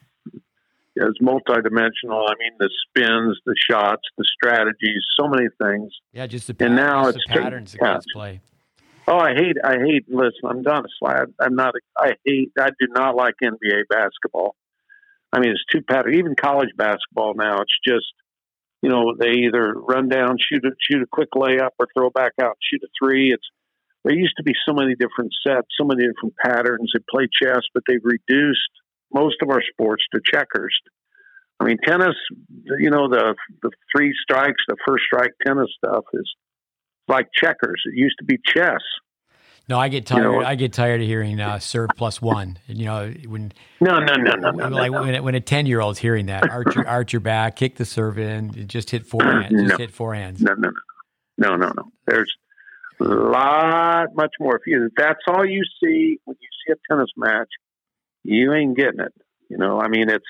[0.95, 2.29] Yeah, it's multidimensional.
[2.29, 5.91] I mean, the spins, the shots, the strategies, so many things.
[6.13, 8.41] Yeah, just the and now it's the patterns guys play.
[9.09, 10.05] Oh, I hate, I hate.
[10.09, 10.95] Listen, I'm honest.
[11.05, 11.75] I, I'm not.
[11.99, 12.53] I hate.
[12.59, 14.55] I do not like NBA basketball.
[15.33, 16.15] I mean, it's too pattern.
[16.15, 18.13] Even college basketball now, it's just
[18.83, 22.33] you know they either run down, shoot a shoot a quick layup, or throw back
[22.41, 23.33] out, shoot a three.
[23.33, 23.47] It's
[24.05, 26.91] there used to be so many different sets, so many different patterns.
[26.93, 28.71] They play chess, but they've reduced
[29.15, 30.75] most of our sports to checkers.
[31.61, 32.17] I mean, tennis,
[32.79, 36.29] you know, the the three strikes, the first strike tennis stuff is
[37.07, 37.83] like checkers.
[37.87, 38.83] It used to be chess.
[39.69, 40.25] No, I get tired.
[40.25, 42.59] You know, I get tired of hearing uh, serve plus one.
[42.67, 45.81] You know, when no, no, no, no, no like no, when, when a ten year
[45.81, 49.23] old's hearing that, arch your, arch your back, kick the serve in, just hit four
[49.25, 49.77] hands, just no.
[49.79, 50.41] hit four hands.
[50.41, 50.71] No, no,
[51.39, 51.93] no, no, no, no.
[52.07, 52.33] There's
[53.01, 54.57] a lot much more.
[54.57, 57.49] If you that's all you see when you see a tennis match,
[58.25, 59.13] you ain't getting it.
[59.49, 60.25] You know, I mean, it's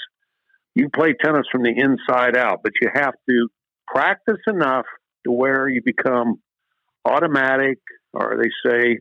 [0.75, 3.49] you play tennis from the inside out, but you have to
[3.87, 4.87] practice enough
[5.25, 6.41] to where you become
[7.05, 7.79] automatic,
[8.13, 8.99] or they say,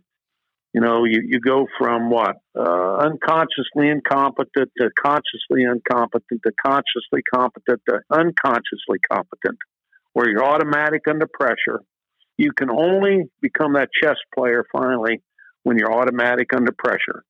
[0.74, 7.22] you know, you, you go from what uh, unconsciously incompetent to consciously incompetent to consciously
[7.34, 9.58] competent to unconsciously competent,
[10.14, 11.82] where you're automatic under pressure.
[12.38, 15.22] You can only become that chess player finally
[15.64, 17.24] when you're automatic under pressure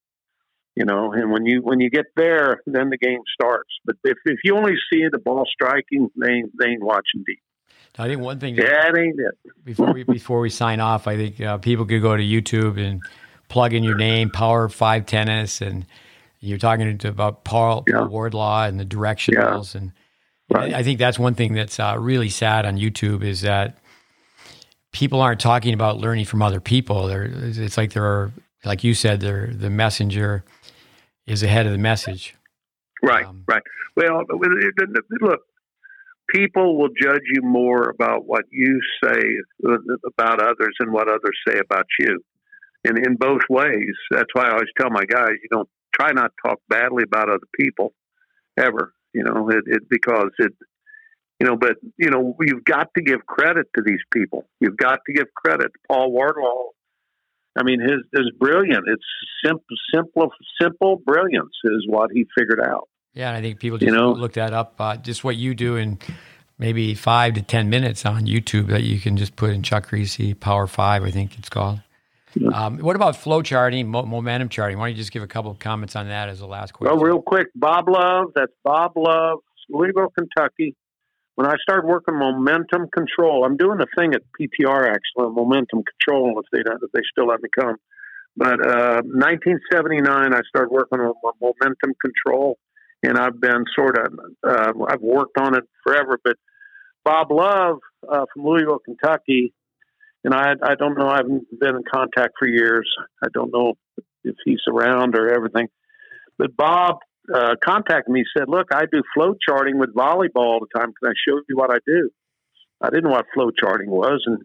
[0.76, 4.18] you know and when you when you get there then the game starts but if,
[4.24, 7.42] if you only see the ball striking they ain't, they ain't watching deep
[7.98, 9.66] I think one thing that ain't it.
[9.66, 13.02] before we before we sign off, I think uh, people could go to YouTube and
[13.52, 15.86] plug in your name, Power Five Tennis, and
[16.40, 18.08] you're talking about Paul, yeah.
[18.08, 19.82] Wardlaw and the directionals, yeah.
[19.82, 19.92] and
[20.50, 20.74] right.
[20.74, 23.78] I think that's one thing that's uh, really sad on YouTube is that
[24.94, 27.08] people aren't talking about learning from other people.
[27.08, 28.32] They're, it's like they're
[28.64, 30.44] like you said, they're the messenger
[31.28, 32.36] is ahead of the message.
[33.04, 33.64] Right, um, right.
[33.96, 34.24] Well,
[35.22, 35.40] look,
[36.30, 39.20] people will judge you more about what you say
[40.08, 42.24] about others and what others say about you.
[42.84, 46.32] And in both ways, that's why I always tell my guys, you don't try not
[46.32, 47.93] to talk badly about other people
[48.58, 50.53] ever, you know, it, it because it,
[51.40, 54.45] you know, but, you know, you've got to give credit to these people.
[54.60, 55.72] You've got to give credit.
[55.88, 56.69] Paul Wardlaw
[57.58, 58.85] I mean, his is brilliant.
[58.88, 59.03] It's
[59.43, 62.88] simple, simple, simple brilliance is what he figured out.
[63.14, 64.76] Yeah, and I think people just you know, look that up.
[64.80, 66.00] Uh, just what you do in
[66.58, 70.40] maybe five to ten minutes on YouTube that you can just put in Chuck Kriese
[70.40, 71.03] Power Five.
[71.03, 71.82] I think it's called.
[72.53, 74.77] Um, what about flow charting, mo- momentum charting?
[74.77, 76.95] Why don't you just give a couple of comments on that as a last question?
[76.95, 78.32] Well, real quick, Bob Love.
[78.35, 80.76] That's Bob Love, Louisville, Kentucky
[81.42, 86.40] when I started working momentum control, I'm doing a thing at PTR actually, momentum control,
[86.40, 87.77] if they don't, if they still let me come.
[88.35, 92.58] But uh, 1979, I started working on momentum control,
[93.03, 96.19] and I've been sort of uh, I've worked on it forever.
[96.24, 96.35] But
[97.03, 99.53] Bob Love uh, from Louisville, Kentucky,
[100.24, 101.08] and I I don't know.
[101.08, 102.90] I haven't been in contact for years.
[103.24, 103.75] I don't know
[104.24, 105.67] if he's around or everything.
[106.38, 106.98] But Bob
[107.33, 110.93] uh, contacted me said, "Look, I do flow charting with volleyball all the time.
[111.01, 112.09] Can I show you what I do?"
[112.82, 114.40] I didn't know what flow charting was, and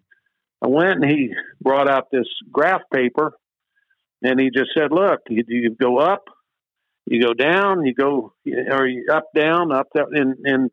[0.62, 3.32] I went and he brought out this graph paper,
[4.22, 6.24] and he just said, "Look, you, you go up,
[7.06, 10.70] you go down, you go or you up, down, up, down, and, and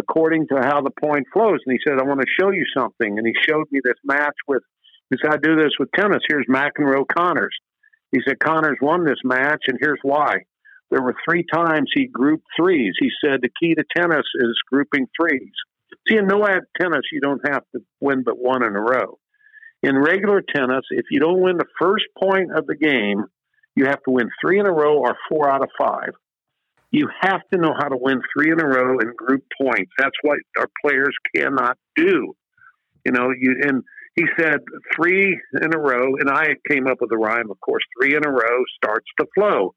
[0.00, 3.18] according to how the point flows." And he said, "I want to show you something,"
[3.18, 4.62] and he showed me this match with.
[5.10, 6.22] He said, "I do this with tennis.
[6.28, 7.56] Here's McEnroe Connors."
[8.12, 10.44] He said, "Connors won this match, and here's why."
[10.90, 12.94] there were three times he grouped threes.
[12.98, 15.52] He said the key to tennis is grouping threes.
[16.08, 19.18] See, in no ad tennis, you don't have to win but one in a row.
[19.82, 23.24] In regular tennis, if you don't win the first point of the game,
[23.76, 26.10] you have to win three in a row or four out of five.
[26.92, 29.92] You have to know how to win three in a row and group points.
[29.98, 32.34] That's what our players cannot do.
[33.04, 33.82] You know, you and
[34.16, 34.58] he said
[34.94, 37.84] three in a row, and I came up with a rhyme, of course.
[37.98, 39.74] Three in a row starts to flow.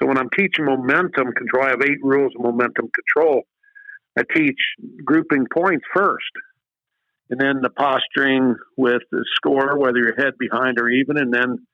[0.00, 3.42] So when I'm teaching momentum control, I have eight rules of momentum control.
[4.16, 4.58] I teach
[5.04, 6.30] grouping points first,
[7.30, 11.66] and then the posturing with the score, whether you're head, behind, or even, and then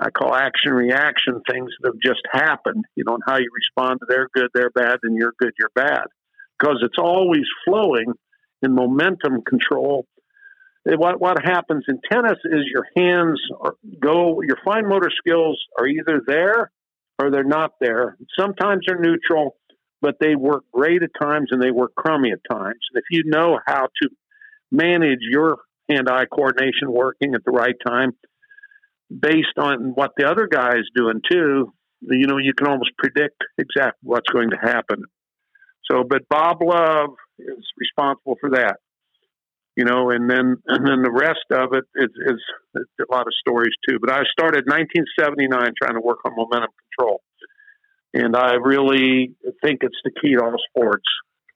[0.00, 2.84] I call action reaction things that have just happened.
[2.96, 5.70] You know, and how you respond to their good, their bad, and you're good, you're
[5.74, 6.04] bad,
[6.58, 8.12] because it's always flowing
[8.62, 10.06] in momentum control.
[10.84, 15.86] What what happens in tennis is your hands are, go, your fine motor skills are
[15.86, 16.70] either there
[17.18, 18.16] or they're not there.
[18.38, 19.56] Sometimes they're neutral,
[20.00, 22.78] but they work great at times and they work crummy at times.
[22.92, 24.08] And if you know how to
[24.72, 25.58] manage your
[25.90, 28.12] hand eye coordination working at the right time,
[29.10, 31.72] based on what the other guy is doing too,
[32.02, 35.04] you know, you can almost predict exactly what's going to happen.
[35.90, 38.76] So, but Bob Love is responsible for that
[39.76, 42.40] you know, and then and then the rest of it is, is,
[42.76, 43.98] a lot of stories too.
[43.98, 47.22] But I started 1979 trying to work on momentum control.
[48.12, 51.06] and I really think it's the key to all sports.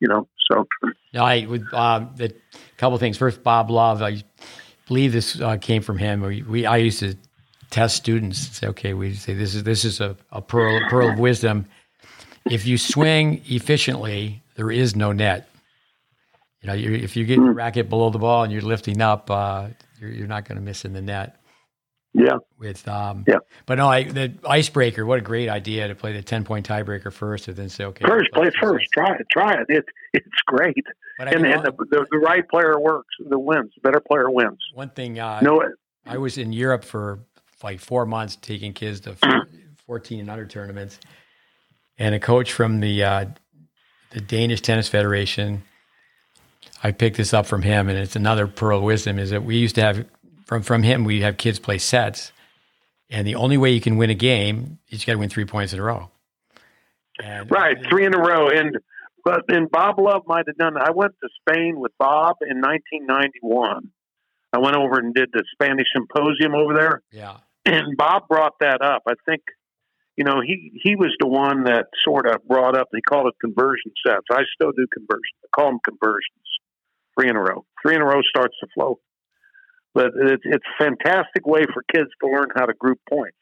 [0.01, 0.67] You know, so
[1.15, 2.35] I would uh, the
[2.79, 3.19] couple things.
[3.19, 4.01] First, Bob Love.
[4.03, 4.23] I
[4.87, 6.21] believe this uh, came from him.
[6.23, 7.17] We, we, I used to
[7.75, 8.47] test students.
[8.47, 11.67] and Say, okay, we say this is this is a, a pearl pearl of wisdom.
[12.49, 15.49] If you swing efficiently, there is no net.
[16.61, 19.69] You know, if you get your racket below the ball and you're lifting up, uh,
[20.01, 21.37] you're, you're not going to miss in the net.
[22.15, 22.39] Yeah.
[22.59, 23.39] With um, yeah.
[23.67, 25.05] But no, I, the icebreaker.
[25.05, 28.05] What a great idea to play the ten point tiebreaker first, and then say, okay,
[28.07, 28.87] first play it first.
[28.93, 29.27] Try it.
[29.33, 29.67] Try it.
[29.69, 30.87] It's it's great.
[31.19, 33.15] But and, and the, the, the right player works.
[33.19, 33.73] The wins.
[33.75, 34.61] The better player wins.
[34.75, 35.19] One thing.
[35.19, 35.65] Uh, no,
[36.07, 37.19] I was in Europe for
[37.65, 39.17] like four months, taking kids to
[39.87, 41.01] fourteen and under tournaments,
[41.99, 43.25] and a coach from the uh,
[44.11, 45.65] the Danish Tennis Federation.
[46.83, 49.19] I picked this up from him, and it's another pearl of wisdom.
[49.19, 50.07] Is that we used to have
[50.47, 52.33] from from him, we have kids play sets,
[53.11, 55.47] and the only way you can win a game is you got to win three
[55.47, 56.11] points in a row.
[57.23, 58.77] And, right, three in a row, and
[59.25, 60.77] but then Bob Love might have done.
[60.77, 63.91] I went to Spain with Bob in 1991.
[64.53, 67.03] I went over and did the Spanish symposium over there.
[67.11, 69.03] Yeah, and Bob brought that up.
[69.09, 69.43] I think
[70.17, 72.89] you know, he he was the one that sort of brought up.
[72.93, 74.27] He called it conversion sets.
[74.31, 75.39] I still do conversions.
[75.45, 76.45] I call them conversions.
[77.19, 77.65] Three in a row.
[77.83, 78.99] Three in a row starts the flow
[79.95, 83.37] but it's it's a fantastic way for kids to learn how to group points.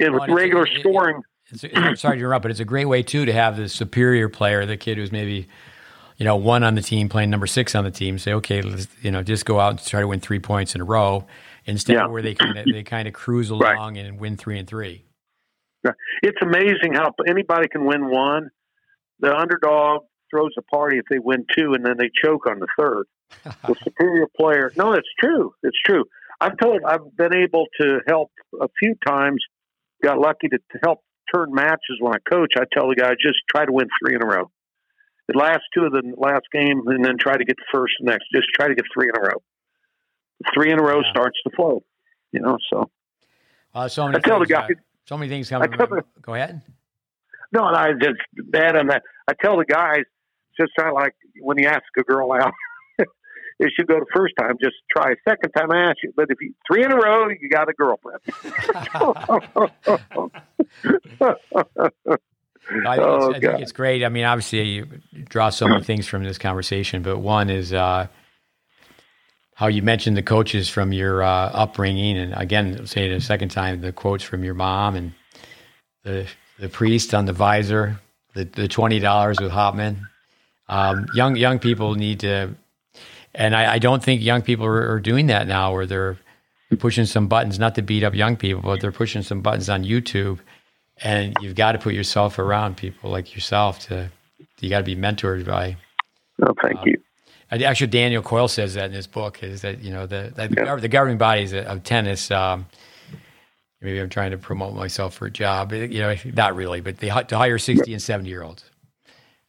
[0.00, 3.02] And with regular it, scoring, it's, it's, sorry to interrupt, but it's a great way
[3.02, 5.46] too to have the superior player, the kid who's maybe
[6.16, 8.88] you know one on the team playing number six on the team, say okay, let's
[9.02, 11.26] you know just go out and try to win three points in a row
[11.70, 12.04] instead yeah.
[12.04, 14.04] of where they kind of they kind of cruise along right.
[14.04, 15.04] and win three and three.
[16.22, 18.50] It's amazing how anybody can win one.
[19.20, 22.66] The underdog throws a party if they win two, and then they choke on the
[22.78, 23.04] third
[23.66, 24.72] the superior player.
[24.76, 25.54] No, it's true.
[25.62, 26.04] It's true.
[26.40, 26.82] I've told.
[26.86, 29.44] I've been able to help a few times.
[30.02, 31.00] Got lucky to, to help
[31.34, 32.54] turn matches when I coach.
[32.56, 34.50] I tell the guy just try to win three in a row.
[35.28, 38.24] The last two of the last game, and then try to get the first next.
[38.34, 39.42] Just try to get three in a row.
[40.54, 41.10] Three in a row yeah.
[41.10, 41.82] starts to flow.
[42.32, 42.90] You know, so.
[43.74, 44.64] Uh, so many I tell things, the guy.
[44.64, 45.70] Uh, so many things coming.
[45.70, 46.62] The, go ahead.
[47.52, 48.20] No, and I just
[48.50, 49.02] bad on that.
[49.28, 50.04] I tell the guys
[50.58, 52.52] just try like when you ask a girl out.
[53.60, 55.70] is you go the first time, just try a second time.
[55.70, 58.20] I ask you, but if you three in a row, you got a girlfriend.
[62.86, 64.04] I, think oh, I think it's great.
[64.04, 64.86] I mean, obviously, you
[65.28, 68.06] draw so many things from this conversation, but one is uh,
[69.60, 73.50] how you mentioned the coaches from your uh, upbringing, and again, say it a second
[73.50, 75.12] time, the quotes from your mom and
[76.02, 76.26] the
[76.58, 78.00] the priest on the visor,
[78.34, 80.00] the the twenty dollars with Hopman.
[80.66, 82.54] Um, young young people need to
[83.34, 86.16] and I, I don't think young people are, are, doing that now, where they're
[86.78, 89.84] pushing some buttons, not to beat up young people, but they're pushing some buttons on
[89.84, 90.40] YouTube.
[91.02, 94.10] And you've got to put yourself around people like yourself to,
[94.60, 95.76] you got to be mentored by.
[96.42, 97.02] Oh, thank um, you.
[97.50, 100.76] Actually, Daniel Coyle says that in his book is that, you know, the, the, yeah.
[100.76, 102.66] the governing bodies of tennis, um,
[103.80, 107.08] maybe I'm trying to promote myself for a job, you know, not really, but they
[107.08, 108.64] to hire 60 and 70 year olds.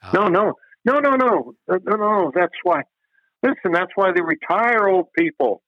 [0.02, 2.32] Um, no, no, no, no, no, no, no.
[2.34, 2.82] That's why
[3.44, 5.64] Listen, that's why they retire old people.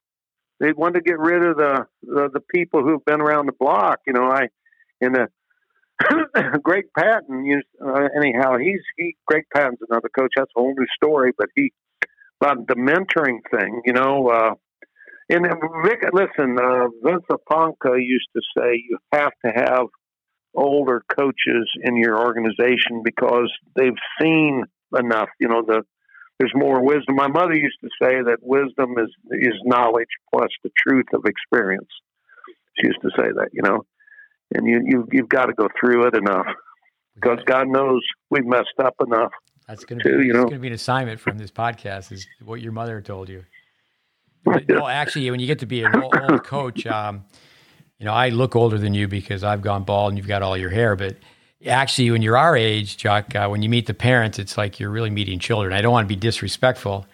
[0.60, 4.00] They want to get rid of the the, the people who've been around the block.
[4.06, 4.50] You know, I
[5.02, 5.28] in the
[6.64, 8.58] Greg Patton used uh, anyhow.
[8.58, 10.32] He's he Greg Patton's another coach.
[10.36, 11.32] That's a whole new story.
[11.36, 11.74] But he
[12.44, 13.82] about the mentoring thing.
[13.86, 14.54] You know, uh,
[15.30, 15.46] and
[15.86, 19.88] Vic, listen, uh, Vesa Ponkka used to say you have to have
[20.54, 23.92] older coaches in your organization because they've
[24.22, 24.64] seen
[24.98, 25.30] enough.
[25.40, 25.84] You know, the
[26.40, 27.16] there's more wisdom.
[27.16, 31.90] My mother used to say that wisdom is is knowledge plus the truth of experience.
[32.78, 33.86] She used to say that, you know,
[34.54, 36.48] and you you you've got to go through it enough
[37.16, 39.32] because God knows we've messed up enough.
[39.68, 42.28] That's going to be you know going to be an assignment from this podcast is
[42.44, 43.46] what your mother told you.
[44.68, 47.24] no, actually, when you get to be an old, old coach, um,
[47.98, 50.58] you know, I look older than you because I've gone bald and you've got all
[50.58, 51.16] your hair, but
[51.66, 54.90] actually, when you're our age, Chuck, uh, when you meet the parents, it's like you're
[54.90, 55.74] really meeting children.
[55.74, 57.06] I don't want to be disrespectful,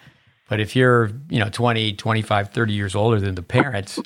[0.48, 3.98] but if you're, you know, 20, 25, 30 years older than the parents,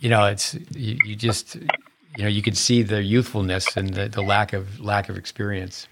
[0.00, 4.08] you know, it's, you, you just, you know, you can see the youthfulness and the,
[4.08, 5.86] the lack of, lack of experience.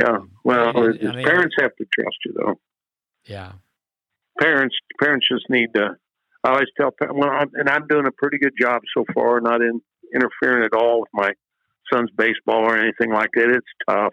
[0.00, 0.18] Yeah.
[0.44, 2.54] Well, I mean, parents have to trust you though.
[3.24, 3.52] Yeah.
[4.40, 5.96] Parents, parents just need to,
[6.44, 9.62] I always tell, well, I'm, and I'm doing a pretty good job so far, not
[9.62, 9.80] in
[10.14, 11.32] interfering at all with my
[11.92, 13.50] son's baseball or anything like that.
[13.50, 14.12] It's tough.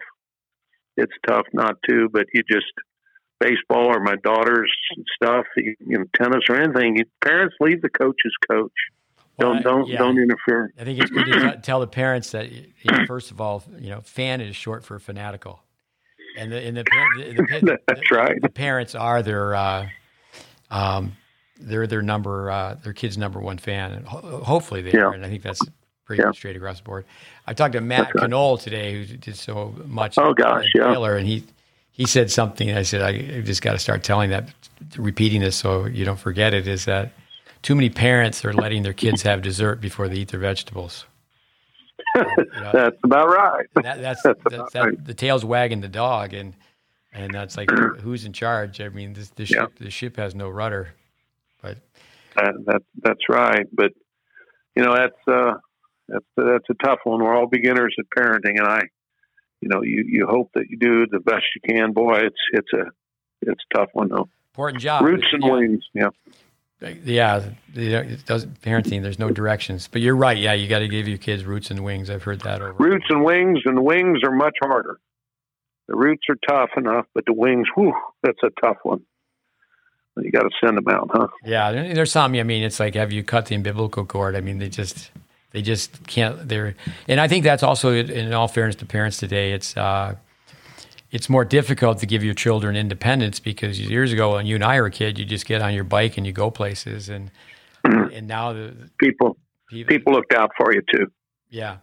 [0.96, 2.72] It's tough not to, but you just
[3.40, 4.72] baseball or my daughter's
[5.16, 6.96] stuff, you know, tennis or anything.
[6.96, 8.72] You, parents leave the coaches coach.
[9.38, 9.98] don't don't yeah.
[9.98, 10.72] don't interfere.
[10.78, 13.90] I think it's good to tell the parents that you know, first of all, you
[13.90, 15.63] know, fan is short for fanatical,
[16.36, 18.40] and the and the, the, the, That's right.
[18.40, 19.88] The parents are their, uh,
[20.70, 21.12] um,
[21.60, 25.04] they're their number, uh, their kid's number one fan, and ho- hopefully they Yeah.
[25.04, 25.12] are.
[25.12, 25.60] And I think that's
[26.04, 26.32] pretty Yeah.
[26.32, 27.04] straight across the board.
[27.46, 28.60] I talked to Matt That's right.
[28.60, 30.18] Today, who did so much.
[30.18, 30.90] Oh, gosh, yeah.
[30.92, 31.44] Baylor, and he
[31.92, 32.76] he said something.
[32.76, 34.48] I said I just got to start telling that,
[34.96, 36.66] repeating this so you don't forget it.
[36.66, 37.12] Is that
[37.62, 41.06] too many parents are letting their kids have dessert before they eat their vegetables.
[42.14, 42.26] Know,
[42.72, 43.66] That's about right.
[43.74, 45.04] that, that's That's that's, that, right.
[45.04, 46.54] the tail's wagging the dog, and
[47.12, 47.70] and that's like
[48.00, 48.80] who's in charge?
[48.80, 49.62] I mean, this the Yeah.
[49.62, 50.94] ship the ship has no rudder,
[51.62, 51.78] but
[52.36, 53.66] That, that that's right.
[53.72, 53.92] But
[54.76, 55.54] you know, that's uh,
[56.08, 57.22] that's that's a tough one.
[57.22, 58.82] We're all beginners at parenting, and I,
[59.60, 61.92] you know, you you hope that you do the best you can.
[61.92, 62.84] Boy, it's it's a
[63.42, 64.28] it's a tough one though.
[64.52, 65.04] important job.
[65.04, 65.84] Roots and yeah, wings.
[65.94, 66.08] Yeah.
[67.04, 69.02] Yeah, you know, it does parenting.
[69.02, 70.36] There's no directions, but you're right.
[70.36, 72.10] Yeah, you got to give your kids roots and wings.
[72.10, 72.72] I've heard that over.
[72.74, 74.98] Roots and wings, and wings are much harder.
[75.88, 79.02] The roots are tough enough, but the wings, whew, that's a tough one.
[80.16, 81.26] You got to send them out, huh?
[81.44, 82.34] Yeah, there's some.
[82.34, 84.36] I mean, it's like have you cut the umbilical cord?
[84.36, 85.10] I mean, they just
[85.50, 86.48] they just can't.
[86.48, 86.76] They're
[87.08, 89.52] and I think that's also in all fairness to parents today.
[89.52, 90.14] It's uh,
[91.14, 94.80] it's more difficult to give your children independence because years ago when you and I
[94.80, 97.30] were a kid, you just get on your bike and you go places, and
[97.84, 99.36] and now the People
[99.68, 101.06] people, people looked out for you too.
[101.48, 101.76] yeah,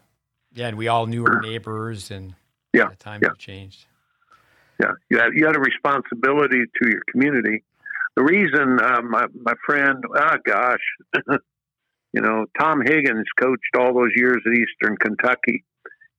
[0.53, 2.35] yeah, and we all knew our neighbors, and
[2.74, 3.30] Yeah, the times yeah.
[3.30, 3.85] have changed.
[4.82, 7.64] Yeah, you had you had a responsibility to your community.
[8.18, 10.84] The reason uh, my my friend, ah, gosh,
[12.11, 15.64] you know, Tom Higgins coached all those years at Eastern Kentucky.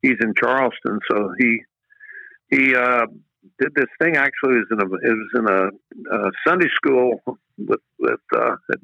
[0.01, 1.61] He's in Charleston, so he
[2.55, 3.07] he uh,
[3.59, 4.17] did this thing.
[4.17, 7.21] Actually, it was in a it was in a, uh Sunday school
[7.59, 8.79] with with uh, at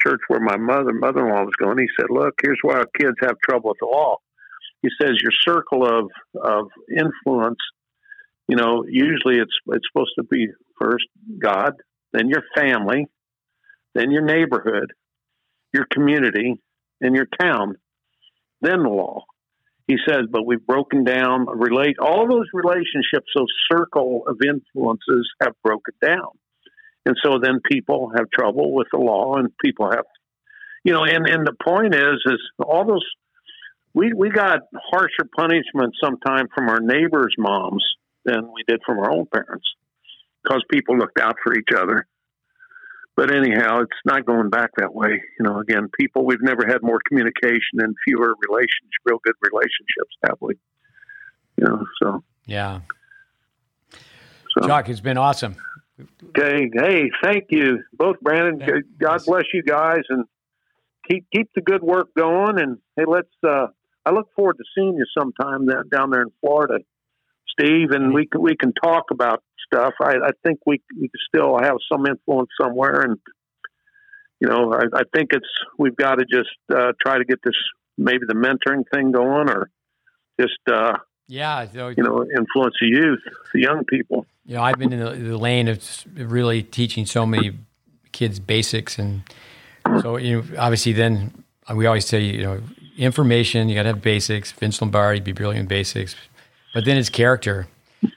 [0.00, 1.78] church where my mother mother in law was going.
[1.78, 4.16] He said, "Look, here's why our kids have trouble with the law."
[4.82, 6.10] He says your circle of
[6.42, 7.58] of influence
[8.48, 10.48] you know, usually it's it's supposed to be
[10.78, 11.06] first
[11.38, 11.74] God,
[12.12, 13.06] then your family,
[13.94, 14.92] then your neighborhood,
[15.72, 16.60] your community,
[17.00, 17.76] and your town,
[18.60, 19.24] then the law.
[19.86, 25.52] He says, but we've broken down relate all those relationships, those circle of influences have
[25.62, 26.30] broken down.
[27.06, 30.04] And so then people have trouble with the law and people have
[30.84, 33.04] you know, and, and the point is is all those
[33.94, 34.60] we we got
[34.92, 37.84] harsher punishment sometime from our neighbors' moms
[38.24, 39.66] than we did from our own parents
[40.42, 42.06] because people looked out for each other.
[43.16, 45.22] But anyhow, it's not going back that way.
[45.38, 50.16] You know, again, people, we've never had more communication and fewer relationships, real good relationships,
[50.26, 50.54] have we?
[51.56, 52.80] You know, so, Yeah,
[54.58, 54.66] so.
[54.66, 55.56] Chuck, it's been awesome.
[56.30, 56.68] Okay.
[56.74, 58.82] Hey, thank you both, Brandon.
[58.98, 60.24] God bless you guys and
[61.08, 62.58] keep, keep the good work going.
[62.58, 63.68] And hey, let's, uh,
[64.04, 66.78] I look forward to seeing you sometime down down there in Florida,
[67.48, 69.94] Steve, and we can we can talk about stuff.
[70.00, 73.18] I, I think we we still have some influence somewhere, and
[74.40, 77.54] you know, I, I think it's we've got to just uh, try to get this
[77.96, 79.70] maybe the mentoring thing going, or
[80.40, 83.20] just uh, Yeah, so, you know influence the youth,
[83.52, 84.26] the young people.
[84.44, 85.82] you know, I've been in the, the lane of
[86.16, 87.52] really teaching so many
[88.12, 89.22] kids basics, and
[90.00, 91.44] so you know, obviously, then
[91.74, 92.60] we always say, you know,
[92.96, 93.68] information.
[93.68, 94.52] You got to have basics.
[94.52, 96.14] Vince Lombardi, be brilliant in basics,
[96.74, 97.66] but then it's character.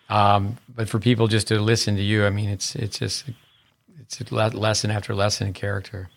[0.09, 3.25] Um, but for people just to listen to you, I mean, it's it's just
[3.99, 6.09] it's a le- lesson after lesson in character.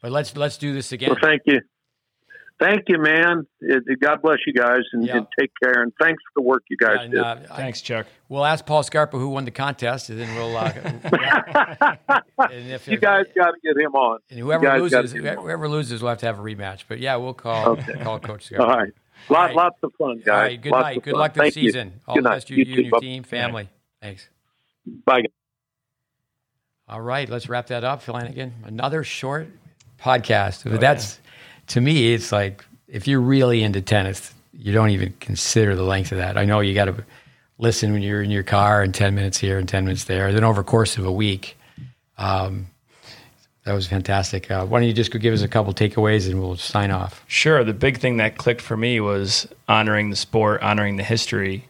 [0.00, 1.10] But let's let's do this again.
[1.10, 1.60] Well, thank you.
[2.58, 3.46] Thank you, man.
[3.60, 5.18] It, God bless you guys and, Yeah.
[5.18, 5.82] and take care.
[5.82, 7.20] And thanks for the work you guys And, did.
[7.20, 8.06] uh, Thanks, Chuck.
[8.30, 10.56] we'll ask Paul Scarpa who won the contest, and then we'll.
[10.56, 10.72] Uh,
[12.50, 14.20] and if, you guys got to get him on.
[14.30, 15.44] And whoever loses, get him on.
[15.44, 16.84] whoever loses, will have to have a rematch.
[16.88, 18.60] But yeah, we'll call call Coach Scott.
[18.60, 18.92] All right.
[19.28, 19.56] Lot, All right.
[19.56, 20.28] Lots of fun, guys.
[20.32, 20.60] All right.
[20.62, 21.02] Good Lots night.
[21.02, 21.20] Good fun.
[21.20, 21.62] luck this Thank you.
[21.62, 22.00] season.
[22.06, 22.34] All Good the night.
[22.36, 23.68] best to You you, you and your team, family.
[24.06, 24.28] Thanks.
[25.04, 25.24] Bye.
[26.88, 28.54] All right, let's wrap that up, Flanagan.
[28.64, 29.48] Another short
[30.00, 30.70] podcast.
[30.70, 31.18] But that's
[31.68, 36.12] to me, it's like if you're really into tennis, you don't even consider the length
[36.12, 36.38] of that.
[36.38, 37.04] I know you got to
[37.58, 40.32] listen when you're in your car and ten minutes here and ten minutes there.
[40.32, 41.58] Then over the course of a week,
[42.16, 42.68] um,
[43.64, 44.48] that was fantastic.
[44.48, 47.24] Uh, why don't you just go give us a couple takeaways and we'll sign off.
[47.26, 47.64] Sure.
[47.64, 51.66] The big thing that clicked for me was honoring the sport, honoring the history.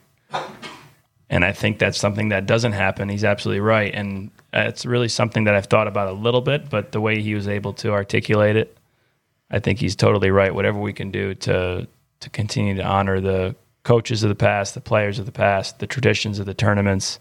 [1.28, 3.08] And I think that's something that doesn't happen.
[3.08, 3.92] He's absolutely right.
[3.92, 7.34] And it's really something that I've thought about a little bit, but the way he
[7.34, 8.76] was able to articulate it,
[9.50, 10.54] I think he's totally right.
[10.54, 11.88] Whatever we can do to
[12.20, 15.86] to continue to honor the coaches of the past, the players of the past, the
[15.86, 17.20] traditions of the tournaments.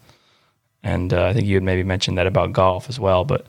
[0.83, 3.25] And uh, I think you had maybe mentioned that about golf as well.
[3.25, 3.47] But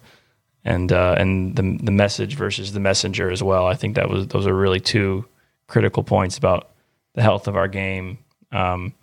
[0.65, 3.67] and uh, and the the message versus the messenger as well.
[3.67, 5.25] I think that was those are really two
[5.68, 6.70] critical points about
[7.15, 8.18] the health of our game.
[8.52, 8.94] Um,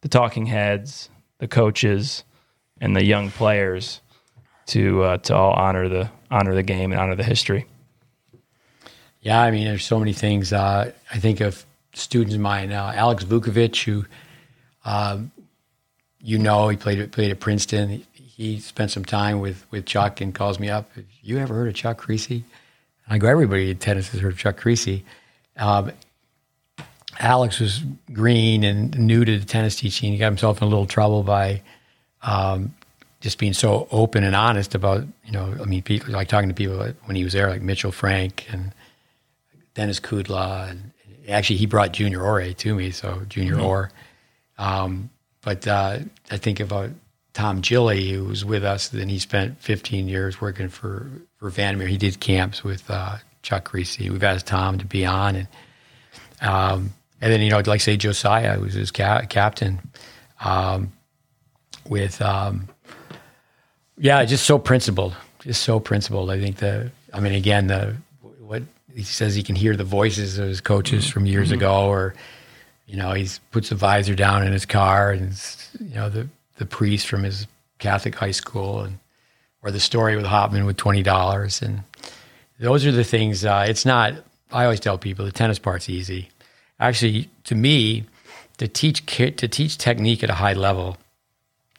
[0.00, 2.24] the talking heads, the coaches,
[2.80, 4.00] and the young players
[4.66, 7.66] to uh, to all honor the honor the game and honor the history.
[9.20, 10.52] Yeah, I mean, there's so many things.
[10.52, 14.06] Uh, I think of students of mine, uh, Alex Vukovic, who
[14.84, 15.30] um,
[16.22, 18.04] you know, he played played at Princeton.
[18.12, 20.92] He spent some time with with Chuck and calls me up.
[20.94, 22.42] Have you ever heard of Chuck Kriese?
[23.08, 25.02] I go, everybody in tennis has heard of Chuck Kriese.
[25.56, 25.92] Um,
[27.20, 27.82] Alex was
[28.12, 30.10] green and new to the tennis teaching.
[30.10, 31.60] He got himself in a little trouble by
[32.22, 32.74] um,
[33.20, 36.54] just being so open and honest about, you know, I mean, people, like talking to
[36.54, 38.72] people when he was there, like Mitchell Frank and
[39.74, 40.70] Denis Kudla.
[40.70, 40.92] And
[41.28, 43.66] actually, he brought Junior Ore to me, so Junior mm-hmm.
[43.66, 43.90] Ore.
[44.56, 45.10] Um,
[45.42, 45.98] but uh,
[46.30, 46.88] I think about
[47.34, 48.88] Tom Gilly, who was with us.
[48.88, 51.86] Then he spent 15 years working for, for Van der Meer.
[51.86, 54.08] He did camps with uh, Chuck Kriese.
[54.08, 55.36] We've asked Tom to be on.
[55.36, 55.48] And,
[56.40, 59.80] um, and then, you know, like say Josiah, who was his ca- captain,
[60.40, 60.92] um,
[61.88, 62.68] with, um,
[63.98, 66.30] yeah, just so principled, just so principled.
[66.30, 67.96] I think the, I mean, again, the,
[68.40, 68.62] what
[68.94, 71.12] he says he can hear the voices of his coaches mm-hmm.
[71.12, 71.58] from years mm-hmm.
[71.58, 72.14] ago, or,
[72.86, 75.38] you know, he puts the visor down in his car and,
[75.78, 76.26] you know, the,
[76.56, 77.46] the priest from his
[77.78, 78.98] Catholic high school and,
[79.62, 81.62] or the story with Hopman with $20.
[81.62, 81.82] And
[82.58, 84.14] those are the things, uh, it's not,
[84.50, 86.30] I always tell people the tennis part's easy
[86.80, 88.06] actually, to me,
[88.58, 90.96] to teach to teach technique at a high level,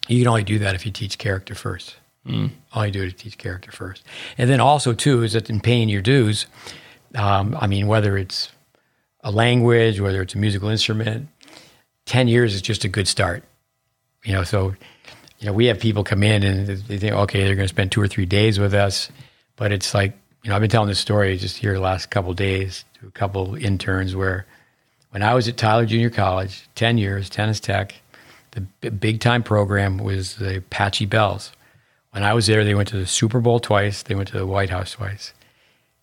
[0.08, 1.96] you can only do that if you teach character first.
[2.26, 2.52] Mm.
[2.74, 4.04] All you do is teach character first,
[4.38, 6.46] and then also too is that in paying your dues.
[7.16, 8.50] Um, I mean, whether it's
[9.22, 11.28] a language, whether it's a musical instrument,
[12.06, 13.44] ten years is just a good start.
[14.24, 14.76] You know, so
[15.40, 17.92] you know we have people come in and they think, okay, they're going to spend
[17.92, 19.10] two or three days with us,
[19.56, 20.14] but it's like
[20.44, 23.12] you know I've been telling this story just here the last couple days to a
[23.12, 24.46] couple interns where
[25.12, 27.96] when I was at Tyler Junior College, 10 years, tennis tech,
[28.52, 31.52] the big time program was the Apache Belles.
[32.12, 34.48] When I was there, they went to the Super Bowl twice, they went to the
[34.48, 35.34] White House twice.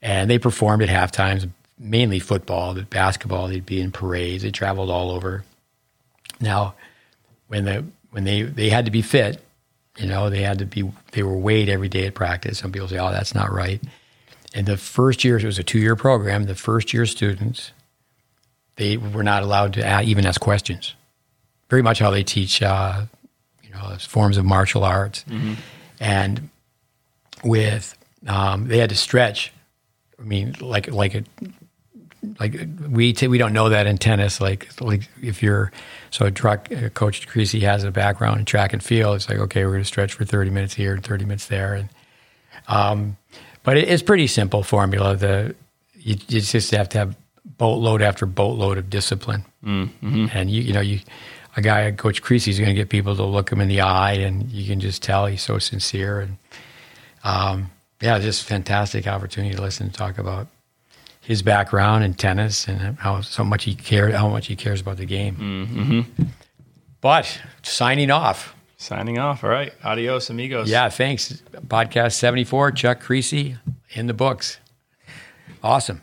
[0.00, 1.46] And they performed at half times,
[1.78, 5.44] mainly football, but basketball, they'd be in parades, they traveled all over.
[6.40, 6.74] Now,
[7.48, 9.42] when the when they, they had to be fit,
[9.98, 12.58] you know, they had to be they were weighed every day at practice.
[12.58, 13.82] Some people say, Oh, that's not right.
[14.54, 17.72] And the first year, it was a two year program, the first year students
[18.78, 20.94] they were not allowed to even ask questions.
[21.68, 23.02] Very much how they teach, uh,
[23.62, 25.54] you know, forms of martial arts, mm-hmm.
[26.00, 26.48] and
[27.44, 29.52] with um, they had to stretch.
[30.18, 31.24] I mean, like like a
[32.40, 32.56] like
[32.88, 34.40] we t- we don't know that in tennis.
[34.40, 35.72] Like like if you're
[36.10, 39.16] so track, uh, Coach Kriese has a background in track and field.
[39.16, 41.74] It's like okay, we're going to stretch for thirty minutes here and thirty minutes there,
[41.74, 41.88] and
[42.68, 43.16] um,
[43.64, 45.16] but it, it's pretty simple formula.
[45.16, 45.54] The
[45.94, 47.16] you, you just have to have
[47.56, 49.44] boatload after boatload of discipline.
[49.64, 50.26] Mm-hmm.
[50.32, 51.00] And you, you know, you,
[51.56, 54.12] a guy, Coach Kriese, is going to get people to look him in the eye,
[54.12, 56.20] and you can just tell he's so sincere.
[56.20, 56.36] And
[57.24, 57.70] um,
[58.00, 60.46] yeah, just fantastic opportunity to listen and talk about
[61.20, 64.96] his background in tennis and how so much he cares, how much he cares about
[64.96, 65.36] the game.
[65.36, 66.24] Mm-hmm.
[67.00, 68.54] But signing off.
[68.76, 69.42] Signing off.
[69.42, 69.72] All right.
[69.82, 70.70] Adios, amigos.
[70.70, 71.42] Yeah, thanks.
[71.66, 73.58] Podcast 74, Chuck Kriese
[73.90, 74.58] in the books.
[75.62, 76.02] Awesome.